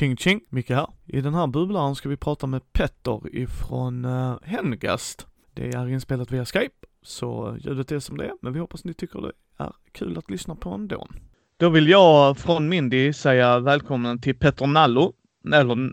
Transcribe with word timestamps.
Ching 0.00 0.16
ching, 0.16 0.40
Micke 0.48 0.70
här. 0.70 0.86
I 1.06 1.20
den 1.20 1.34
här 1.34 1.46
bubblaren 1.46 1.94
ska 1.94 2.08
vi 2.08 2.16
prata 2.16 2.46
med 2.46 2.72
Petter 2.72 3.20
ifrån 3.36 4.04
uh, 4.04 4.38
Hengast. 4.42 5.26
Det 5.54 5.68
är 5.74 5.88
inspelat 5.88 6.30
via 6.30 6.44
Skype, 6.44 6.86
så 7.02 7.56
ljudet 7.60 7.92
är 7.92 7.98
som 7.98 8.18
det 8.18 8.24
är, 8.24 8.32
men 8.42 8.52
vi 8.52 8.60
hoppas 8.60 8.84
ni 8.84 8.94
tycker 8.94 9.20
det 9.20 9.32
är 9.58 9.72
kul 9.92 10.18
att 10.18 10.30
lyssna 10.30 10.54
på 10.54 10.70
ändå. 10.70 11.08
Då 11.56 11.68
vill 11.68 11.88
jag 11.88 12.38
från 12.38 12.68
Mindy 12.68 13.12
säga 13.12 13.58
välkommen 13.58 14.20
till 14.20 14.34
Petter 14.38 14.66
Nallo, 14.66 15.12
eller 15.54 15.92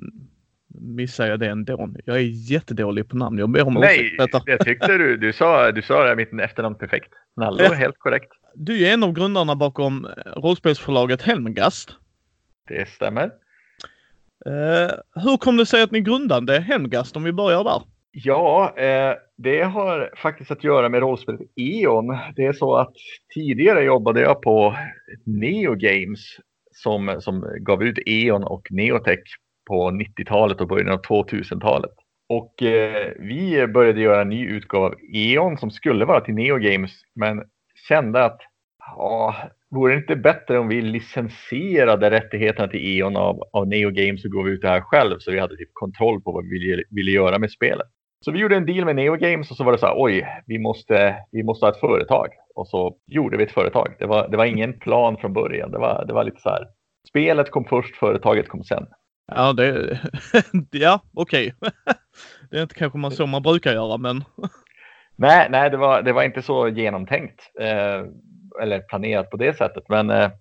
missar 0.67 1.27
jag 1.27 1.39
det 1.39 1.49
ändå? 1.49 1.93
Jag 2.05 2.17
är 2.17 2.51
jättedålig 2.51 3.09
på 3.09 3.17
namn. 3.17 3.37
Jag 3.37 3.49
ber 3.49 3.67
om 3.67 3.73
Nej, 3.73 4.05
ursäkt, 4.05 4.45
det 4.45 4.57
tyckte 4.57 4.97
du. 4.97 5.17
Du 5.17 5.33
sa, 5.33 5.71
du 5.71 5.81
sa 5.81 6.15
mitt 6.17 6.33
efternamn 6.33 6.75
perfekt. 6.75 7.13
Nallo, 7.35 7.63
är 7.63 7.75
helt 7.75 7.99
korrekt. 7.99 8.31
Du 8.55 8.85
är 8.85 8.93
en 8.93 9.03
av 9.03 9.13
grundarna 9.13 9.55
bakom 9.55 10.05
eh, 10.05 10.11
rollspelsförlaget 10.41 11.21
Helmgast. 11.21 11.95
Det 12.67 12.89
stämmer. 12.89 13.31
Eh, 14.45 14.95
hur 15.23 15.37
kom 15.37 15.57
det 15.57 15.65
sig 15.65 15.83
att 15.83 15.91
ni 15.91 16.01
grundade 16.01 16.59
Hemgast 16.59 17.15
om 17.15 17.23
vi 17.23 17.31
börjar 17.31 17.63
där? 17.63 17.81
Ja, 18.11 18.73
eh, 18.77 19.15
det 19.37 19.61
har 19.61 20.11
faktiskt 20.17 20.51
att 20.51 20.63
göra 20.63 20.89
med 20.89 20.99
rollspelet 20.99 21.41
E.ON. 21.55 22.17
Det 22.35 22.45
är 22.45 22.53
så 22.53 22.75
att 22.75 22.93
tidigare 23.33 23.83
jobbade 23.83 24.21
jag 24.21 24.41
på 24.41 24.75
Neo 25.25 25.75
Games 25.75 26.19
som, 26.71 27.17
som 27.21 27.45
gav 27.59 27.83
ut 27.83 27.99
E.ON 28.05 28.43
och 28.43 28.67
Neotech 28.69 29.19
på 29.67 29.91
90-talet 29.91 30.61
och 30.61 30.67
början 30.67 30.93
av 30.93 31.01
2000-talet. 31.01 31.91
Och 32.29 32.63
eh, 32.63 33.13
vi 33.19 33.67
började 33.67 34.01
göra 34.01 34.21
en 34.21 34.29
ny 34.29 34.47
utgåva 34.47 34.85
av 34.85 34.95
E.ON 35.13 35.57
som 35.57 35.71
skulle 35.71 36.05
vara 36.05 36.21
till 36.21 36.33
Neo 36.33 36.57
Games 36.57 36.91
men 37.15 37.43
kände 37.87 38.25
att 38.25 38.39
ja, 38.95 39.35
vore 39.69 39.93
det 39.93 39.99
inte 39.99 40.15
bättre 40.15 40.59
om 40.59 40.67
vi 40.67 40.81
licensierade 40.81 42.11
rättigheterna 42.11 42.67
till 42.67 42.99
E.ON 42.99 43.17
av, 43.17 43.43
av 43.53 43.67
Neo 43.67 43.89
Games 43.89 44.25
och 44.25 44.31
gav 44.31 44.49
ut 44.49 44.61
det 44.61 44.69
här 44.69 44.81
själv 44.81 45.19
så 45.19 45.31
vi 45.31 45.39
hade 45.39 45.57
typ 45.57 45.69
kontroll 45.73 46.21
på 46.21 46.31
vad 46.31 46.43
vi 46.43 46.49
ville, 46.49 46.83
ville 46.89 47.11
göra 47.11 47.39
med 47.39 47.51
spelet. 47.51 47.87
Så 48.25 48.31
vi 48.31 48.39
gjorde 48.39 48.55
en 48.55 48.65
deal 48.65 48.85
med 48.85 48.95
Neo 48.95 49.15
Games 49.15 49.51
och 49.51 49.57
så 49.57 49.63
var 49.63 49.71
det 49.71 49.77
så 49.77 49.85
här, 49.85 49.95
oj, 49.97 50.27
vi 50.45 50.59
måste, 50.59 51.15
vi 51.31 51.43
måste 51.43 51.65
ha 51.65 51.71
ett 51.71 51.79
företag. 51.79 52.27
Och 52.55 52.67
så 52.67 52.95
gjorde 53.07 53.37
vi 53.37 53.43
ett 53.43 53.51
företag. 53.51 53.95
Det 53.99 54.05
var, 54.05 54.27
det 54.27 54.37
var 54.37 54.45
ingen 54.45 54.79
plan 54.79 55.17
från 55.17 55.33
början. 55.33 55.71
Det 55.71 55.77
var, 55.77 56.05
det 56.05 56.13
var 56.13 56.23
lite 56.23 56.41
så 56.41 56.49
här, 56.49 56.67
spelet 57.09 57.51
kom 57.51 57.65
först, 57.65 57.95
företaget 57.95 58.47
kom 58.47 58.63
sen. 58.63 58.85
Ja, 59.35 59.53
det, 59.53 59.99
ja 60.71 61.01
okej. 61.13 61.53
Okay. 61.61 61.71
Det 62.49 62.57
är 62.57 62.61
inte 62.61 62.75
kanske 62.75 62.97
man 62.97 63.11
så 63.11 63.25
man 63.25 63.41
brukar 63.41 63.73
göra, 63.73 63.97
men. 63.97 64.23
Nej, 65.15 65.47
nej, 65.49 65.69
det 65.69 65.77
var, 65.77 66.01
det 66.01 66.13
var 66.13 66.23
inte 66.23 66.41
så 66.41 66.67
genomtänkt. 66.67 67.51
Eh, 67.59 68.03
eller 68.61 68.79
planerat 68.79 69.29
på 69.29 69.37
det 69.37 69.57
sättet. 69.57 69.83
Men 69.89 70.09
eh, 70.09 70.31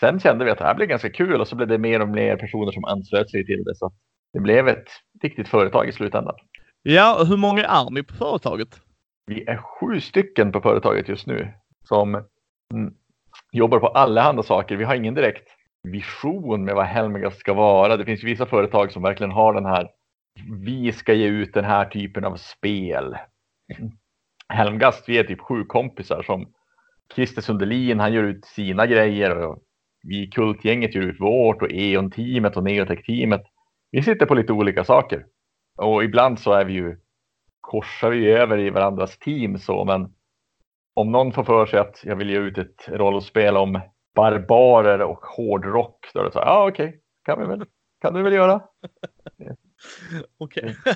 sen 0.00 0.20
kände 0.20 0.44
vi 0.44 0.50
att 0.50 0.58
det 0.58 0.64
här 0.64 0.74
blev 0.74 0.88
ganska 0.88 1.10
kul 1.10 1.40
och 1.40 1.48
så 1.48 1.56
blev 1.56 1.68
det 1.68 1.78
mer 1.78 2.02
och 2.02 2.08
mer 2.08 2.36
personer 2.36 2.72
som 2.72 2.84
anslöt 2.84 3.30
sig 3.30 3.46
till 3.46 3.64
det. 3.64 3.74
Så 3.74 3.92
det 4.32 4.40
blev 4.40 4.68
ett 4.68 4.88
riktigt 5.22 5.48
företag 5.48 5.88
i 5.88 5.92
slutändan. 5.92 6.34
Ja, 6.82 7.24
hur 7.28 7.36
många 7.36 7.64
är 7.64 7.90
ni 7.90 8.02
på 8.02 8.14
företaget? 8.14 8.80
Vi 9.26 9.44
är 9.46 9.56
sju 9.56 10.00
stycken 10.00 10.52
på 10.52 10.60
företaget 10.60 11.08
just 11.08 11.26
nu 11.26 11.48
som 11.88 12.14
mm, 12.74 12.94
jobbar 13.52 13.78
på 13.78 13.86
allehanda 13.86 14.42
saker. 14.42 14.76
Vi 14.76 14.84
har 14.84 14.94
ingen 14.94 15.14
direkt 15.14 15.48
vision 15.88 16.64
med 16.64 16.74
vad 16.74 16.86
Helmegast 16.86 17.40
ska 17.40 17.54
vara. 17.54 17.96
Det 17.96 18.04
finns 18.04 18.24
vissa 18.24 18.46
företag 18.46 18.92
som 18.92 19.02
verkligen 19.02 19.32
har 19.32 19.54
den 19.54 19.66
här 19.66 19.88
vi 20.64 20.92
ska 20.92 21.14
ge 21.14 21.26
ut 21.26 21.54
den 21.54 21.64
här 21.64 21.84
typen 21.84 22.24
av 22.24 22.36
spel. 22.36 23.16
Helmgast, 24.48 25.08
vi 25.08 25.18
är 25.18 25.24
typ 25.24 25.40
sju 25.40 25.64
kompisar 25.64 26.22
som 26.22 26.52
Christer 27.14 27.42
Sundelin, 27.42 28.00
han 28.00 28.12
gör 28.12 28.22
ut 28.22 28.44
sina 28.44 28.86
grejer 28.86 29.36
och 29.36 29.58
vi 30.02 30.26
Kultgänget 30.26 30.94
gör 30.94 31.02
ut 31.02 31.20
vårt 31.20 31.62
och 31.62 31.70
E.ON-teamet 31.70 32.56
och 32.56 32.64
Neotech-teamet. 32.64 33.42
Vi 33.90 34.02
sitter 34.02 34.26
på 34.26 34.34
lite 34.34 34.52
olika 34.52 34.84
saker 34.84 35.26
och 35.78 36.04
ibland 36.04 36.40
så 36.40 36.52
är 36.52 36.64
vi 36.64 36.72
ju 36.72 36.96
korsar 37.60 38.10
vi 38.10 38.30
över 38.30 38.58
i 38.58 38.70
varandras 38.70 39.18
team 39.18 39.58
så, 39.58 39.84
men 39.84 40.14
om 40.94 41.12
någon 41.12 41.32
får 41.32 41.44
för 41.44 41.66
sig 41.66 41.78
att 41.78 42.00
jag 42.04 42.16
vill 42.16 42.30
ge 42.30 42.38
ut 42.38 42.58
ett 42.58 42.88
rollspel 42.88 43.56
om 43.56 43.80
barbarer 44.14 45.02
och 45.02 45.24
hårdrock, 45.24 46.10
då 46.14 46.20
är 46.20 46.24
det 46.24 46.32
så 46.32 46.38
här, 46.38 46.46
ja 46.46 46.52
ah, 46.52 46.68
okej, 46.68 46.88
okay. 46.88 47.00
kan 47.24 47.40
vi 47.40 47.46
väl, 47.46 47.66
kan 48.00 48.14
du 48.14 48.22
väl 48.22 48.32
göra. 48.32 48.54
okej, 50.38 50.76
okay. 50.80 50.94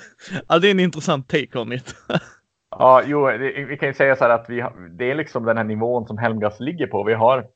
ja, 0.49 0.59
det 0.59 0.69
är 0.69 0.71
en 0.71 0.81
intressant 0.81 1.29
take 1.29 1.59
on 1.59 1.73
it. 1.73 1.95
Ja, 2.79 3.03
jo, 3.07 3.27
det, 3.27 3.65
vi 3.65 3.77
kan 3.77 3.89
ju 3.89 3.95
säga 3.95 4.17
så 4.17 4.25
här 4.25 4.31
att 4.31 4.47
vi 4.49 4.65
det 4.91 5.11
är 5.11 5.15
liksom 5.15 5.45
den 5.45 5.57
här 5.57 5.65
nivån 5.65 6.07
som 6.07 6.19
Helmgas 6.19 6.61
ligger 6.61 6.87
på. 6.87 7.05
Vi 7.05 7.15
har, 7.15 7.47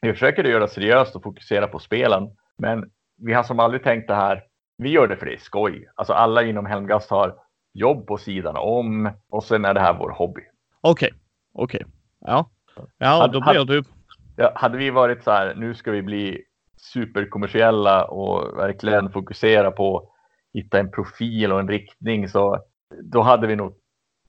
vi 0.00 0.12
försöker 0.12 0.44
göra 0.44 0.68
seriöst 0.68 1.16
och 1.16 1.22
fokusera 1.22 1.66
på 1.66 1.78
spelen, 1.78 2.30
men 2.58 2.90
vi 3.16 3.32
har 3.32 3.42
som 3.42 3.60
aldrig 3.60 3.82
tänkt 3.82 4.08
det 4.08 4.14
här. 4.14 4.42
Vi 4.78 4.90
gör 4.90 5.08
det 5.08 5.16
för 5.16 5.26
det 5.26 5.34
är 5.34 5.38
skoj. 5.38 5.88
Alltså 5.94 6.12
alla 6.12 6.42
inom 6.42 6.66
Helmgast 6.66 7.10
har 7.10 7.34
jobb 7.74 8.06
på 8.06 8.16
sidan 8.16 8.56
om 8.56 9.10
och 9.30 9.44
sen 9.44 9.64
är 9.64 9.74
det 9.74 9.80
här 9.80 9.98
vår 9.98 10.10
hobby. 10.10 10.42
Okej, 10.80 11.08
okay. 11.08 11.18
okej. 11.52 11.84
Okay. 11.84 11.92
Ja, 12.20 12.50
ja, 12.98 13.26
då 13.26 13.40
blir 13.40 13.64
du. 13.64 13.82
Ja, 14.36 14.52
hade 14.54 14.78
vi 14.78 14.90
varit 14.90 15.24
så 15.24 15.30
här, 15.30 15.54
nu 15.54 15.74
ska 15.74 15.90
vi 15.90 16.02
bli 16.02 16.44
superkommersiella 16.76 18.04
och 18.04 18.58
verkligen 18.58 19.12
fokusera 19.12 19.70
på 19.70 19.98
att 19.98 20.04
hitta 20.54 20.78
en 20.78 20.90
profil 20.90 21.52
och 21.52 21.60
en 21.60 21.68
riktning 21.68 22.28
så 22.28 22.58
då 23.02 23.22
hade 23.22 23.46
vi 23.46 23.56
nog 23.56 23.74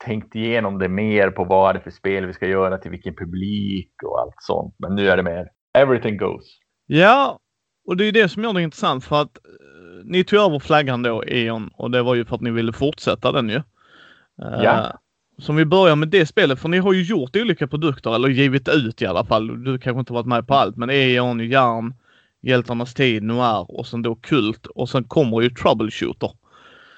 tänkt 0.05 0.35
igenom 0.35 0.79
det 0.79 0.89
mer 0.89 1.29
på 1.29 1.43
vad 1.43 1.69
är 1.69 1.73
det 1.73 1.79
för 1.79 1.91
spel 1.91 2.25
vi 2.25 2.33
ska 2.33 2.47
göra 2.47 2.77
till 2.77 2.91
vilken 2.91 3.15
publik 3.15 3.91
och 4.03 4.19
allt 4.19 4.35
sånt. 4.39 4.75
Men 4.77 4.95
nu 4.95 5.09
är 5.09 5.17
det 5.17 5.23
mer 5.23 5.47
everything 5.77 6.17
goes. 6.17 6.45
Ja, 6.87 7.39
och 7.87 7.97
det 7.97 8.05
är 8.05 8.11
det 8.11 8.29
som 8.29 8.43
gör 8.43 8.53
det 8.53 8.61
intressant 8.61 9.05
för 9.05 9.21
att 9.21 9.37
uh, 9.37 10.05
ni 10.05 10.23
tog 10.23 10.39
över 10.39 10.59
flaggan 10.59 11.03
då, 11.03 11.23
E.ON, 11.27 11.69
och 11.73 11.91
det 11.91 12.01
var 12.01 12.15
ju 12.15 12.25
för 12.25 12.35
att 12.35 12.41
ni 12.41 12.51
ville 12.51 12.73
fortsätta 12.73 13.31
den 13.31 13.49
ju. 13.49 13.55
Uh, 13.55 14.63
ja. 14.63 14.97
Så 15.37 15.51
om 15.51 15.55
vi 15.55 15.65
börjar 15.65 15.95
med 15.95 16.09
det 16.09 16.25
spelet, 16.25 16.59
för 16.59 16.69
ni 16.69 16.77
har 16.77 16.93
ju 16.93 17.03
gjort 17.03 17.35
olika 17.35 17.67
produkter, 17.67 18.15
eller 18.15 18.29
givit 18.29 18.69
ut 18.69 19.01
i 19.01 19.05
alla 19.05 19.25
fall. 19.25 19.63
Du 19.63 19.79
kanske 19.79 19.99
inte 19.99 20.13
varit 20.13 20.25
med 20.25 20.47
på 20.47 20.53
allt, 20.53 20.77
men 20.77 20.89
E.ON, 20.89 21.39
Järn, 21.39 21.93
Hjältarnas 22.41 22.93
tid, 22.93 23.23
Noir 23.23 23.79
och 23.79 23.87
sen 23.87 24.01
då 24.01 24.15
Kult 24.15 24.65
och 24.65 24.89
sen 24.89 25.03
kommer 25.03 25.41
ju 25.41 25.49
Troubleshooter. 25.49 26.31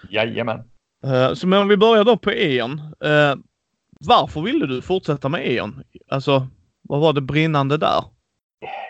Jajamän. 0.10 0.73
Uh, 1.06 1.34
så 1.34 1.48
men 1.48 1.62
om 1.62 1.68
vi 1.68 1.78
börjar 1.78 2.04
då 2.04 2.18
på 2.18 2.32
E.ON. 2.32 2.82
Uh, 3.06 3.12
eh, 3.12 3.36
varför 4.08 4.42
ville 4.42 4.66
du 4.66 4.82
fortsätta 4.82 5.30
med 5.30 5.48
E.ON? 5.48 5.84
Alltså, 6.08 6.48
vad 6.82 7.02
var 7.02 7.14
det 7.14 7.22
brinnande 7.22 7.78
där? 7.78 8.04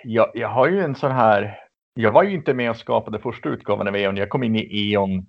Jag, 0.04 0.32
jag 0.34 0.50
har 0.50 0.68
ju 0.68 0.80
en 0.80 0.96
sån 0.96 1.12
här... 1.12 1.60
Jag 1.94 2.12
var 2.12 2.24
ju 2.24 2.34
inte 2.34 2.54
med 2.54 2.70
och 2.70 2.78
skapade 2.78 3.20
första 3.20 3.50
utgåvan 3.50 3.88
av 3.88 3.96
E.ON. 3.96 4.18
Jag 4.18 4.30
kom 4.30 4.44
in 4.44 4.56
i 4.56 4.92
E.ON 4.92 5.26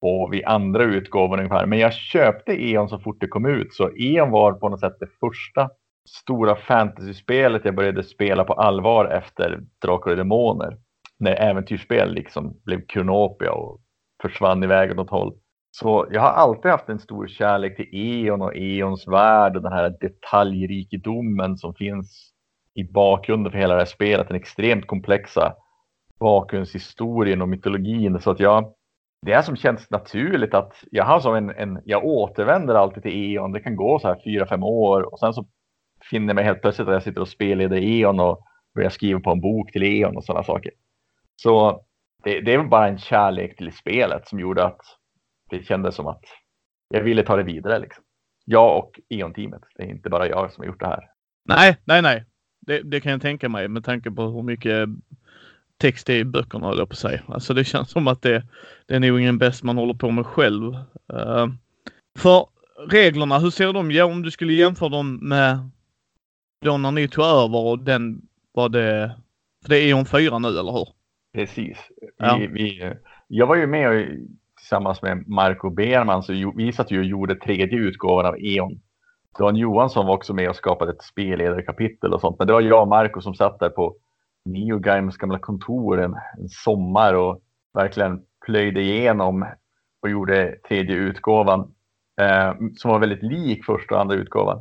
och 0.00 0.32
vid 0.32 0.44
andra 0.44 0.84
utgåvan 0.84 1.38
ungefär. 1.38 1.66
Men 1.66 1.78
jag 1.78 1.94
köpte 1.94 2.52
E.ON 2.52 2.88
så 2.88 2.98
fort 2.98 3.20
det 3.20 3.28
kom 3.28 3.46
ut. 3.46 3.74
Så 3.74 3.90
E.ON 3.96 4.30
var 4.30 4.52
på 4.52 4.68
något 4.68 4.80
sätt 4.80 4.96
det 5.00 5.08
första 5.20 5.70
stora 6.08 6.56
fantasyspelet 6.56 7.64
jag 7.64 7.74
började 7.74 8.02
spela 8.02 8.44
på 8.44 8.52
allvar 8.52 9.04
efter 9.06 9.60
Drakar 9.82 10.10
och 10.10 10.16
Demoner. 10.16 10.78
När 11.18 11.34
äventyrsspel 11.34 12.14
liksom 12.14 12.60
blev 12.64 12.86
Kronopia 12.86 13.52
och 13.52 13.80
försvann 14.22 14.64
iväg 14.64 14.90
åt 14.90 14.96
något 14.96 15.10
håll. 15.10 15.34
Så 15.80 16.06
jag 16.10 16.20
har 16.20 16.28
alltid 16.28 16.70
haft 16.70 16.88
en 16.88 16.98
stor 16.98 17.26
kärlek 17.26 17.76
till 17.76 17.88
E.ON 17.92 18.42
och 18.42 18.56
E.ONs 18.56 19.08
värld 19.08 19.56
och 19.56 19.62
den 19.62 19.72
här 19.72 19.96
detaljrikedomen 20.00 21.56
som 21.56 21.74
finns 21.74 22.30
i 22.74 22.84
bakgrunden 22.84 23.52
för 23.52 23.58
hela 23.58 23.74
det 23.74 23.80
här 23.80 23.86
spelet. 23.86 24.28
Den 24.28 24.36
extremt 24.36 24.86
komplexa 24.86 25.54
bakgrundshistorien 26.20 27.42
och 27.42 27.48
mytologin. 27.48 28.20
Så 28.20 28.30
att 28.30 28.40
jag, 28.40 28.72
det 29.26 29.32
är 29.32 29.42
som 29.42 29.56
känns 29.56 29.90
naturligt 29.90 30.54
att 30.54 30.84
jag 30.90 31.04
har 31.04 31.20
som 31.20 31.34
en, 31.34 31.50
en 31.50 31.82
jag 31.84 32.04
återvänder 32.04 32.74
alltid 32.74 33.02
till 33.02 33.34
E.ON. 33.34 33.52
Det 33.52 33.60
kan 33.60 33.76
gå 33.76 33.98
så 33.98 34.08
här 34.08 34.20
fyra, 34.24 34.46
fem 34.46 34.62
år 34.62 35.12
och 35.12 35.18
sen 35.18 35.32
så 35.32 35.46
finner 36.10 36.26
jag 36.26 36.34
mig 36.34 36.44
helt 36.44 36.62
plötsligt 36.62 36.88
att 36.88 36.94
jag 36.94 37.02
sitter 37.02 37.20
och 37.20 37.28
spelleder 37.28 37.76
E.ON 37.76 38.20
och 38.20 38.44
börjar 38.74 38.90
skriva 38.90 39.20
på 39.20 39.30
en 39.30 39.40
bok 39.40 39.72
till 39.72 39.82
E.ON 39.82 40.16
och 40.16 40.24
sådana 40.24 40.44
saker. 40.44 40.70
Så 41.36 41.80
det, 42.24 42.40
det 42.40 42.54
är 42.54 42.64
bara 42.64 42.88
en 42.88 42.98
kärlek 42.98 43.56
till 43.56 43.72
spelet 43.72 44.28
som 44.28 44.40
gjorde 44.40 44.64
att 44.64 44.80
det 45.50 45.66
kändes 45.66 45.94
som 45.94 46.06
att 46.06 46.24
jag 46.88 47.02
ville 47.02 47.22
ta 47.22 47.36
det 47.36 47.42
vidare. 47.42 47.78
Liksom. 47.78 48.04
Jag 48.44 48.78
och 48.78 49.00
E.ON-teamet. 49.08 49.62
Det 49.76 49.82
är 49.82 49.86
inte 49.86 50.10
bara 50.10 50.28
jag 50.28 50.52
som 50.52 50.62
har 50.62 50.66
gjort 50.66 50.80
det 50.80 50.86
här. 50.86 51.10
Nej, 51.44 51.76
nej, 51.84 52.02
nej. 52.02 52.24
Det, 52.66 52.82
det 52.82 53.00
kan 53.00 53.12
jag 53.12 53.22
tänka 53.22 53.48
mig 53.48 53.68
med 53.68 53.84
tanke 53.84 54.10
på 54.10 54.22
hur 54.22 54.42
mycket 54.42 54.88
text 55.78 56.06
det 56.06 56.14
är 56.14 56.18
i 56.18 56.24
böckerna, 56.24 56.66
höll 56.66 56.78
jag 56.78 56.88
på 56.88 56.96
säga. 56.96 57.22
Alltså 57.28 57.54
det 57.54 57.64
känns 57.64 57.90
som 57.90 58.08
att 58.08 58.22
det, 58.22 58.42
det 58.86 58.94
är 58.94 59.00
nog 59.00 59.20
ingen 59.20 59.38
bäst 59.38 59.62
man 59.62 59.76
håller 59.76 59.94
på 59.94 60.10
med 60.10 60.26
själv. 60.26 60.74
Uh, 61.12 61.46
för 62.18 62.46
reglerna, 62.88 63.38
hur 63.38 63.50
ser 63.50 63.72
de? 63.72 63.90
Ja, 63.90 64.04
om 64.04 64.22
du 64.22 64.30
skulle 64.30 64.52
jämföra 64.52 64.88
dem 64.88 65.18
med 65.22 65.70
då 66.60 66.78
när 66.78 66.90
ni 66.90 67.08
tog 67.08 67.24
över 67.24 67.58
och 67.58 67.78
den 67.78 68.22
var 68.52 68.68
det, 68.68 69.16
för 69.62 69.68
det 69.68 69.78
är 69.78 69.88
E.ON 69.88 70.06
4 70.06 70.38
nu, 70.38 70.48
eller 70.48 70.72
hur? 70.72 70.88
Precis. 71.34 71.78
Vi, 72.00 72.08
ja. 72.16 72.36
vi, 72.36 72.92
jag 73.28 73.46
var 73.46 73.56
ju 73.56 73.66
med 73.66 73.88
och 73.88 74.06
tillsammans 74.66 75.02
med 75.02 75.28
Marco 75.28 75.70
Berman 75.70 76.22
så 76.22 76.52
vi 76.56 76.72
satt 76.72 76.90
ju 76.90 76.98
och 76.98 77.04
gjorde 77.04 77.34
tredje 77.34 77.78
utgåvan 77.78 78.26
av 78.26 78.36
E.ON. 78.38 78.80
Dan 79.38 79.56
Johansson 79.56 80.06
var 80.06 80.14
också 80.14 80.34
med 80.34 80.48
och 80.48 80.56
skapade 80.56 80.92
ett 80.92 81.02
spelledarkapitel 81.02 82.14
och 82.14 82.20
sånt. 82.20 82.38
Men 82.38 82.46
det 82.46 82.52
var 82.52 82.60
jag 82.60 82.82
och 82.82 82.88
Marco 82.88 83.20
som 83.20 83.34
satt 83.34 83.60
där 83.60 83.68
på 83.68 83.96
NeoGames 84.44 85.16
gamla 85.16 85.38
kontor 85.38 86.00
en, 86.00 86.14
en 86.38 86.48
sommar 86.48 87.14
och 87.14 87.40
verkligen 87.74 88.22
plöjde 88.46 88.80
igenom 88.80 89.46
och 90.02 90.10
gjorde 90.10 90.58
tredje 90.68 90.96
utgåvan 90.96 91.60
eh, 92.20 92.54
som 92.76 92.90
var 92.90 92.98
väldigt 92.98 93.22
lik 93.22 93.64
första 93.64 93.94
och 93.94 94.00
andra 94.00 94.14
utgåvan. 94.14 94.58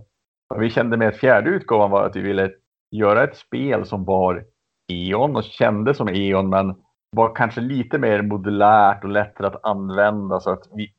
Och 0.49 0.61
vi 0.61 0.69
kände 0.69 0.97
med 0.97 1.15
fjärde 1.15 1.49
utgåvan 1.49 1.91
var 1.91 2.05
att 2.05 2.15
vi 2.15 2.21
ville 2.21 2.51
göra 2.91 3.23
ett 3.23 3.37
spel 3.37 3.85
som 3.85 4.05
var 4.05 4.45
E.ON 4.87 5.35
och 5.35 5.43
kändes 5.43 5.97
som 5.97 6.09
E.ON 6.09 6.49
men 6.49 6.75
var 7.15 7.35
kanske 7.35 7.61
lite 7.61 7.97
mer 7.97 8.21
modulärt 8.21 9.03
och 9.03 9.09
lättare 9.09 9.47
att 9.47 9.65
använda 9.65 10.39
så 10.39 10.49
att 10.49 10.67
vi 10.73 10.93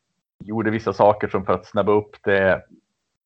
gjorde 0.44 0.70
vissa 0.70 0.92
saker 0.92 1.28
som 1.28 1.44
för 1.44 1.52
att 1.52 1.66
snabba 1.66 1.92
upp 1.92 2.16
det 2.24 2.62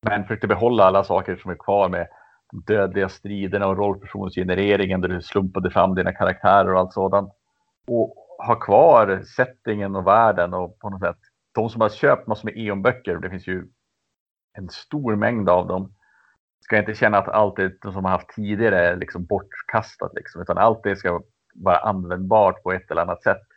men 0.01 0.23
försökte 0.23 0.47
behålla 0.47 0.83
alla 0.83 1.03
saker 1.03 1.35
som 1.35 1.51
är 1.51 1.55
kvar 1.55 1.89
med 1.89 2.07
de 2.51 2.73
dödliga 2.73 3.09
striderna 3.09 3.67
och 3.67 3.77
rollpersonsgenereringen 3.77 5.01
där 5.01 5.09
du 5.09 5.21
slumpade 5.21 5.71
fram 5.71 5.95
dina 5.95 6.13
karaktärer 6.13 6.73
och 6.73 6.79
allt 6.79 6.93
sådant. 6.93 7.33
Och 7.87 8.15
ha 8.47 8.55
kvar 8.55 9.21
settingen 9.35 9.95
och 9.95 10.07
världen 10.07 10.53
och 10.53 10.79
på 10.79 10.89
något 10.89 11.01
sätt. 11.01 11.17
De 11.51 11.69
som 11.69 11.81
har 11.81 11.89
köpt 11.89 12.27
massor 12.27 12.45
med 12.45 12.57
E.ON-böcker, 12.57 13.15
det 13.15 13.29
finns 13.29 13.47
ju 13.47 13.67
en 14.53 14.69
stor 14.69 15.15
mängd 15.15 15.49
av 15.49 15.67
dem, 15.67 15.93
ska 16.61 16.77
inte 16.77 16.93
känna 16.93 17.17
att 17.17 17.27
allt 17.27 17.55
det 17.55 17.91
som 17.91 18.05
har 18.05 18.11
haft 18.11 18.29
tidigare 18.35 18.87
är 18.87 18.95
liksom 18.95 19.25
bortkastat. 19.25 20.13
Liksom, 20.13 20.41
utan 20.41 20.57
allt 20.57 20.83
det 20.83 20.95
ska 20.95 21.21
vara 21.53 21.77
användbart 21.77 22.63
på 22.63 22.71
ett 22.71 22.91
eller 22.91 23.01
annat 23.01 23.23
sätt. 23.23 23.47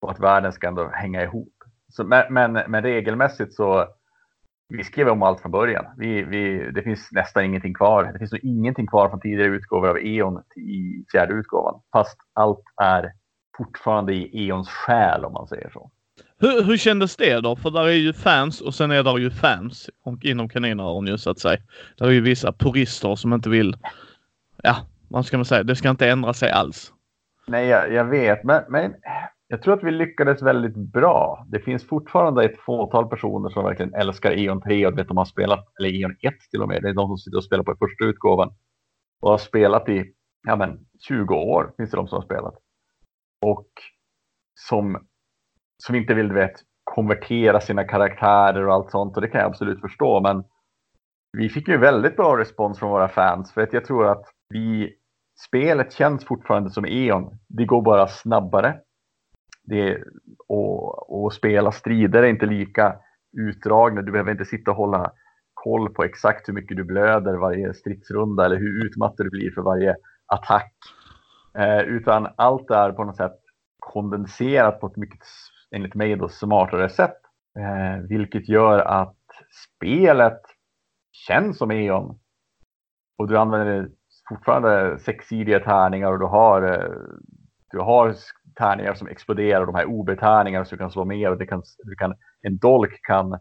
Och 0.00 0.10
att 0.10 0.20
världen 0.20 0.52
ska 0.52 0.68
ändå 0.68 0.90
hänga 0.92 1.22
ihop. 1.22 1.52
Så, 1.88 2.04
men, 2.04 2.34
men, 2.34 2.52
men 2.52 2.82
regelmässigt 2.82 3.54
så 3.54 3.86
vi 4.68 4.84
skrev 4.84 5.08
om 5.08 5.22
allt 5.22 5.40
från 5.40 5.52
början. 5.52 5.84
Vi, 5.96 6.22
vi, 6.22 6.70
det 6.74 6.82
finns 6.82 7.08
nästan 7.12 7.44
ingenting 7.44 7.74
kvar. 7.74 8.04
Det 8.12 8.18
finns 8.18 8.32
nog 8.32 8.44
ingenting 8.44 8.86
kvar 8.86 9.08
från 9.08 9.20
tidigare 9.20 9.48
utgåvor 9.48 9.88
av 9.88 9.98
E.ON 9.98 10.42
i 10.56 11.04
fjärde 11.12 11.34
utgåvan. 11.34 11.80
Fast 11.92 12.18
allt 12.32 12.64
är 12.82 13.12
fortfarande 13.56 14.14
i 14.14 14.46
E.ONs 14.48 14.68
själ 14.68 15.24
om 15.24 15.32
man 15.32 15.48
säger 15.48 15.70
så. 15.70 15.90
Hur, 16.38 16.64
hur 16.64 16.76
kändes 16.76 17.16
det 17.16 17.40
då? 17.40 17.56
För 17.56 17.70
där 17.70 17.84
är 17.84 17.92
ju 17.92 18.12
fans 18.12 18.60
och 18.60 18.74
sen 18.74 18.90
är 18.90 19.02
där 19.02 19.18
ju 19.18 19.30
fans 19.30 19.90
inom 20.22 20.48
kaninöron 20.48 21.06
ju 21.06 21.18
så 21.18 21.30
att 21.30 21.38
säga. 21.38 21.60
Där 21.98 22.06
är 22.06 22.10
ju 22.10 22.20
vissa 22.20 22.52
purister 22.52 23.16
som 23.16 23.32
inte 23.32 23.48
vill, 23.48 23.76
ja, 24.62 24.76
vad 25.08 25.26
ska 25.26 25.38
man 25.38 25.44
säga, 25.44 25.62
det 25.62 25.76
ska 25.76 25.90
inte 25.90 26.08
ändra 26.08 26.34
sig 26.34 26.50
alls. 26.50 26.92
Nej, 27.52 27.66
jag, 27.66 27.92
jag 27.92 28.04
vet, 28.04 28.44
men, 28.44 28.64
men 28.68 28.94
jag 29.48 29.62
tror 29.62 29.74
att 29.74 29.82
vi 29.82 29.90
lyckades 29.90 30.42
väldigt 30.42 30.76
bra. 30.76 31.46
Det 31.48 31.60
finns 31.60 31.86
fortfarande 31.86 32.44
ett 32.44 32.60
fåtal 32.60 33.08
personer 33.08 33.48
som 33.50 33.64
verkligen 33.64 33.94
älskar 33.94 34.30
E.ON 34.30 34.60
3 34.60 34.86
och 34.86 34.98
vet 34.98 35.08
de 35.08 35.16
har 35.16 35.24
spelat, 35.24 35.64
eller 35.78 35.88
E.ON 35.88 36.16
1 36.20 36.34
till 36.50 36.62
och 36.62 36.68
med. 36.68 36.82
Det 36.82 36.88
är 36.88 36.94
de 36.94 37.08
som 37.08 37.18
sitter 37.18 37.36
och 37.36 37.44
spelar 37.44 37.64
på 37.64 37.76
första 37.78 38.04
utgåvan 38.04 38.54
och 39.20 39.30
har 39.30 39.38
spelat 39.38 39.88
i 39.88 40.12
ja, 40.46 40.56
men, 40.56 40.86
20 41.08 41.34
år. 41.34 41.72
Finns 41.76 41.90
det 41.90 41.96
de 41.96 42.08
som 42.08 42.16
har 42.16 42.24
spelat. 42.24 42.54
Och 43.46 43.68
som, 44.54 45.06
som 45.84 45.94
inte 45.94 46.14
vill 46.14 46.32
vet, 46.32 46.54
konvertera 46.84 47.60
sina 47.60 47.84
karaktärer 47.84 48.66
och 48.66 48.74
allt 48.74 48.90
sånt. 48.90 49.16
Och 49.16 49.22
det 49.22 49.28
kan 49.28 49.40
jag 49.40 49.48
absolut 49.48 49.80
förstå. 49.80 50.20
Men 50.20 50.44
vi 51.38 51.48
fick 51.48 51.68
ju 51.68 51.78
väldigt 51.78 52.16
bra 52.16 52.38
respons 52.38 52.78
från 52.78 52.90
våra 52.90 53.08
fans. 53.08 53.52
För 53.52 53.62
att 53.62 53.72
jag 53.72 53.84
tror 53.84 54.06
att 54.06 54.24
vi, 54.48 54.96
spelet 55.46 55.92
känns 55.92 56.24
fortfarande 56.24 56.70
som 56.70 56.84
E.ON. 56.84 57.38
Det 57.48 57.64
går 57.64 57.82
bara 57.82 58.08
snabbare 58.08 58.80
det, 59.64 60.02
och, 60.48 61.24
och 61.24 61.32
spela 61.32 61.72
strider 61.72 62.22
är 62.22 62.26
inte 62.26 62.46
lika 62.46 62.96
utdragna. 63.38 64.02
Du 64.02 64.12
behöver 64.12 64.32
inte 64.32 64.44
sitta 64.44 64.70
och 64.70 64.76
hålla 64.76 65.12
koll 65.54 65.94
på 65.94 66.04
exakt 66.04 66.48
hur 66.48 66.52
mycket 66.52 66.76
du 66.76 66.84
blöder 66.84 67.34
varje 67.34 67.74
stridsrunda 67.74 68.44
eller 68.44 68.56
hur 68.56 68.86
utmattad 68.86 69.26
du 69.26 69.30
blir 69.30 69.50
för 69.50 69.62
varje 69.62 69.96
attack. 70.26 70.74
Eh, 71.54 71.80
utan 71.80 72.28
allt 72.36 72.70
är 72.70 72.92
på 72.92 73.04
något 73.04 73.16
sätt 73.16 73.38
kondenserat 73.78 74.80
på 74.80 74.86
ett 74.86 74.96
mycket, 74.96 75.20
enligt 75.70 75.94
mig, 75.94 76.16
då, 76.16 76.28
smartare 76.28 76.88
sätt. 76.88 77.16
Eh, 77.58 78.02
vilket 78.08 78.48
gör 78.48 78.78
att 78.78 79.16
spelet 79.76 80.40
känns 81.12 81.58
som 81.58 81.70
E.ON. 81.70 82.18
Och 83.18 83.28
du 83.28 83.38
använder 83.38 83.88
fortfarande 84.34 84.98
sexsidiga 84.98 85.60
tärningar 85.60 86.12
och 86.12 86.18
du 86.18 86.26
har, 86.26 86.62
eh, 86.62 86.90
du 87.70 87.78
har 87.78 88.14
tärningar 88.54 88.94
som 88.94 89.08
exploderar, 89.08 89.66
de 89.66 89.74
här 89.74 89.86
OB-tärningarna 89.86 90.64
som 90.64 90.76
du 90.76 90.82
kan 90.82 90.90
slå 90.90 91.04
med 91.04 91.28
och 91.28 91.38
det 91.38 91.46
kan, 91.46 91.62
du 91.78 91.94
kan, 91.94 92.14
en 92.42 92.58
dolk 92.58 93.00
kan, 93.02 93.38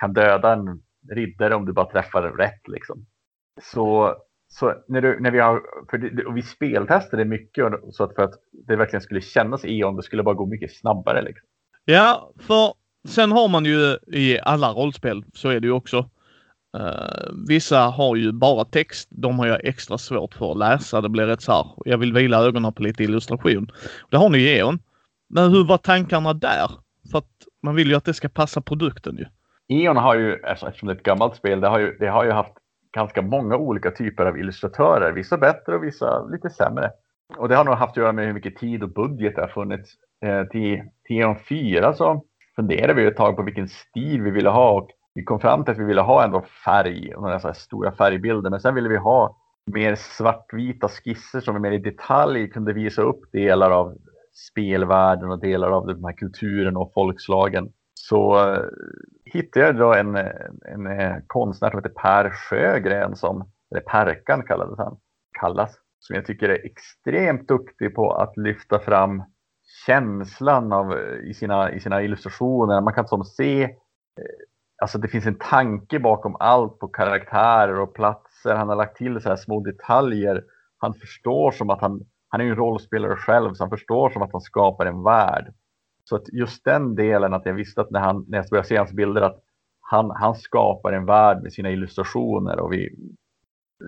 kan 0.00 0.12
döda 0.12 0.52
en 0.52 0.82
riddare 1.10 1.54
om 1.54 1.64
du 1.64 1.72
bara 1.72 1.90
träffar 1.90 2.22
rätt. 2.22 2.68
Liksom. 2.68 3.06
Så, 3.62 4.16
så 4.48 4.74
när, 4.88 5.00
du, 5.00 5.20
när 5.20 5.30
vi 5.30 5.38
har, 5.38 5.62
för 5.90 5.98
det, 5.98 6.24
och 6.24 6.36
vi 6.36 6.42
speltestade 6.42 7.24
mycket 7.24 7.72
så 7.90 8.04
att 8.04 8.14
för 8.14 8.22
att 8.22 8.34
det 8.66 8.76
verkligen 8.76 9.00
skulle 9.00 9.20
kännas 9.20 9.64
E.ON, 9.64 9.96
det 9.96 10.02
skulle 10.02 10.22
bara 10.22 10.34
gå 10.34 10.46
mycket 10.46 10.76
snabbare. 10.76 11.22
Liksom. 11.22 11.48
Ja, 11.84 12.32
för 12.40 12.74
sen 13.08 13.32
har 13.32 13.48
man 13.48 13.64
ju 13.64 13.98
i 14.06 14.38
alla 14.42 14.72
rollspel, 14.72 15.24
så 15.32 15.48
är 15.48 15.60
det 15.60 15.66
ju 15.66 15.72
också, 15.72 16.10
Uh, 16.74 17.46
vissa 17.48 17.78
har 17.78 18.16
ju 18.16 18.32
bara 18.32 18.64
text. 18.64 19.08
De 19.10 19.38
har 19.38 19.46
jag 19.46 19.64
extra 19.64 19.98
svårt 19.98 20.34
för 20.34 20.52
att 20.52 20.58
läsa. 20.58 21.00
Det 21.00 21.08
blir 21.08 21.26
rätt 21.26 21.42
så 21.42 21.52
här. 21.52 21.66
Jag 21.84 21.98
vill 21.98 22.12
vila 22.12 22.44
ögonen 22.44 22.72
på 22.72 22.82
lite 22.82 23.04
illustration. 23.04 23.70
Det 24.10 24.16
har 24.16 24.28
ni 24.28 24.38
i 24.38 24.58
Eon. 24.58 24.78
Men 25.28 25.50
hur 25.50 25.64
var 25.64 25.78
tankarna 25.78 26.32
där? 26.32 26.70
För 27.10 27.18
att 27.18 27.30
man 27.62 27.74
vill 27.74 27.88
ju 27.88 27.94
att 27.94 28.04
det 28.04 28.14
ska 28.14 28.28
passa 28.28 28.60
produkten 28.60 29.16
ju. 29.16 29.26
Eon 29.68 29.96
har 29.96 30.14
ju, 30.14 30.44
alltså, 30.44 30.66
eftersom 30.66 30.86
det 30.86 30.92
är 30.92 30.96
ett 30.96 31.02
gammalt 31.02 31.36
spel, 31.36 31.60
det 31.60 31.68
har 31.68 31.78
ju, 31.78 31.96
det 31.98 32.06
har 32.06 32.24
ju 32.24 32.30
haft 32.30 32.52
ganska 32.94 33.22
många 33.22 33.56
olika 33.56 33.90
typer 33.90 34.26
av 34.26 34.38
illustratörer. 34.38 35.12
Vissa 35.12 35.36
bättre 35.38 35.74
och 35.74 35.84
vissa 35.84 36.24
lite 36.24 36.50
sämre. 36.50 36.90
Och 37.36 37.48
det 37.48 37.56
har 37.56 37.64
nog 37.64 37.74
haft 37.74 37.90
att 37.90 37.96
göra 37.96 38.12
med 38.12 38.26
hur 38.26 38.32
mycket 38.32 38.56
tid 38.56 38.82
och 38.82 38.92
budget 38.92 39.36
det 39.36 39.40
har 39.40 39.48
funnits. 39.48 39.90
Eh, 40.24 40.44
till, 40.44 40.82
till 41.04 41.16
Eon 41.16 41.36
4 41.48 41.94
så 41.94 42.24
funderade 42.56 42.94
vi 42.94 43.06
ett 43.06 43.16
tag 43.16 43.36
på 43.36 43.42
vilken 43.42 43.68
stil 43.68 44.22
vi 44.22 44.30
ville 44.30 44.48
ha 44.48 44.70
och 44.70 44.90
vi 45.14 45.24
kom 45.24 45.40
fram 45.40 45.64
till 45.64 45.72
att 45.72 45.78
vi 45.78 45.84
ville 45.84 46.00
ha 46.00 46.24
ändå 46.24 46.42
färg, 46.64 47.12
några 47.16 47.40
så 47.40 47.54
stora 47.54 47.92
färgbilder, 47.92 48.50
men 48.50 48.60
sen 48.60 48.74
ville 48.74 48.88
vi 48.88 48.96
ha 48.96 49.36
mer 49.66 49.94
svartvita 49.94 50.88
skisser 50.88 51.40
som 51.40 51.62
mer 51.62 51.72
i 51.72 51.78
detalj 51.78 52.50
kunde 52.50 52.72
visa 52.72 53.02
upp 53.02 53.32
delar 53.32 53.70
av 53.70 53.96
spelvärlden 54.50 55.30
och 55.30 55.40
delar 55.40 55.70
av 55.70 55.86
den 55.86 56.04
här 56.04 56.12
kulturen 56.12 56.76
och 56.76 56.92
folkslagen. 56.94 57.72
Så 57.94 58.48
uh, 58.50 58.66
hittade 59.24 59.66
jag 59.66 59.76
då 59.76 59.94
en, 59.94 60.16
en, 60.16 60.86
en 60.86 61.22
konstnär 61.26 61.70
som 61.70 61.78
heter 61.78 62.02
Per 62.02 62.30
Sjögren, 62.30 63.16
som, 63.16 63.48
eller 63.70 63.80
Perkan 63.80 64.42
kallades 64.42 64.78
han, 64.78 64.96
kallas, 65.40 65.78
som 65.98 66.16
jag 66.16 66.26
tycker 66.26 66.48
är 66.48 66.66
extremt 66.66 67.48
duktig 67.48 67.94
på 67.94 68.12
att 68.12 68.36
lyfta 68.36 68.78
fram 68.78 69.22
känslan 69.86 70.72
av, 70.72 70.92
eh, 70.92 71.30
i, 71.30 71.34
sina, 71.34 71.72
i 71.72 71.80
sina 71.80 72.02
illustrationer. 72.02 72.80
Man 72.80 72.94
kan 72.94 73.08
som 73.08 73.24
se 73.24 73.76
alltså 74.82 74.98
det 74.98 75.08
finns 75.08 75.26
en 75.26 75.38
tanke 75.38 75.98
bakom 75.98 76.36
allt 76.40 76.78
på 76.78 76.88
karaktärer 76.88 77.80
och 77.80 77.94
platser. 77.94 78.54
Han 78.54 78.68
har 78.68 78.76
lagt 78.76 78.96
till 78.96 79.20
så 79.20 79.28
här 79.28 79.36
små 79.36 79.60
detaljer. 79.60 80.44
Han 80.78 80.94
förstår 80.94 81.50
som 81.50 81.70
att 81.70 81.80
han, 81.80 82.00
han 82.28 82.40
är 82.40 82.44
en 82.44 82.56
rollspelare 82.56 83.16
själv, 83.16 83.54
så 83.54 83.62
han 83.64 83.70
förstår 83.70 84.10
som 84.10 84.22
att 84.22 84.32
han 84.32 84.40
skapar 84.40 84.86
en 84.86 85.02
värld. 85.02 85.54
Så 86.04 86.16
att 86.16 86.28
just 86.32 86.64
den 86.64 86.94
delen, 86.94 87.34
att 87.34 87.46
jag 87.46 87.54
visste 87.54 87.80
att 87.80 87.90
när, 87.90 88.00
han, 88.00 88.24
när 88.28 88.38
jag 88.38 88.46
började 88.50 88.68
se 88.68 88.76
hans 88.76 88.92
bilder, 88.92 89.22
att 89.22 89.42
han, 89.80 90.10
han 90.10 90.34
skapar 90.34 90.92
en 90.92 91.06
värld 91.06 91.42
med 91.42 91.52
sina 91.52 91.70
illustrationer 91.70 92.60
och 92.60 92.72
vi, 92.72 92.96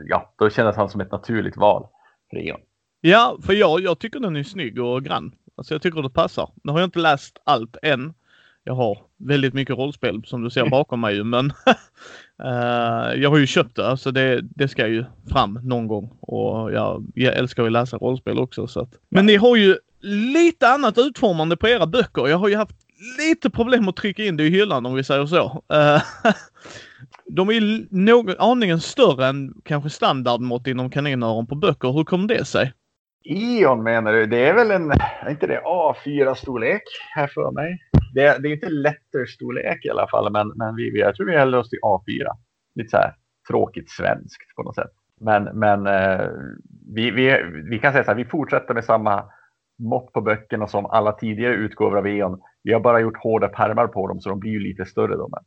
ja, 0.09 0.35
då 0.38 0.50
kändes 0.50 0.76
han 0.76 0.88
som 0.88 1.00
ett 1.00 1.12
naturligt 1.12 1.57
val 1.57 1.87
för 2.31 2.37
Eon. 2.37 2.61
Ja, 3.00 3.38
för 3.43 3.52
jag, 3.52 3.81
jag 3.81 3.99
tycker 3.99 4.21
den 4.21 4.37
är 4.37 4.43
snygg 4.43 4.81
och 4.81 5.05
grann. 5.05 5.35
Alltså 5.57 5.75
jag 5.75 5.83
tycker 5.83 6.02
det 6.02 6.11
passar. 6.11 6.50
Nu 6.64 6.73
har 6.73 6.78
jag 6.78 6.87
inte 6.87 6.99
läst 6.99 7.38
allt 7.45 7.76
än 7.83 8.14
jag 8.66 8.75
har 8.75 8.99
väldigt 9.16 9.54
mycket 9.54 9.76
rollspel 9.76 10.23
som 10.26 10.42
du 10.42 10.50
ser 10.50 10.68
bakom 10.70 11.00
mig 11.00 11.25
men 11.25 11.46
uh, 12.44 13.20
jag 13.23 13.30
har 13.30 13.38
ju 13.38 13.46
köpt 13.46 13.76
det 13.76 13.96
så 13.96 14.11
det, 14.11 14.40
det 14.42 14.68
ska 14.68 14.87
ju 14.87 15.04
fram 15.30 15.58
någon 15.62 15.87
gång 15.87 16.16
och 16.20 16.73
jag, 16.73 17.06
jag 17.14 17.37
älskar 17.37 17.64
att 17.64 17.73
läsa 17.73 17.96
rollspel 17.96 18.38
också. 18.38 18.66
Så 18.66 18.80
att. 18.80 18.90
Men 19.08 19.26
ni 19.26 19.37
har 19.37 19.56
ju 19.56 19.76
lite 20.00 20.68
annat 20.68 20.99
utformande 20.99 21.56
på 21.56 21.68
era 21.68 21.87
böcker. 21.87 22.28
Jag 22.28 22.38
har 22.38 22.49
ju 22.49 22.56
haft 22.56 22.76
lite 23.18 23.50
problem 23.50 23.88
att 23.88 23.96
trycka 23.96 24.25
in 24.25 24.37
det 24.37 24.44
i 24.44 24.50
hyllan 24.50 24.87
om 24.87 24.94
vi 24.94 25.04
säger 25.04 25.26
så. 25.26 25.62
Uh, 25.75 26.02
de 27.26 27.50
är 27.50 27.87
någon, 27.90 28.35
aningen 28.38 28.80
större 28.80 29.26
än 29.26 29.54
kanske 29.64 29.90
standardmått 29.90 30.66
inom 30.66 30.90
kaninöron 30.90 31.46
på 31.46 31.54
böcker. 31.54 31.92
Hur 31.92 32.04
kom 32.04 32.26
det 32.26 32.44
sig? 32.44 32.73
Eon 33.28 33.83
menar 33.83 34.12
du? 34.12 34.26
Det 34.26 34.49
är 34.49 34.54
väl 34.54 34.71
en, 34.71 34.90
är 34.90 35.30
inte 35.30 35.47
det 35.47 35.61
A4-storlek 35.61 36.83
här 37.14 37.26
för 37.26 37.50
mig? 37.50 37.78
Det, 38.14 38.38
det 38.42 38.49
är 38.49 38.52
inte 38.52 38.71
letter-storlek 38.71 39.85
i 39.85 39.90
alla 39.90 40.09
fall, 40.09 40.33
men, 40.33 40.52
men 40.56 40.76
vi, 40.76 41.00
jag 41.00 41.14
tror 41.14 41.26
vi 41.26 41.37
häller 41.37 41.59
oss 41.59 41.71
till 41.71 41.78
A4. 41.83 42.26
Lite 42.75 42.90
så 42.90 42.97
här 42.97 43.14
tråkigt 43.49 43.90
svenskt 43.90 44.54
på 44.56 44.62
något 44.62 44.75
sätt. 44.75 44.90
Men, 45.21 45.45
men 45.45 45.87
eh, 45.87 46.26
vi, 46.95 47.11
vi, 47.11 47.42
vi 47.71 47.78
kan 47.78 47.92
säga 47.92 48.04
så 48.04 48.11
här, 48.11 48.16
vi 48.16 48.25
fortsätter 48.25 48.75
med 48.75 48.85
samma 48.85 49.25
mått 49.78 50.12
på 50.12 50.21
böckerna 50.21 50.66
som 50.66 50.87
alla 50.87 51.12
tidigare 51.12 51.54
utgåvor 51.54 51.99
av 51.99 52.06
Eon. 52.06 52.40
Vi 52.62 52.73
har 52.73 52.80
bara 52.80 53.00
gjort 53.00 53.23
hårda 53.23 53.49
pärmar 53.49 53.87
på 53.87 54.09
dem 54.09 54.21
så 54.21 54.28
de 54.28 54.40
blir 54.40 54.50
ju 54.50 54.61
lite 54.61 54.85
större. 54.85 55.16
Då, 55.16 55.28
men 55.28 55.45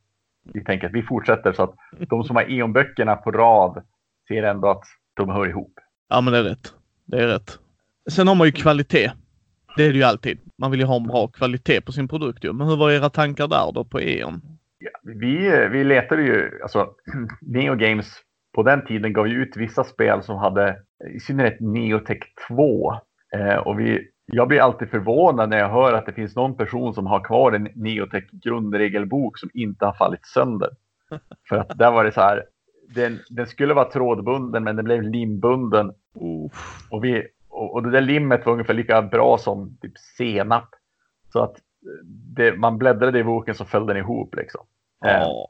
vi 0.53 0.63
tänker 0.63 0.87
att 0.87 0.93
vi 0.93 1.03
fortsätter 1.03 1.53
så 1.53 1.63
att 1.63 1.75
de 2.09 2.23
som 2.23 2.35
har 2.35 2.43
Eon-böckerna 2.43 3.15
på 3.15 3.31
rad 3.31 3.83
ser 4.27 4.43
ändå 4.43 4.69
att 4.69 4.83
de 5.13 5.29
hör 5.29 5.47
ihop. 5.47 5.73
Ja, 6.09 6.21
men 6.21 6.33
det 6.33 6.39
är 6.39 6.43
rätt. 6.43 6.73
Det 7.05 7.23
är 7.23 7.27
rätt. 7.27 7.59
Sen 8.11 8.27
har 8.27 8.35
man 8.35 8.47
ju 8.47 8.51
kvalitet. 8.51 9.11
Det 9.77 9.85
är 9.85 9.91
det 9.91 9.97
ju 9.97 10.03
alltid. 10.03 10.39
man 10.57 10.71
vill 10.71 10.79
ju 10.79 10.85
ha 10.85 10.95
en 10.95 11.07
bra 11.07 11.27
kvalitet 11.27 11.81
på 11.81 11.91
sin 11.91 12.07
produkt 12.07 12.43
ju. 12.43 12.53
Men 12.53 12.67
hur 12.67 12.77
var 12.77 12.91
era 12.91 13.09
tankar 13.09 13.47
där 13.47 13.71
då 13.73 13.83
på 13.83 14.01
E.ON? 14.01 14.41
Ja, 14.79 14.89
vi, 15.03 15.67
vi 15.71 15.83
letade 15.83 16.21
ju, 16.21 16.59
alltså 16.61 16.89
Neo 17.41 17.75
Games 17.75 18.07
på 18.55 18.63
den 18.63 18.85
tiden 18.85 19.13
gav 19.13 19.27
ju 19.27 19.41
ut 19.41 19.57
vissa 19.57 19.83
spel 19.83 20.23
som 20.23 20.37
hade 20.37 20.77
i 21.15 21.19
synnerhet 21.19 21.59
Neotech 21.59 22.19
2. 22.47 22.93
Eh, 23.35 23.55
och 23.55 23.79
vi, 23.79 24.07
jag 24.25 24.47
blir 24.47 24.59
alltid 24.59 24.89
förvånad 24.89 25.49
när 25.49 25.57
jag 25.57 25.69
hör 25.69 25.93
att 25.93 26.05
det 26.05 26.13
finns 26.13 26.35
någon 26.35 26.57
person 26.57 26.93
som 26.93 27.07
har 27.07 27.23
kvar 27.23 27.51
en 27.51 27.69
Neotech 27.75 28.23
grundregelbok 28.31 29.37
som 29.37 29.49
inte 29.53 29.85
har 29.85 29.93
fallit 29.93 30.25
sönder. 30.25 30.69
För 31.49 31.57
att 31.57 31.77
där 31.77 31.91
var 31.91 32.03
det 32.03 32.11
så 32.11 32.21
här, 32.21 32.43
den, 32.95 33.19
den 33.29 33.47
skulle 33.47 33.73
vara 33.73 33.91
trådbunden 33.91 34.63
men 34.63 34.75
den 34.75 34.85
blev 34.85 35.03
limbunden. 35.03 35.91
Och, 36.89 37.03
vi, 37.03 37.27
och, 37.49 37.73
och, 37.73 37.83
det 37.83 37.91
där 37.91 38.01
limmet 38.01 38.45
var 38.45 38.53
ungefär 38.53 38.73
lika 38.73 39.01
bra 39.01 39.37
som 39.37 39.77
typ 39.81 39.97
senap. 40.17 40.69
Så 41.33 41.43
att 41.43 41.55
det, 42.35 42.57
man 42.57 42.77
bläddrade 42.77 43.19
i 43.19 43.23
boken 43.23 43.55
så 43.55 43.65
föll 43.65 43.85
den 43.85 43.97
ihop 43.97 44.35
liksom. 44.35 44.65
Oh. 45.05 45.45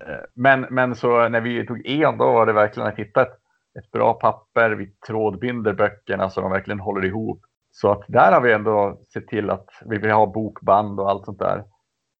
Eh, 0.00 0.24
men, 0.34 0.66
men 0.70 0.94
så 0.94 1.28
när 1.28 1.40
vi 1.40 1.66
tog 1.66 1.86
en 1.86 2.18
då 2.18 2.32
var 2.32 2.46
det 2.46 2.52
verkligen 2.52 2.88
att 2.88 2.98
hitta 2.98 3.22
ett, 3.22 3.38
ett 3.78 3.90
bra 3.90 4.14
papper. 4.14 4.70
Vi 4.70 4.86
trådbinder 5.06 5.72
böckerna 5.72 6.30
så 6.30 6.40
de 6.40 6.50
verkligen 6.50 6.80
håller 6.80 7.04
ihop. 7.04 7.40
Så 7.70 7.92
att 7.92 8.04
där 8.08 8.32
har 8.32 8.40
vi 8.40 8.52
ändå 8.52 9.00
sett 9.12 9.28
till 9.28 9.50
att 9.50 9.68
vi 9.84 9.98
vill 9.98 10.10
ha 10.10 10.26
bokband 10.26 11.00
och 11.00 11.10
allt 11.10 11.24
sånt 11.24 11.38
där. 11.38 11.64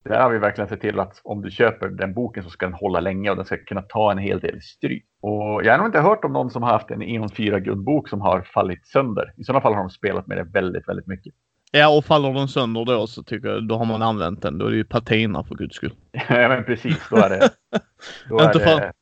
Där 0.04 0.20
har 0.20 0.30
vi 0.30 0.38
verkligen 0.38 0.68
sett 0.68 0.80
till 0.80 1.00
att 1.00 1.20
om 1.24 1.42
du 1.42 1.50
köper 1.50 1.88
den 1.88 2.14
boken 2.14 2.42
så 2.42 2.50
ska 2.50 2.66
den 2.66 2.74
hålla 2.74 3.00
länge 3.00 3.30
och 3.30 3.36
den 3.36 3.44
ska 3.44 3.56
kunna 3.56 3.82
ta 3.82 4.12
en 4.12 4.18
hel 4.18 4.40
del 4.40 4.62
stryk. 4.62 5.06
Och 5.28 5.64
jag 5.64 5.72
har 5.72 5.78
nog 5.78 5.88
inte 5.88 6.00
hört 6.00 6.24
om 6.24 6.32
någon 6.32 6.50
som 6.50 6.62
har 6.62 6.70
haft 6.70 6.90
en 6.90 7.02
Eon 7.02 7.28
4 7.28 7.60
grundbok 7.60 8.08
som 8.08 8.20
har 8.20 8.42
fallit 8.42 8.86
sönder. 8.86 9.32
I 9.36 9.44
sådana 9.44 9.60
fall 9.60 9.74
har 9.74 9.80
de 9.80 9.90
spelat 9.90 10.26
med 10.26 10.36
det 10.36 10.44
väldigt, 10.44 10.88
väldigt 10.88 11.06
mycket. 11.06 11.34
Ja, 11.72 11.96
och 11.96 12.04
faller 12.04 12.32
den 12.32 12.48
sönder 12.48 12.84
då 12.84 13.06
så 13.06 13.22
tycker 13.22 13.48
jag 13.48 13.68
då 13.68 13.76
har 13.76 13.84
man 13.84 14.02
använt 14.02 14.42
den. 14.42 14.58
Då 14.58 14.66
är 14.66 14.70
det 14.70 14.76
ju 14.76 14.84
patina 14.84 15.44
för 15.44 15.54
guds 15.54 15.76
skull. 15.76 15.94
ja, 16.12 16.48
men 16.48 16.64
precis. 16.64 17.08
Då 17.10 17.16
är 17.16 17.30
det. 17.30 17.50
Då 18.28 18.38
är 18.38 18.46
Inte 18.46 18.60
för... 18.60 18.80
Det... 18.80 18.92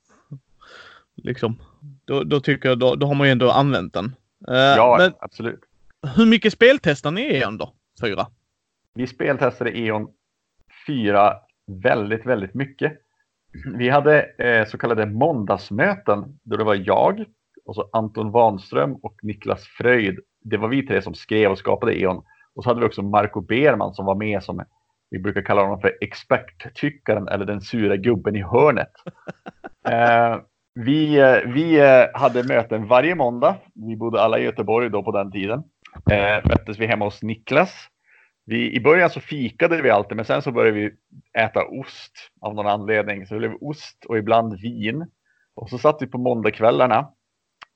Liksom. 1.17 1.59
Då, 2.05 2.25
då 2.25 2.41
tycker 2.41 2.69
jag 2.69 2.79
då, 2.79 2.95
då 2.95 3.07
har 3.07 3.15
man 3.15 3.27
ju 3.27 3.31
ändå 3.31 3.51
använt 3.51 3.95
den. 3.95 4.05
Uh, 4.51 4.57
ja, 4.57 4.97
men 4.99 5.13
absolut. 5.19 5.61
Hur 6.17 6.27
mycket 6.27 6.53
speltestar 6.53 7.11
ni 7.11 7.23
E.ON 7.23 7.59
då? 7.59 7.73
Fyra? 8.01 8.27
Vi 8.95 9.07
speltestade 9.07 9.79
E.ON 9.79 10.09
fyra 10.87 11.35
väldigt, 11.67 12.27
väldigt 12.27 12.55
mycket. 12.55 13.04
Vi 13.77 13.89
hade 13.89 14.23
eh, 14.23 14.67
så 14.67 14.79
kallade 14.79 15.07
måndagsmöten 15.07 16.39
då 16.43 16.57
det 16.57 16.65
var 16.65 16.75
jag 16.75 17.25
och 17.65 17.75
så 17.75 17.91
Anton 17.93 18.31
Wanström 18.31 18.95
och 18.95 19.15
Niklas 19.23 19.65
Fröjd. 19.65 20.19
Det 20.45 20.57
var 20.57 20.69
vi 20.69 20.87
tre 20.87 21.03
som 21.03 21.15
skrev 21.15 21.51
och 21.51 21.59
skapade 21.59 22.01
E.ON. 22.01 22.25
Och 22.55 22.65
så 22.65 22.71
hade 22.71 22.81
vi 22.81 22.87
också 22.87 23.03
Marco 23.03 23.41
Berman 23.41 23.95
som 23.95 24.07
var 24.07 24.15
med 24.15 24.43
som 24.43 24.65
vi 25.11 25.19
brukar 25.19 25.43
kalla 25.43 25.63
honom 25.63 25.81
för 25.81 25.93
experttyckaren 26.01 27.29
eller 27.29 27.45
den 27.45 27.61
sura 27.61 27.97
gubben 27.97 28.37
i 28.37 28.43
hörnet. 28.43 28.93
eh, 29.89 30.37
vi, 30.75 31.19
eh, 31.19 31.53
vi 31.53 31.81
eh, 31.81 32.21
hade 32.21 32.43
möten 32.43 32.87
varje 32.87 33.15
måndag. 33.15 33.57
Vi 33.75 33.97
bodde 33.97 34.23
alla 34.23 34.39
i 34.39 34.45
Göteborg 34.45 34.91
då 34.91 35.03
på 35.03 35.13
den 35.13 35.33
tiden. 35.33 35.63
Eh, 36.11 36.49
möttes 36.49 36.79
vi 36.79 36.87
hemma 36.87 37.05
hos 37.05 37.23
Niklas. 37.23 37.89
Vi, 38.47 38.77
I 38.77 38.81
början 38.81 39.11
så 39.11 39.21
fikade 39.21 39.83
vi 39.83 39.91
alltid, 39.91 40.17
men 40.17 40.25
sen 40.25 40.43
så 40.43 40.53
började 40.53 40.79
vi 40.79 40.91
äta 41.39 41.65
ost 41.65 42.13
av 42.41 42.55
någon 42.55 42.67
anledning. 42.67 43.27
Så 43.27 43.35
det 43.35 43.41
blev 43.41 43.55
ost 43.61 44.05
och 44.05 44.19
ibland 44.19 44.61
vin. 44.61 45.11
Och 45.55 45.71
så 45.71 45.79
satt 45.79 46.03
vi 46.03 46.07
på 46.07 46.19
måndagskvällarna, 46.19 47.09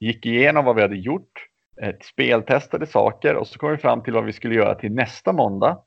gick 0.00 0.26
igenom 0.26 0.64
vad 0.64 0.76
vi 0.76 0.82
hade 0.82 0.96
gjort, 0.96 1.46
eh, 1.82 1.94
speltestade 2.02 2.86
saker 2.86 3.34
och 3.34 3.46
så 3.46 3.58
kom 3.58 3.70
vi 3.70 3.76
fram 3.76 4.02
till 4.02 4.12
vad 4.12 4.24
vi 4.24 4.32
skulle 4.32 4.54
göra 4.54 4.74
till 4.74 4.92
nästa 4.92 5.32
måndag. 5.32 5.78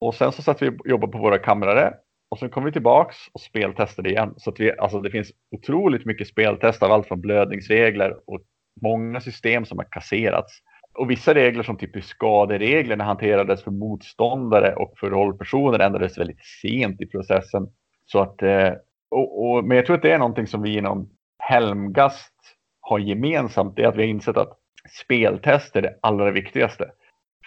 Och 0.00 0.14
sen 0.14 0.32
så 0.32 0.42
satt 0.42 0.62
vi 0.62 0.68
och 0.68 0.88
jobbade 0.88 1.12
på 1.12 1.18
våra 1.18 1.38
kamrare 1.38 1.94
och 2.28 2.38
sen 2.38 2.50
kom 2.50 2.64
vi 2.64 2.72
tillbaks 2.72 3.16
och 3.32 3.40
speltestade 3.40 4.10
igen. 4.10 4.34
Så 4.36 4.50
att 4.50 4.60
vi, 4.60 4.78
alltså 4.78 5.00
det 5.00 5.10
finns 5.10 5.32
otroligt 5.50 6.06
mycket 6.06 6.28
speltest 6.28 6.82
av 6.82 6.92
allt 6.92 7.08
från 7.08 7.20
blödningsregler 7.20 8.16
och 8.26 8.40
många 8.82 9.20
system 9.20 9.64
som 9.64 9.78
har 9.78 9.86
kasserats 9.90 10.62
och 10.98 11.10
vissa 11.10 11.34
regler 11.34 11.62
som 11.62 11.76
typ 11.76 12.04
skadereglerna 12.04 13.04
hanterades 13.04 13.64
för 13.64 13.70
motståndare 13.70 14.74
och 14.74 14.94
för 14.98 15.10
rollpersoner 15.10 15.78
ändrades 15.78 16.18
väldigt 16.18 16.44
sent 16.62 17.00
i 17.00 17.06
processen. 17.06 17.68
Så 18.06 18.20
att, 18.20 18.42
eh, 18.42 18.72
och, 19.10 19.50
och, 19.50 19.64
men 19.64 19.76
jag 19.76 19.86
tror 19.86 19.96
att 19.96 20.02
det 20.02 20.12
är 20.12 20.18
någonting 20.18 20.46
som 20.46 20.62
vi 20.62 20.78
inom 20.78 21.10
Helmgast 21.38 22.34
har 22.80 22.98
gemensamt. 22.98 23.76
Det 23.76 23.82
är 23.82 23.88
att 23.88 23.96
vi 23.96 24.02
har 24.02 24.08
insett 24.08 24.36
att 24.36 24.58
speltest 25.02 25.76
är 25.76 25.82
det 25.82 25.98
allra 26.02 26.30
viktigaste. 26.30 26.90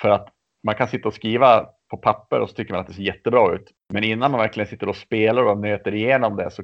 För 0.02 0.10
att 0.10 0.28
man 0.64 0.76
kan 0.76 0.88
sitta 0.88 1.08
och 1.08 1.14
skriva 1.14 1.66
på 1.90 1.98
papper 1.98 2.40
och 2.40 2.50
så 2.50 2.56
tycker 2.56 2.74
man 2.74 2.82
att 2.82 2.88
det 2.88 2.94
ser 2.94 3.04
jättebra 3.04 3.54
ut. 3.54 3.72
Men 3.94 4.04
innan 4.04 4.32
man 4.32 4.40
verkligen 4.40 4.68
sitter 4.68 4.90
och 4.90 4.96
spelar 4.96 5.44
och 5.44 5.58
nöter 5.58 5.96
igenom 5.96 6.36
det 6.36 6.52
så 6.52 6.64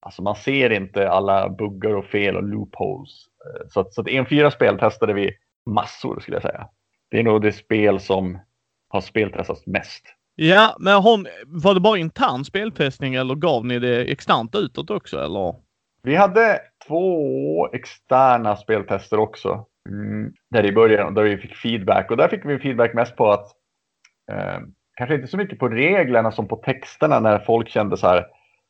alltså 0.00 0.22
man 0.22 0.34
ser 0.34 0.70
inte 0.70 1.10
alla 1.10 1.48
buggar 1.48 1.94
och 1.94 2.04
fel 2.04 2.36
och 2.36 2.42
loopholes. 2.42 3.10
Eh, 3.44 3.68
så 3.68 3.80
att, 3.80 3.94
så 3.94 4.00
att 4.00 4.08
en 4.08 4.26
fyra 4.26 4.50
speltestade 4.50 5.12
vi 5.12 5.30
massor 5.68 6.20
skulle 6.20 6.36
jag 6.36 6.42
säga. 6.42 6.68
Det 7.10 7.18
är 7.18 7.22
nog 7.22 7.42
det 7.42 7.52
spel 7.52 8.00
som 8.00 8.38
har 8.88 9.00
speltestats 9.00 9.66
mest. 9.66 10.04
Ja, 10.34 10.76
men 10.78 11.02
hon, 11.02 11.26
var 11.46 11.74
det 11.74 11.80
bara 11.80 11.98
intern 11.98 12.44
speltestning 12.44 13.14
eller 13.14 13.34
gav 13.34 13.66
ni 13.66 13.78
det 13.78 14.12
externt 14.12 14.54
utåt 14.54 14.90
också 14.90 15.20
eller? 15.20 15.54
Vi 16.02 16.16
hade 16.16 16.60
två 16.88 17.68
externa 17.72 18.56
speltester 18.56 19.18
också. 19.18 19.66
Mm, 19.88 20.32
där 20.50 20.66
i 20.66 20.72
början, 20.72 21.14
där 21.14 21.22
vi 21.22 21.36
fick 21.36 21.56
feedback 21.56 22.10
och 22.10 22.16
där 22.16 22.28
fick 22.28 22.44
vi 22.44 22.58
feedback 22.58 22.94
mest 22.94 23.16
på 23.16 23.30
att 23.30 23.46
eh, 24.32 24.58
kanske 24.96 25.14
inte 25.14 25.26
så 25.26 25.36
mycket 25.36 25.58
på 25.58 25.68
reglerna 25.68 26.32
som 26.32 26.48
på 26.48 26.56
texterna 26.56 27.20
när 27.20 27.38
folk 27.38 27.68
kände 27.68 27.96
så 27.96 28.06
här. 28.06 28.26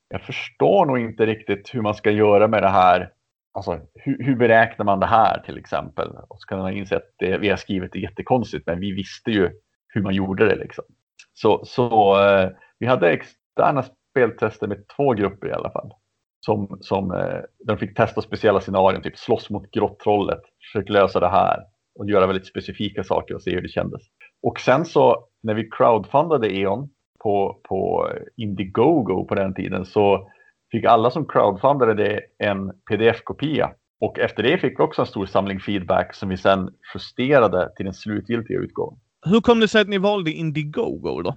Jag 0.08 0.22
förstår 0.22 0.86
nog 0.86 0.98
inte 0.98 1.26
riktigt 1.26 1.74
hur 1.74 1.82
man 1.82 1.94
ska 1.94 2.10
göra 2.10 2.48
med 2.48 2.62
det 2.62 2.68
här 2.68 3.10
Alltså, 3.58 3.80
hur, 3.94 4.24
hur, 4.24 4.36
beräknar 4.36 4.84
man 4.84 5.00
det 5.00 5.06
här 5.06 5.42
till 5.46 5.58
exempel? 5.58 6.08
Och 6.28 6.40
så 6.40 6.46
kan 6.46 6.58
man 6.58 6.72
inse 6.72 6.96
att 6.96 7.14
det 7.18 7.38
vi 7.38 7.48
har 7.48 7.56
skrivit 7.56 7.94
är 7.94 7.98
jättekonstigt, 7.98 8.66
men 8.66 8.80
vi 8.80 8.92
visste 8.92 9.30
ju 9.30 9.50
hur 9.88 10.02
man 10.02 10.14
gjorde 10.14 10.48
det. 10.48 10.56
Liksom. 10.56 10.84
Så, 11.32 11.64
så 11.64 12.20
eh, 12.26 12.50
vi 12.78 12.86
hade 12.86 13.10
externa 13.10 13.84
speltester 14.10 14.66
med 14.66 14.88
två 14.96 15.12
grupper 15.12 15.48
i 15.48 15.52
alla 15.52 15.70
fall. 15.70 15.92
Som, 16.40 16.78
som 16.80 17.14
eh, 17.14 17.40
de 17.66 17.78
fick 17.78 17.96
testa 17.96 18.22
speciella 18.22 18.60
scenarion, 18.60 19.02
typ 19.02 19.18
slåss 19.18 19.50
mot 19.50 19.70
grottrollet, 19.70 20.42
försöka 20.72 20.92
lösa 20.92 21.20
det 21.20 21.28
här 21.28 21.64
och 21.98 22.10
göra 22.10 22.26
väldigt 22.26 22.46
specifika 22.46 23.04
saker 23.04 23.34
och 23.34 23.42
se 23.42 23.54
hur 23.54 23.62
det 23.62 23.68
kändes. 23.68 24.02
Och 24.42 24.60
sen 24.60 24.84
så 24.84 25.24
när 25.42 25.54
vi 25.54 25.68
crowdfundade 25.70 26.56
E.ON 26.56 26.90
på, 27.20 27.60
på 27.68 28.10
Indiegogo 28.36 29.24
på 29.24 29.34
den 29.34 29.54
tiden 29.54 29.84
så 29.84 30.30
fick 30.72 30.84
alla 30.84 31.10
som 31.10 31.26
crowdfundade 31.26 31.94
det 31.94 32.20
en 32.38 32.72
pdf-kopia. 32.90 33.70
Och 34.00 34.18
efter 34.18 34.42
det 34.42 34.58
fick 34.58 34.80
vi 34.80 34.84
också 34.84 35.02
en 35.02 35.06
stor 35.06 35.26
samling 35.26 35.60
feedback 35.60 36.14
som 36.14 36.28
vi 36.28 36.36
sedan 36.36 36.74
justerade 36.94 37.72
till 37.76 37.84
den 37.84 37.94
slutgiltiga 37.94 38.58
utgåvan. 38.58 38.98
Hur 39.26 39.40
kom 39.40 39.60
det 39.60 39.68
sig 39.68 39.80
att 39.80 39.88
ni 39.88 39.98
valde 39.98 40.30
Indiegogo 40.30 41.22
då? 41.22 41.36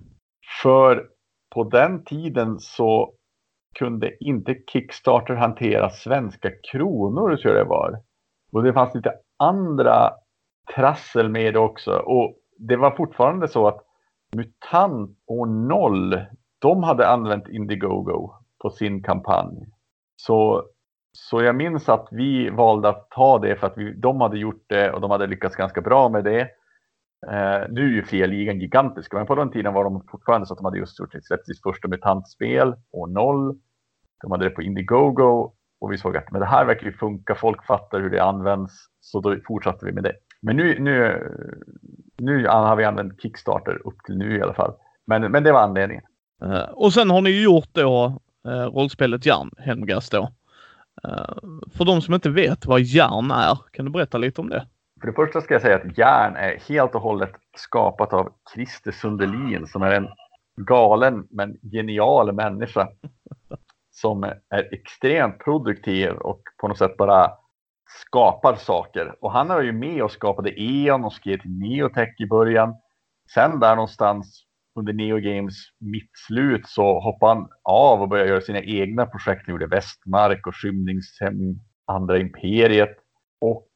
För 0.62 1.08
på 1.56 1.64
den 1.64 2.04
tiden 2.04 2.60
så 2.60 3.14
kunde 3.76 4.24
inte 4.24 4.56
Kickstarter 4.72 5.34
hantera 5.34 5.90
svenska 5.90 6.52
kronor, 6.72 7.38
tror 7.38 7.56
jag 7.56 7.66
det 7.66 7.70
var. 7.70 8.02
Och 8.52 8.64
det 8.64 8.74
fanns 8.74 8.96
lite 8.96 9.14
andra 9.40 10.12
trassel 10.76 11.30
med 11.30 11.54
det 11.54 11.60
också. 11.60 11.92
Och 11.92 12.36
det 12.58 12.76
var 12.76 12.96
fortfarande 12.96 13.48
så 13.48 13.68
att 13.68 13.86
MUTANT 14.36 15.18
och 15.28 15.48
Noll, 15.48 16.22
de 16.60 16.84
hade 16.84 17.08
använt 17.08 17.48
Indiegogo 17.48 18.41
på 18.62 18.70
sin 18.70 19.04
kampanj. 19.04 19.68
Så, 20.16 20.66
så 21.12 21.42
jag 21.42 21.56
minns 21.56 21.90
att 21.90 22.08
vi 22.12 22.50
valde 22.50 22.90
att 22.90 23.10
ta 23.10 23.40
det 23.40 23.56
för 23.56 23.68
att 23.68 23.78
vi, 23.78 23.94
de 23.94 24.22
hade 24.22 24.38
gjort 24.38 24.64
det 24.68 24.92
och 24.92 25.02
de 25.02 25.12
hade 25.12 25.28
lyckats 25.28 25.56
ganska 25.56 25.82
bra 25.82 26.10
med 26.10 26.24
det. 26.24 26.42
Eh, 27.28 27.70
nu 27.70 27.82
är 27.82 27.96
ju 27.96 28.04
fria 28.04 28.26
ligan 28.26 28.60
gigantiska, 28.60 29.18
men 29.18 29.26
på 29.26 29.36
den 29.36 29.52
tiden 29.52 29.74
var 29.74 29.84
de 29.84 30.08
fortfarande 30.12 30.48
så 30.48 30.54
att 30.54 30.58
de 30.58 30.66
hade 30.66 30.78
just 30.78 31.00
gjort 31.00 31.14
sitt 31.46 31.64
första 31.64 31.88
mutantspel 31.88 32.76
och 32.92 33.10
noll. 33.10 33.60
De 34.22 34.32
hade 34.32 34.46
det 34.46 34.50
på 34.50 34.62
Indiegogo 34.62 35.52
och 35.82 35.92
vi 35.92 35.98
såg 35.98 36.18
att 36.18 36.32
men 36.32 36.42
det 36.42 36.48
här 36.48 36.66
verkar 36.66 36.86
ju 36.86 36.94
funka, 36.94 37.36
folk 37.36 37.66
fattar 37.66 38.00
hur 38.00 38.10
det 38.10 38.24
används, 38.24 38.74
så 39.00 39.20
då 39.20 39.38
fortsatte 39.48 39.86
vi 39.86 39.92
med 39.92 40.04
det. 40.04 40.14
Men 40.42 40.56
nu, 40.56 40.80
nu, 40.80 41.28
nu 42.18 42.48
har 42.48 42.76
vi 42.76 42.84
använt 42.84 43.22
Kickstarter 43.22 43.88
upp 43.88 44.04
till 44.06 44.18
nu 44.18 44.38
i 44.38 44.42
alla 44.42 44.54
fall. 44.54 44.74
Men, 45.08 45.32
men 45.32 45.44
det 45.44 45.52
var 45.52 45.62
anledningen. 45.62 46.04
Eh, 46.44 46.62
och 46.62 46.94
sen 46.94 47.10
har 47.10 47.22
ni 47.22 47.30
ju 47.30 47.44
gjort 47.44 47.70
då 47.72 48.20
rollspelet 48.46 49.26
Järn, 49.26 49.52
Helmgast 49.58 50.12
då. 50.12 50.32
Eh, 51.04 51.36
för 51.78 51.86
de 51.86 52.02
som 52.02 52.14
inte 52.14 52.30
vet 52.30 52.66
vad 52.66 52.82
järn 52.82 53.32
är, 53.32 53.58
kan 53.72 53.86
du 53.86 53.92
berätta 53.92 54.18
lite 54.18 54.42
om 54.42 54.50
det? 54.50 54.68
För 55.02 55.08
det 55.08 55.14
första 55.14 55.42
ska 55.42 55.54
jag 55.54 55.62
säga 55.62 55.76
att 55.76 55.98
järn 55.98 56.36
är 56.36 56.60
helt 56.70 56.96
och 56.96 57.02
hållet 57.02 57.32
skapat 57.58 58.14
av 58.14 58.34
Christer 58.54 58.92
Sundelin 58.92 59.68
som 59.68 59.82
är 59.82 59.92
en 59.92 60.08
galen 60.56 61.28
men 61.30 61.58
genial 61.72 62.34
människa 62.34 62.88
som 63.92 64.24
är 64.24 64.74
extremt 64.74 65.40
produktiv 65.40 66.10
och 66.12 66.42
på 66.58 66.68
något 66.68 66.78
sätt 66.78 66.98
bara 66.98 67.32
skapar 68.06 68.56
saker. 68.56 69.16
Och 69.22 69.32
han 69.32 69.48
var 69.48 69.62
ju 69.62 69.72
med 69.72 70.04
och 70.04 70.12
skapade 70.12 70.62
E.ON 70.62 71.06
och 71.06 71.14
skrev 71.14 71.38
till 71.38 71.52
Neotech 71.52 72.16
i 72.20 72.26
början. 72.26 72.76
sen 73.34 73.60
där 73.60 73.76
någonstans 73.76 74.46
under 74.76 74.94
Neo 74.94 75.18
Games 75.18 75.56
mittslut 75.80 76.68
så 76.68 77.00
hoppade 77.00 77.34
han 77.34 77.48
av 77.64 78.02
och 78.02 78.10
började 78.10 78.30
göra 78.30 78.42
sina 78.42 78.62
egna 78.62 79.06
projekt. 79.06 79.42
Han 79.46 79.54
gjorde 79.54 79.68
Västmark 79.68 80.48
och 80.48 80.56
Skymningshem, 80.56 81.60
Andra 81.88 82.18
Imperiet. 82.18 82.98
Och, 83.42 83.70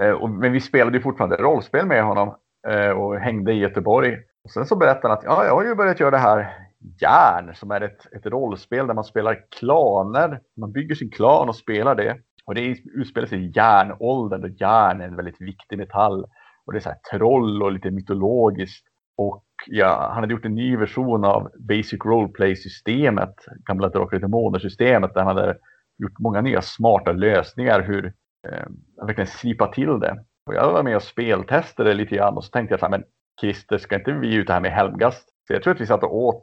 eh, 0.00 0.10
och, 0.10 0.30
men 0.30 0.52
vi 0.52 0.60
spelade 0.60 0.96
ju 0.96 1.02
fortfarande 1.02 1.36
rollspel 1.36 1.86
med 1.86 2.04
honom 2.04 2.34
eh, 2.68 2.90
och 2.90 3.16
hängde 3.16 3.52
i 3.52 3.58
Göteborg. 3.58 4.16
Och 4.44 4.50
sen 4.50 4.66
så 4.66 4.76
berättade 4.76 5.08
han 5.08 5.18
att 5.18 5.24
ja, 5.24 5.44
jag 5.44 5.54
har 5.54 5.64
ju 5.64 5.74
börjat 5.74 6.00
göra 6.00 6.10
det 6.10 6.18
här 6.18 6.68
Järn 7.00 7.54
som 7.54 7.70
är 7.70 7.80
ett, 7.80 8.12
ett 8.12 8.26
rollspel 8.26 8.86
där 8.86 8.94
man 8.94 9.04
spelar 9.04 9.44
klaner. 9.58 10.40
Man 10.56 10.72
bygger 10.72 10.94
sin 10.94 11.10
klan 11.10 11.48
och 11.48 11.56
spelar 11.56 11.94
det. 11.94 12.18
Och 12.44 12.54
det 12.54 12.76
utspelar 12.94 13.26
sig 13.26 13.44
i 13.44 13.52
järnåldern 13.54 14.44
och 14.44 14.60
järn 14.60 15.00
är 15.00 15.04
en 15.04 15.16
väldigt 15.16 15.40
viktig 15.40 15.78
metall. 15.78 16.24
Och 16.66 16.72
det 16.72 16.78
är 16.78 16.80
så 16.80 16.88
här 16.88 17.18
troll 17.18 17.62
och 17.62 17.72
lite 17.72 17.90
mytologiskt. 17.90 18.86
Och 19.22 19.44
ja, 19.66 20.10
han 20.12 20.22
hade 20.22 20.32
gjort 20.32 20.44
en 20.44 20.54
ny 20.54 20.76
version 20.76 21.24
av 21.24 21.50
Basic 21.58 22.04
Roleplay-systemet, 22.04 23.34
gamla 23.64 23.88
Drakar 23.88 24.16
och 24.16 24.20
Demoner-systemet, 24.20 25.14
där 25.14 25.22
han 25.22 25.36
hade 25.36 25.58
gjort 25.98 26.18
många 26.18 26.40
nya 26.40 26.62
smarta 26.62 27.12
lösningar 27.12 27.80
hur 27.80 28.06
eh, 28.48 28.66
verkligen 29.06 29.26
slipa 29.26 29.72
till 29.72 29.98
det. 29.98 30.24
Och 30.46 30.54
jag 30.54 30.72
var 30.72 30.82
med 30.82 30.96
och 30.96 31.02
speltestade 31.02 31.94
lite 31.94 32.16
grann 32.16 32.36
och 32.36 32.44
så 32.44 32.50
tänkte 32.50 32.72
jag 32.72 32.80
så 32.80 32.86
här, 32.86 32.90
men 32.90 33.04
Christer, 33.40 33.78
ska 33.78 33.94
inte 33.94 34.12
vi 34.12 34.34
ut 34.34 34.48
här 34.48 34.60
med 34.60 34.72
Helmgast? 34.72 35.28
Så 35.46 35.52
jag 35.52 35.62
tror 35.62 35.74
att 35.74 35.80
vi 35.80 35.86
satt 35.86 36.02
och 36.02 36.16
åt 36.16 36.42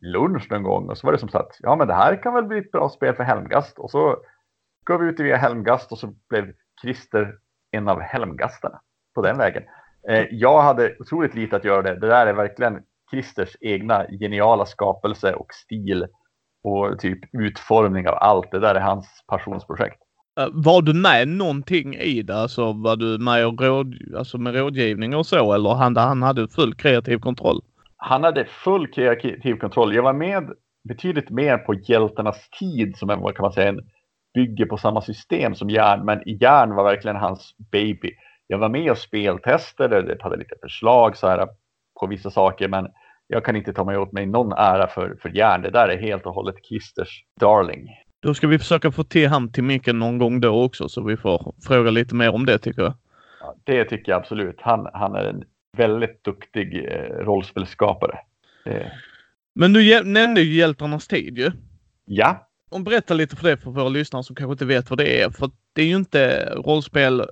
lunch 0.00 0.50
någon 0.50 0.62
gång 0.62 0.88
och 0.88 0.98
så 0.98 1.06
var 1.06 1.12
det 1.12 1.18
som 1.18 1.28
sagt, 1.28 1.56
ja 1.60 1.76
men 1.76 1.86
det 1.86 1.94
här 1.94 2.22
kan 2.22 2.34
väl 2.34 2.44
bli 2.44 2.58
ett 2.58 2.70
bra 2.70 2.88
spel 2.88 3.14
för 3.14 3.24
Helmgast. 3.24 3.78
Och 3.78 3.90
så 3.90 4.16
gav 4.86 5.00
vi 5.00 5.06
ut 5.06 5.20
via 5.20 5.36
Helmgast 5.36 5.92
och 5.92 5.98
så 5.98 6.14
blev 6.28 6.52
Christer 6.82 7.34
en 7.70 7.88
av 7.88 8.00
Helmgastarna 8.00 8.80
på 9.14 9.22
den 9.22 9.38
vägen. 9.38 9.62
Eh, 10.10 10.26
jag 10.30 10.62
hade 10.62 10.96
otroligt 11.00 11.34
lite 11.34 11.56
att 11.56 11.64
göra 11.64 11.82
det. 11.82 11.94
Det 11.94 12.06
där 12.06 12.26
är 12.26 12.32
verkligen 12.32 12.78
Christers 13.10 13.56
egna 13.60 14.06
geniala 14.20 14.66
skapelse 14.66 15.34
och 15.34 15.54
stil 15.54 16.06
och 16.64 16.98
typ 16.98 17.18
utformning 17.32 18.08
av 18.08 18.14
allt. 18.14 18.50
Det 18.50 18.58
där 18.58 18.74
är 18.74 18.80
hans 18.80 19.24
passionsprojekt. 19.26 20.02
Eh, 20.40 20.48
var 20.52 20.82
du 20.82 20.94
med 20.94 21.28
någonting 21.28 21.94
i 21.94 22.22
det? 22.22 22.36
Alltså 22.36 22.72
var 22.72 22.96
du 22.96 23.18
med 23.18 23.46
och 23.46 23.62
råd, 23.62 23.94
alltså 24.16 24.38
med 24.38 24.54
rådgivning 24.54 25.16
och 25.16 25.26
så 25.26 25.52
eller 25.52 25.74
han, 25.74 25.96
han 25.96 26.22
hade 26.22 26.48
full 26.48 26.74
kreativ 26.74 27.18
kontroll? 27.18 27.60
Han 27.96 28.24
hade 28.24 28.44
full 28.44 28.86
kreativ 28.86 29.58
kontroll. 29.58 29.94
Jag 29.94 30.02
var 30.02 30.12
med 30.12 30.50
betydligt 30.88 31.30
mer 31.30 31.58
på 31.58 31.74
Hjältarnas 31.74 32.50
tid 32.58 32.96
som 32.96 33.10
en, 33.10 33.20
vad 33.20 33.34
kan 33.34 33.42
man 33.42 33.52
säga, 33.52 33.68
en 33.68 33.80
bygger 34.34 34.66
på 34.66 34.76
samma 34.76 35.02
system 35.02 35.54
som 35.54 35.70
järn, 35.70 36.04
men 36.04 36.22
järn 36.26 36.74
var 36.74 36.84
verkligen 36.84 37.16
hans 37.16 37.54
baby. 37.72 38.10
Jag 38.50 38.58
var 38.58 38.68
med 38.68 38.90
och 38.90 38.98
speltestade, 38.98 40.02
det 40.02 40.22
hade 40.22 40.36
lite 40.36 40.54
förslag 40.62 41.16
så 41.16 41.28
här 41.28 41.48
på 42.00 42.06
vissa 42.06 42.30
saker, 42.30 42.68
men 42.68 42.88
jag 43.26 43.44
kan 43.44 43.56
inte 43.56 43.72
ta 43.72 43.84
mig 43.84 43.98
åt 43.98 44.12
mig 44.12 44.26
någon 44.26 44.52
ära 44.52 44.86
för, 44.86 45.16
för 45.22 45.28
järn. 45.28 45.62
Det 45.62 45.70
där 45.70 45.88
är 45.88 45.98
helt 45.98 46.26
och 46.26 46.34
hållet 46.34 46.64
Kisters 46.64 47.24
darling. 47.40 47.88
Då 48.20 48.34
ska 48.34 48.46
vi 48.46 48.58
försöka 48.58 48.92
få 48.92 49.04
till 49.04 49.28
han 49.28 49.52
till 49.52 49.64
micken 49.64 49.98
någon 49.98 50.18
gång 50.18 50.40
då 50.40 50.64
också 50.64 50.88
så 50.88 51.02
vi 51.02 51.16
får 51.16 51.54
fråga 51.66 51.90
lite 51.90 52.14
mer 52.14 52.34
om 52.34 52.46
det 52.46 52.58
tycker 52.58 52.82
jag. 52.82 52.94
Ja, 53.40 53.54
det 53.64 53.84
tycker 53.84 54.12
jag 54.12 54.20
absolut. 54.20 54.56
Han, 54.60 54.88
han 54.92 55.14
är 55.14 55.24
en 55.24 55.44
väldigt 55.76 56.24
duktig 56.24 56.84
eh, 56.84 57.24
rollspelsskapare. 57.24 58.18
Eh. 58.66 58.86
Men 59.54 59.72
du 59.72 60.04
nämnde 60.04 60.40
ju 60.40 60.54
Hjältarnas 60.54 61.08
tid 61.08 61.38
ju. 61.38 61.50
Ja. 62.04 62.48
Om 62.70 62.84
berätta 62.84 63.14
lite 63.14 63.36
för 63.36 63.48
det 63.48 63.56
för 63.56 63.70
våra 63.70 63.88
lyssnare 63.88 64.22
som 64.22 64.36
kanske 64.36 64.52
inte 64.52 64.64
vet 64.64 64.90
vad 64.90 64.98
det 64.98 65.22
är. 65.22 65.30
För 65.30 65.50
det 65.72 65.82
är 65.82 65.86
ju 65.86 65.96
inte 65.96 66.52
rollspel 66.54 67.22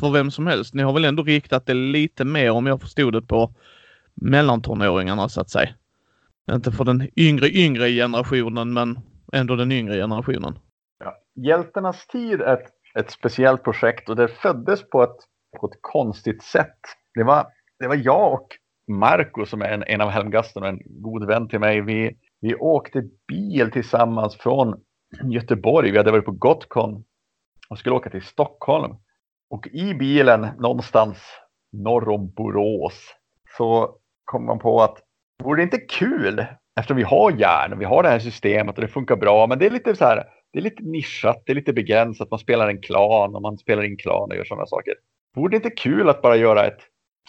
för 0.00 0.10
vem 0.10 0.30
som 0.30 0.46
helst. 0.46 0.74
Ni 0.74 0.82
har 0.82 0.92
väl 0.92 1.04
ändå 1.04 1.22
riktat 1.22 1.66
det 1.66 1.74
lite 1.74 2.24
mer 2.24 2.50
om 2.50 2.66
jag 2.66 2.80
förstod 2.80 3.12
det 3.12 3.22
på 3.22 3.54
mellantonåringarna 4.14 5.28
så 5.28 5.40
att 5.40 5.50
säga. 5.50 5.68
Inte 6.52 6.72
för 6.72 6.84
den 6.84 7.08
yngre, 7.16 7.48
yngre 7.48 7.88
generationen 7.88 8.72
men 8.72 8.98
ändå 9.32 9.56
den 9.56 9.72
yngre 9.72 9.94
generationen. 9.94 10.58
Ja. 11.04 11.16
Hjältarnas 11.34 12.06
tid 12.06 12.40
är 12.40 12.54
ett, 12.54 12.68
ett 12.98 13.10
speciellt 13.10 13.64
projekt 13.64 14.08
och 14.08 14.16
det 14.16 14.28
föddes 14.28 14.90
på 14.90 15.02
ett, 15.02 15.16
på 15.60 15.66
ett 15.66 15.78
konstigt 15.80 16.42
sätt. 16.42 16.78
Det 17.14 17.24
var, 17.24 17.46
det 17.78 17.88
var 17.88 18.00
jag 18.04 18.32
och 18.32 18.48
Marco 18.88 19.46
som 19.46 19.62
är 19.62 19.68
en, 19.68 19.82
en 19.82 20.00
av 20.00 20.08
helmgasten 20.08 20.62
och 20.62 20.68
en 20.68 20.80
god 20.84 21.26
vän 21.26 21.48
till 21.48 21.60
mig. 21.60 21.80
Vi, 21.80 22.16
vi 22.40 22.54
åkte 22.54 23.02
bil 23.28 23.70
tillsammans 23.70 24.36
från 24.36 24.80
Göteborg. 25.22 25.90
Vi 25.90 25.98
hade 25.98 26.10
varit 26.10 26.24
på 26.24 26.32
Gotcon 26.32 27.04
och 27.68 27.78
skulle 27.78 27.94
åka 27.94 28.10
till 28.10 28.22
Stockholm. 28.22 28.96
Och 29.52 29.66
i 29.66 29.94
bilen 29.94 30.48
någonstans 30.58 31.18
norr 31.72 32.08
om 32.08 32.30
Borås 32.30 33.14
så 33.56 33.96
kom 34.24 34.46
man 34.46 34.58
på 34.58 34.82
att 34.82 34.98
vore 35.42 35.60
det 35.60 35.62
inte 35.62 35.78
kul 35.78 36.46
eftersom 36.76 36.96
vi 36.96 37.02
har 37.02 37.30
järn 37.30 37.72
och 37.72 37.80
vi 37.80 37.84
har 37.84 38.02
det 38.02 38.08
här 38.08 38.18
systemet 38.18 38.74
och 38.74 38.82
det 38.82 38.88
funkar 38.88 39.16
bra. 39.16 39.46
Men 39.46 39.58
det 39.58 39.66
är 39.66 39.70
lite 39.70 39.96
så 39.96 40.04
här. 40.04 40.24
Det 40.52 40.58
är 40.58 40.62
lite 40.62 40.82
nischat, 40.82 41.42
det 41.46 41.52
är 41.52 41.54
lite 41.54 41.72
begränsat. 41.72 42.30
Man 42.30 42.38
spelar 42.38 42.68
en 42.68 42.82
klan 42.82 43.34
och 43.34 43.42
man 43.42 43.58
spelar 43.58 43.82
in 43.82 43.96
klan 43.96 44.30
och 44.30 44.36
gör 44.36 44.44
sådana 44.44 44.66
saker. 44.66 44.94
Vore 45.36 45.50
det 45.50 45.56
inte 45.56 45.70
kul 45.70 46.08
att 46.08 46.22
bara 46.22 46.36
göra 46.36 46.66
ett 46.66 46.80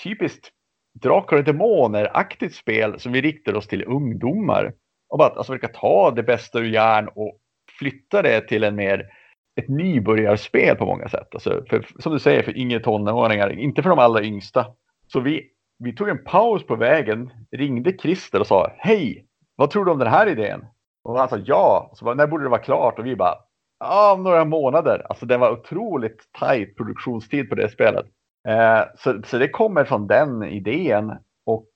typiskt 0.04 0.50
Drakar 1.02 1.38
och 1.38 1.44
Demoner-aktigt 1.44 2.56
spel 2.56 3.00
som 3.00 3.12
vi 3.12 3.22
riktar 3.22 3.56
oss 3.56 3.68
till 3.68 3.84
ungdomar? 3.84 4.74
Och 5.10 5.18
bara 5.18 5.30
alltså, 5.30 5.54
försöka 5.54 5.80
ta 5.80 6.12
det 6.12 6.24
bästa 6.24 6.60
ur 6.60 6.70
järn 6.70 7.10
och 7.16 7.38
flytta 7.80 8.22
det 8.22 8.42
till 8.42 8.64
en 8.64 8.76
mer 8.76 9.10
ett 9.56 9.70
nybörjarspel 9.70 10.76
på 10.76 10.86
många 10.86 11.10
sätt. 11.10 11.28
Alltså 11.34 11.64
för, 11.70 11.86
som 12.00 12.14
du 12.14 12.20
säger, 12.20 12.44
för 12.44 12.58
yngre 12.58 12.80
tonåringar, 12.80 13.60
inte 13.60 13.82
för 13.82 13.90
de 13.90 14.00
allra 14.00 14.24
yngsta. 14.24 14.66
Så 15.08 15.20
vi, 15.20 15.50
vi 15.80 15.96
tog 15.96 16.10
en 16.10 16.24
paus 16.24 16.66
på 16.66 16.76
vägen, 16.76 17.34
ringde 17.52 17.98
Christer 17.98 18.40
och 18.40 18.48
sa 18.48 18.72
Hej, 18.78 19.26
vad 19.56 19.70
tror 19.70 19.86
du 19.86 19.92
om 19.92 20.00
den 20.00 20.08
här 20.08 20.28
idén? 20.28 20.66
Och 21.04 21.20
han 21.20 21.30
sa 21.30 21.38
ja. 21.46 21.88
Och 21.92 21.98
så 21.98 22.06
bara, 22.06 22.16
när 22.16 22.28
borde 22.28 22.44
det 22.44 22.50
vara 22.50 22.62
klart? 22.62 23.00
Och 23.00 23.06
vi 23.06 23.16
bara, 23.16 23.36
ja, 23.80 24.14
om 24.14 24.24
några 24.24 24.46
månader. 24.46 25.06
Alltså 25.10 25.26
det 25.26 25.38
var 25.38 25.52
otroligt 25.52 26.30
tajt 26.40 26.78
produktionstid 26.78 27.50
på 27.50 27.56
det 27.56 27.70
spelet. 27.70 28.06
Eh, 28.48 28.82
så, 28.98 29.22
så 29.26 29.38
det 29.38 29.50
kommer 29.50 29.86
från 29.86 30.08
den 30.08 30.44
idén. 30.44 31.14
Och 31.46 31.70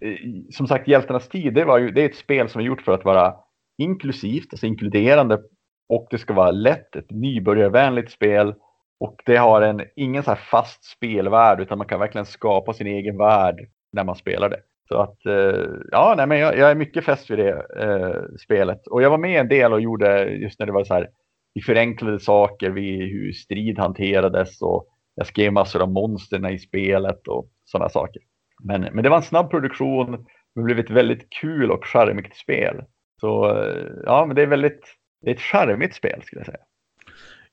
eh, 0.00 0.16
som 0.50 0.66
sagt, 0.66 0.88
Hjältarnas 0.88 1.28
tid, 1.28 1.54
det, 1.54 1.64
var 1.64 1.78
ju, 1.78 1.90
det 1.90 2.02
är 2.02 2.08
ett 2.08 2.16
spel 2.16 2.48
som 2.48 2.60
är 2.60 2.64
gjort 2.64 2.82
för 2.82 2.92
att 2.92 3.04
vara 3.04 3.34
inklusivt, 3.78 4.52
alltså 4.52 4.66
inkluderande 4.66 5.42
och 5.88 6.06
det 6.10 6.18
ska 6.18 6.34
vara 6.34 6.50
lätt, 6.50 6.96
ett 6.96 7.10
nybörjarvänligt 7.10 8.12
spel. 8.12 8.54
Och 9.00 9.22
det 9.26 9.36
har 9.36 9.62
en, 9.62 9.80
ingen 9.96 10.22
så 10.22 10.34
fast 10.34 10.84
spelvärld 10.84 11.60
utan 11.60 11.78
man 11.78 11.86
kan 11.86 12.00
verkligen 12.00 12.26
skapa 12.26 12.72
sin 12.72 12.86
egen 12.86 13.18
värld 13.18 13.68
när 13.92 14.04
man 14.04 14.16
spelar 14.16 14.48
det. 14.48 14.60
Så 14.88 14.98
att, 14.98 15.26
eh, 15.26 15.64
ja, 15.90 16.14
nej, 16.16 16.26
men 16.26 16.38
jag, 16.38 16.58
jag, 16.58 16.70
är 16.70 16.74
mycket 16.74 17.04
fäst 17.04 17.30
vid 17.30 17.38
det 17.38 17.66
eh, 17.78 18.22
spelet. 18.44 18.86
Och 18.86 19.02
jag 19.02 19.10
var 19.10 19.18
med 19.18 19.40
en 19.40 19.48
del 19.48 19.72
och 19.72 19.80
gjorde 19.80 20.24
just 20.24 20.58
när 20.58 20.66
det 20.66 20.72
var 20.72 20.84
så 20.84 20.94
här, 20.94 21.08
vi 21.54 21.62
förenklade 21.62 22.20
saker, 22.20 22.70
vi, 22.70 22.96
hur 22.96 23.32
strid 23.32 23.78
hanterades 23.78 24.62
och 24.62 24.86
jag 25.14 25.26
skrev 25.26 25.52
massor 25.52 25.82
av 25.82 25.92
monsterna 25.92 26.50
i 26.50 26.58
spelet 26.58 27.28
och 27.28 27.48
sådana 27.64 27.88
saker. 27.88 28.22
Men, 28.64 28.80
men 28.80 29.02
det 29.02 29.08
var 29.08 29.16
en 29.16 29.22
snabb 29.22 29.50
produktion, 29.50 30.26
det 30.54 30.62
blev 30.62 30.78
ett 30.78 30.90
väldigt 30.90 31.30
kul 31.40 31.70
och 31.70 31.84
charmigt 31.84 32.36
spel. 32.36 32.84
Så 33.20 33.50
eh, 33.50 33.86
ja, 34.04 34.24
men 34.26 34.36
det 34.36 34.42
är 34.42 34.46
väldigt, 34.46 34.80
det 35.26 35.30
är 35.30 35.34
ett 35.34 35.40
charmigt 35.40 35.94
spel 35.94 36.22
skulle 36.22 36.40
jag 36.40 36.46
säga. 36.46 36.58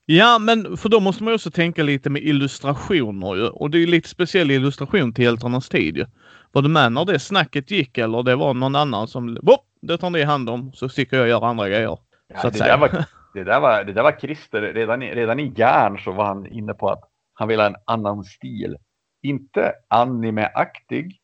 Ja, 0.06 0.38
men 0.38 0.76
för 0.76 0.88
då 0.88 1.00
måste 1.00 1.24
man 1.24 1.34
också 1.34 1.50
tänka 1.50 1.82
lite 1.82 2.10
med 2.10 2.22
illustrationer 2.22 3.36
ju. 3.36 3.48
Och 3.48 3.70
det 3.70 3.82
är 3.82 3.86
lite 3.86 4.08
speciell 4.08 4.50
illustration 4.50 5.12
till 5.12 5.24
Hjältarnas 5.24 5.68
tid 5.68 5.96
ju. 5.96 6.06
Var 6.52 6.62
du 6.62 6.68
med 6.68 6.92
när 6.92 7.04
det 7.04 7.18
snacket 7.18 7.70
gick 7.70 7.98
eller 7.98 8.22
det 8.22 8.36
var 8.36 8.54
någon 8.54 8.76
annan 8.76 9.08
som 9.08 9.38
Boop, 9.42 9.60
det 9.82 9.98
tar 9.98 10.10
ni 10.10 10.22
hand 10.22 10.50
om 10.50 10.72
så 10.72 10.88
sticker 10.88 11.16
jag 11.16 11.22
och 11.22 11.28
gör 11.28 11.44
andra 11.44 11.68
grejer. 11.68 11.98
Ja, 12.26 12.40
så 12.40 12.46
att 12.46 12.52
det, 12.52 12.58
säga. 12.58 12.76
Där 12.76 12.80
var, 12.80 13.04
det, 13.34 13.44
där 13.44 13.60
var, 13.60 13.84
det 13.84 13.92
där 13.92 14.02
var 14.02 14.18
Christer. 14.20 14.60
Redan, 14.60 15.00
redan 15.00 15.40
i 15.40 15.52
järn 15.56 15.98
så 15.98 16.12
var 16.12 16.24
han 16.24 16.46
inne 16.46 16.74
på 16.74 16.88
att 16.88 17.02
han 17.34 17.48
ville 17.48 17.62
ha 17.62 17.70
en 17.70 17.76
annan 17.84 18.24
stil. 18.24 18.76
Inte 19.22 19.72
anime-aktig 19.88 21.18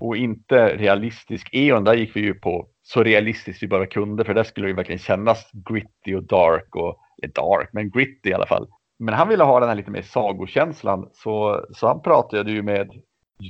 och 0.00 0.16
inte 0.16 0.76
realistisk. 0.76 1.48
Eon, 1.52 1.84
där 1.84 1.94
gick 1.94 2.16
vi 2.16 2.20
ju 2.20 2.34
på 2.34 2.68
så 2.82 3.02
realistiskt 3.02 3.62
vi 3.62 3.68
bara 3.68 3.86
kunde 3.86 4.24
för 4.24 4.34
där 4.34 4.44
skulle 4.44 4.66
det 4.66 4.72
verkligen 4.72 4.98
kännas 4.98 5.50
gritty 5.52 6.14
och 6.14 6.22
dark 6.22 6.76
och 6.76 6.98
dark, 7.34 7.68
men 7.72 7.90
gritty 7.90 8.30
i 8.30 8.34
alla 8.34 8.46
fall. 8.46 8.68
Men 8.98 9.14
han 9.14 9.28
ville 9.28 9.44
ha 9.44 9.60
den 9.60 9.68
här 9.68 9.76
lite 9.76 9.90
mer 9.90 10.02
sagokänslan 10.02 11.08
så, 11.12 11.64
så 11.72 11.86
han 11.86 12.02
pratade 12.02 12.50
ju 12.52 12.62
med 12.62 12.90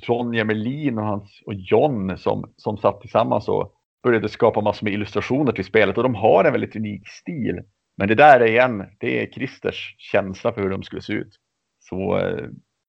Ronja 0.06 0.44
Melin 0.44 0.98
och, 0.98 1.04
hans, 1.04 1.42
och 1.46 1.54
John 1.54 2.18
som, 2.18 2.52
som 2.56 2.76
satt 2.76 3.00
tillsammans 3.00 3.48
och 3.48 3.72
började 4.02 4.28
skapa 4.28 4.60
massor 4.60 4.84
med 4.84 4.92
illustrationer 4.92 5.52
till 5.52 5.64
spelet 5.64 5.96
och 5.96 6.02
de 6.02 6.14
har 6.14 6.44
en 6.44 6.52
väldigt 6.52 6.76
unik 6.76 7.08
stil. 7.08 7.60
Men 7.96 8.08
det 8.08 8.14
där 8.14 8.40
är 8.40 8.46
igen, 8.46 8.86
det 8.98 9.22
är 9.22 9.32
Christers 9.32 9.94
känsla 9.98 10.52
för 10.52 10.62
hur 10.62 10.70
de 10.70 10.82
skulle 10.82 11.02
se 11.02 11.12
ut. 11.12 11.36
Så 11.78 12.18
eh, 12.18 12.46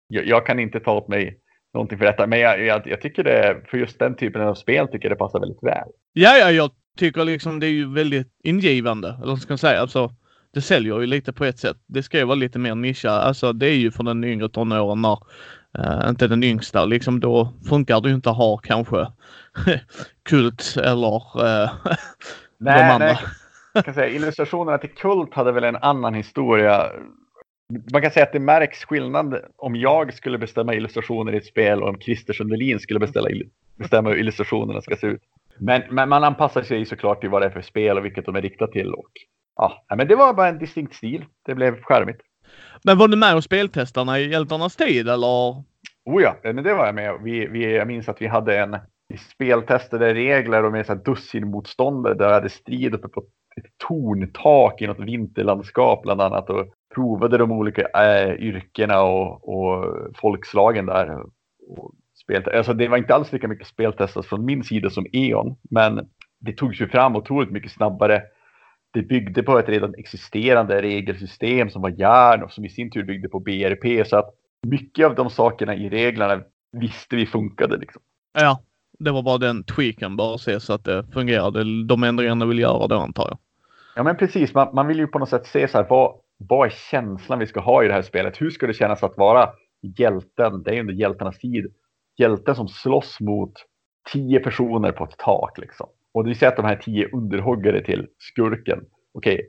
jag, 0.07 0.25
jag, 0.25 0.45
kan 0.45 0.59
inte 0.59 0.79
ta 0.79 0.97
åt 0.97 1.07
mig 1.07 1.39
någonting 1.73 1.97
för 1.97 2.05
detta. 2.05 2.27
Men 2.27 2.39
jag, 2.39 2.65
jag, 2.65 2.81
jag, 2.85 3.01
tycker 3.01 3.23
det, 3.23 3.61
för 3.67 3.77
just 3.77 3.99
den 3.99 4.15
typen 4.15 4.41
av 4.41 4.55
spel 4.55 4.87
tycker 4.87 5.09
jag 5.09 5.11
det 5.11 5.19
passar 5.19 5.39
väldigt 5.39 5.63
väl. 5.63 5.87
Ja, 6.13 6.37
ja, 6.37 6.51
jag 6.51 6.71
tycker 6.97 7.25
liksom 7.25 7.59
det 7.59 7.67
är 7.67 7.71
ju 7.71 7.93
väldigt 7.93 8.27
ingivande. 8.43 9.07
Eller 9.07 9.31
vad 9.31 9.41
ska 9.41 9.51
man 9.51 9.57
säga? 9.57 9.81
Alltså, 9.81 10.11
det 10.53 10.61
säljer 10.61 10.99
ju 10.99 11.07
lite 11.07 11.33
på 11.33 11.45
ett 11.45 11.59
sätt. 11.59 11.77
Det 11.87 12.03
ska 12.03 12.17
ju 12.17 12.25
vara 12.25 12.35
lite 12.35 12.59
mer 12.59 12.75
nischa. 12.75 13.11
Alltså 13.11 13.53
det 13.53 13.67
är 13.67 13.75
ju 13.75 13.91
för 13.91 14.03
den 14.03 14.23
yngre 14.23 14.49
tonåren 14.49 15.01
när 15.01 15.17
uh, 15.79 16.09
inte 16.09 16.27
den 16.27 16.43
yngsta, 16.43 16.85
liksom 16.85 17.19
då 17.19 17.53
funkar 17.69 18.01
det 18.01 18.09
ju 18.09 18.15
inte 18.15 18.29
att 18.29 18.37
ha 18.37 18.57
kanske 18.57 19.07
Kult 20.23 20.75
eller 20.77 21.15
uh, 21.17 21.69
nej, 22.57 22.83
de 22.83 22.93
andra. 22.93 23.05
Nej. 23.05 23.17
Jag 23.73 23.85
kan 23.85 23.93
säga, 23.93 24.07
illustrationerna 24.07 24.77
till 24.77 24.89
Kult 24.89 25.33
hade 25.33 25.51
väl 25.51 25.63
en 25.63 25.75
annan 25.75 26.13
historia. 26.13 26.85
Man 27.91 28.01
kan 28.01 28.11
säga 28.11 28.25
att 28.25 28.33
det 28.33 28.39
märks 28.39 28.85
skillnad 28.85 29.41
om 29.55 29.75
jag 29.75 30.13
skulle 30.13 30.37
bestämma 30.37 30.73
illustrationer 30.73 31.33
i 31.33 31.37
ett 31.37 31.45
spel 31.45 31.83
och 31.83 31.89
om 31.89 31.99
Christer 31.99 32.33
Sundelin 32.33 32.79
skulle 32.79 32.99
beställa, 32.99 33.29
bestämma 33.75 34.09
hur 34.09 34.17
illustrationerna 34.17 34.81
ska 34.81 34.95
se 34.95 35.07
ut. 35.07 35.21
Men, 35.57 35.81
men, 35.89 36.09
man 36.09 36.23
anpassar 36.23 36.63
sig 36.63 36.85
såklart 36.85 37.21
till 37.21 37.29
vad 37.29 37.41
det 37.41 37.45
är 37.45 37.49
för 37.49 37.61
spel 37.61 37.97
och 37.97 38.05
vilket 38.05 38.25
de 38.25 38.35
är 38.35 38.41
riktade 38.41 38.71
till. 38.71 38.93
Och, 38.93 39.11
ja, 39.55 39.83
men 39.95 40.07
det 40.07 40.15
var 40.15 40.33
bara 40.33 40.47
en 40.47 40.59
distinkt 40.59 40.95
stil. 40.95 41.25
Det 41.45 41.55
blev 41.55 41.81
skärmigt. 41.81 42.21
Men 42.83 42.97
var 42.97 43.07
du 43.07 43.17
med 43.17 43.35
och 43.35 43.43
speltestarna 43.43 44.19
i 44.19 44.29
Hjältarnas 44.29 44.75
tid 44.75 45.09
eller? 45.09 45.27
Oh 46.05 46.21
ja, 46.21 46.35
men 46.43 46.63
det 46.63 46.73
var 46.73 46.85
jag 46.85 46.95
med. 46.95 47.19
Vi, 47.23 47.47
vi, 47.47 47.75
jag 47.75 47.87
minns 47.87 48.09
att 48.09 48.21
vi 48.21 48.27
hade 48.27 48.59
en 48.59 48.77
vi 49.07 49.17
speltestade 49.17 50.13
regler 50.13 50.63
och 50.63 50.71
med 50.71 50.85
så 50.85 50.95
dussin 50.95 51.47
motståndare 51.47 52.13
där 52.13 52.25
jag 52.25 52.33
hade 52.33 52.49
strid 52.49 52.93
uppe 52.93 53.07
på 53.07 53.23
ett 53.57 53.77
torntak 53.87 54.81
i 54.81 54.87
något 54.87 54.99
vinterlandskap 54.99 56.03
bland 56.03 56.21
annat 56.21 56.49
och 56.49 56.65
provade 56.95 57.37
de 57.37 57.51
olika 57.51 57.81
äh, 57.81 58.33
yrkena 58.35 59.01
och, 59.01 59.49
och 59.49 59.95
folkslagen 60.15 60.85
där. 60.85 61.19
Och 61.67 61.93
alltså 62.53 62.73
det 62.73 62.87
var 62.87 62.97
inte 62.97 63.15
alls 63.15 63.31
lika 63.31 63.47
mycket 63.47 63.67
speltestat 63.67 64.25
från 64.25 64.45
min 64.45 64.63
sida 64.63 64.89
som 64.89 65.05
E.ON, 65.11 65.55
men 65.69 66.09
det 66.39 66.57
togs 66.57 66.81
ju 66.81 66.87
fram 66.87 67.15
otroligt 67.15 67.51
mycket 67.51 67.71
snabbare. 67.71 68.23
Det 68.93 69.01
byggde 69.01 69.43
på 69.43 69.59
ett 69.59 69.69
redan 69.69 69.95
existerande 69.95 70.81
regelsystem 70.81 71.69
som 71.69 71.81
var 71.81 71.89
järn 71.89 72.43
och 72.43 72.51
som 72.51 72.65
i 72.65 72.69
sin 72.69 72.91
tur 72.91 73.03
byggde 73.03 73.29
på 73.29 73.39
BRP 73.39 74.07
så 74.07 74.17
att 74.17 74.29
mycket 74.67 75.05
av 75.05 75.15
de 75.15 75.29
sakerna 75.29 75.75
i 75.75 75.89
reglerna 75.89 76.43
visste 76.71 77.15
vi 77.15 77.25
funkade. 77.25 77.77
Liksom. 77.77 78.01
Ja, 78.33 78.61
det 78.99 79.11
var 79.11 79.23
bara 79.23 79.37
den 79.37 79.63
tweaken 79.63 80.15
bara 80.15 80.37
se 80.37 80.59
så 80.59 80.73
att 80.73 80.85
det 80.85 81.05
fungerade. 81.13 81.85
De 81.85 82.03
ändringarna 82.03 82.45
vill 82.45 82.59
göra 82.59 82.87
då 82.87 82.95
antar 82.95 83.27
jag. 83.27 83.37
Ja 83.95 84.03
men 84.03 84.17
precis, 84.17 84.53
man, 84.53 84.75
man 84.75 84.87
vill 84.87 84.97
ju 84.97 85.07
på 85.07 85.19
något 85.19 85.29
sätt 85.29 85.47
se 85.47 85.67
så 85.67 85.77
här 85.77 85.85
vad, 85.89 86.13
vad 86.49 86.65
är 86.65 86.69
känslan 86.91 87.39
vi 87.39 87.47
ska 87.47 87.59
ha 87.59 87.83
i 87.83 87.87
det 87.87 87.93
här 87.93 88.01
spelet? 88.01 88.41
Hur 88.41 88.49
ska 88.49 88.67
det 88.67 88.73
kännas 88.73 89.03
att 89.03 89.17
vara 89.17 89.49
hjälten? 89.97 90.63
Det 90.63 90.71
är 90.71 90.73
ju 90.73 90.79
under 90.79 90.93
hjältarnas 90.93 91.39
tid. 91.39 91.73
Hjälten 92.17 92.55
som 92.55 92.67
slåss 92.67 93.19
mot 93.19 93.53
tio 94.13 94.39
personer 94.39 94.91
på 94.91 95.03
ett 95.03 95.17
tak 95.17 95.57
liksom. 95.57 95.87
Och 96.13 96.25
du 96.25 96.35
ser 96.35 96.47
att 96.47 96.55
de 96.55 96.65
här 96.65 96.75
tio 96.75 97.09
underhuggare 97.13 97.83
till 97.83 98.07
skurken. 98.17 98.85
Okej, 99.13 99.33
okay. 99.33 99.47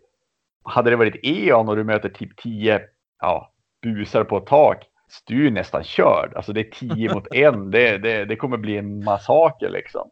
hade 0.62 0.90
det 0.90 0.96
varit 0.96 1.20
E.ON 1.22 1.68
och 1.68 1.76
du 1.76 1.84
möter 1.84 2.08
typ 2.08 2.36
tio 2.36 2.80
ja, 3.20 3.52
busar 3.82 4.24
på 4.24 4.36
ett 4.36 4.46
tak 4.46 4.88
du 5.26 5.46
är 5.46 5.50
nästan 5.50 5.84
körd. 5.84 6.34
Alltså 6.34 6.52
det 6.52 6.60
är 6.60 6.70
tio 6.70 7.14
mot 7.14 7.34
en. 7.34 7.70
Det, 7.70 7.98
det, 7.98 8.24
det 8.24 8.36
kommer 8.36 8.56
bli 8.56 8.76
en 8.76 9.04
massaker 9.04 9.70
liksom. 9.70 10.10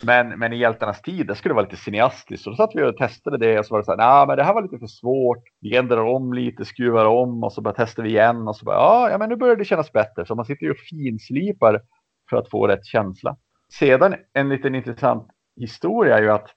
Men, 0.00 0.28
men 0.28 0.52
i 0.52 0.56
hjältarnas 0.56 1.02
tid, 1.02 1.26
det 1.26 1.34
skulle 1.34 1.54
vara 1.54 1.64
lite 1.64 1.76
cineastiskt. 1.76 2.44
Så 2.44 2.50
då 2.50 2.56
satt 2.56 2.70
vi 2.74 2.82
och 2.82 2.96
testade 2.96 3.38
det 3.38 3.58
och 3.58 3.66
så 3.66 3.74
var 3.74 3.78
det 3.78 3.84
så 3.84 3.90
här, 3.90 3.98
nej 3.98 4.26
men 4.26 4.36
det 4.36 4.42
här 4.42 4.54
var 4.54 4.62
lite 4.62 4.78
för 4.78 4.86
svårt. 4.86 5.42
Vi 5.60 5.76
ändrar 5.76 6.04
om 6.04 6.32
lite, 6.32 6.64
skruvar 6.64 7.04
om 7.04 7.44
och 7.44 7.52
så 7.52 7.60
bara 7.60 7.74
testar 7.76 8.02
vi 8.02 8.08
igen 8.08 8.48
och 8.48 8.56
så 8.56 8.64
bara, 8.64 8.76
ja, 8.76 9.10
ja 9.10 9.18
men 9.18 9.28
nu 9.28 9.36
börjar 9.36 9.56
det 9.56 9.64
kännas 9.64 9.92
bättre. 9.92 10.26
Så 10.26 10.34
man 10.34 10.44
sitter 10.44 10.66
ju 10.66 10.70
och 10.70 10.78
finslipar 10.90 11.80
för 12.30 12.36
att 12.36 12.50
få 12.50 12.66
rätt 12.66 12.86
känsla. 12.86 13.36
Sedan 13.72 14.14
en 14.32 14.48
liten 14.48 14.74
intressant 14.74 15.28
historia 15.56 16.18
är 16.18 16.22
ju 16.22 16.30
att 16.30 16.50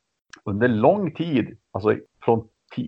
under 0.45 0.67
lång 0.67 1.12
tid, 1.12 1.58
alltså 1.71 1.95
från 2.26 2.47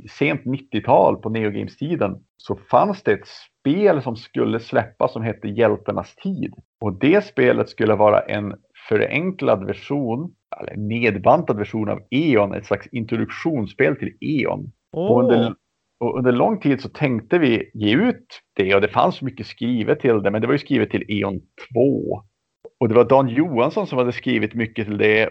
sent 0.09 0.41
90-tal 0.41 1.17
på 1.17 1.29
Neogames-tiden, 1.29 2.23
så 2.38 2.55
fanns 2.55 3.03
det 3.03 3.13
ett 3.13 3.27
spel 3.27 4.01
som 4.01 4.15
skulle 4.15 4.59
släppas 4.59 5.13
som 5.13 5.21
hette 5.21 5.47
Hjältarnas 5.47 6.15
tid. 6.15 6.53
Och 6.81 6.99
det 6.99 7.25
spelet 7.25 7.69
skulle 7.69 7.95
vara 7.95 8.19
en 8.19 8.55
förenklad 8.89 9.65
version, 9.65 10.33
eller 10.60 10.78
nedbantad 10.78 11.58
version 11.58 11.89
av 11.89 12.00
E.ON, 12.10 12.54
ett 12.54 12.65
slags 12.65 12.88
introduktionsspel 12.88 13.95
till 13.95 14.13
E.ON. 14.22 14.72
Oh. 14.91 15.12
Och, 15.12 15.24
under, 15.24 15.56
och 16.00 16.17
under 16.17 16.32
lång 16.32 16.60
tid 16.60 16.82
så 16.82 16.89
tänkte 16.89 17.39
vi 17.39 17.72
ge 17.74 17.95
ut 17.95 18.41
det 18.56 18.76
och 18.76 18.82
det 18.82 18.88
fanns 18.88 19.22
mycket 19.22 19.48
skrivet 19.48 20.00
till 20.00 20.24
det, 20.24 20.32
men 20.32 20.41
det 20.41 20.48
var 20.48 20.54
ju 20.54 20.60
skrivet 20.60 20.89
till 20.89 21.06
E.ON 21.08 21.41
2. 21.74 22.24
Och 22.80 22.89
det 22.89 22.95
var 22.95 23.04
Dan 23.04 23.30
Johansson 23.30 23.88
som 23.88 23.98
hade 23.98 24.12
skrivit 24.12 24.54
mycket 24.54 24.86
till 24.88 24.98
det. 24.98 25.30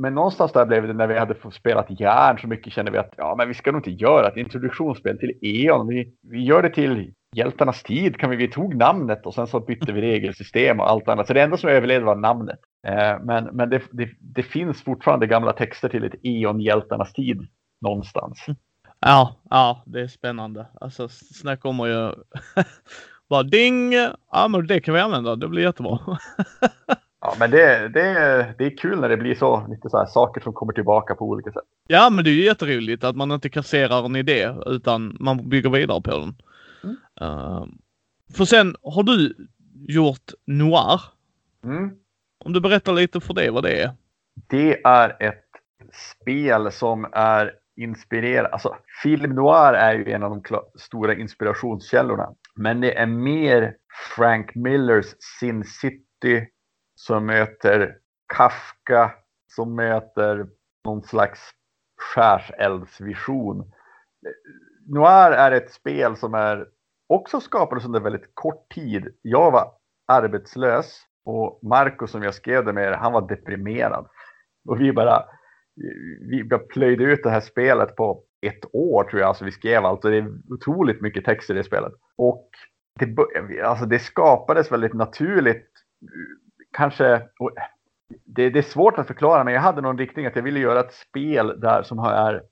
Men 0.00 0.14
någonstans 0.14 0.52
där 0.52 0.66
blev 0.66 0.86
det 0.86 0.92
när 0.92 1.06
vi 1.06 1.18
hade 1.18 1.34
fått 1.34 1.54
spelat 1.54 2.00
järn 2.00 2.38
så 2.38 2.48
mycket 2.48 2.72
kände 2.72 2.90
vi 2.90 2.98
att 2.98 3.14
ja, 3.16 3.34
men 3.38 3.48
vi 3.48 3.54
ska 3.54 3.72
nog 3.72 3.78
inte 3.78 4.04
göra 4.04 4.28
ett 4.28 4.36
introduktionsspel 4.36 5.18
till 5.18 5.38
E.ON. 5.42 5.88
Vi, 5.88 6.14
vi 6.30 6.44
gör 6.44 6.62
det 6.62 6.70
till 6.70 7.12
Hjältarnas 7.34 7.82
tid 7.82 8.16
kan 8.16 8.30
vi, 8.30 8.36
vi 8.36 8.48
tog 8.48 8.74
namnet 8.74 9.26
och 9.26 9.34
sen 9.34 9.46
så 9.46 9.60
bytte 9.60 9.92
vi 9.92 10.00
regelsystem 10.00 10.80
och 10.80 10.90
allt 10.90 11.08
annat. 11.08 11.26
Så 11.26 11.32
det 11.32 11.42
enda 11.42 11.56
som 11.56 11.70
överlevde 11.70 12.06
var 12.06 12.16
namnet. 12.16 12.58
Eh, 12.86 13.18
men 13.22 13.44
men 13.44 13.70
det, 13.70 13.82
det, 13.90 14.08
det, 14.20 14.42
finns 14.42 14.82
fortfarande 14.84 15.26
gamla 15.26 15.52
texter 15.52 15.88
till 15.88 16.04
ett 16.04 16.14
eon 16.22 16.60
Hjältarnas 16.60 17.12
tid 17.12 17.46
någonstans. 17.80 18.46
Ja, 19.00 19.36
ja, 19.50 19.82
det 19.86 20.00
är 20.00 20.08
spännande. 20.08 20.66
Alltså 20.80 21.08
snack 21.08 21.64
om 21.64 21.78
ju 21.78 22.12
bara 23.28 23.42
ding! 23.42 23.92
Ja, 24.32 24.48
men 24.48 24.66
det 24.66 24.80
kan 24.80 24.94
vi 24.94 25.00
använda. 25.00 25.36
Det 25.36 25.48
blir 25.48 25.62
jättebra. 25.62 25.98
Ja, 27.26 27.34
men 27.38 27.50
det, 27.50 27.88
det, 27.88 28.54
det 28.58 28.64
är 28.66 28.76
kul 28.76 29.00
när 29.00 29.08
det 29.08 29.16
blir 29.16 29.34
så, 29.34 29.66
lite 29.68 29.90
så 29.90 29.98
här 29.98 30.06
saker 30.06 30.40
som 30.40 30.52
kommer 30.52 30.72
tillbaka 30.72 31.14
på 31.14 31.24
olika 31.24 31.52
sätt. 31.52 31.62
Ja, 31.88 32.10
men 32.10 32.24
det 32.24 32.30
är 32.30 32.34
ju 32.34 32.44
jätteroligt 32.44 33.04
att 33.04 33.16
man 33.16 33.32
inte 33.32 33.48
kasserar 33.48 34.04
en 34.04 34.16
idé 34.16 34.54
utan 34.66 35.16
man 35.20 35.48
bygger 35.48 35.70
vidare 35.70 36.00
på 36.00 36.10
den. 36.10 36.34
Uh, 37.22 37.66
för 38.36 38.44
sen 38.44 38.76
har 38.82 39.02
du 39.02 39.34
gjort 39.88 40.30
Noir. 40.44 41.00
Mm. 41.64 41.90
Om 42.44 42.52
du 42.52 42.60
berättar 42.60 42.92
lite 42.92 43.20
för 43.20 43.34
det 43.34 43.50
vad 43.50 43.62
det 43.62 43.82
är. 43.82 43.90
Det 44.48 44.84
är 44.84 45.16
ett 45.22 45.44
spel 45.92 46.72
som 46.72 47.06
är 47.12 47.52
inspirerat. 47.76 48.52
Alltså 48.52 48.76
film 49.02 49.34
noir 49.34 49.72
är 49.72 49.94
ju 49.94 50.12
en 50.12 50.22
av 50.22 50.30
de 50.30 50.60
stora 50.78 51.14
inspirationskällorna. 51.14 52.34
Men 52.54 52.80
det 52.80 52.98
är 52.98 53.06
mer 53.06 53.74
Frank 54.16 54.54
Millers 54.54 55.06
Sin 55.40 55.64
City 55.64 56.48
som 56.94 57.26
möter 57.26 57.96
Kafka 58.34 59.12
som 59.48 59.74
möter 59.74 60.46
någon 60.84 61.02
slags 61.02 61.40
skärseldsvision. 61.96 63.72
Noir 64.88 65.32
är 65.32 65.52
ett 65.52 65.72
spel 65.72 66.16
som 66.16 66.34
är 66.34 66.68
också 67.08 67.40
skapades 67.40 67.84
under 67.84 68.00
väldigt 68.00 68.30
kort 68.34 68.68
tid. 68.74 69.08
Jag 69.22 69.50
var 69.50 69.72
arbetslös 70.06 71.02
och 71.24 71.60
Marco 71.62 72.06
som 72.06 72.22
jag 72.22 72.34
skrev 72.34 72.64
det 72.64 72.72
med, 72.72 72.92
han 72.92 73.12
var 73.12 73.28
deprimerad. 73.28 74.06
Och 74.68 74.80
vi 74.80 74.92
bara, 74.92 75.24
vi 76.30 76.44
bara 76.44 76.60
plöjde 76.60 77.04
ut 77.04 77.22
det 77.22 77.30
här 77.30 77.40
spelet 77.40 77.96
på 77.96 78.22
ett 78.46 78.74
år 78.74 79.04
tror 79.04 79.20
jag. 79.20 79.28
Alltså 79.28 79.44
vi 79.44 79.52
skrev 79.52 79.84
allt 79.84 80.04
och 80.04 80.10
det 80.10 80.16
är 80.16 80.32
otroligt 80.50 81.00
mycket 81.00 81.24
text 81.24 81.50
i 81.50 81.52
det 81.52 81.64
spelet. 81.64 81.92
Och 82.16 82.50
det, 82.98 83.62
alltså 83.62 83.86
det 83.86 83.98
skapades 83.98 84.72
väldigt 84.72 84.94
naturligt. 84.94 85.70
Kanske, 86.72 87.22
det, 88.24 88.50
det, 88.50 88.58
är 88.58 88.62
svårt 88.62 88.98
att 88.98 89.06
förklara 89.06 89.44
men 89.44 89.54
jag 89.54 89.60
hade 89.60 89.80
någon 89.80 89.98
riktning 89.98 90.26
att 90.26 90.36
jag 90.36 90.42
ville 90.42 90.60
göra 90.60 90.80
ett 90.80 90.94
spel 90.94 91.60
där 91.60 91.82
som 91.82 91.98
har, 91.98 92.42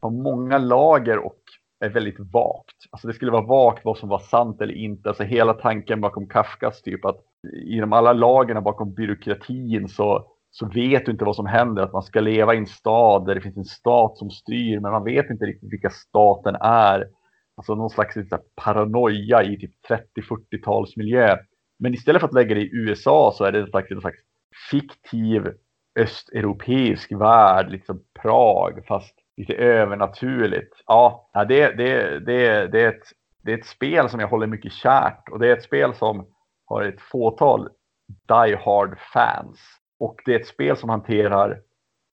har 0.00 0.10
många 0.10 0.58
lager 0.58 1.18
och 1.18 1.39
är 1.80 1.88
väldigt 1.88 2.20
vagt. 2.32 2.76
Alltså 2.90 3.08
det 3.08 3.14
skulle 3.14 3.30
vara 3.30 3.46
vagt 3.46 3.84
vad 3.84 3.98
som 3.98 4.08
var 4.08 4.18
sant 4.18 4.60
eller 4.60 4.74
inte. 4.74 5.08
Alltså 5.08 5.22
hela 5.22 5.54
tanken 5.54 6.00
bakom 6.00 6.28
Kafkas 6.28 6.82
typ 6.82 7.04
att 7.04 7.20
inom 7.66 7.92
alla 7.92 8.12
lagerna 8.12 8.60
bakom 8.60 8.94
byråkratin 8.94 9.88
så, 9.88 10.26
så 10.50 10.66
vet 10.66 11.06
du 11.06 11.12
inte 11.12 11.24
vad 11.24 11.36
som 11.36 11.46
händer. 11.46 11.82
Att 11.82 11.92
man 11.92 12.02
ska 12.02 12.20
leva 12.20 12.54
i 12.54 12.58
en 12.58 12.66
stad 12.66 13.26
där 13.26 13.34
det 13.34 13.40
finns 13.40 13.56
en 13.56 13.64
stat 13.64 14.18
som 14.18 14.30
styr 14.30 14.80
men 14.80 14.92
man 14.92 15.04
vet 15.04 15.30
inte 15.30 15.44
riktigt 15.44 15.72
vilka 15.72 15.90
staten 15.90 16.54
är. 16.60 17.08
Alltså 17.56 17.74
någon 17.74 17.90
slags 17.90 18.14
paranoia 18.56 19.42
i 19.42 19.58
typ 19.58 19.72
30-40-talsmiljö. 19.88 21.36
Men 21.78 21.94
istället 21.94 22.20
för 22.20 22.28
att 22.28 22.34
lägga 22.34 22.54
det 22.54 22.60
i 22.60 22.70
USA 22.72 23.32
så 23.36 23.44
är 23.44 23.52
det 23.52 23.60
en 23.60 23.66
slags, 23.66 23.90
en 23.90 24.00
slags 24.00 24.18
fiktiv 24.70 25.52
östeuropeisk 25.98 27.12
värld, 27.12 27.70
liksom 27.70 28.02
Prag, 28.22 28.84
fast 28.88 29.14
lite 29.36 29.54
övernaturligt. 29.54 30.82
Ja, 30.86 31.30
det, 31.48 31.76
det, 31.76 32.18
det, 32.18 32.66
det, 32.66 32.82
är 32.82 32.88
ett, 32.88 33.02
det 33.42 33.52
är 33.52 33.58
ett 33.58 33.66
spel 33.66 34.08
som 34.08 34.20
jag 34.20 34.28
håller 34.28 34.46
mycket 34.46 34.72
kärt 34.72 35.28
och 35.28 35.38
det 35.38 35.48
är 35.48 35.56
ett 35.56 35.62
spel 35.62 35.94
som 35.94 36.26
har 36.66 36.82
ett 36.82 37.00
fåtal 37.00 37.68
Die 38.28 38.56
Hard 38.56 38.98
fans. 39.12 39.58
Och 39.98 40.16
det 40.24 40.34
är 40.34 40.40
ett 40.40 40.46
spel 40.46 40.76
som 40.76 40.88
hanterar 40.90 41.60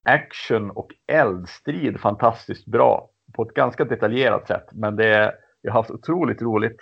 action 0.06 0.72
och 0.72 0.92
eldstrid 1.08 2.00
fantastiskt 2.00 2.66
bra 2.66 3.10
på 3.36 3.44
ett 3.44 3.54
ganska 3.54 3.86
detaljerat 3.86 4.48
sätt. 4.48 4.66
Men 4.72 4.96
det 4.96 5.08
är, 5.08 5.34
jag 5.62 5.72
har 5.72 5.80
haft 5.80 5.92
otroligt 5.92 6.42
roligt 6.42 6.80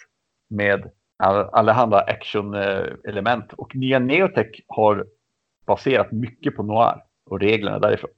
med 0.49 0.91
allehanda 1.51 2.01
action-element 2.01 3.53
och 3.53 3.75
nya 3.75 3.99
Neotech 3.99 4.61
har 4.67 5.05
baserat 5.65 6.11
mycket 6.11 6.55
på 6.55 6.63
noir 6.63 7.03
och 7.25 7.39
reglerna 7.39 7.79
därifrån. 7.79 8.11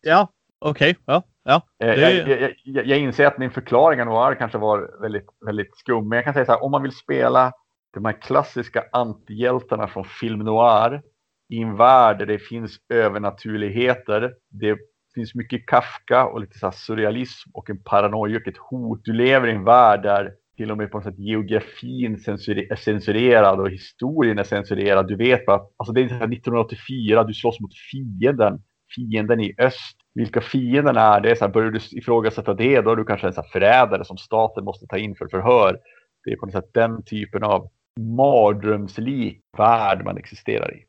Ja, 0.00 0.28
okej. 0.58 0.90
Okay. 0.90 1.02
Ja. 1.06 1.22
Ja, 1.44 1.62
eh, 1.78 1.86
det... 1.86 2.12
jag, 2.12 2.28
jag, 2.28 2.54
jag, 2.64 2.86
jag, 2.86 2.98
inser 2.98 3.26
att 3.26 3.38
min 3.38 3.50
förklaring 3.50 4.00
av 4.00 4.06
Noir 4.06 4.34
kanske 4.34 4.58
var 4.58 5.00
väldigt, 5.00 5.26
väldigt 5.46 5.76
skum. 5.76 6.08
Men 6.08 6.16
jag 6.16 6.24
kan 6.24 6.34
säga 6.34 6.46
så 6.46 6.52
här, 6.52 6.64
om 6.64 6.70
man 6.70 6.82
vill 6.82 6.96
spela 6.96 7.52
de 7.94 8.04
här 8.04 8.22
klassiska 8.22 8.84
antihjältarna 8.92 9.88
från 9.88 10.04
film 10.04 10.38
noir 10.38 11.02
i 11.48 11.62
en 11.62 11.76
värld 11.76 12.18
där 12.18 12.26
det 12.26 12.38
finns 12.38 12.78
övernaturligheter. 12.88 14.34
Det 14.50 14.78
finns 15.14 15.34
mycket 15.34 15.66
Kafka 15.66 16.26
och 16.26 16.40
lite 16.40 16.58
så 16.58 16.70
surrealism 16.70 17.50
och 17.54 17.70
en 17.70 17.82
paranoia 17.82 18.36
och 18.36 18.48
ett 18.48 18.56
hot. 18.56 19.00
Du 19.04 19.12
lever 19.12 19.48
i 19.48 19.52
en 19.52 19.64
värld 19.64 20.02
där 20.02 20.32
till 20.56 20.70
och 20.70 20.76
med 20.76 20.90
på 20.90 20.98
något 20.98 21.04
sätt 21.04 21.18
geografin 21.18 22.14
är 22.14 22.76
censurerad 22.76 23.60
och 23.60 23.70
historien 23.70 24.38
är 24.38 24.44
censurerad. 24.44 25.08
Du 25.08 25.16
vet 25.16 25.46
bara, 25.46 25.60
alltså 25.76 25.92
det 25.92 26.00
är 26.00 26.04
1984, 26.04 27.24
du 27.24 27.34
slåss 27.34 27.60
mot 27.60 27.74
fienden, 27.90 28.62
fienden 28.94 29.40
i 29.40 29.54
öst. 29.58 29.96
Vilka 30.14 30.40
fienden 30.40 30.96
är 30.96 31.20
det? 31.20 31.36
Så 31.36 31.44
här, 31.44 31.52
börjar 31.52 31.70
du 31.70 31.80
ifrågasätta 31.98 32.54
det, 32.54 32.80
då 32.80 32.90
är 32.90 32.96
du 32.96 33.04
kanske 33.04 33.26
en 33.26 33.32
så 33.32 33.40
här 33.42 33.48
förrädare 33.48 34.04
som 34.04 34.16
staten 34.16 34.64
måste 34.64 34.86
ta 34.86 34.98
in 34.98 35.14
för 35.14 35.28
förhör. 35.28 35.78
Det 36.24 36.32
är 36.32 36.36
på 36.36 36.46
något 36.46 36.52
sätt 36.52 36.70
den 36.74 37.02
typen 37.02 37.44
av 37.44 37.68
mardrömslik 38.00 39.40
värld 39.58 40.04
man 40.04 40.16
existerar 40.16 40.74
i. 40.74 40.84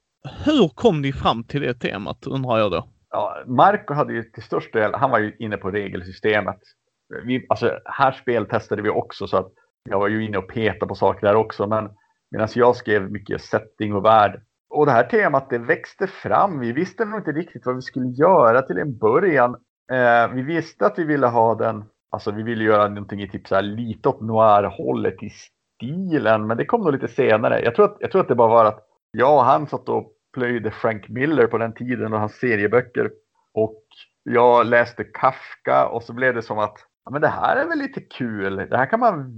Hur 0.45 0.69
kom 0.69 1.01
ni 1.01 1.13
fram 1.13 1.43
till 1.43 1.61
det 1.61 1.73
temat 1.73 2.27
undrar 2.27 2.57
jag 2.57 2.71
då? 2.71 2.87
Ja, 3.09 3.43
Marco 3.45 3.93
hade 3.93 4.13
ju 4.13 4.23
till 4.23 4.43
största 4.43 4.79
del, 4.79 4.93
han 4.93 5.11
var 5.11 5.19
ju 5.19 5.35
inne 5.39 5.57
på 5.57 5.71
regelsystemet. 5.71 6.59
Vi, 7.25 7.45
alltså, 7.49 7.79
här 7.85 8.11
speltestade 8.11 8.81
vi 8.81 8.89
också 8.89 9.27
så 9.27 9.37
att 9.37 9.51
jag 9.89 9.99
var 9.99 10.07
ju 10.07 10.25
inne 10.25 10.37
och 10.37 10.47
petade 10.47 10.87
på 10.87 10.95
saker 10.95 11.27
där 11.27 11.35
också. 11.35 11.67
Men 11.67 11.89
medan 12.31 12.47
jag 12.55 12.75
skrev 12.75 13.11
mycket 13.11 13.41
setting 13.41 13.93
och 13.93 14.05
värld. 14.05 14.41
Och 14.75 14.85
det 14.85 14.91
här 14.91 15.03
temat 15.03 15.49
det 15.49 15.57
växte 15.57 16.07
fram. 16.07 16.59
Vi 16.59 16.71
visste 16.71 17.05
nog 17.05 17.19
inte 17.19 17.31
riktigt 17.31 17.65
vad 17.65 17.75
vi 17.75 17.81
skulle 17.81 18.07
göra 18.07 18.61
till 18.61 18.77
en 18.77 18.97
början. 18.97 19.55
Eh, 19.91 20.33
vi 20.33 20.41
visste 20.41 20.85
att 20.85 20.99
vi 20.99 21.03
ville 21.03 21.27
ha 21.27 21.55
den, 21.55 21.83
alltså 22.11 22.31
vi 22.31 22.43
ville 22.43 22.63
göra 22.63 22.87
någonting 22.87 23.21
i 23.21 23.29
typ 23.29 23.47
så 23.47 23.55
här 23.55 23.61
lite 23.61 24.09
åt 24.09 24.21
noir-hållet 24.21 25.23
i 25.23 25.29
stilen. 25.29 26.47
Men 26.47 26.57
det 26.57 26.65
kom 26.65 26.81
nog 26.81 26.93
lite 26.93 27.07
senare. 27.07 27.61
Jag 27.61 27.75
tror 27.75 27.85
att, 27.85 27.97
jag 27.99 28.11
tror 28.11 28.21
att 28.21 28.27
det 28.27 28.35
bara 28.35 28.49
var 28.49 28.65
att 28.65 28.79
jag 29.11 29.35
och 29.35 29.45
han 29.45 29.67
satt 29.67 29.89
och 29.89 30.11
plöjde 30.33 30.71
Frank 30.71 31.09
Miller 31.09 31.47
på 31.47 31.57
den 31.57 31.73
tiden 31.73 32.13
och 32.13 32.19
hans 32.19 32.35
serieböcker. 32.35 33.11
Och 33.53 33.83
jag 34.23 34.65
läste 34.65 35.03
Kafka 35.03 35.87
och 35.87 36.03
så 36.03 36.13
blev 36.13 36.35
det 36.35 36.41
som 36.41 36.59
att 36.59 36.77
ja, 37.05 37.11
men 37.11 37.21
det 37.21 37.27
här 37.27 37.55
är 37.55 37.67
väl 37.67 37.77
lite 37.77 38.01
kul. 38.01 38.55
Det 38.55 38.77
här 38.77 38.85
kan 38.85 38.99
man 38.99 39.33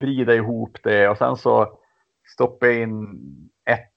vrida 0.00 0.34
ihop 0.34 0.78
det 0.82 1.08
och 1.08 1.18
sen 1.18 1.36
så 1.36 1.78
stoppa 2.34 2.70
in 2.72 3.20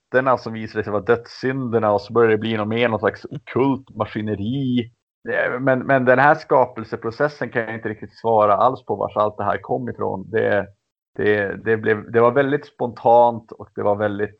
ettorna 0.09 0.37
som 0.37 0.53
visade 0.53 0.83
sig 0.83 0.91
vara 0.91 1.03
dödssynderna 1.03 1.91
och 1.91 2.01
så 2.01 2.13
började 2.13 2.33
det 2.33 2.37
bli 2.37 2.57
något 2.57 2.67
mer, 2.67 2.89
något 2.89 3.01
slags 3.01 3.25
okult 3.25 3.95
maskineri. 3.95 4.91
Eh, 5.29 5.59
men, 5.59 5.79
men 5.79 6.05
den 6.05 6.19
här 6.19 6.35
skapelseprocessen 6.35 7.49
kan 7.49 7.61
jag 7.61 7.75
inte 7.75 7.89
riktigt 7.89 8.17
svara 8.17 8.53
alls 8.53 8.85
på 8.85 8.95
vars 8.95 9.17
allt 9.17 9.37
det 9.37 9.43
här 9.43 9.57
kom 9.61 9.89
ifrån. 9.89 10.29
Det, 10.29 10.67
det, 11.15 11.63
det, 11.65 11.77
blev, 11.77 12.11
det 12.11 12.21
var 12.21 12.31
väldigt 12.31 12.65
spontant 12.65 13.51
och 13.51 13.69
det 13.75 13.83
var 13.83 13.95
väldigt, 13.95 14.37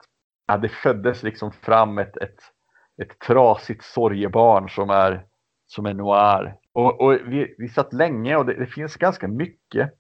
ja, 0.48 0.58
det 0.58 0.70
föddes 0.70 1.24
liksom 1.24 1.52
fram 1.52 1.98
ett, 1.98 2.18
ett, 2.18 2.40
ett 3.02 3.20
trasigt 3.28 3.84
sorgebarn 3.84 4.70
som 4.70 4.90
är, 4.90 5.26
som 5.68 5.86
är 5.86 5.94
noir. 5.94 6.56
Och, 6.74 7.02
och 7.02 7.14
vi, 7.14 7.56
vi 7.58 7.70
satt 7.70 7.94
länge 7.94 8.36
och 8.36 8.46
det, 8.46 8.54
det, 8.54 8.68
finns 8.68 8.96
ganska 8.96 9.28
mycket. 9.28 9.92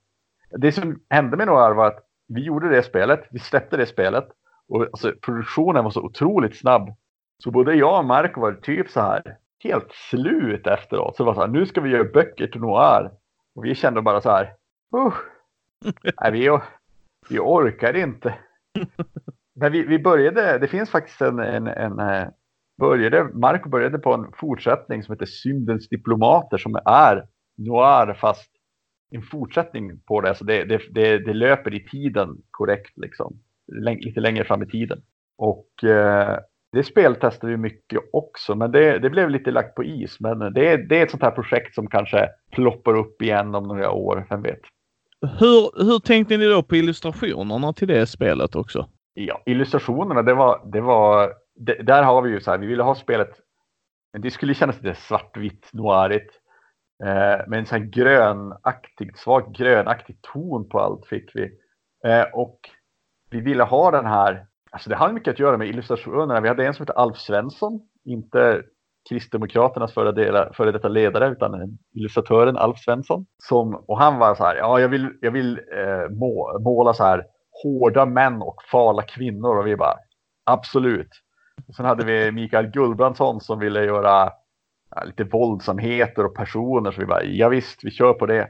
Det 0.52 0.72
som 0.72 1.00
hände 1.10 1.38
med 1.38 1.48
noir 1.48 1.74
var 1.74 1.88
att 1.88 2.06
vi 2.28 2.42
gjorde 2.42 2.70
det 2.70 2.84
spelet, 2.84 3.28
vi 3.32 3.40
släppte 3.40 3.78
det 3.78 3.86
spelet 3.86 4.30
och 4.70 4.84
alltså, 4.84 5.14
produktionen 5.22 5.84
var 5.84 5.92
så 5.92 6.02
otroligt 6.02 6.58
snabb. 6.58 6.96
Så 7.44 7.52
både 7.52 7.74
jag 7.74 8.00
och 8.00 8.06
Marco 8.06 8.42
var 8.42 8.54
typ 8.54 8.90
så 8.90 9.02
här 9.02 9.38
helt 9.64 9.92
slut 9.92 10.68
efteråt. 10.68 11.16
Så 11.16 11.24
det 11.24 11.28
var 11.28 11.34
så 11.34 11.42
här, 11.42 11.48
nu 11.48 11.66
ska 11.66 11.82
vi 11.82 11.90
göra 11.90 12.04
böcker 12.04 12.48
till 12.48 12.62
noir. 12.62 13.12
Och 13.56 13.66
vi 13.66 13.76
kände 13.76 14.02
bara 14.02 14.22
så 14.22 14.30
här, 14.30 14.44
uh, 14.96 15.14
nej, 16.22 16.32
vi, 16.32 16.60
vi 17.30 17.40
orkar 17.40 17.96
inte. 17.96 18.36
Men 19.56 19.72
vi, 19.72 19.84
vi 19.84 20.00
började, 20.00 20.58
det 20.58 20.68
finns 20.68 20.90
faktiskt 20.90 21.22
en, 21.22 21.40
en, 21.40 21.68
en 21.68 22.00
eh, 22.00 22.28
började, 22.78 23.24
Marco 23.24 23.70
började 23.70 24.00
på 24.00 24.14
en 24.14 24.32
fortsättning 24.34 25.04
som 25.04 25.14
heter 25.14 25.26
Syndens 25.26 25.90
diplomater 25.90 26.58
som 26.58 26.76
är 26.86 27.28
noir 27.58 28.14
fast 28.14 28.52
en 29.12 29.22
fortsättning 29.22 30.00
på 30.00 30.22
det. 30.22 30.36
Så 30.36 30.44
det, 30.44 30.64
det, 30.64 30.82
det, 30.92 31.18
det 31.18 31.34
löper 31.34 31.74
i 31.74 31.86
tiden 31.86 32.38
korrekt 32.52 32.98
liksom. 32.98 33.40
Lite 33.72 34.20
längre 34.20 34.46
fram 34.46 34.64
i 34.64 34.68
tiden. 34.68 35.02
Och 35.38 35.84
eh, 35.84 36.40
det 36.72 36.84
speltestade 36.84 37.52
vi 37.52 37.58
mycket 37.58 38.00
också, 38.14 38.56
men 38.56 38.72
det, 38.72 39.00
det 39.00 39.10
blev 39.10 39.30
lite 39.30 39.52
lagt 39.52 39.76
på 39.76 39.84
is. 39.84 40.20
Men 40.20 40.40
det, 40.40 40.78
det 40.90 41.00
är 41.00 41.04
ett 41.04 41.12
sånt 41.12 41.24
här 41.24 41.32
projekt 41.32 41.76
som 41.76 41.88
kanske 41.88 42.30
ploppar 42.52 42.94
upp 42.94 43.22
igen 43.22 43.56
om 43.56 43.64
några 43.64 43.92
år, 43.92 44.28
vem 44.30 44.42
vet. 44.42 44.62
Hur, 45.22 45.86
hur 45.86 46.00
tänkte 46.00 46.38
ni 46.38 46.46
då 46.46 46.64
på 46.64 46.76
illustrationerna 46.76 47.74
till 47.74 47.88
det 47.88 48.08
spelet 48.08 48.56
också? 48.56 48.90
Ja, 49.14 49.42
illustrationerna, 49.46 50.22
det 50.22 50.34
var, 50.34 50.72
det 50.72 50.82
var 50.82 51.34
där 51.84 52.04
har 52.04 52.22
vi 52.22 52.30
ju 52.30 52.42
så 52.42 52.52
här, 52.52 52.58
vi 52.58 52.68
ville 52.68 52.84
ha 52.84 52.96
spelet, 52.96 53.30
det 54.18 54.32
skulle 54.32 54.54
kännas 54.54 54.82
lite 54.82 55.00
svartvitt, 55.00 55.70
noirigt. 55.74 56.34
Eh, 57.04 57.48
med 57.48 57.60
en 57.60 57.66
sån 57.66 57.82
här 57.82 57.86
grönaktig, 57.86 59.18
svagt 59.18 59.58
grönaktig 59.58 60.18
ton 60.22 60.70
på 60.70 60.80
allt 60.80 61.06
fick 61.06 61.36
vi. 61.36 61.44
Eh, 62.06 62.24
och 62.34 62.60
vi 63.30 63.42
ville 63.42 63.64
ha 63.64 63.92
den 63.92 64.06
här, 64.06 64.46
alltså 64.72 64.90
det 64.90 64.96
hade 64.96 65.14
mycket 65.14 65.32
att 65.32 65.40
göra 65.40 65.58
med 65.58 65.68
illustrationerna. 65.68 66.42
Vi 66.42 66.48
hade 66.48 66.68
en 66.68 66.74
som 66.74 66.84
hette 66.84 67.00
Alf 67.00 67.18
Svensson, 67.18 67.82
inte 68.06 68.64
Kristdemokraternas 69.10 69.94
före, 69.94 70.12
dela, 70.12 70.54
före 70.54 70.72
detta 70.72 70.88
ledare 70.88 71.28
utan 71.28 71.78
illustratören 71.96 72.58
Alf 72.58 72.78
Svensson. 72.78 73.26
Som, 73.38 73.76
och 73.76 74.00
han 74.00 74.20
var 74.20 74.36
så 74.36 74.44
här, 74.44 74.56
ja 74.56 74.80
jag 74.80 74.90
vill, 74.90 75.10
jag 75.22 75.32
vill 75.32 75.60
eh, 75.74 76.10
må, 76.10 76.60
måla 76.60 76.94
så 76.94 77.04
här 77.04 77.26
hårda 77.64 78.06
män 78.06 78.42
och 78.42 78.64
fala 78.72 79.02
kvinnor 79.02 79.58
och 79.58 79.68
vi 79.68 79.76
bara 79.76 79.96
absolut. 80.46 81.10
Och 81.68 81.76
sen 81.76 81.86
hade 81.86 82.06
vi 82.06 82.32
Mikael 82.32 82.68
Gullbrandsson 82.68 83.42
som 83.42 83.60
ville 83.60 83.86
göra 83.86 84.32
ja, 84.96 85.04
lite 85.04 85.24
våldsamheter 85.24 86.26
och 86.26 86.36
personer. 86.36 86.92
Så 86.92 87.00
vi 87.00 87.06
bara, 87.06 87.24
ja 87.24 87.50
visst, 87.50 87.84
vi 87.84 87.92
kör 87.92 88.14
på 88.14 88.26
det. 88.26 88.48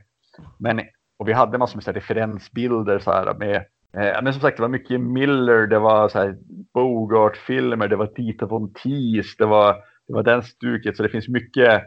Men, 0.58 0.82
och 1.20 1.28
vi 1.28 1.34
hade 1.34 1.58
massor 1.58 1.82
med 1.86 1.96
referensbilder 1.96 3.00
så 3.00 3.12
här 3.12 3.34
med 3.34 3.65
eh, 3.93 4.23
men 4.23 4.34
som 4.34 4.41
sagt, 4.41 4.58
det 4.58 4.62
var 4.62 4.69
mycket 4.69 5.02
Miller, 5.02 5.67
det 5.67 5.80
var 5.80 6.10
så 6.10 6.19
här 6.19 6.38
Bogart-filmer, 6.73 7.88
det 7.88 7.95
var 7.95 8.08
Tita 8.08 8.45
von 8.45 8.73
Teese, 8.73 9.36
det 9.38 9.45
var, 9.45 9.73
det 10.08 10.13
var 10.13 10.23
den 10.23 10.43
stuket. 10.43 10.97
Så 10.97 11.04
det 11.04 11.10
finns 11.10 11.28
mycket, 11.28 11.84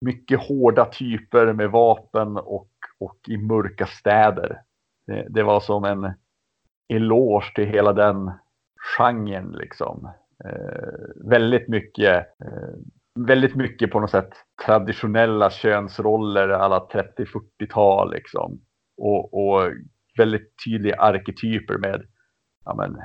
mycket 0.00 0.40
hårda 0.40 0.84
typer 0.84 1.52
med 1.52 1.70
vapen 1.70 2.36
och, 2.36 2.70
och 3.00 3.18
i 3.28 3.36
mörka 3.36 3.86
städer. 3.86 4.62
Det, 5.06 5.26
det 5.28 5.42
var 5.42 5.60
som 5.60 5.84
en 5.84 6.12
eloge 6.88 7.54
till 7.54 7.66
hela 7.66 7.92
den 7.92 8.30
genren 8.98 9.52
liksom. 9.52 10.08
Eh, 10.44 11.28
väldigt 11.30 11.68
mycket 11.68 12.26
eh, 12.44 12.74
väldigt 13.14 13.54
mycket 13.54 13.90
på 13.90 14.00
något 14.00 14.10
sätt 14.10 14.30
traditionella 14.66 15.50
könsroller 15.50 16.48
alla 16.48 16.78
30-40-tal 16.78 18.12
liksom. 18.12 18.60
Och, 18.96 19.34
och, 19.34 19.72
väldigt 20.16 20.54
tydliga 20.64 20.96
arketyper 20.96 21.78
med 21.78 22.02
ja 22.64 22.74
men, 22.74 22.96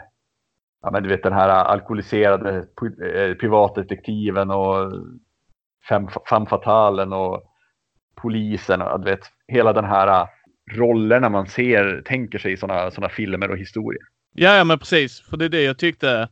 ja 0.81 0.91
men 0.91 1.03
du 1.03 1.09
vet 1.09 1.23
den 1.23 1.33
här 1.33 1.49
alkoholiserade 1.49 2.57
eh, 2.57 3.33
privatdetektiven 3.33 4.51
och 4.51 4.91
fem, 5.89 6.07
fem 6.29 6.45
fatalen 6.45 7.13
och 7.13 7.43
polisen 8.15 8.81
och 8.81 8.99
du 8.99 9.11
vet 9.11 9.31
hela 9.47 9.73
den 9.73 9.85
här 9.85 10.07
eh, 10.07 10.27
rollerna 10.71 11.29
man 11.29 11.47
ser, 11.47 12.01
tänker 12.05 12.39
sig 12.39 12.51
i 12.51 12.57
sådana 12.57 12.91
såna 12.91 13.09
filmer 13.09 13.51
och 13.51 13.57
historier. 13.57 14.01
Ja, 14.33 14.55
ja, 14.57 14.63
men 14.63 14.79
precis. 14.79 15.21
För 15.21 15.37
det 15.37 15.45
är 15.45 15.49
det 15.49 15.63
jag 15.63 15.77
tyckte 15.77 16.29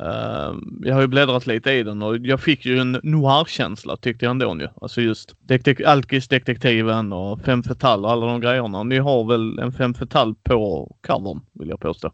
Uh, 0.00 0.58
jag 0.82 0.94
har 0.94 1.00
ju 1.00 1.06
bläddrat 1.06 1.46
lite 1.46 1.72
i 1.72 1.82
den 1.82 2.02
och 2.02 2.16
jag 2.16 2.40
fick 2.40 2.66
ju 2.66 2.78
en 2.78 3.00
noir-känsla 3.02 3.96
tyckte 3.96 4.24
jag 4.24 4.30
ändå 4.30 4.56
ju. 4.60 4.68
Alltså 4.80 5.00
just 5.00 5.34
detek 5.38 5.80
Alkis-detektiven 5.80 7.12
och 7.12 7.40
Fem 7.40 7.62
Fetal 7.62 8.04
och 8.04 8.10
alla 8.10 8.26
de 8.26 8.40
grejerna. 8.40 8.82
Ni 8.82 8.98
har 8.98 9.24
väl 9.24 9.58
en 9.58 9.72
Fem 9.72 9.94
Fetal 9.94 10.34
på 10.34 10.96
covern 11.06 11.40
vill 11.52 11.68
jag 11.68 11.80
påstå. 11.80 12.12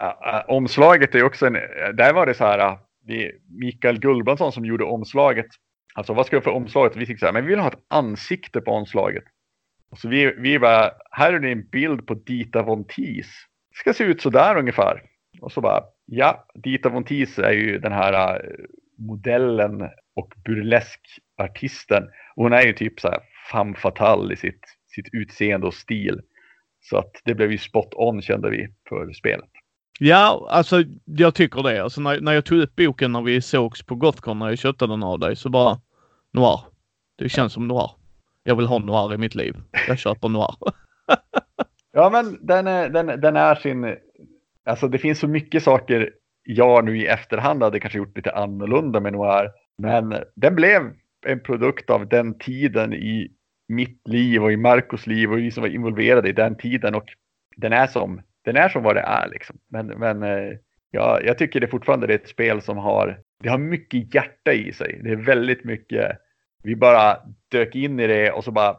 Eh, 0.00 0.42
omslaget 0.48 1.14
är 1.14 1.24
också 1.24 1.46
en, 1.46 1.52
där 1.96 2.12
var 2.12 2.26
det 2.26 2.34
så 2.34 2.44
här, 2.44 2.58
eh, 2.58 2.78
det 3.06 3.32
Mikael 3.48 3.98
Gullbrandsson 3.98 4.52
som 4.52 4.64
gjorde 4.64 4.84
omslaget. 4.84 5.46
Alltså 5.94 6.14
vad 6.14 6.26
ska 6.26 6.36
jag 6.36 6.44
för 6.44 6.50
omslaget? 6.50 6.96
Vi 6.96 7.06
fick 7.06 7.18
så 7.18 7.26
här, 7.26 7.32
men 7.32 7.44
vi 7.44 7.50
vill 7.50 7.60
ha 7.60 7.68
ett 7.68 7.84
ansikte 7.88 8.60
på 8.60 8.70
omslaget. 8.70 9.24
Och 9.90 9.98
så 9.98 10.08
vi, 10.08 10.34
vi 10.38 10.58
bara, 10.58 10.90
här 11.10 11.32
är 11.32 11.38
det 11.38 11.52
en 11.52 11.68
bild 11.68 12.06
på 12.06 12.14
Dita 12.14 12.62
von 12.62 12.84
Teese. 12.84 13.32
Det 13.70 13.76
ska 13.78 13.94
se 13.94 14.04
ut 14.04 14.22
så 14.22 14.30
där 14.30 14.56
ungefär. 14.56 15.02
Och 15.40 15.52
så 15.52 15.60
bara, 15.60 15.82
ja, 16.06 16.46
Dita 16.54 16.88
Von 16.88 17.04
Teese 17.04 17.42
är 17.42 17.52
ju 17.52 17.78
den 17.78 17.92
här 17.92 18.34
äh, 18.34 18.50
modellen 18.98 19.82
och 20.14 20.32
burleskartisten. 20.44 22.08
Hon 22.36 22.52
är 22.52 22.62
ju 22.62 22.72
typ 22.72 23.00
så 23.00 23.08
här 23.08 23.20
femme 23.52 23.76
fatale 23.76 24.34
i 24.34 24.36
sitt, 24.36 24.60
sitt 24.94 25.08
utseende 25.12 25.66
och 25.66 25.74
stil. 25.74 26.20
Så 26.80 26.96
att 26.96 27.12
det 27.24 27.34
blev 27.34 27.52
ju 27.52 27.58
spot 27.58 27.94
on 27.94 28.22
kände 28.22 28.50
vi 28.50 28.68
för 28.88 29.12
spelet. 29.12 29.50
Ja, 30.00 30.46
alltså 30.50 30.82
jag 31.04 31.34
tycker 31.34 31.62
det. 31.62 31.82
Alltså 31.82 32.00
när, 32.00 32.20
när 32.20 32.32
jag 32.32 32.44
tog 32.44 32.58
upp 32.58 32.76
boken 32.76 33.12
när 33.12 33.22
vi 33.22 33.40
sågs 33.40 33.82
på 33.82 33.94
Gothcon 33.94 34.38
när 34.38 34.48
jag 34.48 34.58
köpte 34.58 34.86
den 34.86 35.02
av 35.02 35.18
dig 35.18 35.36
så 35.36 35.48
bara 35.48 35.80
noir. 36.32 36.60
Det 37.16 37.28
känns 37.28 37.52
som 37.52 37.68
noir. 37.68 37.90
Jag 38.42 38.56
vill 38.56 38.66
ha 38.66 38.78
noir 38.78 39.14
i 39.14 39.18
mitt 39.18 39.34
liv. 39.34 39.56
Jag 39.88 39.98
köper 39.98 40.28
noir. 40.28 40.54
ja, 41.92 42.10
men 42.10 42.46
den 42.46 42.66
är, 42.66 42.88
den, 42.88 43.20
den 43.20 43.36
är 43.36 43.54
sin 43.54 43.96
alltså 44.64 44.88
det 44.88 44.98
finns 44.98 45.18
så 45.18 45.28
mycket 45.28 45.62
saker 45.62 46.10
jag 46.44 46.84
nu 46.84 46.98
i 46.98 47.06
efterhand 47.06 47.62
hade 47.62 47.80
kanske 47.80 47.98
gjort 47.98 48.16
lite 48.16 48.32
annorlunda 48.32 49.00
med 49.00 49.12
Noir. 49.12 49.50
Men 49.78 50.14
den 50.36 50.54
blev 50.54 50.92
en 51.26 51.40
produkt 51.40 51.90
av 51.90 52.08
den 52.08 52.38
tiden 52.38 52.94
i 52.94 53.30
mitt 53.68 54.08
liv 54.08 54.42
och 54.42 54.52
i 54.52 54.56
Marcos 54.56 55.06
liv 55.06 55.32
och 55.32 55.38
vi 55.38 55.50
som 55.50 55.60
var 55.60 55.68
involverade 55.68 56.28
i 56.28 56.32
den 56.32 56.56
tiden. 56.56 56.94
Och 56.94 57.04
den 57.56 57.72
är 57.72 57.86
som, 57.86 58.22
den 58.44 58.56
är 58.56 58.68
som 58.68 58.82
vad 58.82 58.96
det 58.96 59.00
är 59.00 59.28
liksom. 59.28 59.58
Men, 59.68 59.86
men 59.86 60.22
eh, 60.22 60.56
ja, 60.90 61.20
jag 61.24 61.38
tycker 61.38 61.60
det 61.60 61.68
fortfarande 61.68 62.06
är 62.06 62.10
ett 62.10 62.28
spel 62.28 62.62
som 62.62 62.78
har, 62.78 63.20
det 63.42 63.48
har 63.48 63.58
mycket 63.58 64.14
hjärta 64.14 64.52
i 64.52 64.72
sig. 64.72 65.00
Det 65.02 65.10
är 65.10 65.16
väldigt 65.16 65.64
mycket, 65.64 66.18
vi 66.62 66.76
bara 66.76 67.16
dök 67.48 67.74
in 67.74 68.00
i 68.00 68.06
det 68.06 68.30
och 68.30 68.44
så 68.44 68.50
bara, 68.50 68.76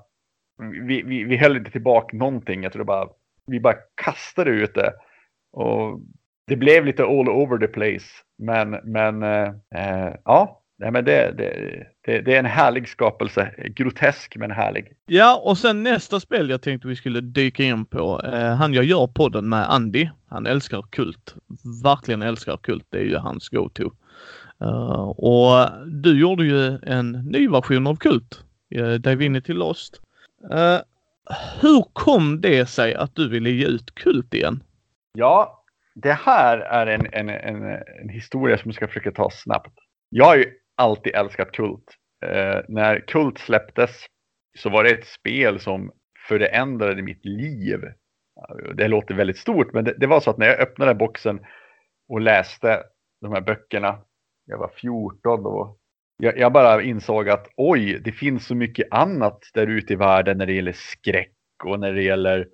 vi, 0.88 1.02
vi, 1.02 1.24
vi 1.24 1.38
höll 1.38 1.58
inte 1.58 1.72
tillbaka 1.72 2.18
någonting. 2.18 2.64
Jag 2.64 2.74
tror 2.74 2.84
bara, 2.84 3.10
vi 3.48 3.60
bara 3.60 3.76
kastade 3.96 4.50
ut 4.50 4.74
det. 4.74 4.94
Och 5.56 6.00
det 6.48 6.56
blev 6.56 6.86
lite 6.86 7.04
all 7.04 7.30
over 7.30 7.58
the 7.58 7.68
place. 7.68 8.06
Men, 8.38 8.70
men 8.84 9.24
eh, 9.24 9.54
eh, 9.76 10.14
ja, 10.26 10.62
Nej, 10.78 10.92
men 10.92 11.06
det, 11.06 11.34
det, 11.38 11.88
det, 12.06 12.22
det, 12.22 12.36
är 12.36 12.40
en 12.40 12.46
härlig 12.46 12.90
skapelse. 12.90 13.52
Grotesk 13.76 14.36
men 14.36 14.52
härlig. 14.52 14.94
Ja, 15.06 15.42
och 15.44 15.58
sen 15.58 15.84
nästa 15.84 16.20
spel 16.20 16.50
jag 16.50 16.62
tänkte 16.62 16.88
vi 16.88 16.96
skulle 16.96 17.22
dyka 17.22 17.64
in 17.64 17.86
på. 17.86 18.22
Eh, 18.24 18.56
han 18.56 18.74
jag 18.74 18.86
gör 18.86 19.08
podden 19.08 19.50
med, 19.50 19.72
Andy. 19.72 20.10
Han 20.28 20.46
älskar 20.46 20.82
Kult. 20.82 21.36
Verkligen 21.84 22.22
älskar 22.22 22.58
Kult. 22.58 22.86
Det 22.90 22.98
är 22.98 23.04
ju 23.04 23.18
hans 23.18 23.50
go-to. 23.50 23.92
Uh, 24.62 25.10
och 25.10 25.70
du 25.88 26.20
gjorde 26.20 26.46
ju 26.46 26.80
en 26.84 27.12
ny 27.12 27.48
version 27.48 27.88
av 27.88 27.96
Kult. 27.96 28.44
Eh, 28.76 28.84
uh, 28.84 28.94
Divinity 28.94 29.54
Lost. 29.54 30.02
Uh, 30.54 30.80
hur 31.62 31.86
kom 31.94 32.42
det 32.42 32.66
sig 32.66 32.96
att 32.96 33.16
du 33.16 33.30
ville 33.30 33.50
ge 33.50 33.66
ut 33.66 33.96
Kult 33.96 34.34
igen? 34.34 34.64
Ja, 35.16 35.64
det 35.96 36.14
här 36.14 36.58
är 36.58 36.88
en, 36.88 37.08
en, 37.12 37.30
en, 37.30 37.64
en 38.02 38.10
historia 38.10 38.58
som 38.58 38.70
jag 38.70 38.76
ska 38.76 38.88
försöka 38.88 39.12
ta 39.12 39.30
snabbt. 39.30 39.80
Jag 40.10 40.26
har 40.26 40.36
ju 40.36 40.52
alltid 40.76 41.16
älskat 41.16 41.52
Kult. 41.52 41.96
Eh, 42.26 42.62
när 42.68 43.00
Kult 43.00 43.38
släpptes 43.38 44.06
så 44.58 44.70
var 44.70 44.84
det 44.84 44.90
ett 44.90 45.08
spel 45.08 45.60
som 45.60 45.92
förändrade 46.28 47.02
mitt 47.02 47.26
liv. 47.26 47.82
Det 48.74 48.88
låter 48.88 49.16
väldigt 49.16 49.38
stort, 49.38 49.74
men 49.74 49.84
det, 49.84 49.96
det, 49.98 50.08
var 50.08 50.20
så 50.20 50.30
att 50.30 50.38
när 50.38 50.48
jag 50.48 50.60
öppnade 50.60 50.96
boxen 50.96 51.40
och 52.10 52.22
läste 52.22 52.84
de 53.22 53.34
här 53.34 53.42
böckerna, 53.42 54.00
jag 54.46 54.58
var 54.58 54.72
14 54.82 55.44
då, 55.44 55.78
jag, 56.18 56.38
jag 56.38 56.54
bara 56.54 56.82
insåg 56.82 57.30
att 57.30 57.48
oj, 57.58 58.02
det 58.04 58.12
finns 58.12 58.46
så 58.48 58.56
mycket 58.56 58.88
annat 58.92 59.40
där 59.54 59.68
ute 59.68 59.94
i 59.94 59.96
världen 59.96 60.38
när 60.38 60.46
det 60.46 60.54
gäller 60.54 60.76
skräck 60.76 61.32
och 61.64 61.80
när 61.80 61.94
det 61.94 62.04
gäller 62.04 62.48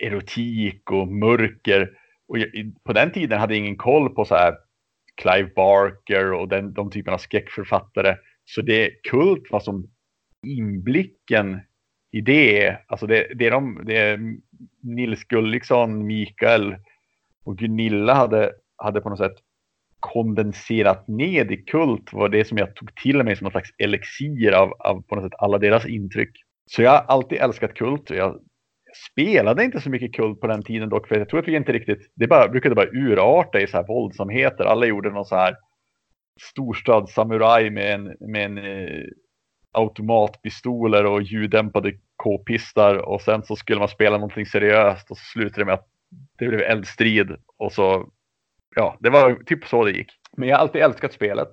erotik 0.00 0.90
och 0.90 1.08
mörker. 1.08 1.90
Och 2.28 2.36
på 2.84 2.92
den 2.92 3.12
tiden 3.12 3.40
hade 3.40 3.54
jag 3.54 3.58
ingen 3.58 3.76
koll 3.76 4.14
på 4.14 4.24
så 4.24 4.34
här 4.34 4.54
Clive 5.14 5.50
Barker 5.56 6.32
och 6.32 6.48
den, 6.48 6.72
de 6.72 6.90
typerna 6.90 7.14
av 7.14 7.18
skräckförfattare. 7.18 8.16
Så 8.44 8.62
det 8.62 8.90
Kult 9.10 9.50
var 9.50 9.60
som 9.60 9.90
inblicken 10.46 11.60
i 12.12 12.20
det. 12.20 12.76
Alltså 12.86 13.06
det, 13.06 13.26
det, 13.34 13.46
är 13.46 13.50
de, 13.50 13.82
det 13.86 13.96
är 13.96 14.36
Nils 14.82 15.24
Gulliksson, 15.24 16.06
Mikael 16.06 16.76
och 17.44 17.58
Gunilla 17.58 18.14
hade, 18.14 18.52
hade 18.76 19.00
på 19.00 19.10
något 19.10 19.18
sätt 19.18 19.36
kondenserat 20.00 21.08
ned 21.08 21.52
i 21.52 21.56
Kult 21.56 22.12
var 22.12 22.28
det 22.28 22.44
som 22.44 22.58
jag 22.58 22.74
tog 22.76 22.94
till 22.94 23.22
mig 23.22 23.36
som 23.36 23.44
någon 23.44 23.50
slags 23.52 23.70
elixir 23.78 24.52
av, 24.52 24.72
av 24.72 25.02
på 25.02 25.14
något 25.14 25.24
sätt 25.24 25.38
alla 25.38 25.58
deras 25.58 25.86
intryck. 25.86 26.30
Så 26.66 26.82
jag 26.82 26.90
har 26.90 26.98
alltid 26.98 27.38
älskat 27.38 27.74
Kult. 27.74 28.10
Jag 28.10 28.40
spelade 29.10 29.64
inte 29.64 29.80
så 29.80 29.90
mycket 29.90 30.14
kult 30.14 30.40
på 30.40 30.46
den 30.46 30.62
tiden 30.62 30.88
dock, 30.88 31.08
för 31.08 31.18
jag 31.18 31.28
tror 31.28 31.40
att 31.40 31.48
vi 31.48 31.56
inte 31.56 31.72
riktigt, 31.72 32.12
det 32.14 32.26
bara, 32.26 32.48
brukade 32.48 32.74
bara 32.74 32.90
urarta 32.92 33.60
i 33.60 33.66
så 33.66 33.76
här 33.76 33.86
våldsamheter. 33.86 34.64
Alla 34.64 34.86
gjorde 34.86 35.10
någon 35.10 35.24
så 35.24 35.36
här 35.36 35.56
storstadssamuraj 36.40 37.70
med 37.70 37.94
en, 37.94 38.16
med 38.20 38.44
en 38.44 38.58
eh, 38.58 39.04
automatpistoler 39.72 41.06
och 41.06 41.22
ljuddämpade 41.22 41.92
k-pistar 42.22 42.96
och 42.96 43.20
sen 43.20 43.42
så 43.42 43.56
skulle 43.56 43.78
man 43.78 43.88
spela 43.88 44.16
någonting 44.16 44.46
seriöst 44.46 45.10
och 45.10 45.18
så 45.18 45.24
slutade 45.24 45.60
det 45.60 45.64
med 45.64 45.74
att 45.74 45.86
det 46.38 46.48
blev 46.48 46.60
eldstrid 46.60 47.36
och 47.56 47.72
så, 47.72 48.08
ja, 48.76 48.96
det 49.00 49.10
var 49.10 49.34
typ 49.34 49.64
så 49.64 49.84
det 49.84 49.90
gick. 49.90 50.12
Men 50.36 50.48
jag 50.48 50.56
har 50.56 50.62
alltid 50.62 50.82
älskat 50.82 51.12
spelet 51.12 51.50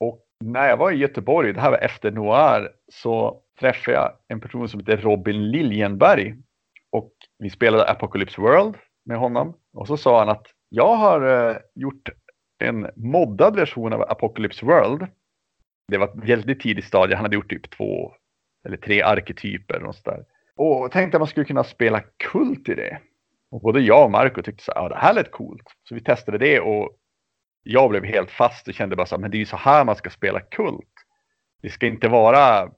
och 0.00 0.24
när 0.44 0.68
jag 0.68 0.76
var 0.76 0.90
i 0.90 0.96
Göteborg, 0.96 1.52
det 1.52 1.60
här 1.60 1.70
var 1.70 1.78
efter 1.78 2.10
Noir, 2.10 2.70
så 2.92 3.42
träffade 3.60 3.96
jag 3.96 4.12
en 4.28 4.40
person 4.40 4.68
som 4.68 4.80
heter 4.80 4.96
Robin 4.96 5.50
Liljenberg 5.50 6.34
och 6.92 7.12
vi 7.38 7.50
spelade 7.50 7.90
Apocalypse 7.90 8.40
World 8.40 8.74
med 9.04 9.18
honom. 9.18 9.54
Och 9.72 9.86
så 9.86 9.96
sa 9.96 10.18
han 10.18 10.28
att 10.28 10.46
jag 10.68 10.96
har 10.96 11.50
eh, 11.50 11.56
gjort 11.74 12.08
en 12.58 12.90
moddad 12.96 13.56
version 13.56 13.92
av 13.92 14.02
Apocalypse 14.02 14.66
World. 14.66 15.06
Det 15.88 15.98
var 15.98 16.08
ett 16.08 16.28
väldigt 16.28 16.60
tidigt 16.60 16.84
stadie. 16.84 17.16
Han 17.16 17.24
hade 17.24 17.36
gjort 17.36 17.50
typ 17.50 17.70
två 17.70 18.14
eller 18.66 18.76
tre 18.76 19.02
arketyper. 19.02 19.84
Och, 19.84 19.94
så 19.94 20.10
där. 20.10 20.24
och 20.56 20.92
tänkte 20.92 21.16
att 21.16 21.20
man 21.20 21.28
skulle 21.28 21.46
kunna 21.46 21.64
spela 21.64 22.02
kult 22.32 22.68
i 22.68 22.74
det. 22.74 22.98
Och 23.50 23.60
både 23.60 23.80
jag 23.80 24.04
och 24.04 24.10
Marco 24.10 24.42
tyckte 24.42 24.64
så 24.64 24.72
här, 24.74 24.88
det 24.88 24.96
här 24.96 25.14
lät 25.14 25.30
coolt. 25.30 25.66
Så 25.88 25.94
vi 25.94 26.00
testade 26.00 26.38
det 26.38 26.60
och 26.60 26.96
jag 27.62 27.90
blev 27.90 28.04
helt 28.04 28.30
fast 28.30 28.68
och 28.68 28.74
kände 28.74 28.96
bara 28.96 29.06
så 29.06 29.14
här, 29.14 29.20
men 29.20 29.30
det 29.30 29.36
är 29.36 29.38
ju 29.38 29.46
så 29.46 29.56
här 29.56 29.84
man 29.84 29.96
ska 29.96 30.10
spela 30.10 30.40
kult. 30.40 30.94
Det 31.62 31.70
ska 31.70 31.86
inte 31.86 32.08
vara 32.08 32.70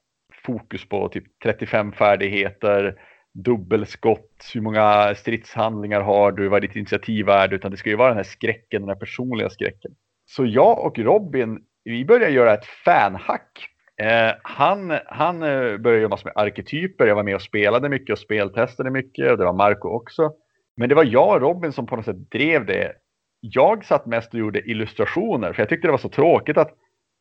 fokus 0.47 0.89
på 0.89 1.09
typ 1.09 1.25
35 1.43 1.93
färdigheter, 1.93 3.01
dubbelskott, 3.35 4.51
hur 4.55 4.61
många 4.61 5.15
stridshandlingar 5.15 6.01
har 6.01 6.33
du, 6.33 6.49
vad 6.49 6.57
är 6.57 6.69
ditt 6.69 6.77
initiativ 6.77 7.29
är, 7.29 7.55
utan 7.55 7.71
det 7.71 7.77
ska 7.77 7.91
ju 7.91 7.97
vara 7.97 8.09
den 8.09 8.17
här 8.17 8.25
skräcken, 8.25 8.83
den 8.83 8.89
här 8.89 8.97
personliga 8.97 9.51
skräcken. 9.51 9.91
Så 10.27 10.47
jag 10.47 10.87
och 10.87 10.99
Robin, 10.99 11.59
vi 11.85 12.05
började 12.05 12.33
göra 12.33 12.55
ett 12.55 12.67
fanhack. 12.67 13.69
Eh, 14.03 14.35
han 14.43 14.99
han 15.07 15.43
eh, 15.43 15.77
började 15.77 16.03
jobba 16.03 16.19
med 16.25 16.33
arketyper, 16.37 17.07
jag 17.07 17.15
var 17.15 17.23
med 17.23 17.35
och 17.35 17.43
spelade 17.43 17.89
mycket 17.89 18.13
och 18.13 18.19
speltestade 18.19 18.91
mycket, 18.91 19.31
och 19.31 19.39
det 19.39 19.45
var 19.45 19.53
Marco 19.53 19.89
också. 19.89 20.33
Men 20.77 20.89
det 20.89 20.95
var 20.95 21.05
jag 21.05 21.35
och 21.35 21.41
Robin 21.41 21.73
som 21.73 21.87
på 21.87 21.97
något 21.97 22.05
sätt 22.05 22.31
drev 22.31 22.67
det. 22.67 22.93
Jag 23.41 23.85
satt 23.85 24.07
mest 24.07 24.35
och 24.35 24.41
gjorde 24.41 24.71
illustrationer, 24.71 25.53
för 25.53 25.63
jag 25.63 25.69
tyckte 25.69 25.89
det 25.89 25.93
var 25.93 25.99
så 25.99 26.09
tråkigt 26.09 26.57
att 26.57 26.75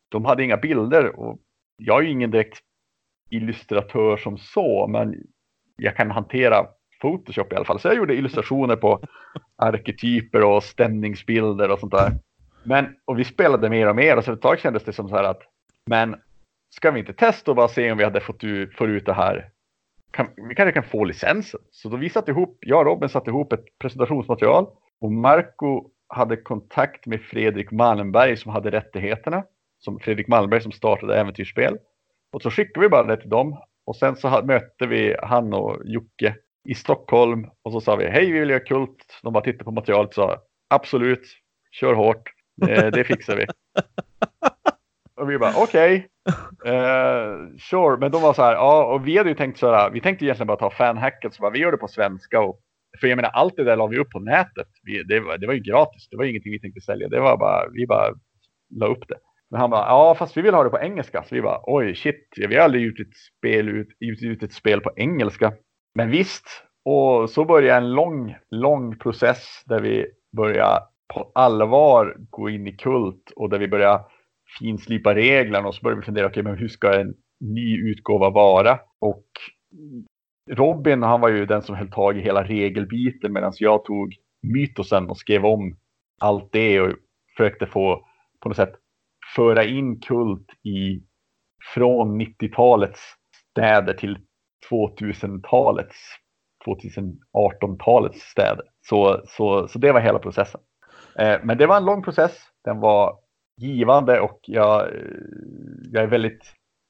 de 0.08 0.24
hade 0.24 0.44
inga 0.44 0.56
bilder. 0.56 1.20
Och 1.20 1.38
jag 1.76 1.98
är 1.98 2.02
ju 2.02 2.10
ingen 2.10 2.30
direkt 2.30 2.58
illustratör 3.30 4.16
som 4.16 4.38
så, 4.38 4.86
men 4.86 5.14
jag 5.80 5.96
kan 5.96 6.10
hantera 6.10 6.66
Photoshop 7.00 7.52
i 7.52 7.56
alla 7.56 7.64
fall. 7.64 7.80
Så 7.80 7.88
jag 7.88 7.96
gjorde 7.96 8.14
illustrationer 8.14 8.76
på 8.76 9.00
arketyper 9.56 10.44
och 10.44 10.62
stämningsbilder 10.62 11.70
och 11.70 11.78
sånt 11.78 11.92
där. 11.92 12.12
Men, 12.62 12.96
och 13.04 13.18
vi 13.18 13.24
spelade 13.24 13.70
mer 13.70 13.88
och 13.88 13.96
mer 13.96 14.16
och 14.16 14.24
så 14.24 14.32
ett 14.32 14.42
tag 14.42 14.58
kändes 14.58 14.84
det 14.84 14.92
som 14.92 15.08
så 15.08 15.16
här 15.16 15.24
att, 15.24 15.42
men 15.86 16.16
ska 16.70 16.90
vi 16.90 17.00
inte 17.00 17.12
testa 17.12 17.50
och 17.50 17.56
bara 17.56 17.68
se 17.68 17.92
om 17.92 17.98
vi 17.98 18.04
hade 18.04 18.20
fått 18.20 18.44
ut, 18.44 18.76
får 18.76 18.90
ut 18.90 19.06
det 19.06 19.12
här? 19.12 19.50
Kan, 20.10 20.28
vi 20.48 20.54
kanske 20.54 20.72
kan 20.72 20.82
få 20.82 21.04
licensen. 21.04 21.60
Så 21.70 21.88
då 21.88 21.96
vi 21.96 22.10
satte 22.10 22.30
ihop, 22.30 22.58
jag 22.60 22.78
och 22.78 22.86
Robin 22.86 23.08
satte 23.08 23.30
ihop 23.30 23.52
ett 23.52 23.64
presentationsmaterial 23.78 24.66
och 25.00 25.12
Marco 25.12 25.90
hade 26.08 26.36
kontakt 26.36 27.06
med 27.06 27.20
Fredrik 27.20 27.70
Malmberg 27.70 28.36
som 28.36 28.52
hade 28.52 28.70
rättigheterna. 28.70 29.44
Som 29.78 29.98
Fredrik 29.98 30.28
Malmberg 30.28 30.60
som 30.60 30.72
startade 30.72 31.20
äventyrsspel. 31.20 31.78
Och 32.32 32.42
så 32.42 32.50
skickade 32.50 32.86
vi 32.86 32.88
bara 32.88 33.06
det 33.06 33.16
till 33.16 33.30
dem 33.30 33.56
och 33.90 33.96
sen 33.96 34.16
så 34.16 34.42
mötte 34.44 34.86
vi 34.86 35.16
han 35.22 35.52
och 35.52 35.78
Jocke 35.84 36.34
i 36.68 36.74
Stockholm 36.74 37.46
och 37.62 37.72
så 37.72 37.80
sa 37.80 37.96
vi 37.96 38.10
hej 38.10 38.32
vi 38.32 38.40
vill 38.40 38.50
göra 38.50 38.60
kult. 38.60 39.20
De 39.22 39.32
bara 39.32 39.44
tittade 39.44 39.64
på 39.64 39.70
materialet 39.70 40.08
och 40.08 40.14
sa 40.14 40.38
absolut, 40.74 41.22
kör 41.70 41.94
hårt, 41.94 42.30
det, 42.56 42.90
det 42.90 43.04
fixar 43.04 43.36
vi. 43.36 43.46
och 45.20 45.30
vi 45.30 45.38
bara 45.38 45.54
okej, 45.56 46.06
okay, 46.28 46.72
uh, 46.72 47.56
sure, 47.58 47.96
men 48.00 48.10
de 48.10 48.22
var 48.22 48.32
så 48.32 48.42
här, 48.42 48.52
ja 48.52 48.84
och 48.84 49.08
vi 49.08 49.18
hade 49.18 49.30
ju 49.30 49.36
tänkt 49.36 49.58
så 49.58 49.74
här, 49.74 49.90
vi 49.90 50.00
tänkte 50.00 50.24
egentligen 50.24 50.46
bara 50.46 50.58
ta 50.58 50.70
fanhacket 50.70 51.34
så 51.34 51.42
bara 51.42 51.50
vi 51.50 51.58
gör 51.58 51.72
det 51.72 51.78
på 51.78 51.88
svenska 51.88 52.40
och 52.40 52.60
för 53.00 53.06
jag 53.06 53.16
menar 53.16 53.30
allt 53.30 53.56
det 53.56 53.64
där 53.64 53.76
la 53.76 53.86
vi 53.86 53.98
upp 53.98 54.10
på 54.10 54.20
nätet. 54.20 54.68
Vi, 54.82 55.02
det, 55.02 55.20
var, 55.20 55.38
det 55.38 55.46
var 55.46 55.54
ju 55.54 55.60
gratis, 55.60 56.08
det 56.10 56.16
var 56.16 56.24
ingenting 56.24 56.52
vi 56.52 56.60
tänkte 56.60 56.80
sälja, 56.80 57.08
det 57.08 57.20
var 57.20 57.36
bara, 57.36 57.68
vi 57.72 57.86
bara 57.86 58.14
la 58.80 58.86
upp 58.86 59.08
det. 59.08 59.18
Men 59.50 59.60
han 59.60 59.70
bara, 59.70 59.86
ja 59.86 60.14
fast 60.14 60.36
vi 60.36 60.42
vill 60.42 60.54
ha 60.54 60.64
det 60.64 60.70
på 60.70 60.78
engelska. 60.78 61.22
Så 61.22 61.34
vi 61.34 61.42
bara, 61.42 61.60
oj 61.62 61.94
shit, 61.94 62.28
vi 62.36 62.56
har 62.56 62.64
aldrig 62.64 62.84
gjort 62.84 63.00
ett 63.00 63.16
spel, 63.38 63.68
ut, 63.68 63.88
ut 64.22 64.42
ett 64.42 64.52
spel 64.52 64.80
på 64.80 64.92
engelska. 64.96 65.52
Men 65.94 66.10
visst, 66.10 66.46
och 66.84 67.30
så 67.30 67.44
började 67.44 67.78
en 67.78 67.92
lång, 67.92 68.36
lång 68.50 68.98
process 68.98 69.62
där 69.66 69.80
vi 69.80 70.06
började 70.36 70.80
på 71.14 71.30
allvar 71.34 72.16
gå 72.30 72.50
in 72.50 72.66
i 72.66 72.76
kult 72.76 73.32
och 73.36 73.50
där 73.50 73.58
vi 73.58 73.68
började 73.68 74.04
finslipa 74.58 75.14
reglerna 75.14 75.68
och 75.68 75.74
så 75.74 75.82
började 75.82 76.00
vi 76.00 76.04
fundera, 76.04 76.26
okej 76.26 76.40
okay, 76.40 76.50
men 76.50 76.58
hur 76.58 76.68
ska 76.68 77.00
en 77.00 77.14
ny 77.40 77.90
utgåva 77.90 78.30
vara? 78.30 78.78
Och 79.00 79.26
Robin, 80.50 81.02
han 81.02 81.20
var 81.20 81.28
ju 81.28 81.46
den 81.46 81.62
som 81.62 81.74
höll 81.74 81.90
tag 81.90 82.18
i 82.18 82.20
hela 82.20 82.44
regelbiten 82.44 83.32
medan 83.32 83.52
jag 83.58 83.84
tog 83.84 84.14
mytosen 84.42 85.10
och 85.10 85.18
skrev 85.18 85.46
om 85.46 85.76
allt 86.20 86.52
det 86.52 86.80
och 86.80 86.92
försökte 87.36 87.66
få 87.66 88.06
på 88.40 88.48
något 88.48 88.56
sätt 88.56 88.74
föra 89.36 89.64
in 89.64 90.00
kult 90.00 90.46
i 90.64 91.02
från 91.74 92.20
90-talets 92.20 93.00
städer 93.50 93.94
till 93.94 94.18
2000-talets 94.70 95.96
2018-talets 96.66 98.20
städer. 98.20 98.64
Så, 98.80 99.20
så, 99.26 99.68
så 99.68 99.78
det 99.78 99.92
var 99.92 100.00
hela 100.00 100.18
processen. 100.18 100.60
Eh, 101.18 101.38
men 101.42 101.58
det 101.58 101.66
var 101.66 101.76
en 101.76 101.84
lång 101.84 102.02
process. 102.02 102.32
Den 102.64 102.80
var 102.80 103.18
givande 103.56 104.20
och 104.20 104.40
jag, 104.42 104.80
eh, 104.82 105.02
jag 105.92 106.02
är 106.02 106.06
väldigt, 106.06 106.42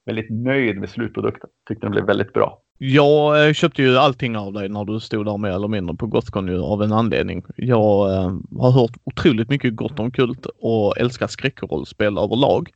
väldigt 0.07 0.30
nöjd 0.30 0.80
med 0.80 0.91
slutprodukten. 0.91 1.51
Tyckte 1.68 1.86
den 1.86 1.93
blev 1.93 2.07
väldigt 2.07 2.32
bra. 2.32 2.62
Jag 2.83 3.47
eh, 3.47 3.53
köpte 3.53 3.83
ju 3.83 3.97
allting 3.97 4.37
av 4.37 4.53
dig 4.53 4.68
när 4.68 4.85
du 4.85 5.01
stod 5.01 5.26
där 5.26 5.39
mer 5.39 5.51
eller 5.51 5.68
mindre 5.68 5.97
på 5.97 6.07
Gothcon 6.07 6.49
ju 6.49 6.62
av 6.62 6.83
en 6.83 6.93
anledning. 6.93 7.45
Jag 7.57 8.14
eh, 8.14 8.33
har 8.59 8.70
hört 8.70 8.97
otroligt 9.05 9.49
mycket 9.49 9.76
gott 9.76 9.99
om 9.99 10.11
Kult 10.11 10.47
och 10.47 10.99
älskar 10.99 11.26
skräckrollspel 11.26 12.18
överlag. 12.18 12.70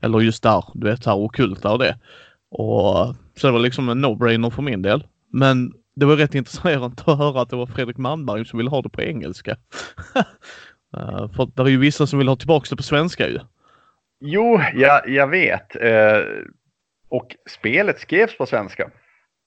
Eller 0.00 0.20
just 0.20 0.42
där, 0.42 0.64
du 0.74 0.86
vet, 0.86 1.06
här 1.06 1.16
okulta 1.16 1.72
och 1.72 1.78
det. 1.78 1.98
Och, 2.50 2.98
eh, 2.98 3.14
så 3.36 3.46
det 3.46 3.52
var 3.52 3.60
liksom 3.60 3.88
en 3.88 4.04
no-brainer 4.04 4.50
för 4.50 4.62
min 4.62 4.82
del. 4.82 5.06
Men 5.32 5.72
det 5.96 6.06
var 6.06 6.16
rätt 6.16 6.34
intressant 6.34 7.08
att 7.08 7.18
höra 7.18 7.40
att 7.40 7.50
det 7.50 7.56
var 7.56 7.66
Fredrik 7.66 7.96
Malmberg 7.96 8.44
som 8.44 8.56
ville 8.56 8.70
ha 8.70 8.82
det 8.82 8.88
på 8.88 9.02
engelska. 9.02 9.56
uh, 10.96 11.32
för 11.36 11.50
det 11.54 11.62
är 11.62 11.66
ju 11.66 11.78
vissa 11.78 12.06
som 12.06 12.18
vill 12.18 12.28
ha 12.28 12.36
tillbaka 12.36 12.66
det 12.70 12.76
på 12.76 12.82
svenska 12.82 13.28
ju. 13.28 13.38
Jo, 14.20 14.60
jag, 14.74 15.08
jag 15.08 15.26
vet. 15.26 15.76
Uh, 15.76 16.44
och 17.08 17.36
spelet 17.50 18.00
skrevs 18.00 18.38
på 18.38 18.46
svenska. 18.46 18.90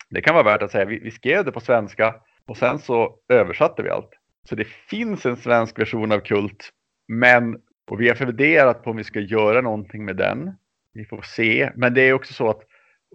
Det 0.10 0.22
kan 0.22 0.36
vara 0.36 0.44
värt 0.44 0.62
att 0.62 0.72
säga. 0.72 0.86
Vi, 0.86 1.00
vi 1.00 1.12
skrev 1.12 1.46
det 1.46 1.52
på 1.52 1.60
svenska 1.60 2.16
och 2.46 2.58
sen 2.58 2.80
så 2.80 3.20
översatte 3.30 3.84
vi 3.84 3.90
allt. 3.90 4.10
Så 4.50 4.56
det 4.56 4.68
finns 4.68 5.26
en 5.26 5.38
svensk 5.38 5.80
version 5.80 6.12
av 6.12 6.20
Kult. 6.20 6.70
Men 7.08 7.58
och 7.92 8.02
vi 8.02 8.08
har 8.08 8.16
funderat 8.16 8.84
på 8.84 8.90
om 8.90 8.98
vi 8.98 9.04
ska 9.04 9.20
göra 9.20 9.62
någonting 9.62 10.06
med 10.06 10.16
den. 10.16 10.58
Vi 10.94 11.06
får 11.06 11.22
se. 11.22 11.72
Men 11.76 11.94
det 11.94 12.02
är 12.02 12.14
också 12.14 12.34
så 12.34 12.50
att 12.50 12.62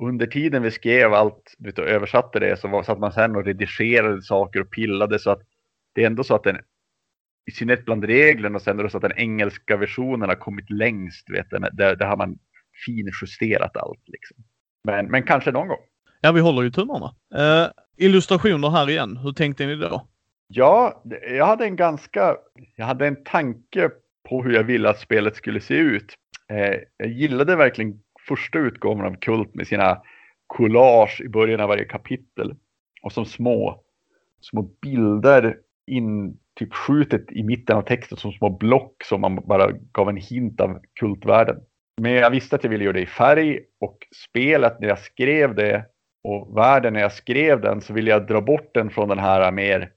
under 0.00 0.26
tiden 0.26 0.62
vi 0.62 0.70
skrev 0.70 1.14
allt 1.14 1.54
vet, 1.58 1.78
och 1.78 1.86
översatte 1.86 2.38
det 2.38 2.60
så 2.60 2.68
var, 2.68 2.82
satt 2.82 2.98
man 2.98 3.12
sen 3.12 3.36
och 3.36 3.44
redigerade 3.44 4.22
saker 4.22 4.60
och 4.60 4.70
pillade 4.70 5.18
så 5.18 5.30
att 5.30 5.42
det 5.94 6.02
är 6.02 6.06
ändå 6.06 6.24
så 6.24 6.34
att 6.34 6.44
den 6.44 6.58
i 7.50 7.50
synnerhet 7.50 7.84
bland 7.84 8.04
reglerna 8.04 8.56
och 8.56 8.62
sen 8.62 8.78
är 8.78 8.82
det 8.82 8.90
så 8.90 8.96
att 8.96 9.02
den 9.02 9.18
engelska 9.18 9.76
versionen 9.76 10.28
har 10.28 10.36
kommit 10.36 10.70
längst. 10.70 11.30
Vet, 11.30 11.50
där, 11.50 11.96
där 11.96 12.06
har 12.06 12.16
man 12.16 12.38
finjusterat 12.86 13.76
allt. 13.76 14.02
Liksom. 14.08 14.36
Men, 14.84 15.06
men 15.06 15.22
kanske 15.22 15.52
någon 15.52 15.68
gång. 15.68 15.84
Ja, 16.24 16.32
vi 16.32 16.40
håller 16.40 16.62
ju 16.62 16.70
tummarna. 16.70 17.14
Eh, 17.34 17.70
illustrationer 17.96 18.70
här 18.70 18.90
igen. 18.90 19.16
Hur 19.16 19.32
tänkte 19.32 19.66
ni 19.66 19.76
då? 19.76 20.06
Ja, 20.46 21.02
jag 21.30 21.46
hade 21.46 21.64
en 21.64 21.76
ganska, 21.76 22.36
jag 22.76 22.86
hade 22.86 23.06
en 23.06 23.24
tanke 23.24 23.90
på 24.28 24.42
hur 24.42 24.54
jag 24.54 24.64
ville 24.64 24.90
att 24.90 25.00
spelet 25.00 25.36
skulle 25.36 25.60
se 25.60 25.74
ut. 25.74 26.14
Eh, 26.50 26.74
jag 26.96 27.08
gillade 27.08 27.56
verkligen 27.56 28.00
första 28.28 28.58
utgåvan 28.58 29.06
av 29.06 29.16
Kult 29.16 29.54
med 29.54 29.66
sina 29.66 30.02
collage 30.46 31.20
i 31.24 31.28
början 31.28 31.60
av 31.60 31.68
varje 31.68 31.84
kapitel. 31.84 32.54
Och 33.02 33.12
som 33.12 33.24
små, 33.24 33.82
små 34.40 34.62
bilder 34.82 35.56
in 35.86 36.38
typ 36.58 36.74
skjutet 36.74 37.32
i 37.32 37.42
mitten 37.42 37.76
av 37.76 37.82
texten 37.82 38.18
som 38.18 38.32
små 38.32 38.50
block 38.50 39.04
som 39.04 39.20
man 39.20 39.36
bara 39.36 39.72
gav 39.72 40.08
en 40.08 40.16
hint 40.16 40.60
av 40.60 40.80
kultvärlden. 41.00 41.56
Men 42.00 42.12
jag 42.12 42.30
visste 42.30 42.56
att 42.56 42.64
jag 42.64 42.70
ville 42.70 42.84
göra 42.84 42.92
det 42.92 43.00
i 43.00 43.06
färg 43.06 43.60
och 43.80 43.98
spelet 44.30 44.80
när 44.80 44.88
jag 44.88 44.98
skrev 44.98 45.54
det 45.54 45.86
och 46.24 46.56
världen 46.56 46.92
när 46.92 47.00
jag 47.00 47.12
skrev 47.12 47.60
den 47.60 47.80
så 47.80 47.92
ville 47.92 48.10
jag 48.10 48.26
dra 48.26 48.40
bort 48.40 48.74
den 48.74 48.90
från 48.90 49.08
den 49.08 49.18
här 49.18 49.52
mer 49.52 49.90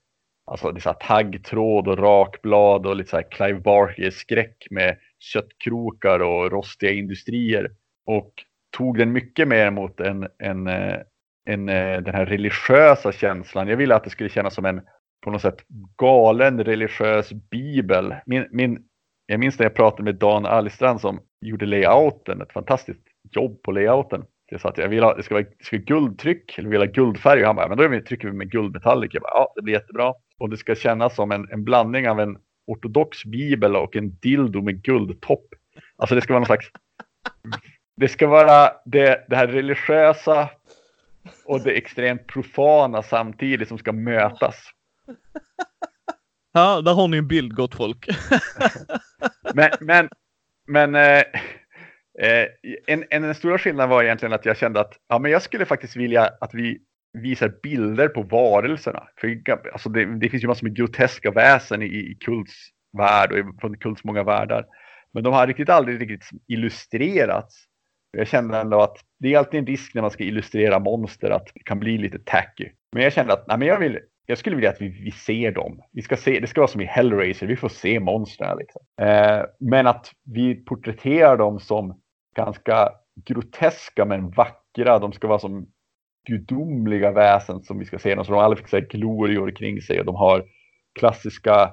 Alltså 0.47 0.71
det 0.71 0.77
är 0.77 0.81
så 0.81 0.89
här 0.89 0.97
taggtråd 1.07 1.87
och 1.87 1.97
rakblad 1.97 2.85
och 2.85 2.95
lite 2.95 3.09
så 3.09 3.15
här 3.15 3.31
Clive 3.31 3.59
Barker-skräck 3.59 4.67
med 4.69 4.97
köttkrokar 5.19 6.19
och 6.19 6.51
rostiga 6.51 6.91
industrier 6.91 7.71
och 8.05 8.33
tog 8.77 8.97
den 8.97 9.11
mycket 9.11 9.47
mer 9.47 9.71
mot 9.71 9.99
en, 9.99 10.27
en, 10.37 10.67
eh, 10.67 10.97
en, 11.45 11.69
eh, 11.69 12.01
den 12.01 12.15
här 12.15 12.25
religiösa 12.25 13.11
känslan. 13.11 13.67
Jag 13.67 13.77
ville 13.77 13.95
att 13.95 14.03
det 14.03 14.09
skulle 14.09 14.29
kännas 14.29 14.53
som 14.53 14.65
en 14.65 14.81
på 15.23 15.31
något 15.31 15.41
sätt 15.41 15.65
galen 15.97 16.63
religiös 16.63 17.33
bibel. 17.33 18.15
Min, 18.25 18.47
min, 18.51 18.83
jag 19.25 19.39
minns 19.39 19.59
när 19.59 19.65
jag 19.65 19.75
pratade 19.75 20.03
med 20.03 20.15
Dan 20.15 20.45
Alstrand 20.45 21.01
som 21.01 21.19
gjorde 21.41 21.65
layouten, 21.65 22.41
ett 22.41 22.53
fantastiskt 22.53 23.07
jobb 23.31 23.61
på 23.61 23.71
layouten. 23.71 24.23
Jag 24.49 24.61
sa 24.61 24.69
att 24.69 24.77
jag 24.77 24.89
vill 24.89 25.03
ha, 25.03 25.15
det 25.15 25.23
ska 25.23 25.35
vara, 25.35 25.45
ska 25.61 25.77
vara 25.77 25.83
guldtryck, 25.85 26.57
eller 26.57 26.69
vill 26.69 26.81
ha 26.81 26.85
guldfärg. 26.85 27.41
Och 27.41 27.47
han 27.47 27.55
bara, 27.55 27.67
men 27.67 27.77
då 27.77 28.01
trycker 28.07 28.27
vi 28.27 28.33
med 28.33 28.51
guldmetallic. 28.51 29.13
Jag 29.13 29.21
bara, 29.21 29.33
ja, 29.33 29.53
det 29.55 29.61
blir 29.61 29.73
jättebra. 29.73 30.13
Och 30.37 30.49
det 30.49 30.57
ska 30.57 30.75
kännas 30.75 31.15
som 31.15 31.31
en, 31.31 31.47
en 31.51 31.63
blandning 31.63 32.09
av 32.09 32.19
en 32.19 32.37
ortodox 32.67 33.25
bibel 33.25 33.75
och 33.75 33.95
en 33.95 34.15
dildo 34.15 34.61
med 34.61 34.83
guldtopp. 34.83 35.45
Alltså 35.97 36.15
det 36.15 36.21
ska 36.21 36.33
vara 36.33 36.39
någon 36.39 36.45
slags 36.45 36.71
det 37.97 38.07
ska 38.07 38.27
vara 38.27 38.71
det, 38.85 39.25
det 39.29 39.35
här 39.35 39.47
religiösa 39.47 40.49
och 41.45 41.63
det 41.63 41.71
extremt 41.71 42.27
profana 42.27 43.03
samtidigt 43.03 43.67
som 43.67 43.77
ska 43.77 43.91
mötas. 43.91 44.55
Ja, 46.53 46.81
där 46.81 46.93
har 46.93 47.07
ni 47.07 47.17
en 47.17 47.27
bild 47.27 47.55
gott 47.55 47.75
folk. 47.75 48.07
men 49.53 49.69
men, 49.79 50.09
men 50.67 50.95
eh, 50.95 51.23
eh, 52.19 52.47
en, 52.87 53.03
en, 53.09 53.23
en 53.23 53.35
stora 53.35 53.57
skillnad 53.57 53.89
var 53.89 54.03
egentligen 54.03 54.33
att 54.33 54.45
jag 54.45 54.57
kände 54.57 54.79
att 54.79 54.93
ja, 55.07 55.19
men 55.19 55.31
jag 55.31 55.41
skulle 55.41 55.65
faktiskt 55.65 55.95
vilja 55.95 56.29
att 56.41 56.53
vi 56.53 56.79
visar 57.13 57.53
bilder 57.63 58.07
på 58.07 58.21
varelserna. 58.21 59.07
För, 59.21 59.41
alltså 59.73 59.89
det, 59.89 60.05
det 60.19 60.29
finns 60.29 60.43
ju 60.43 60.47
massor 60.47 60.67
med 60.67 60.75
groteska 60.75 61.31
väsen 61.31 61.81
i, 61.81 61.85
i 61.85 62.17
Kults 62.19 62.53
värld 62.97 63.31
och 63.31 63.61
från 63.61 63.77
Kults 63.77 64.03
många 64.03 64.23
världar. 64.23 64.65
Men 65.13 65.23
de 65.23 65.33
har 65.33 65.47
riktigt 65.47 65.69
aldrig 65.69 66.01
riktigt 66.01 66.29
illustrerats. 66.47 67.65
Jag 68.17 68.27
kände 68.27 68.57
ändå 68.57 68.81
att 68.81 68.97
det 69.19 69.33
är 69.33 69.37
alltid 69.37 69.59
en 69.59 69.65
risk 69.65 69.93
när 69.93 70.01
man 70.01 70.11
ska 70.11 70.23
illustrera 70.23 70.79
monster 70.79 71.29
att 71.29 71.47
det 71.53 71.63
kan 71.63 71.79
bli 71.79 71.97
lite 71.97 72.19
tacky. 72.19 72.69
Men 72.91 73.03
jag 73.03 73.13
kände 73.13 73.33
att 73.33 73.47
nej, 73.47 73.57
men 73.57 73.67
jag, 73.67 73.79
vill, 73.79 73.99
jag 74.25 74.37
skulle 74.37 74.55
vilja 74.55 74.69
att 74.69 74.81
vi, 74.81 74.87
vi 74.87 75.11
ser 75.11 75.51
dem. 75.51 75.81
Vi 75.91 76.01
ska 76.01 76.17
se, 76.17 76.39
det 76.39 76.47
ska 76.47 76.61
vara 76.61 76.67
som 76.67 76.81
i 76.81 76.85
Hellraiser, 76.85 77.47
vi 77.47 77.55
får 77.55 77.69
se 77.69 77.99
monstren. 77.99 78.57
Liksom. 78.57 78.81
Eh, 79.01 79.43
men 79.59 79.87
att 79.87 80.11
vi 80.23 80.55
porträtterar 80.55 81.37
dem 81.37 81.59
som 81.59 82.01
ganska 82.35 82.89
groteska 83.25 84.05
men 84.05 84.29
vackra. 84.29 84.99
De 84.99 85.13
ska 85.13 85.27
vara 85.27 85.39
som 85.39 85.67
gudomliga 86.27 87.11
väsen 87.11 87.63
som 87.63 87.79
vi 87.79 87.85
ska 87.85 87.99
se 87.99 88.15
dem. 88.15 88.25
Så 88.25 88.31
de 88.31 88.37
har 88.37 88.43
alla 88.43 88.55
fick 88.55 88.91
glorior 88.91 89.51
kring 89.51 89.81
sig 89.81 89.99
och 89.99 90.05
de 90.05 90.15
har 90.15 90.45
klassiska 90.99 91.71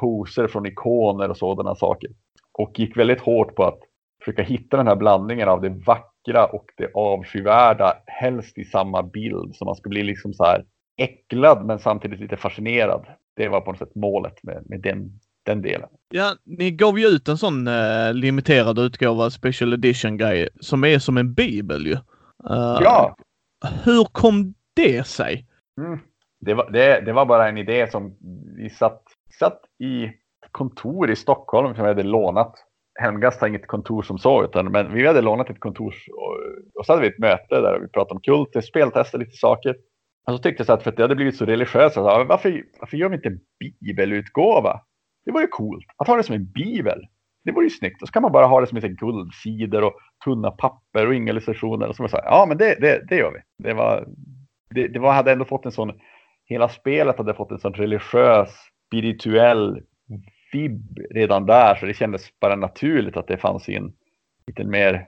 poser 0.00 0.48
från 0.48 0.66
ikoner 0.66 1.28
och 1.28 1.36
sådana 1.36 1.74
saker. 1.74 2.10
Och 2.58 2.78
gick 2.78 2.96
väldigt 2.96 3.20
hårt 3.20 3.54
på 3.54 3.64
att 3.64 3.78
försöka 4.24 4.42
hitta 4.42 4.76
den 4.76 4.86
här 4.86 4.96
blandningen 4.96 5.48
av 5.48 5.60
det 5.60 5.68
vackra 5.68 6.46
och 6.46 6.66
det 6.76 6.90
avskyvärda, 6.94 7.96
helst 8.06 8.58
i 8.58 8.64
samma 8.64 9.02
bild. 9.02 9.54
Så 9.54 9.64
man 9.64 9.74
ska 9.74 9.88
bli 9.88 10.02
liksom 10.02 10.32
så 10.32 10.44
här 10.44 10.64
äcklad 10.96 11.66
men 11.66 11.78
samtidigt 11.78 12.20
lite 12.20 12.36
fascinerad. 12.36 13.06
Det 13.36 13.48
var 13.48 13.60
på 13.60 13.70
något 13.70 13.78
sätt 13.78 13.94
målet 13.94 14.42
med, 14.42 14.62
med 14.66 14.80
den, 14.80 15.20
den 15.46 15.62
delen. 15.62 15.88
Ja, 16.08 16.36
ni 16.44 16.70
gav 16.70 16.98
ju 16.98 17.06
ut 17.06 17.28
en 17.28 17.38
sån 17.38 17.68
uh, 17.68 18.14
limiterad 18.14 18.78
utgåva, 18.78 19.30
special 19.30 19.72
edition 19.72 20.16
grej, 20.16 20.48
som 20.60 20.84
är 20.84 20.98
som 20.98 21.16
en 21.16 21.34
bibel 21.34 21.86
ju. 21.86 21.92
Uh, 21.92 22.78
ja. 22.80 23.16
Hur 23.84 24.04
kom 24.04 24.54
det 24.74 25.06
sig? 25.06 25.46
Mm. 25.80 25.98
Det, 26.40 26.54
var, 26.54 26.70
det, 26.70 27.00
det 27.00 27.12
var 27.12 27.26
bara 27.26 27.48
en 27.48 27.58
idé 27.58 27.90
som 27.90 28.16
vi 28.56 28.70
satt, 28.70 29.02
satt 29.38 29.60
i 29.78 30.10
kontor 30.52 31.10
i 31.10 31.16
Stockholm 31.16 31.74
som 31.74 31.84
vi 31.84 31.88
hade 31.88 32.02
lånat 32.02 32.54
Helmgast 33.00 33.40
har 33.40 33.48
inget 33.48 33.66
kontor 33.66 34.02
som 34.02 34.18
så, 34.18 34.44
utan, 34.44 34.72
men 34.72 34.94
vi 34.94 35.06
hade 35.06 35.20
lånat 35.20 35.50
ett 35.50 35.60
kontor 35.60 35.94
och, 36.12 36.36
och 36.78 36.86
så 36.86 36.92
hade 36.92 37.02
vi 37.02 37.08
ett 37.08 37.18
möte 37.18 37.60
där 37.60 37.78
vi 37.78 37.88
pratade 37.88 38.14
om 38.14 38.20
kult, 38.20 38.64
speltestade 38.64 39.24
lite 39.24 39.36
saker. 39.36 39.76
Och 40.26 40.32
så 40.32 40.38
tyckte 40.38 40.60
jag 40.60 40.66
så 40.66 40.72
att 40.72 40.82
för 40.82 40.90
att 40.90 40.96
det 40.96 41.02
hade 41.02 41.14
blivit 41.14 41.36
så 41.36 41.44
religiöst, 41.44 41.94
så 41.94 42.04
sa, 42.04 42.24
varför, 42.24 42.62
varför 42.80 42.96
gör 42.96 43.08
vi 43.08 43.16
inte 43.16 43.28
en 43.28 43.40
bibelutgåva? 43.80 44.80
Det 45.24 45.32
var 45.32 45.40
ju 45.40 45.46
coolt 45.46 45.86
att 45.96 46.08
ha 46.08 46.16
det 46.16 46.22
som 46.22 46.34
en 46.34 46.52
bibel. 46.52 47.06
Det 47.44 47.52
vore 47.52 47.64
ju 47.64 47.70
snyggt. 47.70 48.02
Och 48.02 48.08
så 48.08 48.12
kan 48.12 48.22
man 48.22 48.32
bara 48.32 48.46
ha 48.46 48.60
det 48.60 48.66
som 48.66 48.76
lite 48.76 48.88
guldsidor 48.88 49.84
och 49.84 49.94
tunna 50.24 50.50
papper 50.50 51.06
och 51.06 51.14
inga 51.14 51.30
illustrationer. 51.30 51.88
Och 51.88 51.96
så 51.96 52.08
sa 52.08 52.20
ja 52.24 52.46
men 52.48 52.58
det, 52.58 52.76
det, 52.80 53.04
det 53.08 53.16
gör 53.16 53.32
vi. 53.32 53.64
Det, 53.68 53.74
var, 53.74 54.06
det, 54.70 54.88
det 54.88 54.98
var, 54.98 55.12
hade 55.12 55.32
ändå 55.32 55.44
fått 55.44 55.66
en 55.66 55.72
sån, 55.72 55.92
hela 56.44 56.68
spelet 56.68 57.18
hade 57.18 57.34
fått 57.34 57.50
en 57.50 57.58
sån 57.58 57.74
religiös, 57.74 58.48
spirituell 58.86 59.82
vibb 60.52 60.98
redan 61.10 61.46
där 61.46 61.74
så 61.74 61.86
det 61.86 61.94
kändes 61.94 62.40
bara 62.40 62.56
naturligt 62.56 63.16
att 63.16 63.26
det 63.26 63.36
fanns 63.36 63.68
en 63.68 63.92
lite 64.46 64.64
mer 64.64 65.06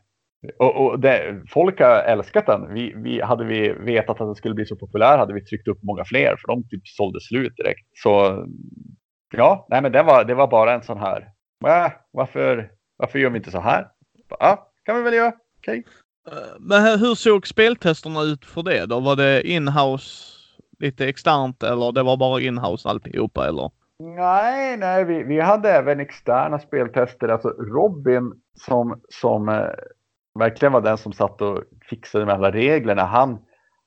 och, 0.59 0.87
och 0.87 1.01
det, 1.01 1.43
folk 1.49 1.81
har 1.81 2.03
älskat 2.03 2.47
den. 2.47 2.75
Vi, 2.75 2.95
vi, 2.97 3.21
hade 3.21 3.45
vi 3.45 3.73
vetat 3.73 4.21
att 4.21 4.29
den 4.29 4.35
skulle 4.35 4.55
bli 4.55 4.67
så 4.67 4.77
populär 4.77 5.19
hade 5.19 5.35
vi 5.35 5.45
tryckt 5.45 5.69
upp 5.69 5.83
många 5.83 6.05
fler 6.05 6.37
för 6.41 6.47
de 6.47 6.69
typ 6.69 6.87
sålde 6.87 7.21
slut 7.21 7.57
direkt. 7.57 7.87
Så 7.95 8.45
ja, 9.37 9.67
nej 9.71 9.83
men 9.83 9.93
det 9.93 10.03
var, 10.03 10.25
det 10.25 10.35
var 10.35 10.47
bara 10.47 10.75
en 10.75 10.83
sån 10.83 10.99
här. 10.99 11.31
Äh, 11.67 11.93
varför, 12.11 12.71
varför 12.97 13.19
gör 13.19 13.31
vi 13.31 13.37
inte 13.37 13.51
så 13.51 13.61
här? 13.61 13.89
Ja, 14.39 14.71
kan 14.85 14.97
vi 14.97 15.03
väl 15.03 15.15
göra. 15.15 15.33
Okej. 15.59 15.85
Okay. 16.27 16.39
Eh, 16.39 16.57
men 16.61 16.99
hur 16.99 17.15
såg 17.15 17.47
speltesterna 17.47 18.23
ut 18.23 18.45
för 18.45 18.63
det 18.63 18.87
då? 18.87 19.01
Var 19.01 19.17
det 19.17 19.49
inhouse 19.49 20.35
lite 20.79 21.09
externt 21.09 21.63
eller 21.63 21.93
det 21.93 22.03
var 22.03 22.17
bara 22.17 22.41
inhouse 22.41 22.89
alltihopa 22.89 23.49
eller? 23.49 23.71
Nej, 23.99 24.77
nej, 24.77 25.05
vi, 25.05 25.23
vi 25.23 25.41
hade 25.41 25.71
även 25.71 26.01
externa 26.01 26.59
speltester. 26.59 27.29
Alltså 27.29 27.49
Robin 27.49 28.33
som, 28.55 29.01
som 29.09 29.49
eh, 29.49 29.69
verkligen 30.39 30.73
var 30.73 30.81
den 30.81 30.99
som 30.99 31.13
satt 31.13 31.43
och 31.43 31.63
fixade 31.91 32.27
med 32.27 32.35
alla 32.35 32.51
reglerna. 32.51 33.05
Han, 33.05 33.39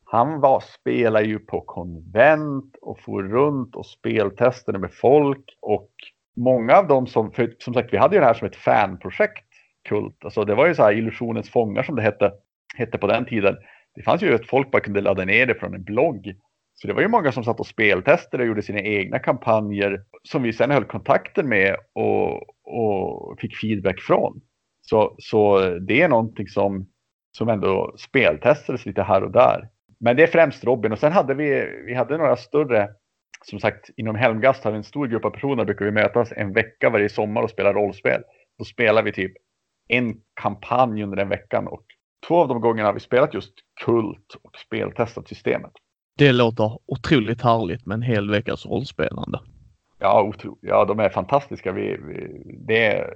han 0.09 0.39
var, 0.39 0.59
spelade 0.59 1.25
ju 1.25 1.39
på 1.39 1.61
konvent 1.61 2.75
och 2.81 2.99
for 2.99 3.23
runt 3.23 3.75
och 3.75 3.85
speltestade 3.85 4.79
med 4.79 4.93
folk. 4.93 5.57
Och 5.61 5.89
många 6.35 6.75
av 6.77 6.87
dem 6.87 7.07
som, 7.07 7.31
för 7.31 7.55
som 7.59 7.73
sagt, 7.73 7.93
vi 7.93 7.97
hade 7.97 8.15
ju 8.15 8.19
det 8.19 8.27
här 8.27 8.33
som 8.33 8.47
ett 8.47 8.55
fanprojekt, 8.55 9.47
Kult. 9.89 10.25
Alltså 10.25 10.43
det 10.45 10.55
var 10.55 10.67
ju 10.67 10.75
så 10.75 10.83
här 10.83 10.93
illusionens 10.93 11.49
fångar 11.49 11.83
som 11.83 11.95
det 11.95 12.01
hette, 12.01 12.31
hette 12.75 12.97
på 12.97 13.07
den 13.07 13.25
tiden. 13.25 13.55
Det 13.95 14.01
fanns 14.01 14.21
ju 14.21 14.35
att 14.35 14.47
folk 14.47 14.71
bara 14.71 14.81
kunde 14.81 15.01
ladda 15.01 15.25
ner 15.25 15.45
det 15.45 15.55
från 15.55 15.73
en 15.73 15.83
blogg. 15.83 16.35
Så 16.73 16.87
det 16.87 16.93
var 16.93 17.01
ju 17.01 17.07
många 17.07 17.31
som 17.31 17.43
satt 17.43 17.59
och 17.59 17.67
speltestade 17.67 18.43
och 18.43 18.47
gjorde 18.47 18.61
sina 18.61 18.81
egna 18.81 19.19
kampanjer 19.19 20.01
som 20.23 20.43
vi 20.43 20.53
sen 20.53 20.71
höll 20.71 20.85
kontakten 20.85 21.49
med 21.49 21.75
och, 21.93 22.33
och 22.63 23.39
fick 23.39 23.57
feedback 23.57 23.99
från. 23.99 24.41
Så, 24.81 25.15
så 25.17 25.59
det 25.79 26.01
är 26.01 26.09
någonting 26.09 26.47
som, 26.47 26.87
som 27.37 27.49
ändå 27.49 27.95
speltestades 27.97 28.85
lite 28.85 29.03
här 29.03 29.23
och 29.23 29.31
där. 29.31 29.69
Men 29.99 30.15
det 30.15 30.23
är 30.23 30.27
främst 30.27 30.63
Robin 30.63 30.91
och 30.91 30.99
sen 30.99 31.11
hade 31.11 31.33
vi, 31.33 31.81
vi 31.85 31.93
hade 31.93 32.17
några 32.17 32.35
större, 32.35 32.89
som 33.45 33.59
sagt 33.59 33.89
inom 33.97 34.15
Helmgast 34.15 34.63
har 34.63 34.71
vi 34.71 34.77
en 34.77 34.83
stor 34.83 35.07
grupp 35.07 35.25
av 35.25 35.29
personer, 35.29 35.65
brukar 35.65 35.85
vi 35.85 35.91
mötas 35.91 36.31
en 36.31 36.53
vecka 36.53 36.89
varje 36.89 37.09
sommar 37.09 37.41
och 37.41 37.49
spela 37.49 37.73
rollspel. 37.73 38.21
Då 38.57 38.65
spelar 38.65 39.03
vi 39.03 39.11
typ 39.11 39.31
en 39.87 40.15
kampanj 40.41 41.03
under 41.03 41.17
den 41.17 41.29
veckan 41.29 41.67
och 41.67 41.85
två 42.27 42.35
av 42.35 42.47
de 42.47 42.61
gångerna 42.61 42.89
har 42.89 42.93
vi 42.93 42.99
spelat 42.99 43.33
just 43.33 43.53
Kult 43.85 44.37
och 44.41 44.57
speltestat 44.57 45.27
systemet. 45.27 45.71
Det 46.17 46.31
låter 46.31 46.79
otroligt 46.85 47.41
härligt 47.41 47.85
med 47.85 47.95
en 47.95 48.01
hel 48.01 48.31
veckas 48.31 48.65
rollspelande. 48.65 49.39
Ja, 49.99 50.23
otro, 50.23 50.57
ja 50.61 50.85
de 50.85 50.99
är 50.99 51.09
fantastiska. 51.09 51.71
Vi, 51.71 51.97
vi, 52.07 52.41
det 52.67 52.85
är 52.85 53.13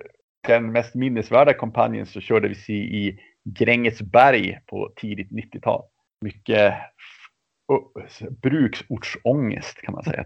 den 0.47 0.71
mest 0.71 0.95
minnesvärda 0.95 1.53
kampanjen 1.53 2.05
så 2.05 2.21
körde 2.21 2.47
vi 2.67 2.73
i 2.73 3.19
Grängesberg 3.43 4.59
på 4.67 4.93
tidigt 4.95 5.31
90-tal. 5.31 5.81
Mycket 6.21 6.73
bruksortsångest 8.41 9.81
kan 9.81 9.93
man 9.93 10.03
säga. 10.03 10.25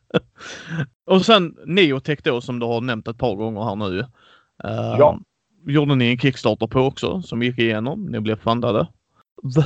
och 1.06 1.24
sen 1.24 1.56
Neotech 1.66 2.18
då 2.24 2.40
som 2.40 2.58
du 2.58 2.66
har 2.66 2.80
nämnt 2.80 3.08
ett 3.08 3.18
par 3.18 3.34
gånger 3.34 3.62
här 3.62 3.76
nu. 3.76 3.98
Uh, 3.98 4.96
ja. 4.98 5.18
Gjorde 5.66 5.94
ni 5.94 6.10
en 6.10 6.18
Kickstarter 6.18 6.66
på 6.66 6.80
också 6.80 7.22
som 7.22 7.42
gick 7.42 7.58
igenom. 7.58 8.06
Ni 8.06 8.20
blev 8.20 8.36
fundade. 8.36 8.88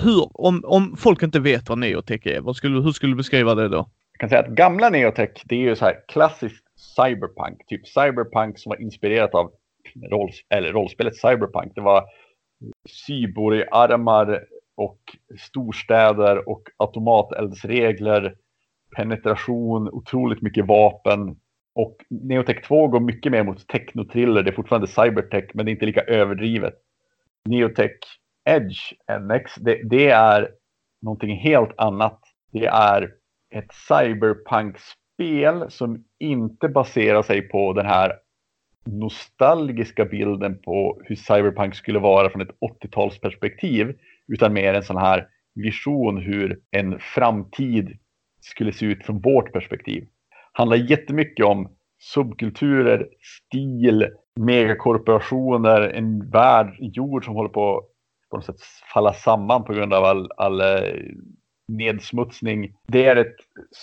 Hur, 0.03 0.29
om, 0.41 0.65
om 0.65 0.97
folk 0.97 1.23
inte 1.23 1.41
vet 1.41 1.69
vad 1.69 1.79
Neotech 1.79 2.27
är, 2.27 2.41
vad 2.41 2.57
skulle, 2.57 2.81
hur 2.81 2.93
skulle 2.93 3.13
du 3.13 3.17
beskriva 3.17 3.55
det 3.55 3.69
då? 3.69 3.91
Jag 4.13 4.21
kan 4.21 4.29
säga 4.29 4.41
att 4.41 4.49
gamla 4.49 4.91
Neotech, 4.91 5.31
det 5.45 5.55
är 5.55 5.61
ju 5.61 5.77
så 5.77 5.85
här 5.85 6.05
klassiskt 6.09 6.65
cyberpunk. 6.97 7.67
Typ 7.67 7.89
cyberpunk 7.89 8.59
som 8.59 8.71
var 8.71 8.81
inspirerat 8.81 9.35
av 9.35 9.51
roll, 10.11 10.31
eller 10.49 10.73
rollspelet 10.73 11.17
cyberpunk. 11.17 11.73
Det 11.75 11.81
var 11.81 12.05
cyborgarmar 12.89 14.45
och 14.77 14.99
storstäder 15.39 16.49
och 16.49 16.63
automateldsregler, 16.77 18.35
penetration, 18.97 19.89
otroligt 19.89 20.43
mycket 20.43 20.67
vapen. 20.67 21.37
Och 21.75 21.97
Neotech 22.11 22.63
2 22.63 22.89
går 22.89 23.01
mycket 23.01 23.33
mer 23.33 23.45
mot 23.45 23.69
technotriller. 23.69 24.43
Det 24.43 24.51
är 24.51 24.55
fortfarande 24.55 24.87
cybertech, 24.87 25.45
men 25.55 25.67
det 25.67 25.71
är 25.71 25.73
inte 25.73 25.87
lika 25.87 26.03
överdrivet. 26.03 26.75
Neotech 27.45 27.91
Edge 28.45 28.93
NX, 29.21 29.55
det, 29.55 29.81
det 29.91 30.09
är 30.09 30.51
någonting 31.03 31.37
helt 31.37 31.79
annat. 31.79 32.21
Det 32.53 32.67
är 32.67 33.11
ett 33.55 33.75
cyberpunk-spel 33.89 35.71
som 35.71 36.05
inte 36.19 36.69
baserar 36.69 37.23
sig 37.23 37.49
på 37.49 37.73
den 37.73 37.87
här 37.87 38.13
nostalgiska 38.85 40.05
bilden 40.05 40.59
på 40.59 41.01
hur 41.05 41.17
cyberpunk 41.17 41.75
skulle 41.75 41.99
vara 41.99 42.31
från 42.31 42.43
ett 42.43 42.57
80-talsperspektiv 42.83 43.95
utan 44.29 44.53
mer 44.53 44.75
en 44.75 44.83
sån 44.83 44.97
här 44.97 45.29
vision 45.55 46.17
hur 46.17 46.61
en 46.71 46.99
framtid 46.99 47.99
skulle 48.41 48.73
se 48.73 48.87
ut 48.87 49.07
från 49.07 49.21
vårt 49.21 49.53
perspektiv. 49.53 50.09
Handlar 50.53 50.77
jättemycket 50.77 51.47
om 51.47 51.69
subkulturer, 51.99 53.09
stil, 53.21 54.09
megakorporationer, 54.41 55.81
en 55.81 56.31
värld, 56.31 56.77
jord 56.79 57.25
som 57.25 57.35
håller 57.35 57.49
på 57.49 57.85
på 58.31 58.37
något 58.37 58.45
sätt 58.47 58.61
falla 58.95 59.13
samman 59.13 59.65
på 59.65 59.73
grund 59.73 59.95
av 59.95 60.05
all, 60.05 60.31
all 60.37 60.61
eh, 60.61 61.03
nedsmutsning. 61.69 62.75
Det 62.87 63.07
är 63.07 63.17
ett 63.17 63.37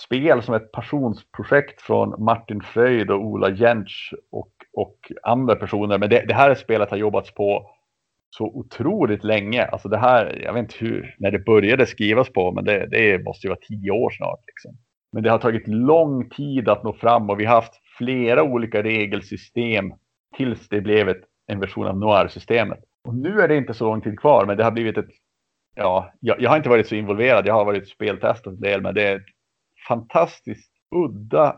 spel 0.04 0.42
som 0.42 0.54
är 0.54 0.58
ett 0.58 0.72
passionsprojekt 0.72 1.82
från 1.82 2.24
Martin 2.24 2.60
Fröjd 2.60 3.10
och 3.10 3.20
Ola 3.20 3.50
Jentsch 3.50 4.12
och, 4.30 4.52
och 4.72 5.12
andra 5.22 5.56
personer. 5.56 5.98
Men 5.98 6.10
det, 6.10 6.24
det 6.28 6.34
här 6.34 6.54
spelet 6.54 6.90
har 6.90 6.96
jobbats 6.96 7.34
på 7.34 7.70
så 8.36 8.44
otroligt 8.44 9.24
länge. 9.24 9.64
Alltså 9.64 9.88
det 9.88 9.98
här, 9.98 10.40
jag 10.44 10.52
vet 10.52 10.60
inte 10.60 10.76
hur, 10.78 11.14
när 11.18 11.30
det 11.30 11.38
började 11.38 11.86
skrivas 11.86 12.32
på, 12.32 12.52
men 12.52 12.64
det, 12.64 12.86
det 12.86 13.24
måste 13.24 13.46
ju 13.46 13.48
vara 13.48 13.60
tio 13.68 13.90
år 13.90 14.10
snart. 14.10 14.40
Liksom. 14.46 14.72
Men 15.12 15.22
det 15.22 15.30
har 15.30 15.38
tagit 15.38 15.68
lång 15.68 16.30
tid 16.30 16.68
att 16.68 16.84
nå 16.84 16.92
fram 16.92 17.30
och 17.30 17.40
vi 17.40 17.44
har 17.44 17.54
haft 17.54 17.80
flera 17.98 18.42
olika 18.42 18.82
regelsystem 18.82 19.92
tills 20.36 20.68
det 20.68 20.80
blev 20.80 21.08
ett, 21.08 21.22
en 21.46 21.60
version 21.60 21.86
av 21.86 21.98
Noir-systemet. 21.98 22.78
Och 23.04 23.14
nu 23.14 23.40
är 23.40 23.48
det 23.48 23.56
inte 23.56 23.74
så 23.74 23.84
lång 23.84 24.00
tid 24.00 24.18
kvar, 24.20 24.46
men 24.46 24.56
det 24.56 24.64
har 24.64 24.70
blivit 24.70 24.98
ett 24.98 25.10
ja, 25.74 26.12
jag, 26.20 26.40
jag, 26.40 26.50
har 26.50 26.56
inte 26.56 26.68
varit 26.68 26.88
så 26.88 26.94
involverad. 26.94 27.46
Jag 27.46 27.54
har 27.54 27.64
varit 27.64 27.88
speltestat 27.88 28.46
en 28.46 28.60
del, 28.60 28.82
men 28.82 28.94
det 28.94 29.02
är 29.02 29.16
ett 29.16 29.26
fantastiskt 29.88 30.72
udda 30.94 31.56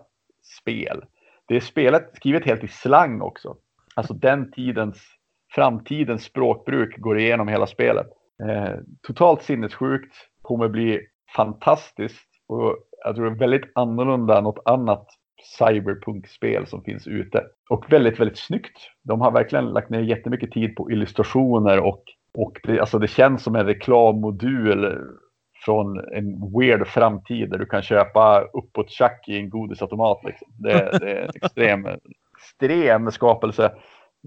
spel. 0.60 1.04
Det 1.48 1.56
är 1.56 1.60
spelet 1.60 2.10
skrivet 2.14 2.44
helt 2.44 2.64
i 2.64 2.68
slang 2.68 3.20
också. 3.20 3.56
Alltså 3.94 4.14
den 4.14 4.52
tidens, 4.52 5.15
framtidens 5.56 6.24
språkbruk 6.24 6.96
går 6.98 7.18
igenom 7.18 7.48
hela 7.48 7.66
spelet. 7.66 8.06
Eh, 8.48 8.74
totalt 9.06 9.42
sinnessjukt, 9.42 10.14
kommer 10.42 10.68
bli 10.68 11.00
fantastiskt 11.36 12.28
och 12.48 12.76
jag 13.04 13.16
tror 13.16 13.24
det 13.24 13.36
är 13.36 13.38
väldigt 13.38 13.70
annorlunda 13.74 14.38
än 14.38 14.44
något 14.44 14.62
annat 14.64 15.06
cyberpunk-spel 15.58 16.66
som 16.66 16.82
finns 16.82 17.06
ute. 17.06 17.44
Och 17.70 17.92
väldigt, 17.92 18.20
väldigt 18.20 18.38
snyggt. 18.38 18.78
De 19.02 19.20
har 19.20 19.30
verkligen 19.30 19.64
lagt 19.64 19.90
ner 19.90 20.00
jättemycket 20.00 20.52
tid 20.52 20.76
på 20.76 20.90
illustrationer 20.90 21.80
och 21.80 22.02
och 22.38 22.60
det, 22.62 22.80
alltså 22.80 22.98
det 22.98 23.08
känns 23.08 23.42
som 23.42 23.56
en 23.56 23.66
reklammodul 23.66 24.98
från 25.64 25.98
en 25.98 26.52
weird 26.58 26.86
framtid 26.86 27.50
där 27.50 27.58
du 27.58 27.66
kan 27.66 27.82
köpa 27.82 28.40
uppåt 28.40 28.90
tjack 28.90 29.28
i 29.28 29.36
en 29.36 29.50
godisautomat. 29.50 30.24
Liksom. 30.24 30.48
Det, 30.58 30.98
det, 31.00 31.12
är 31.12 31.22
en 31.22 31.30
extrem, 31.42 31.86
extrem 32.36 33.10
skapelse 33.10 33.72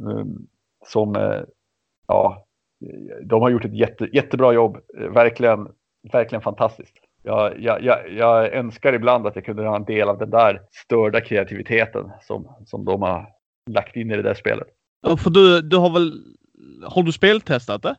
um, 0.01 0.47
som, 0.86 1.15
uh, 1.15 1.43
ja, 2.07 2.45
de 3.23 3.41
har 3.41 3.49
gjort 3.49 3.65
ett 3.65 3.77
jätte, 3.77 4.09
jättebra 4.13 4.53
jobb. 4.53 4.77
Verkligen, 4.93 5.67
verkligen 6.11 6.41
fantastiskt. 6.41 6.95
Jag, 7.23 7.61
jag, 7.61 7.84
jag, 7.84 8.11
jag, 8.11 8.53
önskar 8.53 8.93
ibland 8.93 9.27
att 9.27 9.36
jag 9.36 9.45
kunde 9.45 9.67
ha 9.67 9.75
en 9.75 9.86
del 9.86 10.09
av 10.09 10.17
den 10.17 10.30
där 10.30 10.61
störda 10.71 11.21
kreativiteten 11.21 12.11
som, 12.21 12.55
som 12.65 12.86
de 12.86 13.01
har 13.01 13.27
lagt 13.69 13.95
in 13.95 14.11
i 14.11 14.15
det 14.15 14.21
där 14.21 14.34
spelet. 14.34 14.67
Ja, 15.01 15.17
för 15.17 15.30
du, 15.30 15.61
du 15.61 15.77
har 15.77 15.93
väl 15.93 16.11
har 16.84 17.03
du 17.03 17.11
speltestat 17.11 17.84
det? 17.84 17.95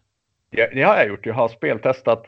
Ja, 0.50 0.66
det 0.72 0.82
har 0.82 0.96
jag 0.96 1.08
gjort. 1.08 1.26
Jag 1.26 1.34
har 1.34 1.48
speltestat 1.48 2.26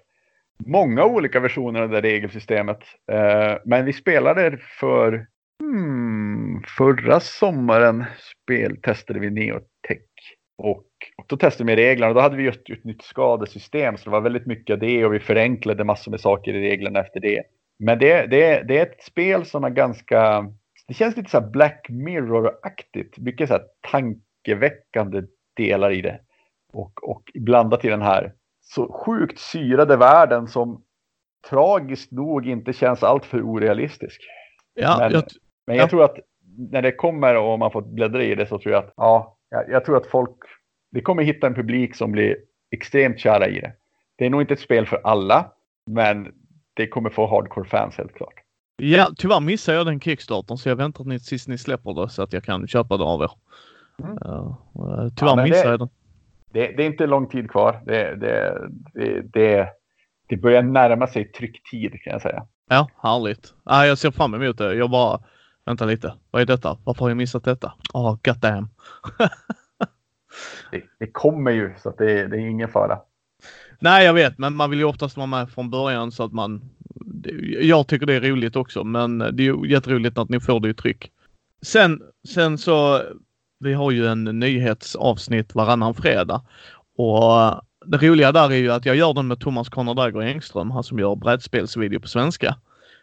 många 0.66 1.04
olika 1.04 1.40
versioner 1.40 1.82
av 1.82 1.90
det 1.90 2.00
regelsystemet. 2.00 2.80
Eh, 3.12 3.54
men 3.64 3.84
vi 3.84 3.92
spelade 3.92 4.58
för 4.80 5.26
hmm, 5.60 6.62
förra 6.76 7.20
sommaren 7.20 8.04
speltestade 8.42 9.20
vi 9.20 9.30
Neotech. 9.30 10.02
Och, 10.58 10.86
och 11.16 11.24
då 11.26 11.36
testade 11.36 11.76
vi 11.76 11.82
reglerna 11.82 12.08
och 12.08 12.14
då 12.14 12.20
hade 12.20 12.36
vi 12.36 12.42
just 12.42 12.70
ett 12.70 12.84
nytt 12.84 13.02
skadesystem. 13.02 13.96
Så 13.96 14.04
det 14.04 14.10
var 14.10 14.20
väldigt 14.20 14.46
mycket 14.46 14.74
av 14.74 14.80
det 14.80 15.04
och 15.06 15.14
vi 15.14 15.20
förenklade 15.20 15.84
massor 15.84 16.10
med 16.10 16.20
saker 16.20 16.54
i 16.54 16.60
reglerna 16.60 17.00
efter 17.00 17.20
det. 17.20 17.42
Men 17.78 17.98
det, 17.98 18.26
det, 18.26 18.62
det 18.62 18.78
är 18.78 18.82
ett 18.82 19.02
spel 19.02 19.44
som 19.44 19.64
är 19.64 19.70
ganska, 19.70 20.50
det 20.88 20.94
känns 20.94 21.16
lite 21.16 21.30
så 21.30 21.40
Black 21.40 21.86
Mirror-aktigt. 21.88 23.18
Mycket 23.18 23.48
så 23.48 23.58
tankeväckande 23.90 25.22
delar 25.56 25.90
i 25.90 26.02
det 26.02 26.20
och, 26.72 27.08
och 27.10 27.22
blandat 27.34 27.84
i 27.84 27.88
den 27.88 28.02
här 28.02 28.32
så 28.62 28.92
sjukt 28.92 29.38
syrade 29.38 29.96
världen 29.96 30.48
som 30.48 30.84
tragiskt 31.48 32.12
nog 32.12 32.48
inte 32.48 32.72
känns 32.72 33.02
alltför 33.02 33.42
orealistisk. 33.42 34.20
Ja, 34.74 34.96
men 34.98 35.12
jag, 35.12 35.24
men 35.66 35.76
jag 35.76 35.84
ja. 35.84 35.88
tror 35.88 36.04
att 36.04 36.16
när 36.70 36.82
det 36.82 36.92
kommer 36.92 37.36
och 37.36 37.58
man 37.58 37.70
får 37.70 37.82
bläddra 37.82 38.22
i 38.22 38.34
det 38.34 38.46
så 38.46 38.58
tror 38.58 38.74
jag 38.74 38.84
att 38.84 38.92
ja, 38.96 39.38
jag, 39.52 39.70
jag 39.70 39.84
tror 39.84 39.96
att 39.96 40.06
folk, 40.06 40.36
vi 40.90 41.00
kommer 41.00 41.22
hitta 41.22 41.46
en 41.46 41.54
publik 41.54 41.96
som 41.96 42.12
blir 42.12 42.36
extremt 42.70 43.20
kära 43.20 43.48
i 43.48 43.60
det. 43.60 43.72
Det 44.16 44.26
är 44.26 44.30
nog 44.30 44.40
inte 44.40 44.54
ett 44.54 44.60
spel 44.60 44.86
för 44.86 45.00
alla, 45.04 45.52
men 45.86 46.32
det 46.74 46.86
kommer 46.86 47.10
få 47.10 47.26
hardcore 47.26 47.68
fans 47.68 47.98
helt 47.98 48.14
klart. 48.14 48.34
Ja, 48.76 49.10
tyvärr 49.16 49.40
missade 49.40 49.78
jag 49.78 49.86
den 49.86 50.00
kickstarten 50.00 50.58
så 50.58 50.68
jag 50.68 50.76
väntar 50.76 51.04
ni 51.04 51.20
tills 51.20 51.48
ni 51.48 51.58
släpper 51.58 52.02
det 52.02 52.08
så 52.08 52.22
att 52.22 52.32
jag 52.32 52.44
kan 52.44 52.68
köpa 52.68 52.96
det 52.96 53.04
av 53.04 53.22
er. 53.22 53.30
Mm. 54.02 54.16
Uh, 54.16 55.08
tyvärr 55.16 55.36
ja, 55.36 55.44
missade 55.44 55.70
jag 55.70 55.78
den 55.78 55.88
det, 56.52 56.66
det, 56.76 56.82
är 56.82 56.86
inte 56.86 57.06
lång 57.06 57.28
tid 57.28 57.50
kvar. 57.50 57.82
Det, 57.86 58.16
det, 58.16 58.68
det, 59.24 59.68
det, 60.28 60.36
börjar 60.36 60.62
närma 60.62 61.06
sig 61.06 61.32
trycktid 61.32 62.02
kan 62.02 62.12
jag 62.12 62.22
säga. 62.22 62.46
Ja, 62.68 62.88
härligt. 63.02 63.54
Ah, 63.64 63.84
jag 63.84 63.98
ser 63.98 64.10
fram 64.10 64.34
emot 64.34 64.58
det. 64.58 64.74
Jag 64.74 64.90
bara, 64.90 65.20
vänta 65.66 65.84
lite. 65.84 66.14
Vad 66.30 66.42
är 66.42 66.46
detta? 66.46 66.78
Varför 66.84 67.00
har 67.00 67.10
jag 67.10 67.16
missat 67.16 67.44
detta? 67.44 67.72
Oh, 67.94 68.16
god 68.24 68.38
damn. 68.38 68.68
det, 70.70 70.82
det 70.98 71.06
kommer 71.06 71.50
ju 71.50 71.74
så 71.82 71.94
det, 71.98 72.26
det 72.26 72.36
är 72.36 72.40
ingen 72.40 72.68
fara. 72.68 72.98
Nej, 73.78 74.04
jag 74.04 74.14
vet, 74.14 74.38
men 74.38 74.54
man 74.54 74.70
vill 74.70 74.78
ju 74.78 74.84
oftast 74.84 75.16
vara 75.16 75.26
med 75.26 75.50
från 75.50 75.70
början 75.70 76.12
så 76.12 76.24
att 76.24 76.32
man... 76.32 76.70
Jag 77.60 77.86
tycker 77.86 78.06
det 78.06 78.14
är 78.14 78.20
roligt 78.20 78.56
också, 78.56 78.84
men 78.84 79.18
det 79.18 79.42
är 79.42 79.44
ju 79.44 79.68
jätteroligt 79.68 80.18
att 80.18 80.28
ni 80.28 80.40
får 80.40 80.60
det 80.60 80.68
i 80.68 80.74
tryck. 80.74 81.10
Sen, 81.62 82.02
sen 82.28 82.58
så, 82.58 83.02
vi 83.58 83.72
har 83.72 83.90
ju 83.90 84.06
en 84.06 84.24
nyhetsavsnitt 84.24 85.54
varannan 85.54 85.94
fredag 85.94 86.42
och 86.96 87.62
det 87.86 87.96
roliga 88.08 88.32
där 88.32 88.52
är 88.52 88.56
ju 88.56 88.72
att 88.72 88.86
jag 88.86 88.96
gör 88.96 89.14
den 89.14 89.26
med 89.26 89.40
Thomas 89.40 89.68
Conor 89.68 89.94
Dagger 89.94 90.20
Engström, 90.20 90.70
han 90.70 90.84
som 90.84 90.98
gör 90.98 91.16
brädspelsvideo 91.16 92.00
på 92.00 92.08
svenska. 92.08 92.56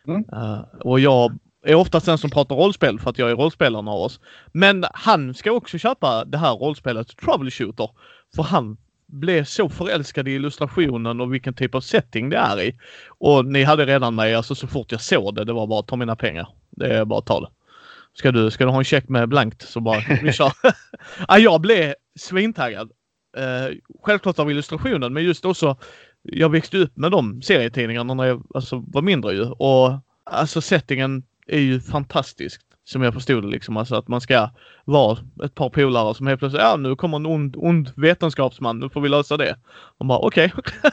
Mm. 0.07 0.25
Uh, 0.33 0.61
och 0.79 0.99
jag 0.99 1.39
är 1.65 1.75
oftast 1.75 2.05
den 2.05 2.17
som 2.17 2.29
pratar 2.29 2.55
rollspel 2.55 2.99
för 2.99 3.09
att 3.09 3.17
jag 3.17 3.31
är 3.31 3.35
rollspelaren 3.35 3.87
av 3.87 4.01
oss. 4.01 4.19
Men 4.51 4.85
han 4.93 5.33
ska 5.33 5.51
också 5.51 5.77
köpa 5.77 6.25
det 6.25 6.37
här 6.37 6.53
rollspelet 6.53 7.17
Troubleshooter. 7.17 7.89
För 8.35 8.43
han 8.43 8.77
blev 9.07 9.43
så 9.43 9.69
förälskad 9.69 10.27
i 10.27 10.31
illustrationen 10.31 11.21
och 11.21 11.33
vilken 11.33 11.53
typ 11.53 11.75
av 11.75 11.81
setting 11.81 12.29
det 12.29 12.37
är 12.37 12.61
i. 12.61 12.79
Och 13.07 13.45
ni 13.45 13.63
hade 13.63 13.85
redan 13.85 14.15
mig, 14.15 14.35
alltså 14.35 14.55
så 14.55 14.67
fort 14.67 14.91
jag 14.91 15.01
såg 15.01 15.35
det, 15.35 15.43
det 15.43 15.53
var 15.53 15.67
bara 15.67 15.83
ta 15.83 15.95
mina 15.95 16.15
pengar. 16.15 16.47
Det 16.69 16.97
är 16.97 17.05
bara 17.05 17.19
att 17.19 17.25
ta 17.25 17.39
det. 17.39 17.49
Ska 18.13 18.31
du, 18.31 18.51
ska 18.51 18.65
du 18.65 18.71
ha 18.71 18.77
en 18.77 18.83
check 18.83 19.09
med 19.09 19.29
blankt 19.29 19.61
så 19.69 19.79
bara, 19.79 19.99
vi 20.23 20.31
kör. 20.31 20.51
ja, 21.27 21.37
jag 21.37 21.61
blev 21.61 21.93
svintaggad. 22.19 22.91
Eh, 23.37 23.75
självklart 24.03 24.39
av 24.39 24.51
illustrationen 24.51 25.13
men 25.13 25.23
just 25.23 25.45
också, 25.45 25.77
jag 26.21 26.49
växte 26.49 26.77
upp 26.77 26.97
med 26.97 27.11
de 27.11 27.41
serietidningarna 27.41 28.13
när 28.13 28.25
jag 28.25 28.43
alltså, 28.53 28.83
var 28.87 29.01
mindre 29.01 29.33
ju. 29.33 29.45
Och 29.45 29.99
alltså 30.23 30.61
settingen 30.61 31.23
är 31.49 31.59
ju 31.59 31.79
fantastiskt. 31.79 32.61
Som 32.83 33.01
jag 33.01 33.13
förstod 33.13 33.43
det 33.43 33.47
liksom. 33.47 33.77
Alltså 33.77 33.95
att 33.95 34.07
man 34.07 34.21
ska 34.21 34.49
vara 34.85 35.17
ett 35.45 35.55
par 35.55 35.69
polare 35.69 36.13
som 36.13 36.27
helt 36.27 36.39
plötsligt, 36.39 36.63
ja 36.63 36.75
nu 36.75 36.95
kommer 36.95 37.17
en 37.17 37.25
ond, 37.25 37.55
ond 37.57 37.91
vetenskapsman, 37.95 38.79
nu 38.79 38.89
får 38.89 39.01
vi 39.01 39.09
lösa 39.09 39.37
det. 39.37 39.55
Och 39.97 40.05
bara 40.05 40.19
okej. 40.19 40.53
Okay. 40.57 40.73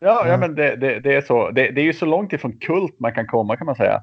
ja, 0.00 0.28
ja, 0.28 0.36
men 0.36 0.54
det, 0.54 0.76
det, 0.76 1.00
det 1.00 1.14
är 1.14 1.20
så. 1.20 1.50
Det, 1.50 1.70
det, 1.70 1.80
är 1.80 1.84
ju 1.84 1.92
så 1.92 2.06
långt 2.06 2.32
ifrån 2.32 2.58
kult 2.58 3.00
man 3.00 3.14
kan 3.14 3.26
komma 3.26 3.56
kan 3.56 3.66
man 3.66 3.76
säga. 3.76 4.02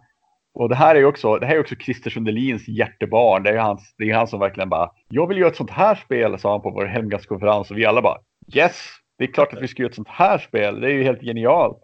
Och 0.53 0.69
det 0.69 0.75
här 0.75 0.95
är 0.95 0.99
ju 0.99 1.05
också, 1.05 1.38
det 1.38 1.45
här 1.45 1.55
är 1.55 1.59
också 1.59 1.75
Christer 1.75 2.09
Sundelins 2.09 2.67
hjärtebarn. 2.67 3.43
Det 3.43 3.49
är 3.49 3.53
ju 3.53 3.59
hans, 3.59 3.95
det 3.97 4.09
är 4.09 4.15
han 4.15 4.27
som 4.27 4.39
verkligen 4.39 4.69
bara, 4.69 4.91
jag 5.09 5.27
vill 5.27 5.38
göra 5.38 5.49
ett 5.49 5.55
sånt 5.55 5.71
här 5.71 5.95
spel, 5.95 6.39
sa 6.39 6.51
han 6.51 6.61
på 6.61 6.69
vår 6.69 6.85
hemgastkonferens 6.85 7.71
och 7.71 7.77
vi 7.77 7.85
alla 7.85 8.01
bara, 8.01 8.17
yes, 8.53 8.75
det 9.18 9.24
är 9.24 9.32
klart 9.32 9.53
att 9.53 9.61
vi 9.61 9.68
ska 9.68 9.82
göra 9.82 9.89
ett 9.89 9.95
sånt 9.95 10.07
här 10.07 10.38
spel. 10.38 10.82
Det 10.82 10.88
är 10.88 10.93
ju 10.93 11.03
helt 11.03 11.22
genialt. 11.22 11.78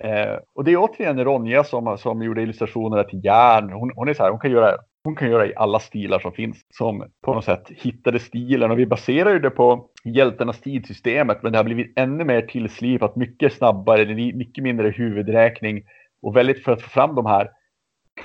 Eh, 0.00 0.38
och 0.54 0.64
det 0.64 0.72
är 0.72 0.76
återigen 0.76 1.24
Ronja 1.24 1.64
som, 1.64 1.98
som 1.98 2.22
gjorde 2.22 2.42
illustrationerna 2.42 3.04
till 3.04 3.24
Järn. 3.24 3.70
Hon, 3.72 3.92
hon 3.94 4.08
är 4.08 4.14
så 4.14 4.22
här, 4.22 4.30
hon 4.30 4.40
kan 4.40 4.50
göra 4.50 4.76
hon 5.04 5.16
kan 5.16 5.30
göra 5.30 5.46
i 5.46 5.52
alla 5.56 5.80
stilar 5.80 6.18
som 6.18 6.32
finns. 6.32 6.66
Som 6.70 7.04
på 7.22 7.34
något 7.34 7.44
sätt 7.44 7.68
hittade 7.68 8.18
stilen 8.18 8.70
och 8.70 8.78
vi 8.78 8.86
baserar 8.86 9.32
ju 9.32 9.38
det 9.38 9.50
på 9.50 9.88
hjältarnas 10.04 10.60
tidsystemet. 10.60 11.42
Men 11.42 11.52
det 11.52 11.58
har 11.58 11.64
blivit 11.64 11.98
ännu 11.98 12.24
mer 12.24 12.42
tillslipat, 12.42 13.16
mycket 13.16 13.52
snabbare, 13.52 14.14
mycket 14.14 14.64
mindre 14.64 14.90
huvudräkning 14.90 15.82
och 16.22 16.36
väldigt 16.36 16.64
för 16.64 16.72
att 16.72 16.82
få 16.82 16.88
fram 16.88 17.14
de 17.14 17.26
här 17.26 17.50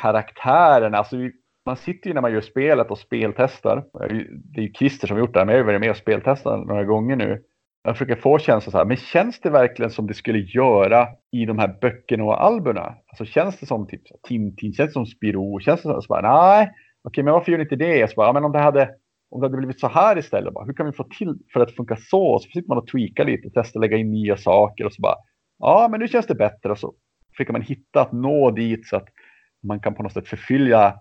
karaktärerna. 0.01 0.97
Alltså 0.97 1.18
vi, 1.18 1.32
man 1.66 1.78
sitter 1.78 2.08
ju 2.08 2.14
när 2.14 2.22
man 2.22 2.34
gör 2.34 2.41
spelet 2.41 2.91
och 2.91 2.97
speltestar. 2.97 3.84
Det 4.34 4.62
är 4.62 4.66
ju 4.66 4.74
Christer 4.74 5.08
som 5.08 5.18
har 5.18 5.22
gjort 5.22 5.34
det 5.34 5.39
här, 5.39 5.45
men 5.45 5.56
jag 5.56 5.64
har 5.64 5.66
varit 5.66 5.82
med 5.82 5.89
och 5.89 5.97
speltestat 5.97 6.68
några 6.68 6.84
gånger 6.84 7.16
nu. 7.16 7.43
Jag 7.84 7.98
försöker 7.98 8.16
få 8.16 8.40
känslan 8.40 8.72
så 8.72 8.78
här, 8.78 8.86
men 8.86 8.98
känns 8.98 9.40
det 9.40 9.50
verkligen 9.50 9.92
som 9.92 10.08
det 10.08 10.14
skulle 10.14 10.40
göra 10.40 11.08
i 11.32 11.46
de 11.46 11.60
här 11.60 11.78
böckerna 11.82 12.24
och 12.24 12.44
albumen? 12.44 12.94
Alltså 13.08 13.26
känns 13.26 13.60
det 13.60 13.66
som 13.66 13.88
typ 13.88 14.02
Tintin, 14.28 14.74
känns 14.74 14.90
det 14.90 14.94
som 14.94 15.06
Spiro, 15.06 15.60
känns 15.60 15.82
det 15.82 15.90
som, 15.90 16.02
så 16.02 16.08
bara, 16.08 16.22
nej, 16.22 16.72
okej, 17.04 17.24
men 17.24 17.34
varför 17.34 17.52
gör 17.52 17.58
ni 17.58 17.64
inte 17.64 17.76
det? 17.76 17.98
Jag 17.98 18.10
så 18.10 18.16
bara, 18.16 18.28
ja, 18.28 18.34
men 18.34 18.46
om 18.46 18.52
det 18.52 18.60
hade, 18.60 18.90
om 19.30 19.42
det 19.42 19.48
hade 19.48 19.58
blivit 19.58 19.80
så 19.80 19.88
här 19.88 20.18
istället, 20.18 20.54
bara, 20.54 20.66
hur 20.66 20.74
kan 20.74 20.86
vi 20.86 20.92
få 20.92 21.04
till 21.04 21.36
för 21.54 21.60
att 21.60 21.76
funka 21.76 21.96
så? 21.96 22.02
så? 22.02 22.40
Så 22.40 22.50
sitter 22.50 22.68
man 22.68 22.78
och 22.78 22.88
tweakar 22.88 23.26
lite, 23.26 23.50
testar 23.54 23.80
lägga 23.80 23.98
in 23.98 24.12
nya 24.12 24.38
saker 24.38 24.86
och 24.86 24.94
så 24.94 25.02
bara, 25.02 25.16
ja, 25.60 25.88
men 25.92 26.00
nu 26.00 26.08
känns 26.08 26.28
det 26.28 26.36
bättre 26.36 26.72
och 26.72 26.80
så 26.80 26.94
fick 27.38 27.50
man 27.50 27.62
hitta 27.62 28.02
att 28.02 28.12
nå 28.12 28.52
dit 28.52 28.88
så 28.88 28.96
att 28.96 29.08
man 29.64 29.80
kan 29.80 29.96
på 29.96 30.04
något 30.04 30.14
sätt 30.14 30.28
förfylla 30.28 31.00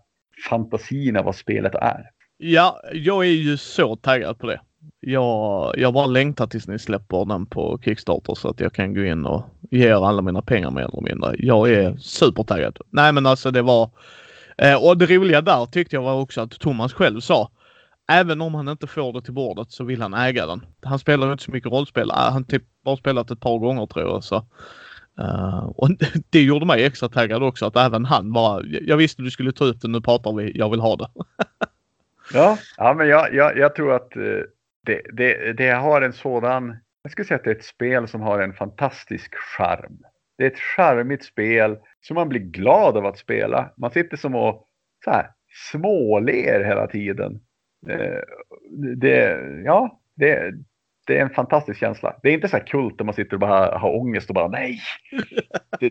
fantasin 0.48 1.16
av 1.16 1.24
vad 1.24 1.36
spelet 1.36 1.74
är. 1.74 2.10
Ja, 2.36 2.80
jag 2.92 3.24
är 3.24 3.30
ju 3.30 3.56
så 3.56 3.96
taggad 3.96 4.38
på 4.38 4.46
det. 4.46 4.60
Jag, 5.00 5.74
jag 5.78 5.94
bara 5.94 6.06
längtar 6.06 6.46
tills 6.46 6.68
ni 6.68 6.78
släpper 6.78 7.24
den 7.24 7.46
på 7.46 7.80
Kickstarter 7.84 8.34
så 8.34 8.48
att 8.48 8.60
jag 8.60 8.72
kan 8.72 8.94
gå 8.94 9.04
in 9.04 9.26
och 9.26 9.44
ge 9.70 9.88
er 9.88 10.06
alla 10.06 10.22
mina 10.22 10.42
pengar 10.42 10.70
mer 10.70 10.82
eller 10.82 11.00
mindre. 11.00 11.34
Jag 11.38 11.72
är 11.72 11.96
supertaggad. 11.96 12.78
Nej 12.90 13.12
men 13.12 13.26
alltså 13.26 13.50
det 13.50 13.62
var... 13.62 13.90
Eh, 14.58 14.84
och 14.84 14.98
det 14.98 15.06
roliga 15.06 15.40
där 15.40 15.66
tyckte 15.66 15.96
jag 15.96 16.02
var 16.02 16.20
också 16.20 16.40
att 16.40 16.50
Thomas 16.50 16.92
själv 16.92 17.20
sa 17.20 17.50
Även 18.12 18.40
om 18.40 18.54
han 18.54 18.68
inte 18.68 18.86
får 18.86 19.12
det 19.12 19.22
till 19.22 19.32
bordet 19.32 19.72
så 19.72 19.84
vill 19.84 20.02
han 20.02 20.14
äga 20.14 20.46
den. 20.46 20.66
Han 20.82 20.98
spelar 20.98 21.32
inte 21.32 21.44
så 21.44 21.50
mycket 21.50 21.72
rollspel. 21.72 22.10
Ah, 22.10 22.30
han 22.30 22.44
typ 22.44 22.62
bara 22.84 22.96
spelat 22.96 23.30
ett 23.30 23.40
par 23.40 23.58
gånger 23.58 23.86
tror 23.86 24.04
jag. 24.04 24.24
Så. 24.24 24.36
Uh, 25.20 25.64
och 25.76 25.88
det 26.30 26.42
gjorde 26.42 26.66
mig 26.66 26.84
extra 26.84 27.08
taggad 27.08 27.42
också 27.42 27.66
att 27.66 27.76
även 27.76 28.04
han 28.04 28.32
bara, 28.32 28.62
jag 28.64 28.96
visste 28.96 29.22
du 29.22 29.30
skulle 29.30 29.52
ta 29.52 29.64
ut 29.64 29.80
det, 29.80 29.88
nu 29.88 30.00
pratar 30.00 30.32
vi, 30.32 30.58
jag 30.58 30.70
vill 30.70 30.80
ha 30.80 30.96
det. 30.96 31.08
ja, 32.34 32.58
ja, 32.76 32.94
men 32.94 33.08
jag, 33.08 33.34
jag, 33.34 33.58
jag 33.58 33.74
tror 33.74 33.94
att 33.94 34.16
eh, 34.16 34.22
det, 34.86 35.02
det, 35.12 35.52
det 35.52 35.70
har 35.70 36.02
en 36.02 36.12
sådan, 36.12 36.76
jag 37.02 37.12
skulle 37.12 37.26
säga 37.26 37.38
att 37.38 37.44
det 37.44 37.50
är 37.50 37.54
ett 37.54 37.64
spel 37.64 38.08
som 38.08 38.20
har 38.20 38.38
en 38.38 38.52
fantastisk 38.52 39.34
charm. 39.34 39.98
Det 40.38 40.44
är 40.44 40.50
ett 40.50 40.58
charmigt 40.58 41.24
spel 41.24 41.78
som 42.00 42.14
man 42.14 42.28
blir 42.28 42.40
glad 42.40 42.96
av 42.96 43.06
att 43.06 43.18
spela. 43.18 43.70
Man 43.76 43.90
sitter 43.90 44.16
som 44.16 44.34
och 44.34 44.68
så 45.04 45.10
här, 45.10 45.30
småler 45.70 46.64
hela 46.64 46.86
tiden. 46.86 47.40
Eh, 47.88 48.20
det, 48.96 49.40
ja, 49.64 50.00
det, 50.16 50.52
det 51.06 51.18
är 51.18 51.22
en 51.22 51.30
fantastisk 51.30 51.80
känsla. 51.80 52.16
Det 52.22 52.28
är 52.28 52.34
inte 52.34 52.48
så 52.48 52.56
här 52.56 52.66
kult 52.66 52.98
där 52.98 53.04
man 53.04 53.14
sitter 53.14 53.34
och 53.34 53.40
bara 53.40 53.78
har 53.78 53.96
ångest 53.96 54.28
och 54.28 54.34
bara 54.34 54.48
nej. 54.48 54.80
Det, 55.80 55.90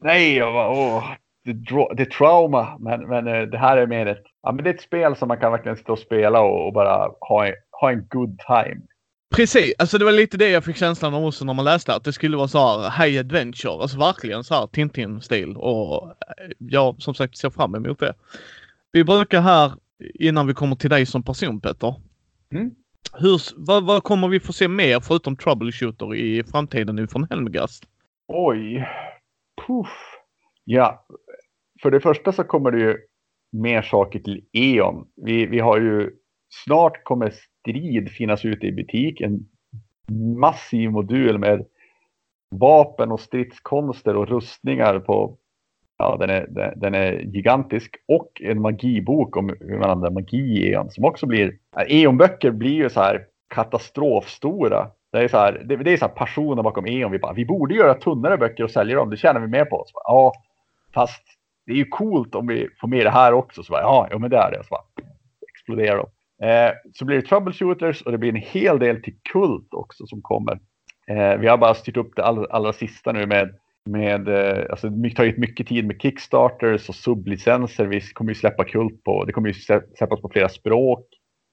nej, 0.00 0.42
och 0.42 0.52
bara, 0.52 0.70
åh, 0.70 1.12
det, 1.44 1.52
det 1.96 2.02
är 2.02 2.10
trauma. 2.10 2.78
Men, 2.80 3.08
men 3.08 3.26
eh, 3.26 3.42
det 3.42 3.58
här 3.58 3.76
är 3.76 3.86
mer 3.86 4.06
ett, 4.06 4.24
ja, 4.42 4.52
men 4.52 4.64
det 4.64 4.70
är 4.70 4.74
ett 4.74 4.80
spel 4.80 5.16
som 5.16 5.28
man 5.28 5.38
kan 5.38 5.52
verkligen 5.52 5.76
sitta 5.76 5.92
och 5.92 5.98
spela 5.98 6.40
och, 6.40 6.66
och 6.66 6.72
bara 6.72 7.10
ha 7.20 7.46
ha 7.82 7.92
en 7.92 8.06
good 8.10 8.38
time. 8.38 8.80
Precis, 9.34 9.74
alltså 9.78 9.98
det 9.98 10.04
var 10.04 10.12
lite 10.12 10.36
det 10.36 10.48
jag 10.48 10.64
fick 10.64 10.76
känslan 10.76 11.14
av 11.14 11.24
också 11.24 11.44
när 11.44 11.54
man 11.54 11.64
läste 11.64 11.94
att 11.94 12.04
det 12.04 12.12
skulle 12.12 12.36
vara 12.36 12.48
så 12.48 12.58
här 12.58 13.04
high 13.04 13.20
adventure, 13.20 13.72
alltså 13.72 13.98
verkligen 13.98 14.44
så 14.44 14.54
här 14.54 14.66
Tintin-stil 14.66 15.56
och 15.56 16.08
eh, 16.08 16.50
jag 16.58 17.02
som 17.02 17.14
sagt 17.14 17.36
ser 17.36 17.50
fram 17.50 17.74
emot 17.74 17.98
det. 17.98 18.14
Vi 18.92 19.04
brukar 19.04 19.40
här 19.40 19.72
innan 20.14 20.46
vi 20.46 20.54
kommer 20.54 20.76
till 20.76 20.90
dig 20.90 21.06
som 21.06 21.22
person 21.22 21.60
Petter. 21.60 21.94
Mm. 22.54 22.70
Hur, 23.12 23.40
vad, 23.56 23.84
vad, 23.86 24.02
kommer 24.02 24.28
vi 24.28 24.40
få 24.40 24.52
se 24.52 24.68
mer 24.68 25.00
förutom 25.00 25.36
Troubleshooter 25.36 26.14
i 26.14 26.44
framtiden 26.44 26.96
nu 26.96 27.08
från 27.08 27.26
Helmgast? 27.30 27.84
Oj. 28.28 28.88
Puff. 29.66 29.88
Ja, 30.64 31.06
för 31.82 31.90
det 31.90 32.00
första 32.00 32.32
så 32.32 32.44
kommer 32.44 32.70
det 32.70 32.78
ju 32.78 32.98
mer 33.52 33.82
saker 33.82 34.18
till 34.18 34.44
E.ON. 34.52 35.06
Vi, 35.16 35.46
vi 35.46 35.58
har 35.58 35.80
ju 35.80 36.10
snart 36.64 37.04
kommer 37.04 37.32
Strid 37.62 38.10
finnas 38.10 38.44
ute 38.44 38.66
i 38.66 38.72
butik. 38.72 39.20
En 39.20 39.46
massiv 40.38 40.90
modul 40.90 41.38
med 41.38 41.64
vapen 42.50 43.12
och 43.12 43.20
stridskonster 43.20 44.16
och 44.16 44.28
rustningar 44.28 44.98
på 44.98 45.36
Ja, 46.02 46.16
den 46.20 46.30
är, 46.30 46.72
den 46.76 46.94
är 46.94 47.12
gigantisk 47.12 47.96
och 48.08 48.42
en 48.44 48.60
magibok 48.60 49.36
om 49.36 49.56
hur 49.60 49.78
man 49.78 49.90
använder 49.90 50.20
magi 50.20 50.36
i 50.36 50.72
E.ON 50.72 50.90
som 50.90 51.04
också 51.04 51.26
blir... 51.26 51.58
E.ON-böcker 51.88 52.50
blir 52.50 52.74
ju 52.74 52.90
så 52.90 53.00
här 53.00 53.24
katastrofstora. 53.48 54.88
Det 55.12 55.18
är 55.18 55.28
så 55.28 55.36
här, 55.38 55.62
det, 55.64 55.76
det 55.76 55.92
är 55.92 55.96
så 55.96 56.04
här 56.04 56.12
passionen 56.12 56.64
bakom 56.64 56.86
E.ON. 56.86 57.12
Vi 57.12 57.18
bara, 57.18 57.32
vi 57.32 57.44
borde 57.44 57.74
göra 57.74 57.94
tunnare 57.94 58.36
böcker 58.36 58.64
och 58.64 58.70
sälja 58.70 58.96
dem. 58.96 59.10
Det 59.10 59.16
tjänar 59.16 59.40
vi 59.40 59.46
mer 59.46 59.64
på. 59.64 59.84
Så 59.86 59.92
bara, 59.94 60.14
ja, 60.14 60.32
fast 60.94 61.22
det 61.66 61.72
är 61.72 61.76
ju 61.76 61.84
coolt 61.84 62.34
om 62.34 62.46
vi 62.46 62.68
får 62.80 62.88
med 62.88 63.06
det 63.06 63.10
här 63.10 63.32
också. 63.32 63.62
Så 63.62 63.72
bara, 63.72 64.08
ja, 64.10 64.18
men 64.18 64.30
det 64.30 64.36
är 64.36 64.50
det. 64.50 64.64
Så 64.64 64.68
bara, 64.70 64.84
exploderar 65.52 65.96
de. 65.96 66.06
Eh, 66.42 66.72
så 66.94 67.04
blir 67.04 67.16
det 67.16 67.26
troubleshooters 67.26 68.02
och 68.02 68.12
det 68.12 68.18
blir 68.18 68.30
en 68.30 68.42
hel 68.42 68.78
del 68.78 69.02
till 69.02 69.14
kult 69.32 69.68
också 69.74 70.06
som 70.06 70.22
kommer. 70.22 70.60
Eh, 71.10 71.36
vi 71.38 71.48
har 71.48 71.58
bara 71.58 71.74
styrt 71.74 71.96
upp 71.96 72.16
det 72.16 72.24
allra, 72.24 72.46
allra 72.50 72.72
sista 72.72 73.12
nu 73.12 73.26
med 73.26 73.54
med, 73.84 74.28
eh, 74.28 74.66
alltså 74.70 74.88
det 74.88 75.08
har 75.08 75.14
tagit 75.14 75.38
mycket 75.38 75.66
tid 75.66 75.86
med 75.86 76.02
Kickstarters 76.02 76.88
och 76.88 76.94
sublicenser. 76.94 77.86
Vi 77.86 78.00
kommer 78.00 78.30
ju 78.30 78.34
släppa 78.34 78.64
Kult 78.64 79.04
på, 79.04 79.24
det 79.24 79.32
kommer 79.32 79.48
ju 79.48 79.54
släppas 79.54 80.20
på 80.20 80.28
flera 80.32 80.48
språk 80.48 81.06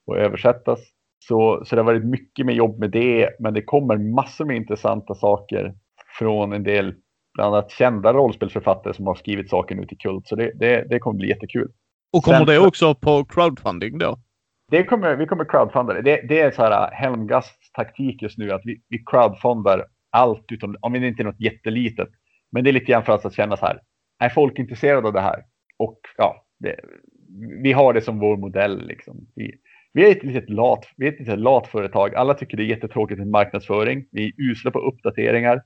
och 0.07 0.17
översättas. 0.17 0.79
Så, 1.27 1.63
så 1.65 1.75
det 1.75 1.81
har 1.81 1.85
varit 1.85 2.05
mycket 2.05 2.45
med 2.45 2.55
jobb 2.55 2.79
med 2.79 2.91
det, 2.91 3.29
men 3.39 3.53
det 3.53 3.61
kommer 3.61 3.97
massor 3.97 4.45
med 4.45 4.55
intressanta 4.55 5.15
saker 5.15 5.73
från 6.19 6.53
en 6.53 6.63
del, 6.63 6.95
bland 7.33 7.55
annat 7.55 7.71
kända 7.71 8.13
rollspelsförfattare 8.13 8.93
som 8.93 9.07
har 9.07 9.15
skrivit 9.15 9.49
saker 9.49 9.75
nu 9.75 9.85
till 9.85 9.97
Kult. 9.97 10.27
Så 10.27 10.35
det, 10.35 10.51
det, 10.55 10.85
det 10.89 10.99
kommer 10.99 11.17
bli 11.17 11.29
jättekul. 11.29 11.71
Och 12.13 12.23
kommer 12.23 12.37
Sen, 12.37 12.47
det 12.47 12.59
också 12.59 12.95
på 12.95 13.25
crowdfunding 13.25 13.97
då? 13.97 14.17
Det 14.69 14.83
kommer, 14.83 15.15
vi 15.15 15.25
kommer 15.25 15.45
crowdfunda 15.45 15.93
det. 15.93 16.01
Det, 16.01 16.21
det 16.29 16.39
är 16.39 16.51
så 16.51 16.61
här 16.61 16.71
äh, 16.71 16.93
Helmgasts 16.93 17.71
taktik 17.71 18.21
just 18.21 18.37
nu 18.37 18.51
att 18.51 18.61
vi, 18.63 18.81
vi 18.89 19.03
crowdfundar 19.05 19.85
allt 20.09 20.51
utom 20.51 20.75
om 20.81 20.93
det 20.93 21.07
inte 21.07 21.21
är 21.21 21.25
något 21.25 21.41
jättelitet. 21.41 22.09
Men 22.51 22.63
det 22.63 22.69
är 22.69 22.73
lite 22.73 22.85
grann 22.85 23.03
för 23.03 23.13
att 23.13 23.33
känna 23.33 23.57
så 23.57 23.65
här. 23.65 23.79
Är 24.19 24.29
folk 24.29 24.59
intresserade 24.59 25.07
av 25.07 25.13
det 25.13 25.21
här? 25.21 25.43
Och 25.77 25.99
ja, 26.17 26.45
det, 26.59 26.75
vi 27.63 27.71
har 27.71 27.93
det 27.93 28.01
som 28.01 28.19
vår 28.19 28.37
modell. 28.37 28.87
Liksom. 28.87 29.27
Vi, 29.35 29.51
vi 29.93 30.05
är 30.07 30.11
ett 30.11 30.23
litet 30.23 30.49
lat, 30.49 30.85
vi 30.97 31.07
är 31.07 31.11
ett 31.11 31.19
litet 31.19 31.39
lat 31.39 31.67
företag. 31.67 32.15
Alla 32.15 32.33
tycker 32.33 32.57
det 32.57 32.63
är 32.63 32.67
jättetråkigt 32.67 33.19
med 33.19 33.27
marknadsföring. 33.27 34.05
Vi 34.11 34.25
är 34.25 34.51
usla 34.51 34.71
på 34.71 34.79
uppdateringar. 34.79 35.61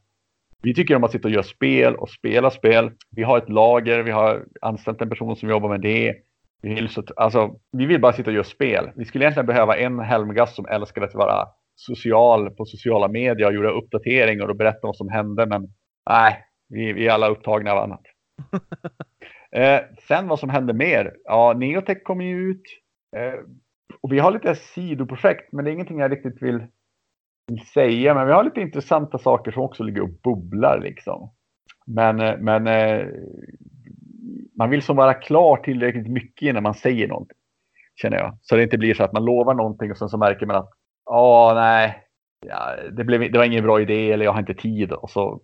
Vi 0.61 0.73
tycker 0.73 0.95
om 0.95 1.03
att 1.03 1.11
sitta 1.11 1.27
och 1.27 1.33
göra 1.33 1.43
spel 1.43 1.95
och 1.95 2.09
spela 2.09 2.51
spel. 2.51 2.91
Vi 3.11 3.23
har 3.23 3.37
ett 3.37 3.49
lager, 3.49 4.03
vi 4.03 4.11
har 4.11 4.45
anställt 4.61 5.01
en 5.01 5.09
person 5.09 5.35
som 5.35 5.49
jobbar 5.49 5.69
med 5.69 5.81
det. 5.81 6.15
Vi 6.63 6.73
vill, 6.73 6.89
så, 6.89 7.03
alltså, 7.15 7.59
vi 7.71 7.85
vill 7.85 8.01
bara 8.01 8.13
sitta 8.13 8.29
och 8.29 8.33
göra 8.33 8.43
spel. 8.43 8.91
Vi 8.95 9.05
skulle 9.05 9.23
egentligen 9.25 9.47
behöva 9.47 9.77
en 9.77 9.99
helmgast 9.99 10.55
som 10.55 10.65
älskar 10.65 11.01
att 11.01 11.13
vara 11.13 11.47
social 11.75 12.49
på 12.49 12.65
sociala 12.65 13.07
medier 13.07 13.47
och 13.47 13.53
göra 13.53 13.71
uppdateringar 13.71 14.47
och 14.47 14.55
berätta 14.55 14.87
vad 14.87 14.95
som 14.95 15.09
hände. 15.09 15.45
Men 15.45 15.67
nej, 16.09 16.45
vi, 16.69 16.93
vi 16.93 17.07
är 17.07 17.11
alla 17.11 17.27
upptagna 17.27 17.71
av 17.71 17.77
annat. 17.77 18.01
eh, 19.51 19.79
sen 20.07 20.27
vad 20.27 20.39
som 20.39 20.49
hände 20.49 20.73
mer? 20.73 21.13
Ja, 21.23 21.53
Neotech 21.53 22.03
kom 22.03 22.21
ju 22.21 22.51
ut. 22.51 22.63
Eh, 23.15 23.39
och 24.01 24.11
vi 24.11 24.19
har 24.19 24.31
lite 24.31 24.55
sidoprojekt, 24.55 25.51
men 25.51 25.65
det 25.65 25.71
är 25.71 25.73
ingenting 25.73 25.99
jag 25.99 26.11
riktigt 26.11 26.41
vill, 26.41 26.65
vill 27.47 27.65
säga. 27.65 28.13
Men 28.13 28.27
vi 28.27 28.33
har 28.33 28.43
lite 28.43 28.61
intressanta 28.61 29.17
saker 29.17 29.51
som 29.51 29.63
också 29.63 29.83
ligger 29.83 30.01
och 30.01 30.13
bubblar 30.23 30.79
liksom. 30.83 31.31
Men, 31.85 32.19
eh, 32.19 32.37
men 32.37 32.67
eh, 32.67 33.07
man 34.57 34.69
vill 34.69 34.81
som 34.81 34.95
vara 34.95 35.13
klar 35.13 35.57
tillräckligt 35.57 36.07
mycket 36.07 36.47
innan 36.47 36.63
man 36.63 36.73
säger 36.73 37.07
någonting. 37.07 37.37
Känner 37.95 38.17
jag. 38.17 38.37
Så 38.41 38.55
det 38.55 38.63
inte 38.63 38.77
blir 38.77 38.93
så 38.93 39.03
att 39.03 39.13
man 39.13 39.25
lovar 39.25 39.53
någonting 39.53 39.91
och 39.91 39.97
sen 39.97 40.09
så 40.09 40.17
märker 40.17 40.45
man 40.45 40.55
att 40.55 40.69
ja, 41.05 41.51
nej, 41.55 42.03
ja, 42.45 42.75
det, 42.91 43.03
blev, 43.03 43.31
det 43.31 43.37
var 43.37 43.45
ingen 43.45 43.63
bra 43.63 43.81
idé 43.81 44.11
eller 44.11 44.25
jag 44.25 44.31
har 44.31 44.39
inte 44.39 44.53
tid. 44.53 44.91
Och 44.91 45.09
så 45.09 45.41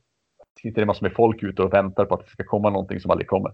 sitter 0.62 0.82
det 0.82 0.86
massor 0.86 1.06
med 1.06 1.16
folk 1.16 1.44
ute 1.44 1.62
och 1.62 1.74
väntar 1.74 2.06
på 2.06 2.14
att 2.16 2.26
det 2.26 2.32
ska 2.32 2.44
komma 2.44 2.70
någonting 2.70 3.00
som 3.00 3.12
aldrig 3.12 3.28
kommer. 3.28 3.52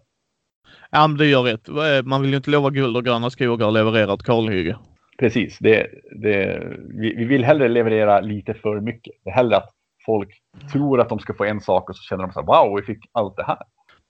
Ja, 0.92 1.08
men 1.08 1.18
det 1.18 1.26
gör 1.26 1.44
rätt. 1.44 2.06
Man 2.06 2.22
vill 2.22 2.32
ju 2.32 2.38
inte 2.38 2.50
lova 2.50 2.70
guld 2.70 2.98
och 2.98 3.06
gröna 3.06 3.30
skogar 3.30 3.66
och 3.66 3.74
leverera 3.74 4.14
ett 4.14 4.24
kalhygge. 4.24 4.78
Precis, 5.18 5.58
det, 5.60 5.88
det, 6.22 6.68
vi, 7.00 7.16
vi, 7.16 7.26
vill 7.26 7.44
hellre 7.46 7.68
leverera 7.68 8.20
lite 8.20 8.54
för 8.54 8.82
mycket. 8.82 9.14
Det 9.24 9.30
är 9.30 9.34
hellre 9.34 9.58
att 9.58 9.70
folk 10.06 10.30
tror 10.72 11.02
att 11.02 11.10
de 11.10 11.20
ska 11.20 11.34
få 11.34 11.44
en 11.44 11.62
sak 11.62 11.90
och 11.90 11.96
så 11.96 12.02
känner 12.02 12.24
de 12.24 12.34
så 12.34 12.40
här, 12.40 12.48
wow, 12.48 12.76
vi 12.76 12.82
fick 12.82 13.00
allt 13.12 13.36
det 13.36 13.44
här. 13.44 13.58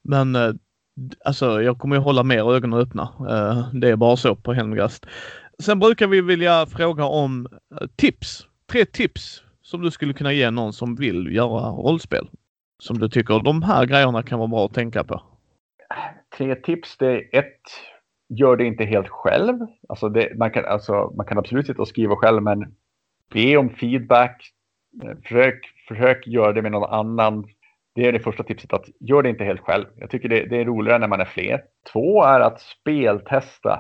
Men 0.04 0.36
eh, 0.36 0.54
alltså, 1.26 1.62
jag 1.62 1.78
kommer 1.78 1.96
ju 1.96 2.02
hålla 2.02 2.24
mer 2.24 2.56
ögonen 2.56 2.80
öppna. 2.80 3.04
Eh, 3.20 3.74
det 3.74 3.90
är 3.90 3.96
bara 3.96 4.18
så 4.18 4.36
på 4.36 4.54
Helmgast. 4.54 5.06
Sen 5.60 5.80
brukar 5.80 6.08
vi 6.08 6.22
vilja 6.22 6.66
fråga 6.66 7.06
om 7.06 7.48
eh, 7.82 7.88
tips. 7.96 8.48
Tre 8.72 8.86
tips 8.86 9.44
som 9.62 9.82
du 9.82 9.92
skulle 9.92 10.14
kunna 10.14 10.34
ge 10.34 10.52
någon 10.52 10.74
som 10.74 10.96
vill 10.96 11.36
göra 11.36 11.70
rollspel. 11.70 12.30
Som 12.80 13.00
du 13.00 13.10
tycker 13.10 13.40
de 13.40 13.64
här 13.64 13.86
grejerna 13.86 14.24
kan 14.24 14.40
vara 14.40 14.48
bra 14.48 14.66
att 14.66 14.74
tänka 14.74 15.04
på 15.04 15.22
tre 16.38 16.56
tips. 16.56 16.98
Det 16.98 17.08
är 17.08 17.40
ett, 17.40 17.62
gör 18.30 18.58
det 18.58 18.66
inte 18.66 18.86
helt 18.86 19.10
själv. 19.10 19.60
Alltså, 19.90 20.10
det, 20.10 20.38
man, 20.38 20.52
kan, 20.52 20.66
alltså 20.66 21.14
man 21.18 21.26
kan 21.26 21.38
absolut 21.38 21.68
sitta 21.68 21.82
och 21.82 21.88
skriva 21.88 22.16
själv, 22.16 22.44
men 22.44 22.76
be 23.34 23.58
om 23.58 23.70
feedback. 23.70 24.52
Eh, 25.04 25.18
försök, 25.24 25.66
försök 25.88 26.28
göra 26.28 26.54
det 26.54 26.62
med 26.62 26.72
någon 26.72 26.94
annan. 26.94 27.46
Det 27.96 28.08
är 28.08 28.12
det 28.12 28.20
första 28.20 28.44
tipset, 28.44 28.74
att 28.74 28.86
gör 29.00 29.24
det 29.24 29.30
inte 29.30 29.44
helt 29.44 29.62
själv. 29.62 29.86
Jag 29.96 30.10
tycker 30.10 30.30
det, 30.30 30.46
det 30.46 30.62
är 30.62 30.66
roligare 30.66 31.00
när 31.00 31.08
man 31.08 31.22
är 31.22 31.26
fler. 31.26 31.62
Två 31.94 32.24
är 32.24 32.40
att 32.40 32.62
speltesta 32.62 33.80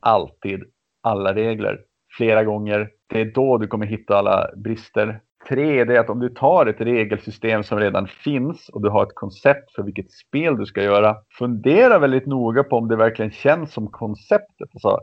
alltid 0.00 0.64
alla 1.02 1.34
regler 1.34 1.80
flera 2.16 2.44
gånger. 2.44 2.90
Det 3.06 3.20
är 3.20 3.24
då 3.24 3.58
du 3.58 3.66
kommer 3.66 3.86
hitta 3.86 4.16
alla 4.16 4.50
brister. 4.56 5.20
Tre 5.48 5.84
det 5.84 5.96
är 5.96 6.00
att 6.00 6.10
om 6.10 6.20
du 6.20 6.28
tar 6.28 6.66
ett 6.66 6.80
regelsystem 6.80 7.62
som 7.64 7.80
redan 7.80 8.06
finns 8.06 8.68
och 8.68 8.82
du 8.82 8.88
har 8.88 9.02
ett 9.02 9.14
koncept 9.14 9.72
för 9.74 9.82
vilket 9.82 10.12
spel 10.12 10.56
du 10.56 10.66
ska 10.66 10.82
göra. 10.82 11.16
Fundera 11.38 11.98
väldigt 11.98 12.26
noga 12.26 12.64
på 12.64 12.76
om 12.76 12.88
det 12.88 12.96
verkligen 12.96 13.30
känns 13.30 13.72
som 13.72 13.86
konceptet. 13.86 14.68
Alltså, 14.72 15.00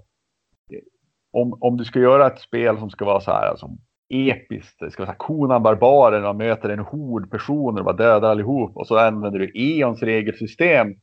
om, 1.31 1.57
om 1.61 1.77
du 1.77 1.85
ska 1.85 1.99
göra 1.99 2.27
ett 2.27 2.39
spel 2.39 2.79
som 2.79 2.89
ska 2.89 3.05
vara 3.05 3.19
så 3.19 3.31
här 3.31 3.47
alltså, 3.47 3.69
episkt. 4.11 4.91
Ska 4.91 5.05
säga, 5.05 5.15
Konan 5.17 5.63
Barbaren 5.63 6.25
och 6.25 6.35
möter 6.35 6.69
en 6.69 6.79
hord 6.79 7.31
personer 7.31 7.79
och 7.79 7.85
bara 7.85 7.95
dödar 7.95 8.31
allihop. 8.31 8.77
Och 8.77 8.87
så 8.87 8.97
använder 8.97 9.39
du 9.39 9.51
Eons 9.55 10.03
regelsystem 10.03 10.95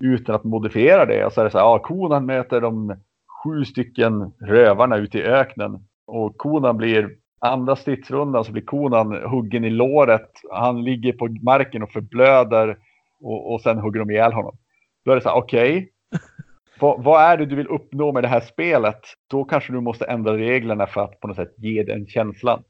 utan 0.00 0.34
att 0.34 0.44
modifiera 0.44 1.06
det. 1.06 1.24
Och 1.24 1.32
så 1.32 1.40
är 1.40 1.44
det 1.44 1.50
så 1.50 1.58
här, 1.58 1.64
ja, 1.64 1.78
Konan 1.78 2.26
möter 2.26 2.60
de 2.60 2.96
sju 3.44 3.64
stycken 3.64 4.32
rövarna 4.40 4.96
ute 4.96 5.18
i 5.18 5.22
öknen. 5.22 5.86
Och 6.06 6.36
Konan 6.36 6.76
blir 6.76 7.10
andra 7.44 7.76
stridsrundan 7.76 8.44
så 8.44 8.52
blir 8.52 8.62
konan 8.62 9.30
huggen 9.30 9.64
i 9.64 9.70
låret. 9.70 10.30
Han 10.50 10.84
ligger 10.84 11.12
på 11.12 11.28
marken 11.42 11.82
och 11.82 11.90
förblöder 11.90 12.76
och, 13.20 13.52
och 13.52 13.60
sen 13.60 13.78
hugger 13.78 14.00
de 14.00 14.10
ihjäl 14.10 14.32
honom. 14.32 14.56
Då 15.04 15.10
är 15.10 15.16
det 15.16 15.22
så 15.22 15.28
här, 15.28 15.36
okej. 15.36 15.76
Okay 15.76 15.88
vad, 16.80 17.04
vad, 17.04 17.22
är 17.22 17.36
det 17.36 17.46
du 17.46 17.56
vill 17.56 17.66
uppnå 17.66 18.12
med 18.12 18.24
det 18.24 18.28
här 18.28 18.40
spelet? 18.40 19.00
Då 19.30 19.44
kanske 19.44 19.72
du 19.72 19.80
måste 19.80 20.04
ändra 20.04 20.36
reglerna 20.36 20.86
för 20.86 21.04
att 21.04 21.20
på 21.20 21.28
något 21.28 21.36
sätt 21.36 21.54
ge 21.56 21.82
den 21.82 22.06
känslan. 22.06 22.62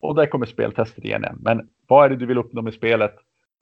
Och 0.00 0.14
där 0.14 0.26
kommer 0.26 0.46
speltestet 0.46 1.04
igen. 1.04 1.24
Men 1.40 1.68
vad 1.88 2.04
är 2.04 2.10
det 2.10 2.16
du 2.16 2.26
vill 2.26 2.38
uppnå 2.38 2.62
med 2.62 2.74
spelet? 2.74 3.14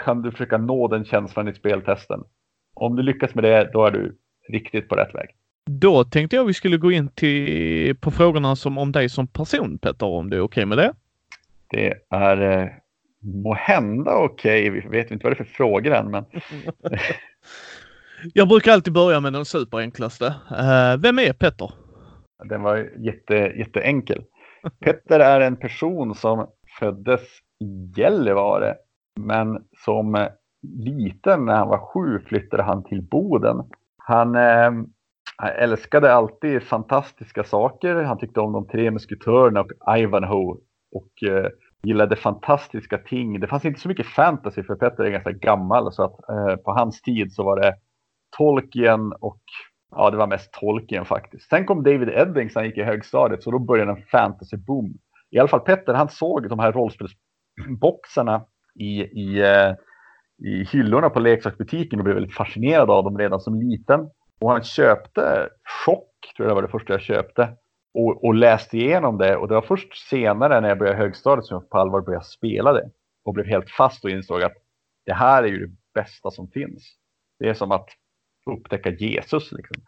Kan 0.05 0.23
du 0.23 0.31
försöka 0.31 0.59
nå 0.59 0.89
den 0.89 1.05
känslan 1.05 1.49
i 1.49 1.55
speltesten? 1.55 2.21
Om 2.75 2.97
du 2.97 3.03
lyckas 3.03 3.35
med 3.35 3.45
det, 3.45 3.71
då 3.73 3.87
är 3.87 3.91
du 3.91 4.16
riktigt 4.49 4.89
på 4.89 4.95
rätt 4.95 5.14
väg. 5.14 5.29
Då 5.71 6.05
tänkte 6.05 6.37
jag 6.37 6.45
vi 6.45 6.55
skulle 6.55 6.77
gå 6.77 6.93
in 6.93 7.09
till, 7.09 7.97
på 7.97 8.11
frågorna 8.11 8.57
som 8.57 8.79
om 8.79 8.93
dig 8.93 9.09
som 9.09 9.27
person 9.27 9.79
Petter, 9.79 10.07
om 10.07 10.31
du 10.31 10.37
är 10.37 10.41
okej 10.41 10.45
okay 10.45 10.66
med 10.66 10.79
det? 10.79 10.93
Det 11.66 11.95
är 12.11 12.61
eh, 12.61 12.68
måhända 13.23 14.16
okej. 14.16 14.71
Okay. 14.71 14.81
Vi 14.81 14.89
vet 14.89 15.11
inte 15.11 15.25
vad 15.25 15.33
det 15.33 15.41
är 15.41 15.45
för 15.45 15.53
frågor 15.53 15.93
än, 15.93 16.11
men... 16.11 16.25
jag 18.35 18.49
brukar 18.49 18.73
alltid 18.73 18.93
börja 18.93 19.21
med 19.21 19.33
den 19.33 19.45
superenklaste. 19.45 20.27
Uh, 20.27 21.03
vem 21.03 21.18
är 21.18 21.33
Petter? 21.33 21.71
Den 22.45 22.62
var 22.62 22.77
jätte, 22.99 23.35
jätteenkel. 23.35 24.25
Petter 24.85 25.21
är 25.21 25.41
en 25.41 25.57
person 25.57 26.14
som 26.14 26.47
föddes 26.79 27.21
i 27.64 28.01
Gällivare, 28.01 28.75
men 29.21 29.59
som 29.85 30.29
liten 30.62 31.45
när 31.45 31.55
han 31.55 31.68
var 31.68 31.93
sju 31.93 32.21
flyttade 32.27 32.62
han 32.62 32.85
till 32.85 33.03
Boden. 33.03 33.57
Han 33.99 34.35
eh, 34.35 34.71
han 35.41 35.51
älskade 35.51 36.14
alltid 36.14 36.62
fantastiska 36.62 37.45
saker. 37.45 37.95
Han 38.03 38.18
tyckte 38.18 38.41
om 38.41 38.53
de 38.53 38.66
tre 38.66 38.91
musketörerna 38.91 39.61
och 39.61 39.99
Ivanhoe 39.99 40.57
och 40.93 41.29
eh, 41.29 41.47
gillade 41.83 42.16
fantastiska 42.16 42.99
ting. 42.99 43.41
Det 43.41 43.47
fanns 43.47 43.64
inte 43.64 43.81
så 43.81 43.89
mycket 43.89 44.07
fantasy 44.07 44.62
för 44.62 44.77
Petter 44.77 45.05
är 45.05 45.11
ganska 45.11 45.33
gammal 45.33 45.93
så 45.93 46.03
att 46.03 46.29
eh, 46.29 46.57
på 46.57 46.73
hans 46.73 47.03
tid 47.03 47.33
så 47.33 47.43
var 47.43 47.61
det 47.61 47.75
Tolkien 48.37 49.12
och 49.12 49.41
ja, 49.91 50.11
det 50.11 50.16
var 50.16 50.26
mest 50.26 50.53
Tolkien 50.53 51.05
faktiskt. 51.05 51.49
Sen 51.49 51.66
kom 51.66 51.83
David 51.83 52.09
Eddings 52.09 52.55
när 52.55 52.62
han 52.62 52.68
gick 52.68 52.78
i 52.78 52.83
högstadiet 52.83 53.43
så 53.43 53.51
då 53.51 53.59
började 53.59 53.91
en 53.91 54.03
fantasy 54.03 54.57
boom. 54.57 54.95
I 55.31 55.39
alla 55.39 55.49
fall 55.49 55.61
Petter, 55.61 55.95
han 55.95 56.09
såg 56.09 56.49
de 56.49 56.59
här 56.59 56.72
rollspelsboxarna 56.72 58.45
i, 58.74 59.03
i, 59.03 59.41
eh, 59.41 59.74
i 60.49 60.64
hyllorna 60.64 61.11
på 61.11 61.20
leksaksbutiken 61.20 61.99
och 61.99 62.05
blev 62.05 62.14
väldigt 62.14 62.37
fascinerad 62.37 62.91
av 62.91 63.05
dem 63.05 63.18
redan 63.18 63.41
som 63.41 63.61
liten. 63.61 64.11
Och 64.41 64.51
han 64.51 64.62
köpte 64.62 65.49
Chock, 65.85 66.35
tror 66.37 66.49
jag 66.49 66.51
det 66.51 66.55
var 66.55 66.62
det 66.62 66.68
första 66.68 66.93
jag 66.93 67.03
köpte. 67.03 67.57
Och, 67.95 68.24
och, 68.24 68.35
läste 68.35 68.76
igenom 68.76 69.18
det. 69.18 69.37
Och 69.37 69.49
det 69.49 69.55
var 69.55 69.62
först 69.62 70.09
senare 70.09 70.61
när 70.61 70.68
jag 70.68 70.78
började 70.78 70.99
högstadiet 70.99 71.45
som 71.45 71.55
jag 71.55 71.70
på 71.70 71.78
allvar 71.78 72.01
började 72.01 72.24
spela 72.24 72.72
det. 72.72 72.91
Och 73.24 73.35
blev 73.35 73.47
helt 73.47 73.70
fast 73.70 74.05
och 74.05 74.11
insåg 74.11 74.43
att 74.43 74.53
det 75.07 75.12
här 75.12 75.43
är 75.43 75.49
ju 75.49 75.66
det 75.66 75.72
bästa 75.95 76.31
som 76.31 76.49
finns. 76.49 76.97
Det 77.39 77.49
är 77.49 77.55
som 77.55 77.72
att 77.72 77.89
upptäcka 78.47 78.91
Jesus. 78.91 79.53
Liksom. 79.53 79.82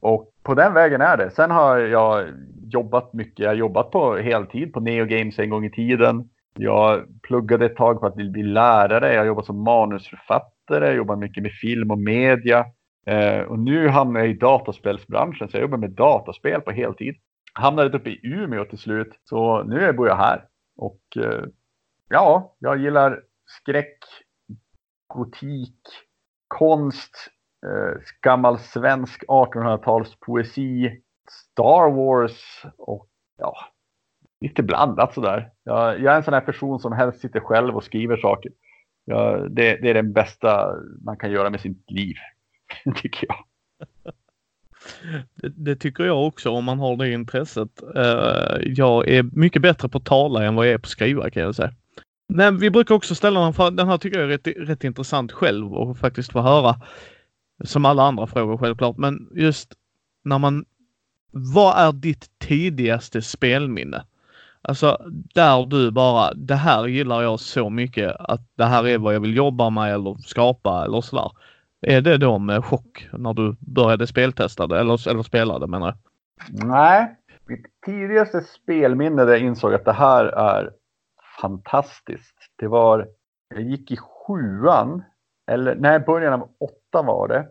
Och 0.00 0.32
på 0.42 0.54
den 0.54 0.74
vägen 0.74 1.00
är 1.00 1.16
det. 1.16 1.30
Sen 1.30 1.50
har 1.50 1.78
jag 1.78 2.28
jobbat 2.72 3.12
mycket. 3.12 3.38
Jag 3.38 3.48
har 3.48 3.54
jobbat 3.54 3.90
på 3.90 4.16
heltid 4.16 4.72
på 4.72 4.80
Neo 4.80 5.04
Games 5.04 5.38
en 5.38 5.50
gång 5.50 5.64
i 5.64 5.70
tiden. 5.70 6.28
Jag 6.58 7.04
pluggade 7.22 7.66
ett 7.66 7.76
tag 7.76 8.00
på 8.00 8.06
att 8.06 8.14
bli 8.14 8.42
lärare. 8.42 9.12
Jag 9.12 9.20
har 9.20 9.26
jobbat 9.26 9.46
som 9.46 9.64
manusförfattare. 9.64 10.86
Jag 10.86 10.96
jobbar 10.96 11.16
mycket 11.16 11.42
med 11.42 11.52
film 11.52 11.90
och 11.90 11.98
media. 11.98 12.64
Eh, 13.06 13.40
och 13.40 13.58
nu 13.58 13.88
hamnar 13.88 14.20
jag 14.20 14.28
i 14.28 14.32
dataspelsbranschen 14.32 15.48
så 15.48 15.56
jag 15.56 15.62
jobbar 15.62 15.78
med 15.78 15.90
dataspel 15.90 16.60
på 16.60 16.70
heltid. 16.70 17.14
Hamnade 17.52 17.98
uppe 17.98 18.10
i 18.10 18.20
Umeå 18.22 18.64
till 18.64 18.78
slut 18.78 19.20
så 19.24 19.62
nu 19.62 19.92
bor 19.92 20.08
jag 20.08 20.16
här. 20.16 20.44
Och 20.76 21.00
eh, 21.16 21.44
ja, 22.08 22.56
jag 22.58 22.78
gillar 22.78 23.20
skräck, 23.46 23.98
gotik, 25.06 25.80
konst, 26.48 27.30
eh, 27.66 28.00
gammal 28.20 28.58
svensk 28.58 29.24
1800-tals 29.28 30.16
poesi, 30.20 31.00
Star 31.30 31.90
Wars 31.90 32.64
och 32.78 33.08
ja, 33.38 33.56
lite 34.40 34.62
blandat 34.62 35.14
sådär. 35.14 35.50
Jag, 35.64 36.00
jag 36.00 36.12
är 36.12 36.16
en 36.16 36.24
sån 36.24 36.34
här 36.34 36.40
person 36.40 36.80
som 36.80 36.92
helst 36.92 37.20
sitter 37.20 37.40
själv 37.40 37.76
och 37.76 37.84
skriver 37.84 38.16
saker. 38.16 38.52
Jag, 39.04 39.50
det, 39.50 39.76
det 39.76 39.90
är 39.90 39.94
det 39.94 40.02
bästa 40.02 40.74
man 41.04 41.16
kan 41.16 41.30
göra 41.30 41.50
med 41.50 41.60
sitt 41.60 41.90
liv. 41.90 42.16
tycker 42.96 43.26
jag. 43.28 43.44
Det, 45.34 45.48
det, 45.48 45.76
tycker 45.76 46.04
jag 46.04 46.26
också 46.26 46.50
om 46.50 46.64
man 46.64 46.78
har 46.78 46.96
det 46.96 47.12
intresset. 47.12 47.82
Uh, 47.96 48.58
jag 48.62 49.08
är 49.08 49.22
mycket 49.32 49.62
bättre 49.62 49.88
på 49.88 49.98
att 49.98 50.04
tala 50.04 50.44
än 50.44 50.54
vad 50.54 50.66
jag 50.66 50.74
är 50.74 50.78
på 50.78 50.86
att 50.86 50.90
skriva 50.90 51.30
kan 51.30 51.42
jag 51.42 51.54
säga. 51.54 51.72
Men 52.28 52.58
vi 52.58 52.70
brukar 52.70 52.94
också 52.94 53.14
ställa 53.14 53.40
den 53.40 53.52
för 53.52 53.70
den 53.70 53.88
här 53.88 53.98
tycker 53.98 54.18
jag 54.18 54.32
är 54.32 54.38
rätt, 54.38 54.68
rätt 54.68 54.84
intressant 54.84 55.32
själv 55.32 55.74
och 55.74 55.98
faktiskt 55.98 56.32
få 56.32 56.40
höra. 56.40 56.74
Som 57.64 57.84
alla 57.84 58.02
andra 58.02 58.26
frågor 58.26 58.58
självklart, 58.58 58.96
men 58.96 59.28
just 59.34 59.74
när 60.24 60.38
man 60.38 60.64
vad 61.30 61.78
är 61.78 61.92
ditt 61.92 62.38
tidigaste 62.38 63.22
spelminne? 63.22 64.04
Alltså 64.62 65.02
där 65.34 65.66
du 65.66 65.90
bara, 65.90 66.34
det 66.34 66.54
här 66.54 66.86
gillar 66.86 67.22
jag 67.22 67.40
så 67.40 67.70
mycket 67.70 68.16
att 68.18 68.40
det 68.54 68.64
här 68.64 68.86
är 68.86 68.98
vad 68.98 69.14
jag 69.14 69.20
vill 69.20 69.36
jobba 69.36 69.70
med 69.70 69.94
eller 69.94 70.14
skapa 70.14 70.84
eller 70.84 71.00
sådär. 71.00 71.30
Är 71.80 72.00
det 72.00 72.18
då 72.18 72.38
med 72.38 72.64
chock 72.64 73.08
när 73.12 73.34
du 73.34 73.56
började 73.60 74.06
speltesta 74.06 74.66
det 74.66 74.80
eller, 74.80 75.08
eller 75.08 75.22
spelade 75.22 75.66
menar 75.66 75.86
jag? 75.86 75.96
Nej, 76.66 77.16
mitt 77.46 77.66
tidigaste 77.86 78.40
spelminne 78.40 79.24
där 79.24 79.32
jag 79.32 79.40
insåg 79.40 79.74
att 79.74 79.84
det 79.84 79.92
här 79.92 80.24
är 80.24 80.70
fantastiskt. 81.40 82.36
Det 82.56 82.68
var, 82.68 83.08
jag 83.48 83.62
gick 83.62 83.90
i 83.90 83.96
sjuan, 83.96 85.02
eller 85.50 85.74
nej, 85.74 86.00
början 86.00 86.32
av 86.32 86.48
åttan 86.58 87.06
var 87.06 87.28
det. 87.28 87.48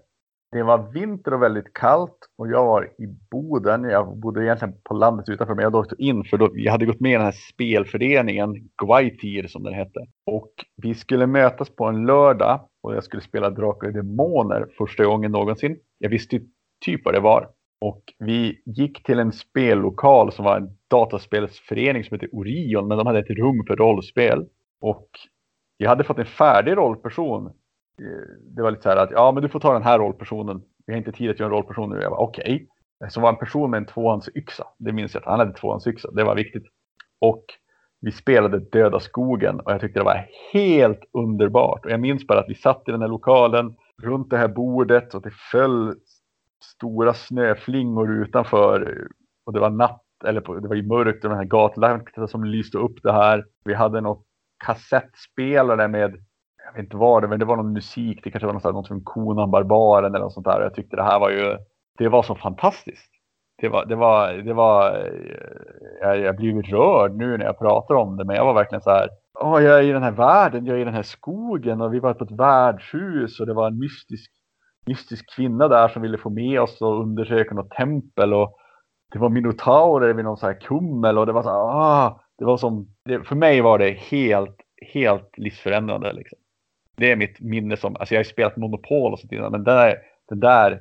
Det 0.51 0.63
var 0.63 0.91
vinter 0.91 1.33
och 1.33 1.41
väldigt 1.41 1.73
kallt 1.73 2.17
och 2.37 2.47
jag 2.47 2.65
var 2.65 2.83
i 2.83 3.07
Boden. 3.31 3.83
Jag 3.83 4.17
bodde 4.17 4.43
egentligen 4.43 4.75
på 4.83 4.93
landet 4.93 5.29
utanför 5.29 5.55
men 5.55 5.63
jag 5.63 5.75
åkte 5.75 5.95
in 5.97 6.23
för 6.23 6.37
då, 6.37 6.49
jag 6.53 6.71
hade 6.71 6.85
gått 6.85 6.99
med 6.99 7.11
i 7.11 7.15
den 7.15 7.25
här 7.25 7.35
spelföreningen, 7.53 8.69
Guaitir 8.77 9.47
som 9.47 9.63
den 9.63 9.73
hette. 9.73 9.99
Och 10.25 10.51
vi 10.75 10.93
skulle 10.93 11.27
mötas 11.27 11.69
på 11.69 11.85
en 11.85 12.05
lördag 12.05 12.59
och 12.83 12.95
jag 12.95 13.03
skulle 13.03 13.21
spela 13.21 13.49
Drakar 13.49 13.87
och 13.87 13.93
Demoner 13.93 14.67
första 14.77 15.05
gången 15.05 15.31
någonsin. 15.31 15.77
Jag 15.97 16.09
visste 16.09 16.39
typ 16.85 17.05
vad 17.05 17.13
det 17.13 17.19
var. 17.19 17.49
Och 17.81 18.03
vi 18.19 18.61
gick 18.65 19.03
till 19.03 19.19
en 19.19 19.31
spellokal 19.31 20.31
som 20.31 20.45
var 20.45 20.57
en 20.57 20.77
dataspelsförening 20.89 22.03
som 22.03 22.15
hette 22.15 22.35
Orion, 22.35 22.87
men 22.87 22.97
de 22.97 23.07
hade 23.07 23.19
ett 23.19 23.29
rum 23.29 23.63
för 23.67 23.75
rollspel. 23.75 24.47
Och 24.81 25.09
jag 25.77 25.89
hade 25.89 26.03
fått 26.03 26.19
en 26.19 26.25
färdig 26.25 26.77
rollperson. 26.77 27.51
Det 28.55 28.61
var 28.61 28.71
lite 28.71 28.83
så 28.83 28.89
här 28.89 28.97
att, 28.97 29.11
ja 29.11 29.31
men 29.31 29.43
du 29.43 29.49
får 29.49 29.59
ta 29.59 29.73
den 29.73 29.83
här 29.83 29.99
rollpersonen. 29.99 30.61
Vi 30.85 30.93
har 30.93 30.97
inte 30.97 31.11
tid 31.11 31.29
att 31.29 31.39
göra 31.39 31.49
en 31.49 31.55
rollperson 31.55 31.89
nu. 31.89 32.01
Jag 32.01 32.09
var 32.09 32.17
okej. 32.17 32.67
Okay. 32.99 33.09
Så 33.09 33.21
var 33.21 33.29
en 33.29 33.35
person 33.35 33.71
med 33.71 33.77
en 33.77 33.85
tvåhandsyxa. 33.85 34.63
Det 34.77 34.91
minns 34.91 35.13
jag 35.13 35.21
att 35.21 35.29
han 35.29 35.39
hade 35.39 35.53
tvåhandsyxa. 35.53 36.11
Det 36.11 36.23
var 36.23 36.35
viktigt. 36.35 36.63
Och 37.19 37.45
vi 38.01 38.11
spelade 38.11 38.59
Döda 38.59 38.99
skogen 38.99 39.59
och 39.59 39.71
jag 39.71 39.81
tyckte 39.81 39.99
det 39.99 40.03
var 40.03 40.27
helt 40.53 41.01
underbart. 41.11 41.85
Och 41.85 41.91
jag 41.91 41.99
minns 41.99 42.27
bara 42.27 42.39
att 42.39 42.49
vi 42.49 42.55
satt 42.55 42.83
i 42.87 42.91
den 42.91 43.01
här 43.01 43.07
lokalen 43.07 43.75
runt 44.03 44.29
det 44.29 44.37
här 44.37 44.47
bordet 44.47 45.13
och 45.13 45.21
det 45.21 45.33
föll 45.51 45.95
stora 46.63 47.13
snöflingor 47.13 48.11
utanför 48.11 49.07
och 49.45 49.53
det 49.53 49.59
var 49.59 49.69
natt 49.69 50.01
eller 50.25 50.41
på, 50.41 50.59
det 50.59 50.67
var 50.67 50.75
ju 50.75 50.87
mörkt 50.87 51.23
och 51.23 51.29
den 51.29 51.39
här 51.39 51.45
gatlampan 51.45 52.27
som 52.27 52.43
lyste 52.43 52.77
upp 52.77 53.03
det 53.03 53.11
här. 53.11 53.45
Vi 53.63 53.73
hade 53.73 54.01
något 54.01 54.25
kassettspelare 54.65 55.87
med, 55.87 56.25
jag 56.65 56.73
vet 56.73 56.83
inte 56.83 56.97
vad 56.97 57.23
det 57.23 57.27
men 57.27 57.39
det 57.39 57.45
var 57.45 57.55
någon 57.55 57.73
musik. 57.73 58.19
Det 58.23 58.31
kanske 58.31 58.47
var 58.47 58.53
något, 58.53 58.63
något 58.63 58.87
från 58.87 59.03
Konan 59.03 59.51
Barbaren 59.51 60.15
eller 60.15 60.25
något 60.25 60.33
sånt 60.33 60.45
där. 60.45 60.61
Jag 60.61 60.73
tyckte 60.73 60.95
det 60.95 61.03
här 61.03 61.19
var 61.19 61.29
ju, 61.29 61.57
det 61.97 62.09
var 62.09 62.23
så 62.23 62.35
fantastiskt. 62.35 63.11
Det 63.61 63.69
var, 63.69 63.85
det 63.85 63.95
var, 63.95 64.33
det 64.33 64.53
var, 64.53 64.97
eh, 64.97 65.13
jag, 66.01 66.19
jag 66.19 66.35
blir 66.35 66.61
rörd 66.61 67.15
nu 67.15 67.37
när 67.37 67.45
jag 67.45 67.59
pratar 67.59 67.95
om 67.95 68.17
det, 68.17 68.25
men 68.25 68.35
jag 68.35 68.45
var 68.45 68.53
verkligen 68.53 68.81
så 68.81 68.89
här, 68.89 69.09
oh, 69.33 69.63
jag 69.63 69.79
är 69.79 69.83
i 69.83 69.91
den 69.91 70.03
här 70.03 70.11
världen, 70.11 70.65
jag 70.65 70.77
är 70.77 70.81
i 70.81 70.85
den 70.85 70.93
här 70.93 71.03
skogen 71.03 71.81
och 71.81 71.93
vi 71.93 71.99
var 71.99 72.13
på 72.13 72.23
ett 72.23 72.31
värdshus 72.31 73.39
och 73.39 73.45
det 73.45 73.53
var 73.53 73.67
en 73.67 73.79
mystisk 73.79 74.31
mystisk 74.85 75.35
kvinna 75.35 75.67
där 75.67 75.87
som 75.87 76.01
ville 76.01 76.17
få 76.17 76.29
med 76.29 76.61
oss 76.61 76.81
och 76.81 77.01
undersöka 77.01 77.55
något 77.55 77.69
tempel 77.69 78.33
och 78.33 78.57
det 79.11 79.19
var 79.19 79.29
minotaurer 79.29 80.13
vid 80.13 80.25
någon 80.25 80.37
så 80.37 80.45
här 80.45 80.61
kummel 80.61 81.17
och 81.17 81.25
det 81.25 81.31
var 81.31 81.43
så 81.43 81.49
här, 81.49 81.57
ah, 81.57 82.21
det 82.37 82.45
var 82.45 82.57
som, 82.57 82.87
det, 83.05 83.23
för 83.23 83.35
mig 83.35 83.61
var 83.61 83.79
det 83.79 83.91
helt, 83.91 84.57
helt 84.93 85.37
livsförändrande 85.37 86.13
liksom. 86.13 86.37
Det 86.95 87.11
är 87.11 87.15
mitt 87.15 87.39
minne 87.39 87.77
som, 87.77 87.95
alltså 87.95 88.15
jag 88.15 88.19
har 88.19 88.23
spelat 88.23 88.57
Monopol 88.57 89.13
och 89.13 89.19
sånt 89.19 89.31
innan, 89.31 89.51
men 89.51 89.63
den 89.63 89.75
där, 89.75 89.97
den 90.29 90.39
där 90.39 90.79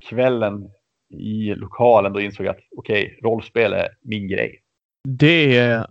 kvällen 0.00 0.70
i 1.10 1.54
lokalen 1.54 2.12
då 2.12 2.20
insåg 2.20 2.46
jag 2.46 2.56
att 2.56 2.62
okej, 2.76 3.04
okay, 3.06 3.30
rollspel 3.30 3.72
är 3.72 3.88
min 4.02 4.28
grej. 4.28 4.62
Det 5.08 5.58
är 5.58 5.86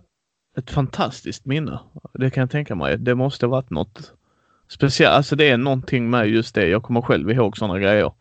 ett 0.56 0.70
fantastiskt 0.70 1.46
minne. 1.46 1.80
Det 2.14 2.30
kan 2.30 2.40
jag 2.40 2.50
tänka 2.50 2.74
mig. 2.74 2.98
Det 2.98 3.14
måste 3.14 3.46
ha 3.46 3.50
varit 3.50 3.70
något 3.70 4.12
speciellt. 4.68 5.14
Alltså 5.14 5.36
det 5.36 5.48
är 5.48 5.56
någonting 5.58 6.10
med 6.10 6.28
just 6.28 6.54
det. 6.54 6.68
Jag 6.68 6.82
kommer 6.82 7.02
själv 7.02 7.30
ihåg 7.30 7.56
sådana 7.56 7.78
grejer. 7.78 8.12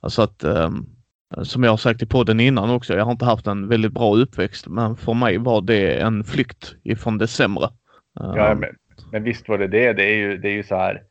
Alltså 0.00 0.22
att 0.22 0.44
um, 0.44 0.86
som 1.42 1.64
jag 1.64 1.70
har 1.70 1.76
sagt 1.76 2.02
i 2.02 2.06
podden 2.06 2.40
innan 2.40 2.70
också. 2.70 2.94
Jag 2.94 3.04
har 3.04 3.12
inte 3.12 3.24
haft 3.24 3.46
en 3.46 3.68
väldigt 3.68 3.92
bra 3.92 4.16
uppväxt, 4.16 4.66
men 4.66 4.96
för 4.96 5.14
mig 5.14 5.38
var 5.38 5.60
det 5.60 6.00
en 6.00 6.24
flykt 6.24 6.74
ifrån 6.82 7.18
det 7.18 7.26
sämre. 7.26 7.68
Ja, 8.14 8.48
ehm. 8.48 8.58
men, 8.58 8.70
men 9.12 9.24
visst 9.24 9.48
var 9.48 9.58
det 9.58 9.66
det. 9.66 9.92
Det 9.92 10.04
är 10.04 10.16
ju, 10.16 10.36
det 10.36 10.48
är 10.48 10.52
ju 10.52 10.62
så 10.62 10.76
här. 10.76 11.02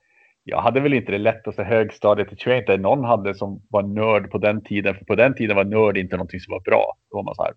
Jag 0.43 0.61
hade 0.61 0.79
väl 0.79 0.93
inte 0.93 1.11
det 1.11 1.17
lättaste 1.17 1.63
högstadiet. 1.63 2.29
Det 2.29 2.35
tror 2.35 2.55
jag 2.55 2.61
inte 2.61 2.77
någon 2.77 3.03
hade 3.03 3.35
som 3.35 3.61
var 3.69 3.83
nörd 3.83 4.31
på 4.31 4.37
den 4.37 4.63
tiden. 4.63 4.95
För 4.95 5.05
på 5.05 5.15
den 5.15 5.33
tiden 5.33 5.55
var 5.55 5.63
nörd 5.63 5.97
inte 5.97 6.15
någonting 6.15 6.39
som 6.39 6.51
var 6.51 6.59
bra. 6.59 6.97
Då 7.11 7.17
var 7.17 7.23
man 7.23 7.35
så 7.35 7.43
här 7.43 7.53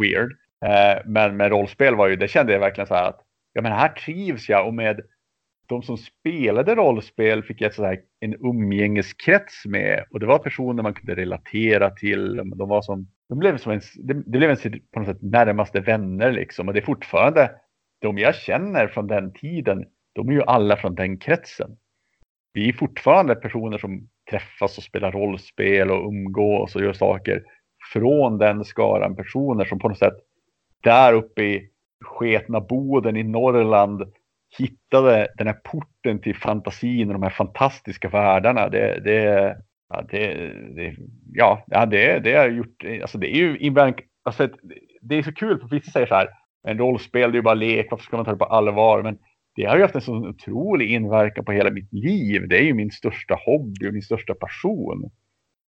weird. 0.00 0.32
Eh, 0.64 1.02
men 1.04 1.36
med 1.36 1.50
rollspel 1.50 1.94
var 1.94 2.08
ju, 2.08 2.16
det 2.16 2.28
kände 2.28 2.52
jag 2.52 2.60
verkligen 2.60 2.86
så 2.86 2.94
här 2.94 3.08
att 3.08 3.20
ja, 3.52 3.62
men 3.62 3.72
här 3.72 3.88
trivs 3.88 4.48
jag 4.48 4.66
och 4.66 4.74
med 4.74 5.00
de 5.68 5.82
som 5.82 5.96
spelade 5.96 6.74
rollspel 6.74 7.42
fick 7.42 7.60
jag 7.60 7.74
så 7.74 7.84
här 7.84 8.00
en 8.20 8.34
umgängeskrets 8.34 9.66
med 9.66 10.04
och 10.10 10.20
det 10.20 10.26
var 10.26 10.38
personer 10.38 10.82
man 10.82 10.94
kunde 10.94 11.14
relatera 11.14 11.90
till. 11.90 12.36
De, 12.36 12.68
var 12.68 12.82
som, 12.82 13.06
de 13.28 13.38
blev 13.38 13.58
som 13.58 13.72
en, 13.72 13.80
det, 13.94 14.14
det 14.14 14.38
blev 14.38 14.50
en 14.50 14.80
på 14.92 15.00
något 15.00 15.08
sätt 15.08 15.22
närmaste 15.22 15.80
vänner 15.80 16.32
liksom 16.32 16.68
och 16.68 16.74
det 16.74 16.80
är 16.80 16.84
fortfarande 16.84 17.50
de 18.06 18.18
jag 18.18 18.34
känner 18.34 18.88
från 18.88 19.06
den 19.06 19.32
tiden. 19.32 19.84
De 20.12 20.28
är 20.28 20.32
ju 20.32 20.42
alla 20.42 20.76
från 20.76 20.94
den 20.94 21.18
kretsen. 21.18 21.76
Vi 22.52 22.68
är 22.68 22.72
fortfarande 22.72 23.34
personer 23.34 23.78
som 23.78 24.08
träffas 24.30 24.78
och 24.78 24.84
spelar 24.84 25.12
rollspel 25.12 25.90
och 25.90 26.08
umgås 26.08 26.76
och 26.76 26.82
gör 26.82 26.92
saker 26.92 27.42
från 27.92 28.38
den 28.38 28.64
skaran 28.64 29.16
personer 29.16 29.64
som 29.64 29.78
på 29.78 29.88
något 29.88 29.98
sätt 29.98 30.16
där 30.82 31.12
uppe 31.12 31.42
i 31.42 31.70
sketna 32.04 32.60
Boden 32.60 33.16
i 33.16 33.22
Norrland 33.22 34.12
hittade 34.58 35.28
den 35.36 35.46
här 35.46 35.60
porten 35.64 36.20
till 36.20 36.36
fantasin 36.36 37.08
och 37.08 37.12
de 37.12 37.22
här 37.22 37.30
fantastiska 37.30 38.08
världarna. 38.08 38.68
Det, 38.68 39.00
det, 39.04 39.56
ja, 39.88 40.02
det, 40.10 40.34
det, 40.76 40.96
ja, 41.32 41.86
det, 41.86 42.18
det 42.18 42.34
har 42.34 42.48
gjort, 42.48 42.84
alltså 43.02 43.18
det 43.18 43.36
är 43.36 43.38
ju 43.38 43.94
alltså 44.24 44.48
det 45.00 45.14
är 45.14 45.22
så 45.22 45.32
kul 45.32 45.60
för 45.60 45.68
vissa 45.68 45.90
säger 45.90 46.06
så 46.06 46.14
här, 46.14 46.28
en 46.66 46.78
rollspel 46.78 47.32
det 47.32 47.34
är 47.34 47.38
ju 47.38 47.42
bara 47.42 47.54
lek, 47.54 47.86
varför 47.90 48.04
ska 48.04 48.16
man 48.16 48.24
ta 48.24 48.32
det 48.32 48.38
på 48.38 48.44
allvar? 48.44 49.02
Men 49.02 49.18
det 49.56 49.64
har 49.64 49.76
ju 49.76 49.82
haft 49.82 49.94
en 49.94 50.00
så 50.00 50.14
otrolig 50.14 50.92
inverkan 50.92 51.44
på 51.44 51.52
hela 51.52 51.70
mitt 51.70 51.92
liv. 51.92 52.48
Det 52.48 52.58
är 52.58 52.62
ju 52.62 52.74
min 52.74 52.90
största 52.90 53.38
hobby 53.46 53.88
och 53.88 53.92
min 53.92 54.02
största 54.02 54.34
passion. 54.34 55.10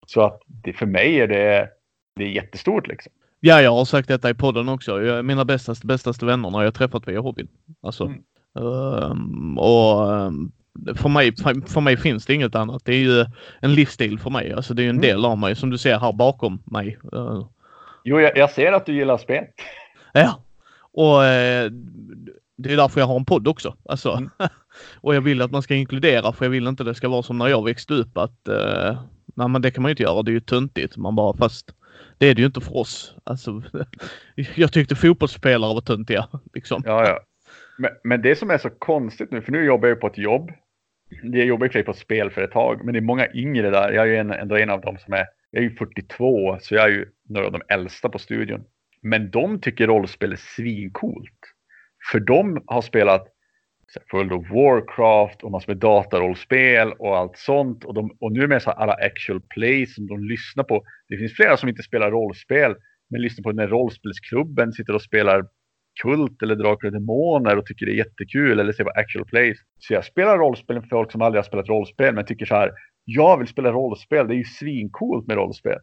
Så 0.06 0.20
att 0.20 0.42
det, 0.46 0.72
för 0.72 0.86
mig 0.86 1.20
är 1.20 1.28
det, 1.28 1.68
det 2.16 2.24
är 2.24 2.28
jättestort 2.28 2.86
liksom. 2.86 3.12
Ja, 3.40 3.62
jag 3.62 3.70
har 3.70 3.84
sagt 3.84 4.08
detta 4.08 4.30
i 4.30 4.34
podden 4.34 4.68
också. 4.68 5.02
Jag, 5.02 5.24
mina 5.24 5.44
bästaste, 5.44 5.86
bästaste 5.86 6.26
vänner 6.26 6.50
har 6.50 6.64
jag 6.64 6.74
träffat 6.74 7.08
via 7.08 7.20
hobbyn. 7.20 7.48
Alltså, 7.82 8.04
mm. 8.04 8.22
Um, 8.54 9.58
och 9.58 10.10
um, 10.10 10.52
för 10.96 11.08
mig, 11.08 11.32
för 11.66 11.80
mig 11.80 11.96
finns 11.96 12.26
det 12.26 12.34
inget 12.34 12.54
annat. 12.54 12.84
Det 12.84 12.92
är 12.92 12.98
ju 12.98 13.24
en 13.60 13.74
livsstil 13.74 14.18
för 14.18 14.30
mig. 14.30 14.52
Alltså 14.52 14.74
det 14.74 14.82
är 14.82 14.84
ju 14.84 14.90
en 14.90 14.96
mm. 14.96 15.08
del 15.08 15.24
av 15.24 15.38
mig 15.38 15.56
som 15.56 15.70
du 15.70 15.78
ser 15.78 15.98
här 15.98 16.12
bakom 16.12 16.62
mig. 16.66 16.98
Uh, 17.14 17.46
jo, 18.04 18.20
jag, 18.20 18.36
jag, 18.36 18.50
ser 18.50 18.72
att 18.72 18.86
du 18.86 18.94
gillar 18.94 19.18
spel. 19.18 19.44
Ja, 20.12 20.40
och 20.92 21.14
uh, 21.14 21.72
det 22.56 22.72
är 22.72 22.76
därför 22.76 23.00
jag 23.00 23.06
har 23.06 23.16
en 23.16 23.24
podd 23.24 23.48
också. 23.48 23.76
Alltså, 23.84 24.12
mm. 24.12 24.30
och 25.00 25.14
jag 25.14 25.20
vill 25.20 25.42
att 25.42 25.50
man 25.50 25.62
ska 25.62 25.74
inkludera 25.74 26.32
för 26.32 26.44
jag 26.44 26.50
vill 26.50 26.66
inte 26.66 26.84
det 26.84 26.94
ska 26.94 27.08
vara 27.08 27.22
som 27.22 27.38
när 27.38 27.48
jag 27.48 27.64
växte 27.64 27.94
upp 27.94 28.18
att 28.18 28.48
uh, 28.48 29.02
nej, 29.36 29.48
men 29.48 29.62
det 29.62 29.70
kan 29.70 29.82
man 29.82 29.88
ju 29.88 29.92
inte 29.92 30.02
göra. 30.02 30.22
Det 30.22 30.30
är 30.30 30.32
ju 30.32 30.40
töntigt. 30.40 30.96
Man 30.96 31.16
bara 31.16 31.36
fast 31.36 31.74
det 32.18 32.26
är 32.26 32.34
det 32.34 32.40
ju 32.40 32.46
inte 32.46 32.60
för 32.60 32.76
oss. 32.76 33.14
Alltså, 33.24 33.62
jag 34.54 34.72
tyckte 34.72 34.94
fotbollsspelare 34.94 35.74
var 35.74 35.80
töntiga. 35.80 36.28
Liksom. 36.54 36.82
Ja, 36.84 37.08
ja. 37.08 37.20
Men, 37.78 37.90
men, 38.04 38.22
det 38.22 38.36
som 38.36 38.50
är 38.50 38.58
så 38.58 38.70
konstigt 38.70 39.30
nu, 39.30 39.42
för 39.42 39.52
nu 39.52 39.64
jobbar 39.64 39.88
jag 39.88 40.00
på 40.00 40.06
ett 40.06 40.18
jobb. 40.18 40.52
Jag 41.22 41.46
jobbar 41.46 41.76
i 41.76 41.82
på 41.82 41.90
ett 41.90 41.98
spelföretag, 41.98 42.84
men 42.84 42.92
det 42.92 42.98
är 42.98 43.02
många 43.02 43.32
yngre 43.34 43.70
där. 43.70 43.92
Jag 43.92 44.04
är 44.04 44.10
ju 44.10 44.16
en, 44.16 44.30
ändå 44.30 44.56
en 44.56 44.70
av 44.70 44.80
dem 44.80 44.98
som 44.98 45.14
är, 45.14 45.26
jag 45.50 45.64
är 45.64 45.68
ju 45.68 45.76
42, 45.76 46.58
så 46.60 46.74
jag 46.74 46.84
är 46.84 46.88
ju 46.88 47.06
några 47.28 47.46
av 47.46 47.52
de 47.52 47.62
äldsta 47.68 48.08
på 48.08 48.18
studion. 48.18 48.64
Men 49.02 49.30
de 49.30 49.60
tycker 49.60 49.86
rollspel 49.86 50.32
är 50.32 50.36
svincoolt. 50.56 51.38
För 52.12 52.20
de 52.20 52.62
har 52.66 52.82
spelat 52.82 53.28
World 54.12 54.32
of 54.32 54.50
Warcraft 54.50 55.42
och 55.42 55.50
massor 55.50 55.72
med 55.72 55.76
datarollspel 55.76 56.92
och 56.92 57.16
allt 57.16 57.36
sånt. 57.36 57.84
Och, 57.84 57.94
de, 57.94 58.16
och 58.20 58.32
nu 58.32 58.46
med 58.46 58.62
så 58.62 58.70
alla 58.70 58.92
actual 58.92 59.40
plays 59.40 59.94
som 59.94 60.06
de 60.06 60.24
lyssnar 60.24 60.64
på. 60.64 60.82
Det 61.08 61.16
finns 61.16 61.32
flera 61.32 61.56
som 61.56 61.68
inte 61.68 61.82
spelar 61.82 62.10
rollspel 62.10 62.74
men 63.10 63.22
lyssnar 63.22 63.42
på 63.42 63.52
när 63.52 63.68
rollspelsklubben, 63.68 64.72
sitter 64.72 64.94
och 64.94 65.02
spelar 65.02 65.44
Kult 66.02 66.42
eller 66.42 66.56
Drakar 66.56 66.88
och 66.88 66.92
Demoner 66.92 67.56
och 67.56 67.66
tycker 67.66 67.86
det 67.86 67.92
är 67.92 67.96
jättekul 67.96 68.60
eller 68.60 68.72
ser 68.72 68.84
på 68.84 68.90
actual 68.90 69.24
plays. 69.24 69.58
Så 69.78 69.94
jag 69.94 70.04
spelar 70.04 70.38
rollspel 70.38 70.80
för 70.80 70.88
folk 70.88 71.12
som 71.12 71.22
aldrig 71.22 71.38
har 71.38 71.46
spelat 71.46 71.68
rollspel 71.68 72.14
men 72.14 72.26
tycker 72.26 72.46
så 72.46 72.54
här. 72.54 72.72
Jag 73.04 73.38
vill 73.38 73.48
spela 73.48 73.72
rollspel. 73.72 74.28
Det 74.28 74.34
är 74.34 74.38
ju 74.38 74.44
svincoolt 74.44 75.26
med 75.26 75.36
rollspel. 75.36 75.78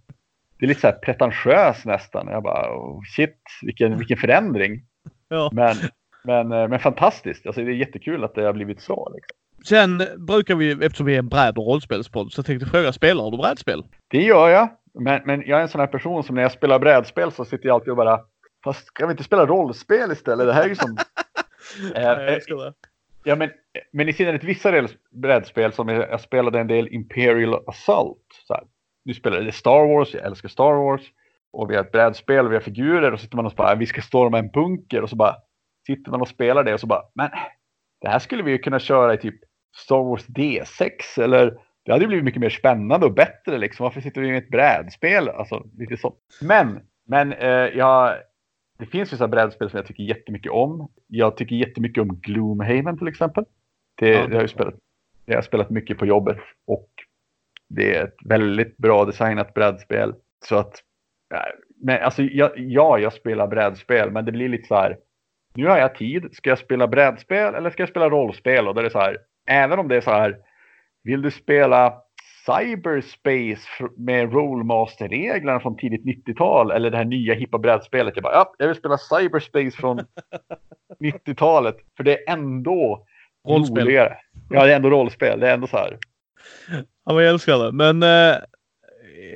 Det 0.60 0.66
är 0.66 0.68
lite 0.68 0.82
så 0.82 0.88
här 0.88 0.94
pretentiöst 0.94 1.86
nästan. 1.86 2.28
Jag 2.28 2.44
bara 2.44 2.78
oh, 2.78 3.02
shit, 3.16 3.40
vilken, 3.62 3.98
vilken 3.98 4.18
förändring. 4.18 4.82
Ja. 5.28 5.50
Men, 5.54 5.76
men, 6.24 6.52
eh, 6.52 6.68
men 6.68 6.80
fantastiskt. 6.80 7.46
Alltså, 7.46 7.62
det 7.62 7.72
är 7.72 7.76
jättekul 7.76 8.24
att 8.24 8.36
det 8.36 8.44
har 8.44 8.54
blivit 8.54 8.82
så. 8.82 9.12
Liksom. 9.16 9.38
Sen 9.66 10.26
brukar 10.28 10.56
vi, 10.56 10.72
eftersom 10.72 11.06
vi 11.06 11.16
är 11.16 11.20
en 11.20 11.30
bräd 11.30 11.58
och 11.58 11.66
rollspelspodd, 11.66 12.32
så 12.32 12.44
tänkte 12.44 12.66
jag 12.66 12.72
fråga, 12.72 12.94
spelar 12.94 13.32
du 13.32 13.38
brädspel? 13.38 13.84
Det 14.08 14.22
gör 14.22 14.50
jag. 14.50 14.70
Men, 14.94 15.22
men 15.26 15.44
jag 15.46 15.60
är 15.60 15.62
en 15.62 15.70
sån 15.70 15.80
här 15.80 15.88
person 15.88 16.24
som 16.24 16.36
när 16.36 16.42
jag 16.42 16.52
spelar 16.52 16.80
brädspel 16.80 17.32
så 17.32 17.46
sitter 17.46 17.68
jag 17.68 17.74
alltid 17.74 17.90
och 17.90 17.98
bara, 17.98 18.20
fast 18.64 18.88
ska 18.88 19.06
vi 19.06 19.12
inte 19.12 19.24
spela 19.24 19.46
rollspel 19.46 20.12
istället? 20.12 20.48
Det 20.48 20.54
här 20.54 20.64
är 20.64 20.70
ju 20.70 20.76
som... 20.76 20.98
Eh, 21.96 22.38
ja, 23.24 23.36
men, 23.36 23.50
men 23.92 24.10
i 24.10 24.14
synnerhet 24.14 24.44
vissa 24.44 24.88
brädspel 25.12 25.74
som 25.74 25.90
jag, 25.90 26.10
jag 26.10 26.22
spelade 26.22 26.60
en 26.60 26.68
del 26.68 26.88
Imperial 26.88 27.64
Assault. 27.68 28.42
Så 28.48 28.54
här. 28.54 28.64
Nu 29.06 29.14
spelar 29.14 29.42
det 29.42 29.52
Star 29.52 29.96
Wars, 29.96 30.14
jag 30.14 30.26
älskar 30.26 30.50
Star 30.50 30.74
Wars. 30.74 31.02
Och 31.54 31.72
vi 31.72 31.76
har 31.76 31.84
ett 31.84 31.92
brädspel 31.92 32.46
och 32.46 32.52
vi 32.52 32.56
har 32.56 32.62
figurer 32.62 33.12
och 33.12 33.20
så 33.20 33.24
sitter 33.24 33.36
man 33.36 33.46
och 33.46 33.52
så 33.52 33.56
bara, 33.56 33.76
vi 33.76 33.86
ska 33.86 34.02
storma 34.02 34.40
en 34.40 34.50
bunker 34.50 35.02
och 35.02 35.10
så 35.10 35.16
bara 35.16 35.36
sitter 35.88 36.12
man 36.12 36.22
och 36.22 36.28
spelar 36.28 36.64
det 36.64 36.74
och 36.74 36.80
så 36.80 36.88
bara, 36.88 37.02
men 37.14 37.30
det 38.02 38.10
här 38.10 38.20
skulle 38.20 38.44
vi 38.44 38.52
ju 38.52 38.58
kunna 38.58 38.80
köra 38.80 39.14
i 39.14 39.18
typ 39.18 39.36
Star 39.76 40.04
Wars 40.04 40.28
D6 40.28 41.22
eller 41.24 41.58
det 41.86 41.92
hade 41.92 42.08
blivit 42.08 42.26
mycket 42.26 42.42
mer 42.42 42.50
spännande 42.50 43.06
och 43.06 43.14
bättre 43.14 43.58
liksom. 43.58 43.84
Varför 43.84 44.02
sitter 44.02 44.22
vi 44.22 44.32
med 44.32 44.38
ett 44.38 44.50
brädspel? 44.50 45.30
Alltså 45.30 45.66
lite 45.78 45.98
så. 45.98 46.14
Men, 46.42 46.80
men 47.08 47.34
eh, 47.34 47.50
jag, 47.50 48.16
det 48.78 48.86
finns 48.86 49.14
vissa 49.14 49.28
brädspel 49.28 49.70
som 49.70 49.78
jag 49.78 49.88
tycker 49.88 50.04
jättemycket 50.04 50.52
om. 50.52 50.92
Jag 51.08 51.38
tycker 51.38 51.56
jättemycket 51.56 52.02
om 52.02 52.20
Gloomhaven 52.22 52.98
till 52.98 53.08
exempel. 53.08 53.46
Det, 53.96 54.10
ja. 54.10 54.28
det 54.28 54.36
har 54.36 54.42
jag 54.42 54.50
spelat. 54.50 54.74
Det 55.26 55.34
har 55.34 55.38
jag 55.38 55.46
spelat 55.46 55.70
mycket 55.70 55.98
på 55.98 56.06
jobbet 56.06 56.38
och 56.68 56.90
det 57.76 57.96
är 57.96 58.04
ett 58.04 58.16
väldigt 58.26 58.78
bra 58.78 59.06
designat 59.06 59.54
brädspel. 59.54 60.14
Så 60.46 60.56
att, 60.56 60.82
men 61.84 62.02
alltså 62.02 62.24
ja, 62.24 62.52
ja, 62.56 63.00
jag 63.00 63.14
spelar 63.14 63.48
brädspel, 63.48 64.12
men 64.12 64.26
det 64.26 64.32
blir 64.32 64.50
lite 64.50 64.68
så 64.68 64.76
här. 64.76 64.98
Nu 65.56 65.68
har 65.68 65.78
jag 65.78 65.96
tid. 65.96 66.30
Ska 66.34 66.50
jag 66.50 66.60
spela 66.60 66.88
brädspel 66.88 67.56
eller 67.56 67.70
ska 67.70 67.82
jag 67.82 67.90
spela 67.90 68.10
rollspel? 68.10 68.68
Och 68.68 68.74
då 68.74 68.80
är 68.80 68.84
det 68.84 68.90
så 68.90 69.00
här. 69.00 69.18
Även 69.50 69.80
om 69.80 69.88
det 69.88 69.96
är 69.96 70.02
så 70.02 70.12
här. 70.12 70.38
Vill 71.04 71.22
du 71.22 71.32
spela 71.32 71.94
cyberspace 72.46 73.68
med 73.98 74.34
rollmaster-reglerna 74.34 75.60
från 75.60 75.78
tidigt 75.78 76.28
90-tal 76.28 76.72
eller 76.72 76.92
det 76.92 76.98
här 76.98 77.06
nya 77.06 77.34
hippa 77.34 77.58
brädspelet. 77.58 78.14
Jag 78.16 78.24
bara, 78.24 78.34
ja, 78.34 78.54
jag 78.58 78.68
vill 78.68 78.76
spela 78.76 78.98
cyberspace 78.98 79.72
från 79.72 80.00
90-talet 81.00 81.78
för 81.98 82.04
det 82.04 82.28
är 82.28 82.34
ändå 82.34 83.06
rollspel. 83.48 83.84
roligare. 83.84 84.18
Ja, 84.50 84.66
det 84.66 84.72
är 84.72 84.76
ändå 84.76 84.90
rollspel. 84.90 85.40
Det 85.40 85.50
är 85.50 85.54
ändå 85.54 85.68
så 85.68 85.78
här. 85.78 85.98
Ja, 87.06 87.22
jag 87.22 87.30
älskar 87.30 87.60
det. 87.60 87.72
Men 87.72 88.04
eh, 88.04 88.38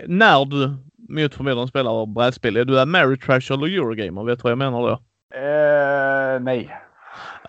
när 0.07 0.45
du 0.45 0.78
mot 1.10 1.36
förmodan 1.36 1.68
spelar 1.68 2.05
brädspel, 2.05 2.57
är 2.57 2.66
du 2.66 2.80
Ameritrash 2.80 3.51
eller 3.51 3.68
Eurogamer? 3.68 4.24
Vet 4.24 4.39
du 4.39 4.43
vad 4.43 4.51
jag 4.51 4.57
menar 4.57 4.82
då? 4.82 4.99
Eh, 5.38 6.39
nej. 6.39 6.76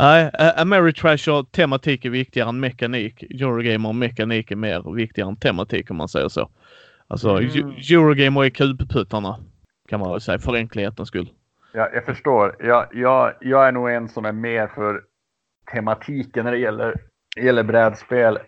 Nej, 0.00 0.30
Ameritrash 0.56 1.28
och 1.28 1.52
tematik 1.52 2.04
är 2.04 2.10
viktigare 2.10 2.48
än 2.48 2.60
mekanik. 2.60 3.22
Eurogamer 3.22 3.88
och 3.88 3.94
mekanik 3.94 4.50
är 4.50 4.56
mer 4.56 4.94
viktigare 4.94 5.28
än 5.28 5.36
tematik 5.36 5.90
om 5.90 5.96
man 5.96 6.08
säger 6.08 6.28
så. 6.28 6.50
Alltså 7.08 7.30
mm. 7.30 7.68
Eurogamer 7.90 8.44
är 8.44 8.50
kubputtarna 8.50 9.36
kan 9.88 10.00
man 10.00 10.10
väl 10.10 10.20
säga 10.20 10.38
för 10.38 10.56
enkelhetens 10.56 11.08
skull. 11.08 11.32
Ja, 11.72 11.88
jag 11.94 12.04
förstår. 12.04 12.56
Jag, 12.58 12.86
jag, 12.92 13.32
jag 13.40 13.68
är 13.68 13.72
nog 13.72 13.90
en 13.90 14.08
som 14.08 14.24
är 14.24 14.32
mer 14.32 14.66
för 14.66 15.02
tematiken 15.72 16.44
när 16.44 16.52
det 16.52 16.58
gäller, 16.58 16.94
gäller 17.36 17.62
brädspel. 17.62 18.38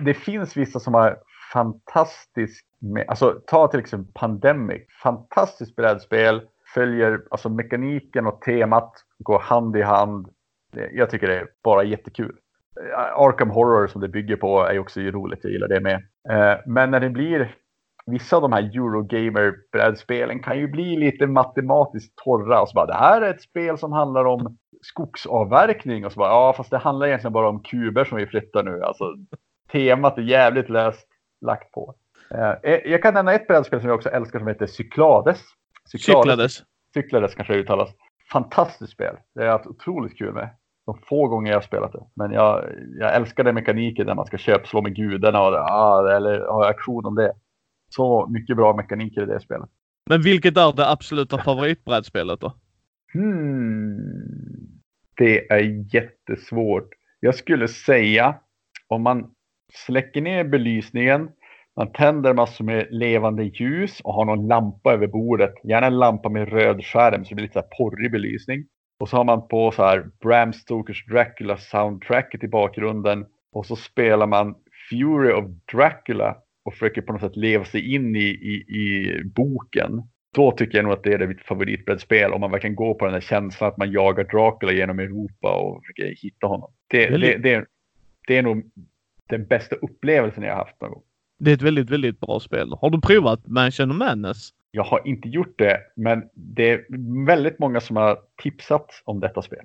Det 0.00 0.14
finns 0.14 0.56
vissa 0.56 0.80
som 0.80 0.94
har 0.94 1.18
fantastisk, 1.52 2.64
alltså 3.08 3.40
ta 3.46 3.68
till 3.68 3.80
exempel 3.80 4.12
Pandemic, 4.14 4.82
fantastiskt 5.02 5.76
brädspel, 5.76 6.42
följer 6.74 7.22
alltså 7.30 7.48
mekaniken 7.48 8.26
och 8.26 8.40
temat 8.40 8.92
går 9.18 9.38
hand 9.38 9.76
i 9.76 9.82
hand 9.82 10.28
eh, 10.76 10.86
jag 10.92 11.10
tycker 11.10 11.26
det 11.26 11.38
är 11.38 11.48
bara 11.64 11.84
jättekul. 11.84 12.36
Eh, 12.80 12.98
Arkham 12.98 13.50
Horror 13.50 13.86
som 13.86 14.00
det 14.00 14.08
bygger 14.08 14.36
på 14.36 14.60
är 14.60 14.78
också 14.78 15.00
roligt, 15.00 15.40
jag 15.42 15.52
gillar 15.52 15.68
det 15.68 15.80
med. 15.80 15.94
Eh, 16.30 16.58
men 16.66 16.90
när 16.90 17.00
det 17.00 17.10
blir 17.10 17.54
vissa 18.06 18.36
av 18.36 18.42
de 18.42 18.52
här 18.52 18.62
Eurogamer-brädspelen 18.62 20.42
kan 20.42 20.58
ju 20.58 20.68
bli 20.68 20.96
lite 20.96 21.26
matematiskt 21.26 22.16
torra. 22.16 22.62
Och 22.62 22.68
så 22.68 22.74
bara, 22.74 22.86
det 22.86 22.94
här 22.94 23.22
är 23.22 23.30
ett 23.30 23.42
spel 23.42 23.78
som 23.78 23.92
handlar 23.92 24.24
om 24.24 24.58
skogsavverkning. 24.82 26.06
Och 26.06 26.12
så 26.12 26.18
bara, 26.18 26.30
ja 26.30 26.54
fast 26.56 26.70
det 26.70 26.78
handlar 26.78 27.06
egentligen 27.06 27.32
bara 27.32 27.48
om 27.48 27.62
kuber 27.62 28.04
som 28.04 28.18
vi 28.18 28.26
flyttar 28.26 28.62
nu. 28.62 28.82
Alltså, 28.82 29.04
temat 29.72 30.18
är 30.18 30.22
jävligt 30.22 30.68
löst 30.68 31.06
lagt 31.40 31.72
på. 31.72 31.94
Eh, 32.30 32.50
eh, 32.50 32.80
jag 32.84 33.02
kan 33.02 33.14
nämna 33.14 33.32
ett 33.32 33.46
brädspel 33.46 33.80
som 33.80 33.88
jag 33.88 33.96
också 33.96 34.08
älskar 34.08 34.38
som 34.38 34.48
heter 34.48 34.66
Cyklades. 34.66 35.40
Cyklades. 35.92 36.62
Cyklades 36.94 37.34
kanske 37.34 37.52
det 37.52 37.60
uttalas 37.60 37.90
fantastiskt 38.32 38.92
spel. 38.92 39.16
Det 39.34 39.44
är 39.46 39.68
otroligt 39.68 40.18
kul 40.18 40.34
med. 40.34 40.50
De 40.86 40.98
få 41.08 41.28
gånger 41.28 41.50
jag 41.50 41.56
har 41.56 41.62
spelat 41.62 41.92
det. 41.92 42.06
Men 42.14 42.32
jag, 42.32 42.64
jag 42.98 43.14
älskar 43.14 43.44
den 43.44 43.54
mekaniken 43.54 44.06
där 44.06 44.14
man 44.14 44.26
ska 44.26 44.38
köpslå 44.38 44.82
med 44.82 44.96
gudarna 44.96 45.40
och 45.40 45.54
ah, 45.54 46.16
eller 46.16 46.40
ha 46.40 46.68
aktion 46.68 47.06
om 47.06 47.14
det. 47.14 47.32
Så 47.88 48.26
mycket 48.26 48.56
bra 48.56 48.76
mekaniker 48.76 49.22
i 49.22 49.26
det 49.26 49.40
spelet. 49.40 49.68
Men 50.10 50.22
vilket 50.22 50.56
är 50.56 50.72
det 50.72 50.90
absoluta 50.90 51.38
favoritbrädspelet 51.38 52.40
då? 52.40 52.52
Hmm. 53.12 53.98
Det 55.16 55.52
är 55.52 55.94
jättesvårt. 55.94 56.88
Jag 57.20 57.34
skulle 57.34 57.68
säga 57.68 58.34
om 58.88 59.02
man 59.02 59.30
släcker 59.72 60.20
ner 60.20 60.44
belysningen 60.44 61.28
man 61.78 61.92
tänder 61.92 62.34
massor 62.34 62.64
med 62.64 62.86
levande 62.90 63.44
ljus 63.44 64.00
och 64.00 64.14
har 64.14 64.24
någon 64.24 64.46
lampa 64.46 64.92
över 64.92 65.06
bordet. 65.06 65.54
Gärna 65.64 65.86
en 65.86 65.98
lampa 65.98 66.28
med 66.28 66.48
röd 66.48 66.84
skärm 66.84 67.24
så 67.24 67.28
det 67.28 67.34
blir 67.34 67.42
lite 67.42 67.60
så 67.60 67.76
porrig 67.78 68.12
belysning. 68.12 68.64
Och 69.00 69.08
så 69.08 69.16
har 69.16 69.24
man 69.24 69.48
på 69.48 69.70
så 69.70 69.84
här 69.84 70.10
Bram 70.20 70.52
Stokers 70.52 71.06
Dracula 71.06 71.56
soundtracket 71.56 72.44
i 72.44 72.48
bakgrunden. 72.48 73.26
Och 73.52 73.66
så 73.66 73.76
spelar 73.76 74.26
man 74.26 74.54
Fury 74.90 75.32
of 75.32 75.44
Dracula 75.72 76.36
och 76.64 76.72
försöker 76.72 77.02
på 77.02 77.12
något 77.12 77.22
sätt 77.22 77.36
leva 77.36 77.64
sig 77.64 77.94
in 77.94 78.16
i, 78.16 78.28
i, 78.28 78.54
i 78.78 79.22
boken. 79.24 80.02
Då 80.34 80.52
tycker 80.52 80.78
jag 80.78 80.84
nog 80.84 80.92
att 80.92 81.04
det 81.04 81.12
är 81.12 81.26
mitt 81.26 81.42
favoritbrädspel. 81.42 82.32
Om 82.32 82.40
man 82.40 82.50
verkligen 82.50 82.76
går 82.76 82.94
på 82.94 83.04
den 83.04 83.14
här 83.14 83.20
känslan 83.20 83.68
att 83.68 83.78
man 83.78 83.92
jagar 83.92 84.24
Dracula 84.24 84.72
genom 84.72 84.98
Europa 84.98 85.54
och 85.54 85.82
försöker 85.82 86.14
hitta 86.22 86.46
honom. 86.46 86.72
Det, 86.88 87.08
det, 87.08 87.36
det, 87.36 87.64
det 88.26 88.36
är 88.36 88.42
nog 88.42 88.70
den 89.28 89.46
bästa 89.46 89.76
upplevelsen 89.76 90.42
jag 90.42 90.52
har 90.52 90.64
haft 90.64 90.80
någon 90.80 90.90
gång. 90.90 91.02
Det 91.38 91.50
är 91.50 91.54
ett 91.54 91.62
väldigt, 91.62 91.90
väldigt 91.90 92.20
bra 92.20 92.40
spel. 92.40 92.72
Har 92.80 92.90
du 92.90 93.00
provat 93.00 93.46
Mansion 93.46 93.90
of 93.90 93.96
Madness? 93.96 94.50
Jag 94.70 94.84
har 94.84 95.08
inte 95.08 95.28
gjort 95.28 95.58
det, 95.58 95.80
men 95.96 96.22
det 96.34 96.70
är 96.70 96.84
väldigt 97.26 97.58
många 97.58 97.80
som 97.80 97.96
har 97.96 98.18
tipsat 98.42 99.02
om 99.04 99.20
detta 99.20 99.42
spel. 99.42 99.64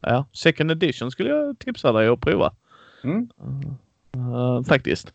Ja, 0.00 0.26
second 0.32 0.70
edition 0.70 1.10
skulle 1.10 1.30
jag 1.30 1.58
tipsa 1.58 1.92
dig 1.92 2.08
att 2.08 2.20
prova. 2.20 2.52
Mm. 3.04 3.28
Uh, 4.16 4.62
faktiskt. 4.62 5.14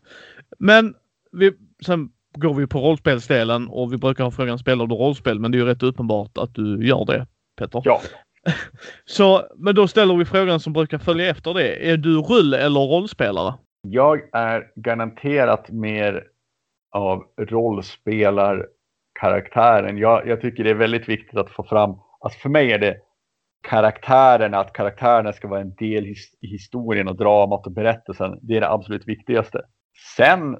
Men 0.58 0.94
vi, 1.32 1.52
sen 1.86 2.10
går 2.34 2.54
vi 2.54 2.66
på 2.66 2.80
rollspelsdelen 2.80 3.68
och 3.68 3.92
vi 3.92 3.96
brukar 3.96 4.24
ha 4.24 4.30
frågan 4.30 4.58
spelar 4.58 4.86
du 4.86 4.94
rollspel? 4.94 5.38
Men 5.38 5.50
det 5.50 5.58
är 5.58 5.60
ju 5.60 5.66
rätt 5.66 5.82
uppenbart 5.82 6.38
att 6.38 6.54
du 6.54 6.86
gör 6.86 7.04
det, 7.04 7.26
Petter. 7.56 7.82
Ja. 7.84 8.00
Så, 9.04 9.46
men 9.56 9.74
då 9.74 9.88
ställer 9.88 10.16
vi 10.16 10.24
frågan 10.24 10.60
som 10.60 10.72
brukar 10.72 10.98
följa 10.98 11.30
efter 11.30 11.54
det. 11.54 11.90
Är 11.90 11.96
du 11.96 12.16
rull 12.16 12.54
eller 12.54 12.80
rollspelare? 12.80 13.54
Jag 13.82 14.20
är 14.32 14.72
garanterat 14.74 15.70
mer 15.70 16.24
av 16.90 17.24
rollspelarkaraktären. 17.36 19.98
Jag, 19.98 20.28
jag 20.28 20.40
tycker 20.40 20.64
det 20.64 20.70
är 20.70 20.74
väldigt 20.74 21.08
viktigt 21.08 21.38
att 21.38 21.50
få 21.50 21.62
fram, 21.62 21.96
alltså 22.20 22.38
för 22.38 22.48
mig 22.48 22.72
är 22.72 22.78
det 22.78 22.96
karaktärerna, 23.62 24.58
att 24.58 24.72
karaktärerna 24.72 25.32
ska 25.32 25.48
vara 25.48 25.60
en 25.60 25.74
del 25.74 26.06
i 26.06 26.14
historien 26.40 27.08
och 27.08 27.16
dramat 27.16 27.66
och 27.66 27.72
berättelsen. 27.72 28.38
Det 28.42 28.56
är 28.56 28.60
det 28.60 28.70
absolut 28.70 29.08
viktigaste. 29.08 29.62
Sen 30.16 30.56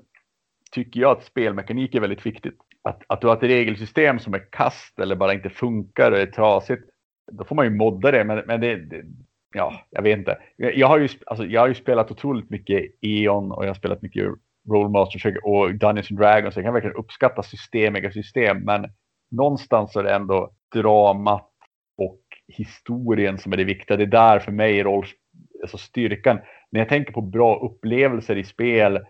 tycker 0.71 1.01
jag 1.01 1.16
att 1.16 1.25
spelmekanik 1.25 1.95
är 1.95 2.01
väldigt 2.01 2.27
viktigt. 2.27 2.57
Att, 2.83 3.03
att 3.07 3.21
du 3.21 3.27
har 3.27 3.37
ett 3.37 3.43
regelsystem 3.43 4.19
som 4.19 4.35
är 4.35 4.53
kast 4.53 4.99
eller 4.99 5.16
bara 5.16 5.35
inte 5.35 5.51
funkar 5.51 6.12
och 6.12 6.19
är 6.19 6.27
trasigt. 6.27 6.83
Då 7.33 7.45
får 7.45 7.57
man 7.57 7.64
ju 7.64 7.71
modda 7.71 8.11
det, 8.11 8.25
men, 8.25 8.43
men 8.47 8.61
det, 8.61 8.77
det, 8.77 9.03
ja, 9.55 9.80
jag 9.90 10.03
vet 10.03 10.18
inte. 10.18 10.38
Jag 10.57 10.88
har, 10.88 10.99
ju, 10.99 11.09
alltså, 11.26 11.46
jag 11.46 11.61
har 11.61 11.68
ju 11.68 11.74
spelat 11.74 12.11
otroligt 12.11 12.51
mycket 12.51 12.84
E.ON 13.01 13.53
och 13.53 13.64
jag 13.64 13.68
har 13.68 13.74
spelat 13.74 14.03
mycket 14.03 14.24
Rollmasters 14.70 15.26
och 15.42 15.74
Dungeons 15.74 16.11
and 16.11 16.20
Dragons. 16.20 16.57
Jag 16.57 16.64
kan 16.64 16.74
verkligen 16.74 16.96
uppskatta 16.96 17.42
systemiga 17.42 18.11
system, 18.11 18.64
men 18.64 18.86
någonstans 19.30 19.96
är 19.96 20.03
det 20.03 20.14
ändå 20.14 20.51
dramat 20.74 21.51
och 21.99 22.20
historien 22.49 23.38
som 23.38 23.53
är 23.53 23.57
det 23.57 23.64
viktiga. 23.64 23.96
Det 23.96 24.03
är 24.03 24.07
där 24.07 24.38
för 24.38 24.53
mig 24.53 24.82
roll, 24.82 25.07
alltså 25.62 25.78
styrkan. 25.78 26.38
När 26.70 26.80
jag 26.80 26.88
tänker 26.88 27.12
på 27.12 27.20
bra 27.20 27.59
upplevelser 27.59 28.36
i 28.36 28.44
spel 28.44 29.01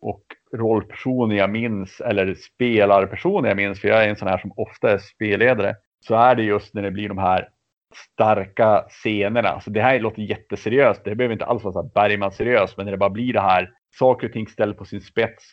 och 0.00 0.22
rollpersoner 0.56 1.36
jag 1.36 1.50
minns 1.50 2.00
eller 2.00 2.34
spelarpersoner 2.34 3.48
jag 3.48 3.56
minns, 3.56 3.80
för 3.80 3.88
jag 3.88 4.04
är 4.04 4.08
en 4.08 4.16
sån 4.16 4.28
här 4.28 4.38
som 4.38 4.52
ofta 4.56 4.92
är 4.92 4.98
spelledare, 4.98 5.74
så 6.00 6.14
är 6.14 6.34
det 6.34 6.42
just 6.42 6.74
när 6.74 6.82
det 6.82 6.90
blir 6.90 7.08
de 7.08 7.18
här 7.18 7.48
starka 7.96 8.84
scenerna. 8.88 9.60
Så 9.60 9.70
det 9.70 9.82
här 9.82 10.00
låter 10.00 10.22
jätteseriöst. 10.22 11.04
Det 11.04 11.14
behöver 11.14 11.32
inte 11.32 11.44
alls 11.44 11.64
vara 11.64 11.72
så 11.72 11.82
Bergman 11.94 12.32
seriöst, 12.32 12.76
men 12.76 12.86
när 12.86 12.92
det 12.92 12.98
bara 12.98 13.10
blir 13.10 13.32
det 13.32 13.40
här 13.40 13.70
saker 13.98 14.26
och 14.26 14.32
ting 14.32 14.46
ställs 14.46 14.76
på 14.76 14.84
sin 14.84 15.00
spets. 15.00 15.44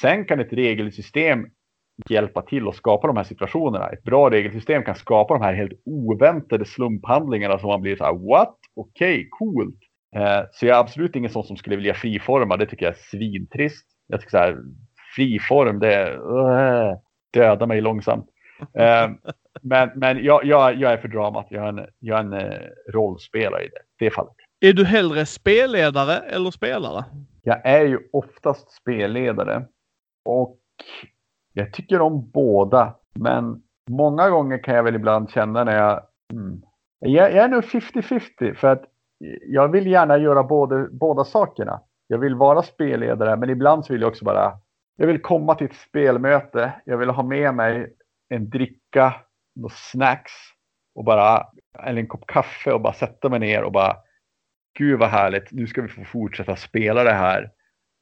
Sen 0.00 0.24
kan 0.24 0.40
ett 0.40 0.52
regelsystem 0.52 1.46
hjälpa 2.08 2.42
till 2.42 2.68
att 2.68 2.76
skapa 2.76 3.06
de 3.06 3.16
här 3.16 3.24
situationerna. 3.24 3.88
Ett 3.88 4.02
bra 4.02 4.30
regelsystem 4.30 4.82
kan 4.82 4.94
skapa 4.94 5.34
de 5.34 5.42
här 5.42 5.54
helt 5.54 5.82
oväntade 5.84 6.64
slumphandlingarna 6.64 7.58
som 7.58 7.68
man 7.68 7.80
blir 7.80 7.96
så 7.96 8.04
här 8.04 8.28
what? 8.30 8.56
Okej, 8.76 9.14
okay, 9.14 9.28
coolt. 9.30 9.78
Eh, 10.16 10.42
så 10.52 10.66
jag 10.66 10.76
är 10.76 10.80
absolut 10.80 11.16
ingen 11.16 11.30
sån 11.30 11.44
som 11.44 11.56
skulle 11.56 11.76
vilja 11.76 11.94
friforma. 11.94 12.56
Det 12.56 12.66
tycker 12.66 12.86
jag 12.86 12.94
är 12.94 12.98
svintrist. 13.10 13.86
Jag 14.06 14.20
tycker 14.20 14.30
så 14.30 14.38
här 14.38 14.58
friform, 15.16 15.78
det 15.78 15.94
är 15.94 16.12
eh, 16.12 16.90
uh, 16.90 16.96
döda 17.32 17.66
mig 17.66 17.80
långsamt. 17.80 18.26
Eh, 18.74 19.10
men 19.62 19.90
men 19.94 20.24
jag, 20.24 20.44
jag, 20.44 20.74
jag 20.74 20.92
är 20.92 20.96
för 20.96 21.08
dramat. 21.08 21.46
Jag 21.50 21.64
är 21.64 21.68
en, 21.68 21.86
jag 21.98 22.18
är 22.18 22.22
en 22.22 22.32
eh, 22.32 22.58
rollspelare 22.88 23.64
i 23.64 23.68
det, 23.68 24.04
det 24.04 24.10
fallet. 24.10 24.34
Är 24.60 24.72
du 24.72 24.84
hellre 24.84 25.26
spelledare 25.26 26.18
eller 26.18 26.50
spelare? 26.50 27.04
Jag 27.42 27.66
är 27.66 27.84
ju 27.84 27.98
oftast 28.12 28.70
spelledare. 28.70 29.64
Och 30.24 30.58
jag 31.52 31.72
tycker 31.72 32.00
om 32.00 32.30
båda. 32.30 32.94
Men 33.14 33.62
många 33.90 34.30
gånger 34.30 34.58
kan 34.58 34.74
jag 34.74 34.82
väl 34.82 34.94
ibland 34.94 35.30
känna 35.30 35.64
när 35.64 35.76
jag... 35.76 36.00
Mm, 36.32 36.62
jag, 36.98 37.32
jag 37.32 37.44
är 37.44 37.48
nog 37.48 37.64
50-50 37.64 38.54
för 38.54 38.68
att 38.68 38.84
jag 39.46 39.68
vill 39.68 39.86
gärna 39.86 40.18
göra 40.18 40.42
både, 40.42 40.88
båda 40.90 41.24
sakerna. 41.24 41.80
Jag 42.06 42.18
vill 42.18 42.34
vara 42.34 42.62
spelledare 42.62 43.36
men 43.36 43.50
ibland 43.50 43.84
så 43.84 43.92
vill 43.92 44.02
jag 44.02 44.10
också 44.10 44.24
bara... 44.24 44.52
Jag 44.96 45.06
vill 45.06 45.22
komma 45.22 45.54
till 45.54 45.66
ett 45.66 45.76
spelmöte. 45.76 46.72
Jag 46.84 46.98
vill 46.98 47.10
ha 47.10 47.22
med 47.22 47.54
mig 47.54 47.94
en 48.32 48.50
dricka, 48.50 49.14
några 49.54 49.74
snacks 49.74 50.32
och 50.94 51.04
bara, 51.04 51.46
eller 51.78 52.00
en 52.00 52.06
kopp 52.06 52.26
kaffe 52.26 52.72
och 52.72 52.80
bara 52.80 52.92
sätta 52.92 53.28
mig 53.28 53.38
ner 53.38 53.62
och 53.62 53.72
bara 53.72 53.96
Gud 54.78 54.98
vad 54.98 55.08
härligt, 55.08 55.52
nu 55.52 55.66
ska 55.66 55.82
vi 55.82 55.88
få 55.88 56.04
fortsätta 56.04 56.56
spela 56.56 57.04
det 57.04 57.12
här 57.12 57.50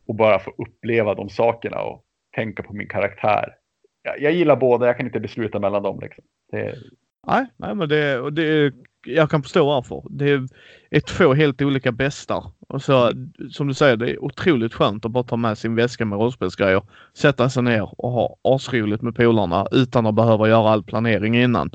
och 0.06 0.14
bara 0.14 0.38
få 0.38 0.50
uppleva 0.50 1.14
de 1.14 1.28
sakerna 1.28 1.82
och 1.82 2.04
tänka 2.36 2.62
på 2.62 2.72
min 2.72 2.88
karaktär. 2.88 3.56
Jag, 4.02 4.20
jag 4.20 4.32
gillar 4.32 4.56
båda, 4.56 4.86
jag 4.86 4.96
kan 4.96 5.06
inte 5.06 5.20
besluta 5.20 5.58
mellan 5.58 5.82
dem. 5.82 6.00
Liksom. 6.00 6.24
Det... 6.52 6.74
Nej, 7.26 7.46
nej, 7.56 7.74
men 7.74 7.88
det, 7.88 8.30
det, 8.30 8.74
jag 9.06 9.30
kan 9.30 9.42
förstå 9.42 9.66
varför. 9.66 10.02
Det 10.10 10.30
är 10.90 11.00
två 11.00 11.34
helt 11.34 11.62
olika 11.62 11.92
bästar. 11.92 12.44
Och 12.68 12.82
så, 12.82 13.12
som 13.50 13.68
du 13.68 13.74
säger, 13.74 13.96
det 13.96 14.10
är 14.10 14.24
otroligt 14.24 14.74
skönt 14.74 15.04
att 15.04 15.10
bara 15.10 15.24
ta 15.24 15.36
med 15.36 15.58
sin 15.58 15.74
väska 15.74 16.04
med 16.04 16.18
rollspelsgrejer, 16.18 16.82
sätta 17.14 17.50
sig 17.50 17.62
ner 17.62 18.00
och 18.00 18.10
ha 18.10 18.36
asroligt 18.42 19.02
med 19.02 19.16
polarna 19.16 19.66
utan 19.70 20.06
att 20.06 20.14
behöva 20.14 20.48
göra 20.48 20.70
all 20.70 20.82
planering 20.82 21.36
innan. 21.36 21.70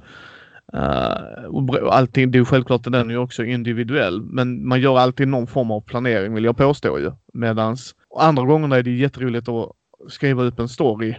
Uh, 0.73 1.89
allting, 1.91 2.31
det 2.31 2.37
är 2.37 2.43
självklart 2.43 2.83
den 2.83 3.11
är 3.11 3.17
också 3.17 3.43
individuell, 3.43 4.21
men 4.21 4.67
man 4.67 4.81
gör 4.81 4.97
alltid 4.97 5.27
någon 5.27 5.47
form 5.47 5.71
av 5.71 5.81
planering 5.81 6.33
vill 6.33 6.43
jag 6.43 6.57
påstå 6.57 6.99
ju. 6.99 7.11
Medans 7.33 7.95
andra 8.19 8.43
gångerna 8.43 8.75
är 8.75 8.83
det 8.83 8.91
jätteroligt 8.91 9.49
att 9.49 9.71
skriva 10.09 10.43
upp 10.43 10.59
en 10.59 10.69
story. 10.69 11.15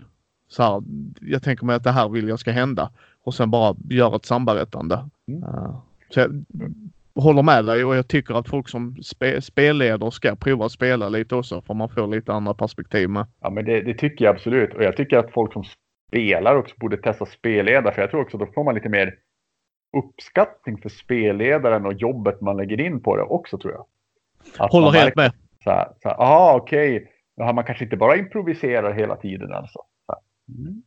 Så 0.48 0.62
här, 0.62 0.82
jag 1.20 1.42
tänker 1.42 1.66
mig 1.66 1.76
att 1.76 1.84
det 1.84 1.90
här 1.90 2.08
vill 2.08 2.28
jag 2.28 2.38
ska 2.38 2.52
hända 2.52 2.90
och 3.24 3.34
sen 3.34 3.50
bara 3.50 3.76
göra 3.90 4.16
ett 4.16 4.26
samberättande. 4.26 5.08
Mm. 5.28 5.42
Uh, 5.42 5.78
så 6.08 6.20
jag 6.20 6.30
håller 7.22 7.42
med 7.42 7.64
dig 7.64 7.84
och 7.84 7.96
jag 7.96 8.08
tycker 8.08 8.34
att 8.34 8.48
folk 8.48 8.68
som 8.68 8.96
spe, 9.02 9.40
spelleder 9.40 10.10
ska 10.10 10.36
prova 10.36 10.66
att 10.66 10.72
spela 10.72 11.08
lite 11.08 11.34
också 11.34 11.60
för 11.60 11.74
man 11.74 11.88
får 11.88 12.06
lite 12.06 12.32
andra 12.32 12.54
perspektiv 12.54 13.08
med. 13.08 13.26
Ja 13.40 13.50
men 13.50 13.64
det, 13.64 13.80
det, 13.80 13.94
tycker 13.94 14.24
jag 14.24 14.34
absolut 14.34 14.74
och 14.74 14.82
jag 14.82 14.96
tycker 14.96 15.18
att 15.18 15.32
folk 15.32 15.52
som 15.52 15.64
spelar 16.08 16.56
också 16.56 16.74
borde 16.78 16.96
testa 16.96 17.26
spelleda 17.26 17.92
för 17.92 18.00
jag 18.00 18.10
tror 18.10 18.20
också 18.20 18.38
då 18.38 18.46
får 18.46 18.64
man 18.64 18.74
lite 18.74 18.88
mer 18.88 19.14
uppskattning 19.96 20.78
för 20.78 20.88
spelledaren 20.88 21.86
och 21.86 21.92
jobbet 21.92 22.40
man 22.40 22.56
lägger 22.56 22.80
in 22.80 23.02
på 23.02 23.16
det 23.16 23.22
också 23.22 23.58
tror 23.58 23.72
jag. 23.72 23.86
Att 24.58 24.72
Håller 24.72 24.90
helt 24.90 25.16
med. 25.16 25.32
Så 25.64 25.70
här, 25.70 25.88
så 26.02 26.08
här, 26.08 26.20
aha 26.20 26.56
okej, 26.56 27.08
okay. 27.36 27.52
man 27.52 27.64
kanske 27.64 27.84
inte 27.84 27.96
bara 27.96 28.16
improviserar 28.16 28.92
hela 28.92 29.16
tiden 29.16 29.52
alltså. 29.52 29.78
Mm. 30.48 30.82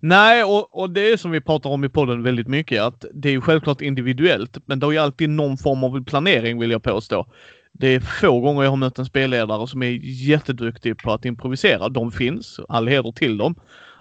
Nej, 0.00 0.44
och, 0.44 0.78
och 0.78 0.90
det 0.90 1.12
är 1.12 1.16
som 1.16 1.30
vi 1.30 1.40
pratar 1.40 1.70
om 1.70 1.84
i 1.84 1.88
podden 1.88 2.22
väldigt 2.22 2.48
mycket 2.48 2.82
att 2.82 3.04
det 3.14 3.28
är 3.28 3.32
ju 3.32 3.40
självklart 3.40 3.80
individuellt, 3.80 4.58
men 4.66 4.78
det 4.78 4.86
är 4.86 4.90
ju 4.90 4.98
alltid 4.98 5.30
någon 5.30 5.56
form 5.56 5.84
av 5.84 6.04
planering 6.04 6.58
vill 6.58 6.70
jag 6.70 6.82
påstå. 6.82 7.26
Det 7.72 7.94
är 7.94 8.00
få 8.00 8.40
gånger 8.40 8.62
jag 8.62 8.70
har 8.70 8.76
mött 8.76 8.98
en 8.98 9.04
spelledare 9.04 9.66
som 9.66 9.82
är 9.82 10.00
jätteduktig 10.02 10.98
på 10.98 11.12
att 11.12 11.24
improvisera. 11.24 11.88
De 11.88 12.12
finns, 12.12 12.60
all 12.68 12.88
heder 12.88 13.12
till 13.12 13.38
dem. 13.38 13.54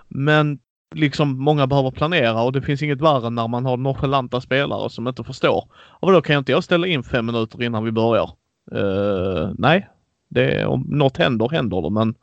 Men 0.08 0.60
liksom 0.96 1.44
många 1.44 1.68
behöver 1.68 1.92
planera 1.92 2.42
och 2.42 2.52
det 2.52 2.62
finns 2.62 2.82
inget 2.82 3.02
värre 3.02 3.30
när 3.30 3.48
man 3.48 3.66
har 3.66 3.78
nonchalanta 3.78 4.42
spelare 4.42 4.90
som 4.90 5.08
inte 5.08 5.24
förstår. 5.24 5.70
Och 5.76 6.12
då 6.12 6.22
kan 6.22 6.38
inte 6.38 6.52
jag 6.52 6.64
ställa 6.64 6.88
in 6.88 7.04
fem 7.04 7.26
minuter 7.26 7.64
innan 7.64 7.84
vi 7.84 7.92
börjar? 7.92 8.32
Uh, 8.76 9.52
nej, 9.58 9.88
det, 10.30 10.66
om 10.66 10.86
något 10.90 11.18
händer 11.18 11.50
händer 11.50 11.82
det 11.82 11.90
men 11.90 12.16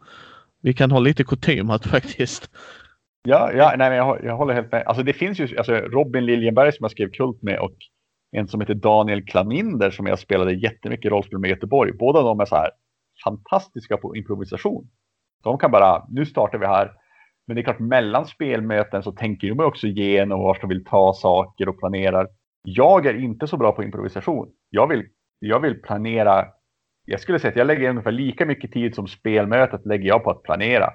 vi 0.60 0.74
kan 0.74 0.90
ha 0.90 0.98
lite 0.98 1.24
kutym 1.24 1.70
att 1.70 1.86
faktiskt 1.96 2.50
Ja, 3.28 3.52
ja 3.52 3.74
nej, 3.78 3.90
men 3.90 3.98
jag, 3.98 4.24
jag 4.24 4.36
håller 4.36 4.54
helt 4.54 4.72
med. 4.72 4.82
Alltså 4.86 5.02
det 5.02 5.12
finns 5.12 5.40
ju 5.40 5.56
alltså 5.58 5.74
Robin 5.74 6.26
Liljenberg 6.26 6.72
som 6.72 6.84
jag 6.84 6.90
skrev 6.90 7.10
Kult 7.10 7.42
med 7.42 7.58
och 7.58 7.76
en 8.36 8.48
som 8.48 8.60
heter 8.60 8.74
Daniel 8.74 9.26
Klaminder 9.26 9.90
som 9.90 10.06
jag 10.06 10.18
spelade 10.18 10.54
jättemycket 10.54 11.10
rollspel 11.10 11.38
med 11.38 11.48
i 11.48 11.50
Göteborg. 11.50 11.92
Båda 11.92 12.22
de 12.22 12.40
är 12.40 12.44
så 12.44 12.56
här 12.56 12.70
fantastiska 13.24 13.96
på 13.96 14.16
improvisation. 14.16 14.88
De 15.44 15.58
kan 15.58 15.70
bara, 15.70 16.06
nu 16.10 16.26
startar 16.26 16.58
vi 16.58 16.66
här. 16.66 16.92
Men 17.46 17.56
det 17.56 17.60
är 17.60 17.64
klart 17.64 17.78
mellan 17.78 18.26
spelmöten 18.26 19.02
så 19.02 19.12
tänker 19.12 19.48
de 19.48 19.60
också 19.60 19.86
igenom 19.86 20.40
vart 20.40 20.60
de 20.60 20.68
vill 20.68 20.84
ta 20.84 21.12
saker 21.12 21.68
och 21.68 21.78
planerar. 21.78 22.28
Jag 22.62 23.06
är 23.06 23.14
inte 23.14 23.46
så 23.46 23.56
bra 23.56 23.72
på 23.72 23.82
improvisation. 23.82 24.48
Jag 24.70 24.86
vill, 24.86 25.04
jag 25.38 25.60
vill 25.60 25.82
planera. 25.82 26.46
Jag 27.06 27.20
skulle 27.20 27.38
säga 27.38 27.50
att 27.50 27.56
jag 27.56 27.66
lägger 27.66 27.90
ungefär 27.90 28.12
lika 28.12 28.46
mycket 28.46 28.72
tid 28.72 28.94
som 28.94 29.06
spelmötet 29.06 29.86
lägger 29.86 30.08
jag 30.08 30.24
på 30.24 30.30
att 30.30 30.42
planera. 30.42 30.90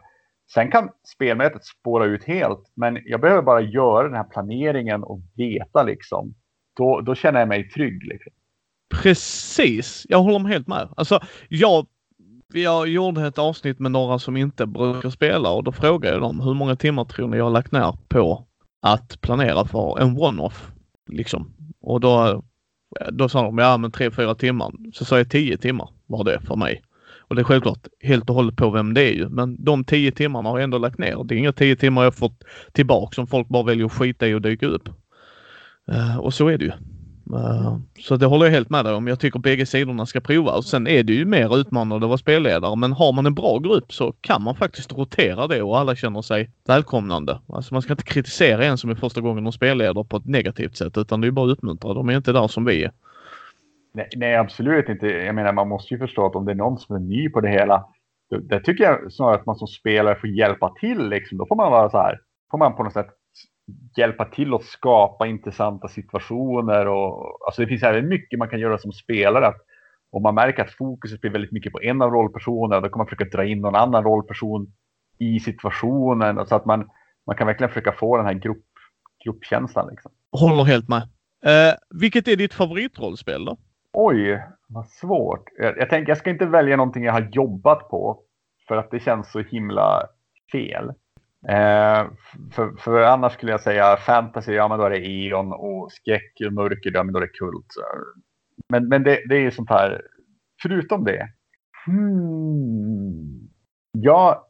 Sen 0.54 0.72
kan 0.72 0.90
spelmötet 1.16 1.66
spåra 1.66 2.06
ut 2.06 2.24
helt, 2.24 2.72
men 2.74 3.00
jag 3.06 3.22
behöver 3.22 3.42
bara 3.42 3.62
göra 3.62 4.04
den 4.04 4.16
här 4.16 4.24
planeringen 4.24 5.04
och 5.04 5.20
veta 5.36 5.84
liksom. 5.84 6.34
Då, 6.78 7.02
då 7.02 7.16
känner 7.16 7.40
jag 7.40 7.50
mig 7.50 7.70
trygg. 7.70 8.04
Liksom. 8.04 8.32
Precis, 8.90 10.06
jag 10.10 10.22
håller 10.22 10.50
helt 10.50 10.68
med. 10.68 10.90
Alltså, 10.98 11.20
jag, 11.50 11.88
jag 12.54 12.88
gjorde 12.88 13.28
ett 13.28 13.38
avsnitt 13.38 13.80
med 13.80 13.92
några 13.92 14.20
som 14.20 14.38
inte 14.38 14.66
brukar 14.66 15.10
spela 15.10 15.52
och 15.52 15.64
då 15.64 15.72
frågade 15.72 16.14
jag 16.16 16.22
dem 16.22 16.40
hur 16.40 16.54
många 16.54 16.76
timmar 16.76 17.06
tror 17.06 17.28
ni 17.28 17.38
jag 17.38 17.44
har 17.44 17.52
lagt 17.52 17.72
ner 17.72 17.98
på 18.08 18.46
att 18.82 19.22
planera 19.22 19.66
för 19.66 20.00
en 20.00 20.18
one-off? 20.18 20.72
Liksom. 21.10 21.54
Och 21.82 22.00
då, 22.00 22.44
då 23.12 23.30
sa 23.30 23.44
de 23.44 23.58
ja 23.58 23.78
men 23.78 23.92
tre, 23.92 24.12
fyra 24.12 24.36
timmar. 24.36 24.72
Så 24.94 25.06
sa 25.06 25.18
jag 25.18 25.30
tio 25.30 25.58
timmar 25.58 25.90
var 26.06 26.24
det 26.24 26.40
för 26.42 26.56
mig. 26.56 26.82
Och 27.30 27.36
det 27.36 27.42
är 27.42 27.44
självklart 27.44 27.88
helt 28.04 28.30
och 28.30 28.36
hållet 28.36 28.56
på 28.56 28.70
vem 28.70 28.94
det 28.94 29.02
är 29.02 29.14
ju. 29.14 29.30
Men 29.30 29.64
de 29.64 29.84
tio 29.84 30.12
timmarna 30.12 30.50
har 30.50 30.58
jag 30.58 30.64
ändå 30.64 30.78
lagt 30.78 30.98
ner. 30.98 31.24
Det 31.24 31.36
är 31.36 31.38
inga 31.38 31.52
tio 31.52 31.76
timmar 31.76 32.04
jag 32.04 32.16
fått 32.16 32.44
tillbaka 32.72 33.16
som 33.16 33.28
folk 33.28 33.48
bara 33.48 33.64
väljer 33.64 33.86
att 33.86 33.92
skita 33.92 34.28
i 34.28 34.34
och 34.34 34.42
dyka 34.42 34.68
upp. 34.68 34.90
Uh, 35.92 36.18
och 36.18 36.34
så 36.34 36.48
är 36.48 36.58
det 36.58 36.66
ju. 36.66 36.72
Uh, 37.34 37.78
så 38.00 38.16
det 38.16 38.26
håller 38.26 38.46
jag 38.46 38.52
helt 38.52 38.70
med 38.70 38.86
dig 38.86 38.94
om. 38.94 39.08
Jag 39.08 39.20
tycker 39.20 39.40
bägge 39.40 39.66
sidorna 39.66 40.06
ska 40.06 40.20
prova. 40.22 40.52
Och 40.52 40.66
sen 40.66 40.88
är 40.88 41.04
det 41.04 41.14
ju 41.14 41.26
mer 41.26 41.58
utmanande 41.58 42.06
att 42.06 42.10
vara 42.10 42.18
spelledare. 42.18 42.76
Men 42.76 42.92
har 42.92 43.14
man 43.14 43.26
en 43.26 43.36
bra 43.36 43.60
grupp 43.60 43.94
så 43.94 44.12
kan 44.22 44.44
man 44.44 44.56
faktiskt 44.56 44.92
rotera 44.92 45.48
det 45.48 45.62
och 45.62 45.80
alla 45.80 45.96
känner 45.96 46.22
sig 46.22 46.52
välkomnande. 46.68 47.40
Alltså 47.48 47.74
man 47.74 47.82
ska 47.82 47.94
inte 47.94 48.04
kritisera 48.04 48.66
en 48.66 48.78
som 48.78 48.90
är 48.90 48.96
första 48.96 49.22
gången 49.22 49.44
de 49.44 49.54
spelleder 49.54 50.04
på 50.04 50.18
ett 50.18 50.26
negativt 50.26 50.78
sätt 50.78 50.98
utan 50.98 51.22
det 51.22 51.28
är 51.28 51.32
bara 51.32 51.52
att 51.52 51.58
uppmuntra. 51.58 51.94
De 51.94 52.10
är 52.10 52.18
inte 52.18 52.32
där 52.32 52.48
som 52.48 52.66
vi 52.66 52.84
är. 52.84 52.92
Nej, 53.92 54.10
nej, 54.16 54.36
absolut 54.36 54.90
inte. 54.90 55.08
Jag 55.08 55.36
menar, 55.36 55.54
man 55.54 55.68
måste 55.68 55.94
ju 55.94 55.98
förstå 55.98 56.26
att 56.26 56.36
om 56.36 56.46
det 56.46 56.52
är 56.52 56.56
någon 56.56 56.78
som 56.78 56.96
är 56.96 57.00
ny 57.00 57.30
på 57.30 57.42
det 57.42 57.50
hela, 57.50 57.86
det 58.42 58.60
tycker 58.60 58.84
jag 58.84 59.14
snarare 59.14 59.36
att 59.36 59.46
man 59.46 59.56
som 59.56 59.68
spelare 59.68 60.16
får 60.16 60.30
hjälpa 60.30 60.74
till. 60.80 61.10
Liksom. 61.10 61.38
Då 61.38 61.46
får 61.46 61.56
man 61.56 61.72
vara 61.72 61.90
så 61.90 61.98
här, 61.98 62.20
får 62.52 62.58
man 62.58 62.76
på 62.76 62.84
något 62.84 62.94
sätt 62.94 63.10
hjälpa 63.98 64.26
till 64.26 64.54
att 64.54 64.64
skapa 64.64 65.28
intressanta 65.28 65.88
situationer. 65.88 66.88
Och, 66.88 67.38
alltså 67.46 67.62
det 67.62 67.68
finns 67.68 67.84
även 67.84 68.08
mycket 68.08 68.40
man 68.40 68.50
kan 68.50 68.60
göra 68.60 68.78
som 68.78 68.92
spelare. 68.92 69.48
Att 69.48 69.58
om 70.12 70.24
man 70.24 70.36
märker 70.36 70.64
att 70.64 70.72
fokuset 70.72 71.22
blir 71.22 71.32
väldigt 71.32 71.52
mycket 71.52 71.72
på 71.72 71.82
en 71.82 72.02
av 72.02 72.12
rollpersonerna, 72.12 72.82
då 72.82 72.90
kan 72.90 72.98
man 72.98 73.08
försöka 73.08 73.38
dra 73.38 73.46
in 73.46 73.62
någon 73.62 73.76
annan 73.76 74.04
rollperson 74.04 74.74
i 75.20 75.40
situationen. 75.40 76.46
Så 76.48 76.56
att 76.56 76.66
man, 76.66 76.90
man 77.26 77.36
kan 77.36 77.48
verkligen 77.48 77.70
försöka 77.70 77.92
få 77.92 78.18
den 78.18 78.26
här 78.26 78.34
grupp, 78.34 78.66
gruppkänslan. 79.24 79.88
Liksom. 79.90 80.12
Håller 80.32 80.64
helt 80.64 80.88
med. 80.90 81.02
Eh, 81.46 81.74
vilket 81.90 82.28
är 82.28 82.36
ditt 82.36 82.54
favoritrollspel 82.54 83.46
då? 83.46 83.58
Oj, 83.94 84.44
vad 84.68 84.88
svårt. 84.88 85.50
Jag, 85.58 85.78
jag 85.78 85.90
tänker 85.90 86.12
jag 86.12 86.18
ska 86.18 86.30
inte 86.30 86.46
välja 86.46 86.78
någonting 86.78 87.04
jag 87.04 87.14
har 87.14 87.30
jobbat 87.32 87.90
på. 87.90 88.24
För 88.68 88.78
att 88.78 88.92
det 88.92 89.00
känns 89.00 89.32
så 89.32 89.40
himla 89.40 90.08
fel. 90.52 90.90
Eh, 91.48 92.08
för, 92.52 92.78
för, 92.80 93.02
annars 93.02 93.34
skulle 93.34 93.52
jag 93.52 93.62
säga 93.62 93.98
fantasy, 93.98 94.54
ja 94.54 94.68
men 94.68 94.80
då 94.80 94.86
är 94.86 94.90
det 94.90 95.08
Eon 95.08 95.54
och 95.54 95.92
skräck 95.92 96.34
och 96.46 96.54
mörker, 96.54 96.92
ja 96.94 97.04
men 97.04 97.14
då 97.14 97.20
är 97.20 97.22
det 97.22 97.40
kult. 97.40 97.68
Men, 98.70 98.88
men 98.88 99.04
det, 99.04 99.24
det 99.30 99.36
är 99.36 99.40
ju 99.42 99.52
sånt 99.52 99.70
här, 99.70 100.02
förutom 100.62 101.04
det. 101.04 101.28
Hmm, 101.86 103.50
jag, 103.92 104.44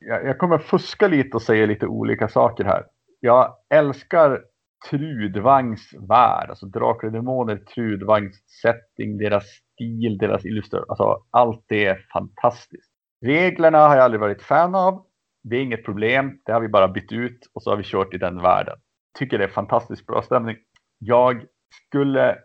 jag 0.00 0.38
kommer 0.38 0.58
fuska 0.58 1.08
lite 1.08 1.36
och 1.36 1.42
säga 1.42 1.66
lite 1.66 1.86
olika 1.86 2.28
saker 2.28 2.64
här. 2.64 2.84
Jag 3.20 3.54
älskar 3.70 4.44
Trudvangs 4.90 5.94
värld, 6.08 6.50
alltså 6.50 6.66
Drakar 6.66 7.06
och 7.06 7.12
Demoner, 7.12 7.56
Trudvangs 7.56 8.36
setting, 8.62 9.18
deras 9.18 9.44
stil, 9.44 10.18
deras 10.18 10.44
illustration, 10.44 10.86
alltså 10.88 11.24
allt 11.30 11.64
det 11.68 11.86
är 11.86 12.06
fantastiskt. 12.12 12.90
Reglerna 13.20 13.78
har 13.78 13.96
jag 13.96 14.04
aldrig 14.04 14.20
varit 14.20 14.42
fan 14.42 14.74
av. 14.74 15.06
Det 15.42 15.56
är 15.56 15.60
inget 15.60 15.84
problem, 15.84 16.40
det 16.44 16.52
har 16.52 16.60
vi 16.60 16.68
bara 16.68 16.88
bytt 16.88 17.12
ut 17.12 17.38
och 17.54 17.62
så 17.62 17.70
har 17.70 17.76
vi 17.76 17.82
kört 17.84 18.14
i 18.14 18.18
den 18.18 18.42
världen. 18.42 18.78
Tycker 19.18 19.38
det 19.38 19.44
är 19.44 19.48
fantastiskt 19.48 20.06
bra 20.06 20.22
stämning. 20.22 20.56
Jag 20.98 21.44
skulle 21.86 22.38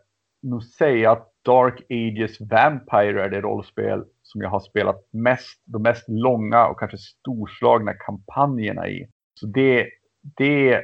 nog 0.43 0.63
säga 0.63 1.11
att 1.11 1.29
Dark 1.45 1.81
Ages 1.89 2.41
Vampire 2.41 3.23
är 3.23 3.29
det 3.29 3.41
rollspel 3.41 4.03
som 4.21 4.41
jag 4.41 4.49
har 4.49 4.59
spelat 4.59 4.95
mest, 5.11 5.63
de 5.65 5.81
mest 5.81 6.09
långa 6.09 6.67
och 6.67 6.79
kanske 6.79 6.97
storslagna 6.97 7.93
kampanjerna 7.93 8.87
i. 8.87 9.07
Så 9.39 9.45
det 9.45 9.89
det 10.37 10.81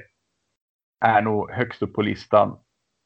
är 1.05 1.21
nog 1.21 1.51
högst 1.51 1.81
upp 1.81 1.93
på 1.93 2.01
listan. 2.01 2.57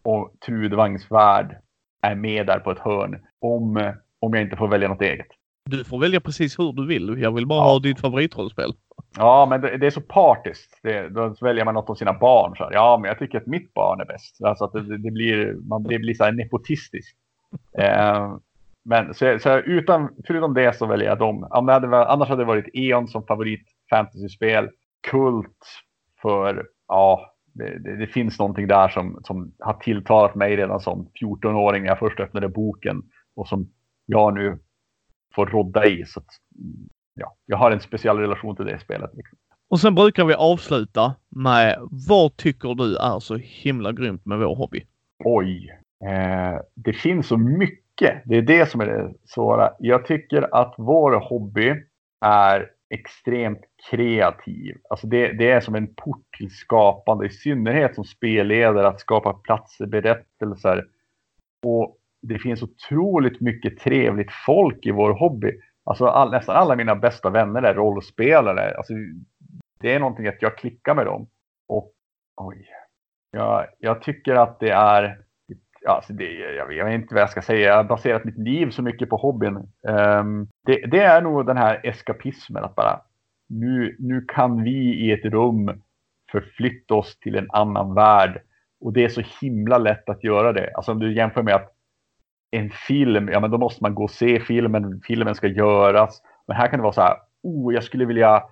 Och 0.03 0.33
Trudvangs 0.45 1.11
värld 1.11 1.57
är 2.01 2.15
med 2.15 2.47
där 2.47 2.59
på 2.59 2.71
ett 2.71 2.79
hörn. 2.79 3.25
Om, 3.39 3.93
om 4.19 4.33
jag 4.33 4.41
inte 4.41 4.55
får 4.55 4.67
välja 4.67 4.87
något 4.87 5.01
eget. 5.01 5.27
Du 5.69 5.83
får 5.83 5.99
välja 5.99 6.19
precis 6.21 6.59
hur 6.59 6.73
du 6.73 6.87
vill. 6.87 7.21
Jag 7.21 7.31
vill 7.31 7.47
bara 7.47 7.59
ja. 7.59 7.71
ha 7.71 7.79
ditt 7.79 7.99
favoritrollspel. 7.99 8.73
Ja, 9.17 9.45
men 9.49 9.61
det, 9.61 9.77
det 9.77 9.87
är 9.87 9.91
så 9.91 10.01
partiskt. 10.01 10.79
Det, 10.83 11.09
då 11.09 11.35
väljer 11.41 11.65
man 11.65 11.73
något 11.73 11.89
av 11.89 11.95
sina 11.95 12.13
barn. 12.13 12.55
Så 12.55 12.63
här. 12.63 12.71
Ja, 12.73 12.97
men 13.01 13.07
jag 13.07 13.19
tycker 13.19 13.37
att 13.37 13.47
mitt 13.47 13.73
barn 13.73 14.01
är 14.01 14.05
bäst. 14.05 14.43
Alltså 14.43 14.65
att 14.65 14.73
det, 14.73 14.97
det 14.97 15.11
blir, 15.11 15.53
man, 15.53 15.83
det 15.83 15.99
blir 15.99 16.13
så 16.13 16.23
här 16.23 16.31
nepotistiskt. 16.31 17.17
Eh, 17.77 18.35
men 18.85 19.13
så, 19.13 19.39
så 19.39 19.57
utan, 19.57 20.09
förutom 20.27 20.53
det 20.53 20.77
så 20.77 20.85
väljer 20.85 21.07
jag 21.07 21.19
dem. 21.19 21.47
annars 21.51 22.29
hade 22.29 22.41
det 22.41 22.45
varit 22.45 22.69
E.ON 22.73 23.07
som 23.07 23.25
favorit 23.25 23.65
fantasyspel. 23.89 24.69
Kult 25.07 25.67
för, 26.21 26.65
ja, 26.87 27.32
det, 27.53 27.79
det, 27.79 27.95
det, 27.95 28.07
finns 28.07 28.39
någonting 28.39 28.67
där 28.67 28.87
som, 28.87 29.19
som 29.23 29.51
har 29.59 29.73
tilltalat 29.73 30.35
mig 30.35 30.55
redan 30.55 30.79
som 30.79 31.07
14-åring 31.21 31.83
när 31.83 31.89
jag 31.89 31.99
först 31.99 32.19
öppnade 32.19 32.49
boken 32.49 33.01
och 33.35 33.47
som 33.47 33.69
jag 34.05 34.33
nu 34.33 34.59
får 35.35 35.45
rodda 35.45 35.85
i. 35.85 36.05
Så 36.05 36.19
att, 36.19 36.27
ja, 37.13 37.35
jag 37.45 37.57
har 37.57 37.71
en 37.71 37.79
speciell 37.79 38.17
relation 38.17 38.55
till 38.55 38.65
det 38.65 38.79
spelet. 38.79 39.11
Liksom. 39.13 39.37
Och 39.69 39.79
sen 39.79 39.95
brukar 39.95 40.25
vi 40.25 40.33
avsluta 40.33 41.15
med 41.29 41.77
vad 42.07 42.37
tycker 42.37 42.75
du 42.75 42.97
är 42.97 43.19
så 43.19 43.37
himla 43.37 43.91
grymt 43.91 44.25
med 44.25 44.39
vår 44.39 44.55
hobby? 44.55 44.85
Oj, 45.23 45.79
eh, 46.05 46.59
det 46.75 46.93
finns 46.93 47.27
så 47.27 47.37
mycket. 47.37 48.21
Det 48.25 48.37
är 48.37 48.41
det 48.41 48.69
som 48.69 48.81
är 48.81 48.85
det 48.85 49.13
svåra. 49.25 49.71
Jag 49.79 50.05
tycker 50.05 50.55
att 50.55 50.75
vår 50.77 51.29
hobby 51.29 51.73
är 52.25 52.69
extremt 52.89 53.61
kreativ. 53.89 54.77
Alltså 54.89 55.07
det, 55.07 55.31
det, 55.31 55.51
är 55.51 55.61
som 55.61 55.75
en 55.75 55.95
port 55.95 56.25
till 56.37 56.49
skapande, 56.55 57.25
i 57.25 57.29
synnerhet 57.29 57.95
som 57.95 58.03
spelledare, 58.03 58.87
att 58.87 58.99
skapa 58.99 59.33
platser, 59.33 59.85
berättelser. 59.85 60.87
Och 61.65 61.97
det 62.21 62.39
finns 62.39 62.63
otroligt 62.63 63.41
mycket 63.41 63.79
trevligt 63.79 64.31
folk 64.45 64.85
i 64.85 64.91
vår 64.91 65.13
hobby. 65.13 65.51
Alltså 65.83 66.05
all, 66.05 66.31
nästan 66.31 66.55
alla 66.55 66.75
mina 66.75 66.95
bästa 66.95 67.29
vänner 67.29 67.61
är 67.61 67.73
rollspelare. 67.73 68.77
Alltså, 68.77 68.93
det 69.79 69.93
är 69.93 69.99
någonting 69.99 70.27
att 70.27 70.41
jag 70.41 70.57
klickar 70.57 70.95
med 70.95 71.05
dem. 71.05 71.27
Och 71.67 71.91
oj, 72.35 72.67
jag, 73.31 73.67
jag 73.79 74.01
tycker 74.01 74.35
att 74.35 74.59
det 74.59 74.69
är 74.69 75.22
alltså 75.87 76.13
det, 76.13 76.33
jag, 76.33 76.67
vet, 76.67 76.77
jag, 76.77 76.85
vet, 76.85 76.93
inte 76.93 77.13
vad 77.13 77.21
jag 77.21 77.29
ska 77.29 77.41
säga. 77.41 77.67
Jag 77.67 77.75
har 77.75 77.83
baserat 77.83 78.23
mitt 78.23 78.37
liv 78.37 78.69
så 78.69 78.81
mycket 78.81 79.09
på 79.09 79.17
hobbyn. 79.17 79.55
Um, 79.87 80.47
det, 80.65 80.85
det, 80.91 80.99
är 80.99 81.21
nog 81.21 81.45
den 81.45 81.57
här 81.57 81.79
eskapismen 81.83 82.63
att 82.63 82.75
bara 82.75 83.01
nu, 83.49 83.95
nu 83.99 84.25
kan 84.27 84.63
vi 84.63 85.05
i 85.05 85.11
ett 85.11 85.25
rum 85.25 85.81
förflytta 86.31 86.95
oss 86.95 87.19
till 87.19 87.35
en 87.35 87.47
annan 87.51 87.93
värld. 87.93 88.41
Och 88.81 88.93
det 88.93 89.03
är 89.03 89.09
så 89.09 89.21
himla 89.41 89.77
lätt 89.77 90.09
att 90.09 90.23
göra 90.23 90.53
det. 90.53 90.71
Alltså 90.75 90.91
om 90.91 90.99
du 90.99 91.15
jämför 91.15 91.43
med 91.43 91.55
att 91.55 91.73
en 92.51 92.69
film, 92.69 93.29
ja 93.29 93.39
men 93.39 93.51
då 93.51 93.57
måste 93.57 93.83
man 93.83 93.95
gå 93.95 94.03
och 94.03 94.11
se 94.11 94.39
filmen, 94.39 95.01
filmen 95.07 95.35
ska 95.35 95.47
göras. 95.47 96.21
Men 96.47 96.57
här 96.57 96.67
kan 96.67 96.79
det 96.79 96.83
vara 96.83 96.93
så 96.93 97.01
här, 97.01 97.17
oh 97.43 97.73
jag 97.73 97.83
skulle 97.83 98.05
vilja, 98.05 98.43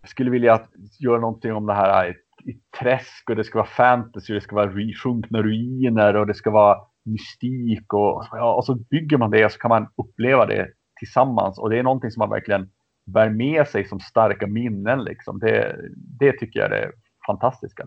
jag 0.00 0.10
skulle 0.10 0.30
vilja 0.30 0.60
göra 1.00 1.20
någonting 1.20 1.54
om 1.54 1.66
det 1.66 1.74
här 1.74 2.16
i 2.44 2.60
träsk 2.80 3.30
och 3.30 3.36
det 3.36 3.44
ska 3.44 3.58
vara 3.58 3.68
fantasy, 3.68 4.34
det 4.34 4.40
ska 4.40 4.56
vara 4.56 4.72
sjunkna 5.02 5.42
ruiner 5.42 6.16
och 6.16 6.26
det 6.26 6.34
ska 6.34 6.50
vara 6.50 6.78
mystik 7.04 7.92
och, 7.94 8.26
ja, 8.32 8.54
och 8.54 8.64
så 8.64 8.74
bygger 8.74 9.18
man 9.18 9.30
det 9.30 9.44
och 9.44 9.52
så 9.52 9.58
kan 9.58 9.68
man 9.68 9.88
uppleva 9.96 10.46
det 10.46 10.68
tillsammans 10.98 11.58
och 11.58 11.70
det 11.70 11.78
är 11.78 11.82
någonting 11.82 12.10
som 12.10 12.20
man 12.20 12.30
verkligen 12.30 12.70
bär 13.06 13.30
med 13.30 13.68
sig 13.68 13.84
som 13.84 14.00
starka 14.00 14.46
minnen 14.46 15.04
liksom. 15.04 15.38
Det, 15.38 15.76
det 15.96 16.32
tycker 16.32 16.60
jag 16.60 16.72
är 16.72 16.92
fantastiska. 17.26 17.86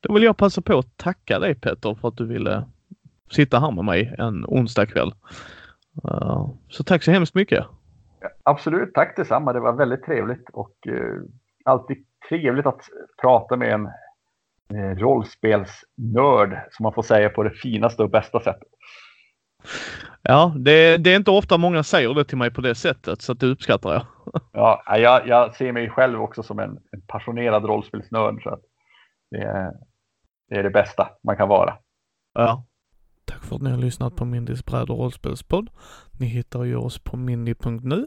Då 0.00 0.14
vill 0.14 0.22
jag 0.22 0.36
passa 0.36 0.62
på 0.62 0.78
att 0.78 0.96
tacka 0.96 1.38
dig 1.38 1.54
Petter 1.54 1.94
för 1.94 2.08
att 2.08 2.16
du 2.16 2.26
ville 2.26 2.64
sitta 3.30 3.60
här 3.60 3.70
med 3.70 3.84
mig 3.84 4.14
en 4.18 4.44
onsdag 4.46 4.86
kväll. 4.86 5.14
Uh, 6.04 6.48
så 6.68 6.84
tack 6.84 7.02
så 7.02 7.10
hemskt 7.10 7.34
mycket. 7.34 7.64
Absolut, 8.42 8.94
tack 8.94 9.16
detsamma. 9.16 9.52
Det 9.52 9.60
var 9.60 9.72
väldigt 9.72 10.04
trevligt 10.04 10.50
och 10.52 10.76
uh, 10.88 11.22
alltid 11.64 11.96
trevligt 12.28 12.66
att 12.66 12.80
prata 13.22 13.56
med 13.56 13.72
en 13.72 13.86
eh, 14.74 14.96
rollspelsnörd 14.98 16.58
som 16.70 16.82
man 16.82 16.92
får 16.92 17.02
säga 17.02 17.30
på 17.30 17.42
det 17.42 17.50
finaste 17.50 18.02
och 18.02 18.10
bästa 18.10 18.40
sättet. 18.40 18.68
Ja, 20.22 20.54
det, 20.56 20.96
det, 20.96 21.12
är 21.12 21.16
inte 21.16 21.30
ofta 21.30 21.58
många 21.58 21.82
säger 21.82 22.14
det 22.14 22.24
till 22.24 22.38
mig 22.38 22.50
på 22.50 22.60
det 22.60 22.74
sättet 22.74 23.22
så 23.22 23.34
det 23.34 23.46
uppskattar 23.46 23.92
jag. 23.92 24.06
ja, 24.52 24.98
jag, 24.98 25.28
jag 25.28 25.56
ser 25.56 25.72
mig 25.72 25.90
själv 25.90 26.22
också 26.22 26.42
som 26.42 26.58
en, 26.58 26.78
en 26.90 27.00
passionerad 27.06 27.64
rollspelsnörd 27.64 28.42
så 28.42 28.50
att 28.50 28.62
det, 29.30 29.42
är, 29.42 29.72
det 30.48 30.54
är 30.54 30.62
det 30.62 30.70
bästa 30.70 31.10
man 31.22 31.36
kan 31.36 31.48
vara. 31.48 31.76
Ja. 32.34 32.64
Tack 33.24 33.44
för 33.44 33.56
att 33.56 33.62
ni 33.62 33.70
har 33.70 33.78
lyssnat 33.78 34.16
på 34.16 34.24
Mindys 34.24 34.64
bräd 34.64 34.90
och 34.90 34.98
rollspelspodd. 34.98 35.70
Ni 36.20 36.26
hittar 36.26 36.64
ju 36.64 36.76
oss 36.76 36.98
på 36.98 37.16
mindy.nu 37.16 38.06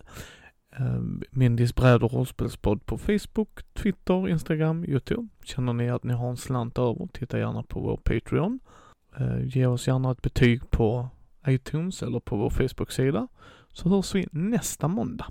Eh, 0.79 1.01
Mindys 1.31 1.75
bräd 1.75 2.03
och 2.03 2.13
rollspelspodd 2.13 2.85
på 2.85 2.97
Facebook, 2.97 3.73
Twitter, 3.73 4.29
Instagram, 4.29 4.85
Youtube. 4.85 5.27
Känner 5.43 5.73
ni 5.73 5.89
att 5.89 6.03
ni 6.03 6.13
har 6.13 6.29
en 6.29 6.37
slant 6.37 6.77
över, 6.77 7.07
titta 7.13 7.39
gärna 7.39 7.63
på 7.63 7.79
vår 7.79 7.97
Patreon. 7.97 8.59
Eh, 9.17 9.47
ge 9.47 9.65
oss 9.65 9.87
gärna 9.87 10.11
ett 10.11 10.21
betyg 10.21 10.69
på 10.69 11.09
iTunes 11.47 12.03
eller 12.03 12.19
på 12.19 12.37
vår 12.37 12.49
Facebook-sida. 12.49 13.27
Så 13.73 13.89
hörs 13.89 14.15
vi 14.15 14.27
nästa 14.31 14.87
måndag. 14.87 15.25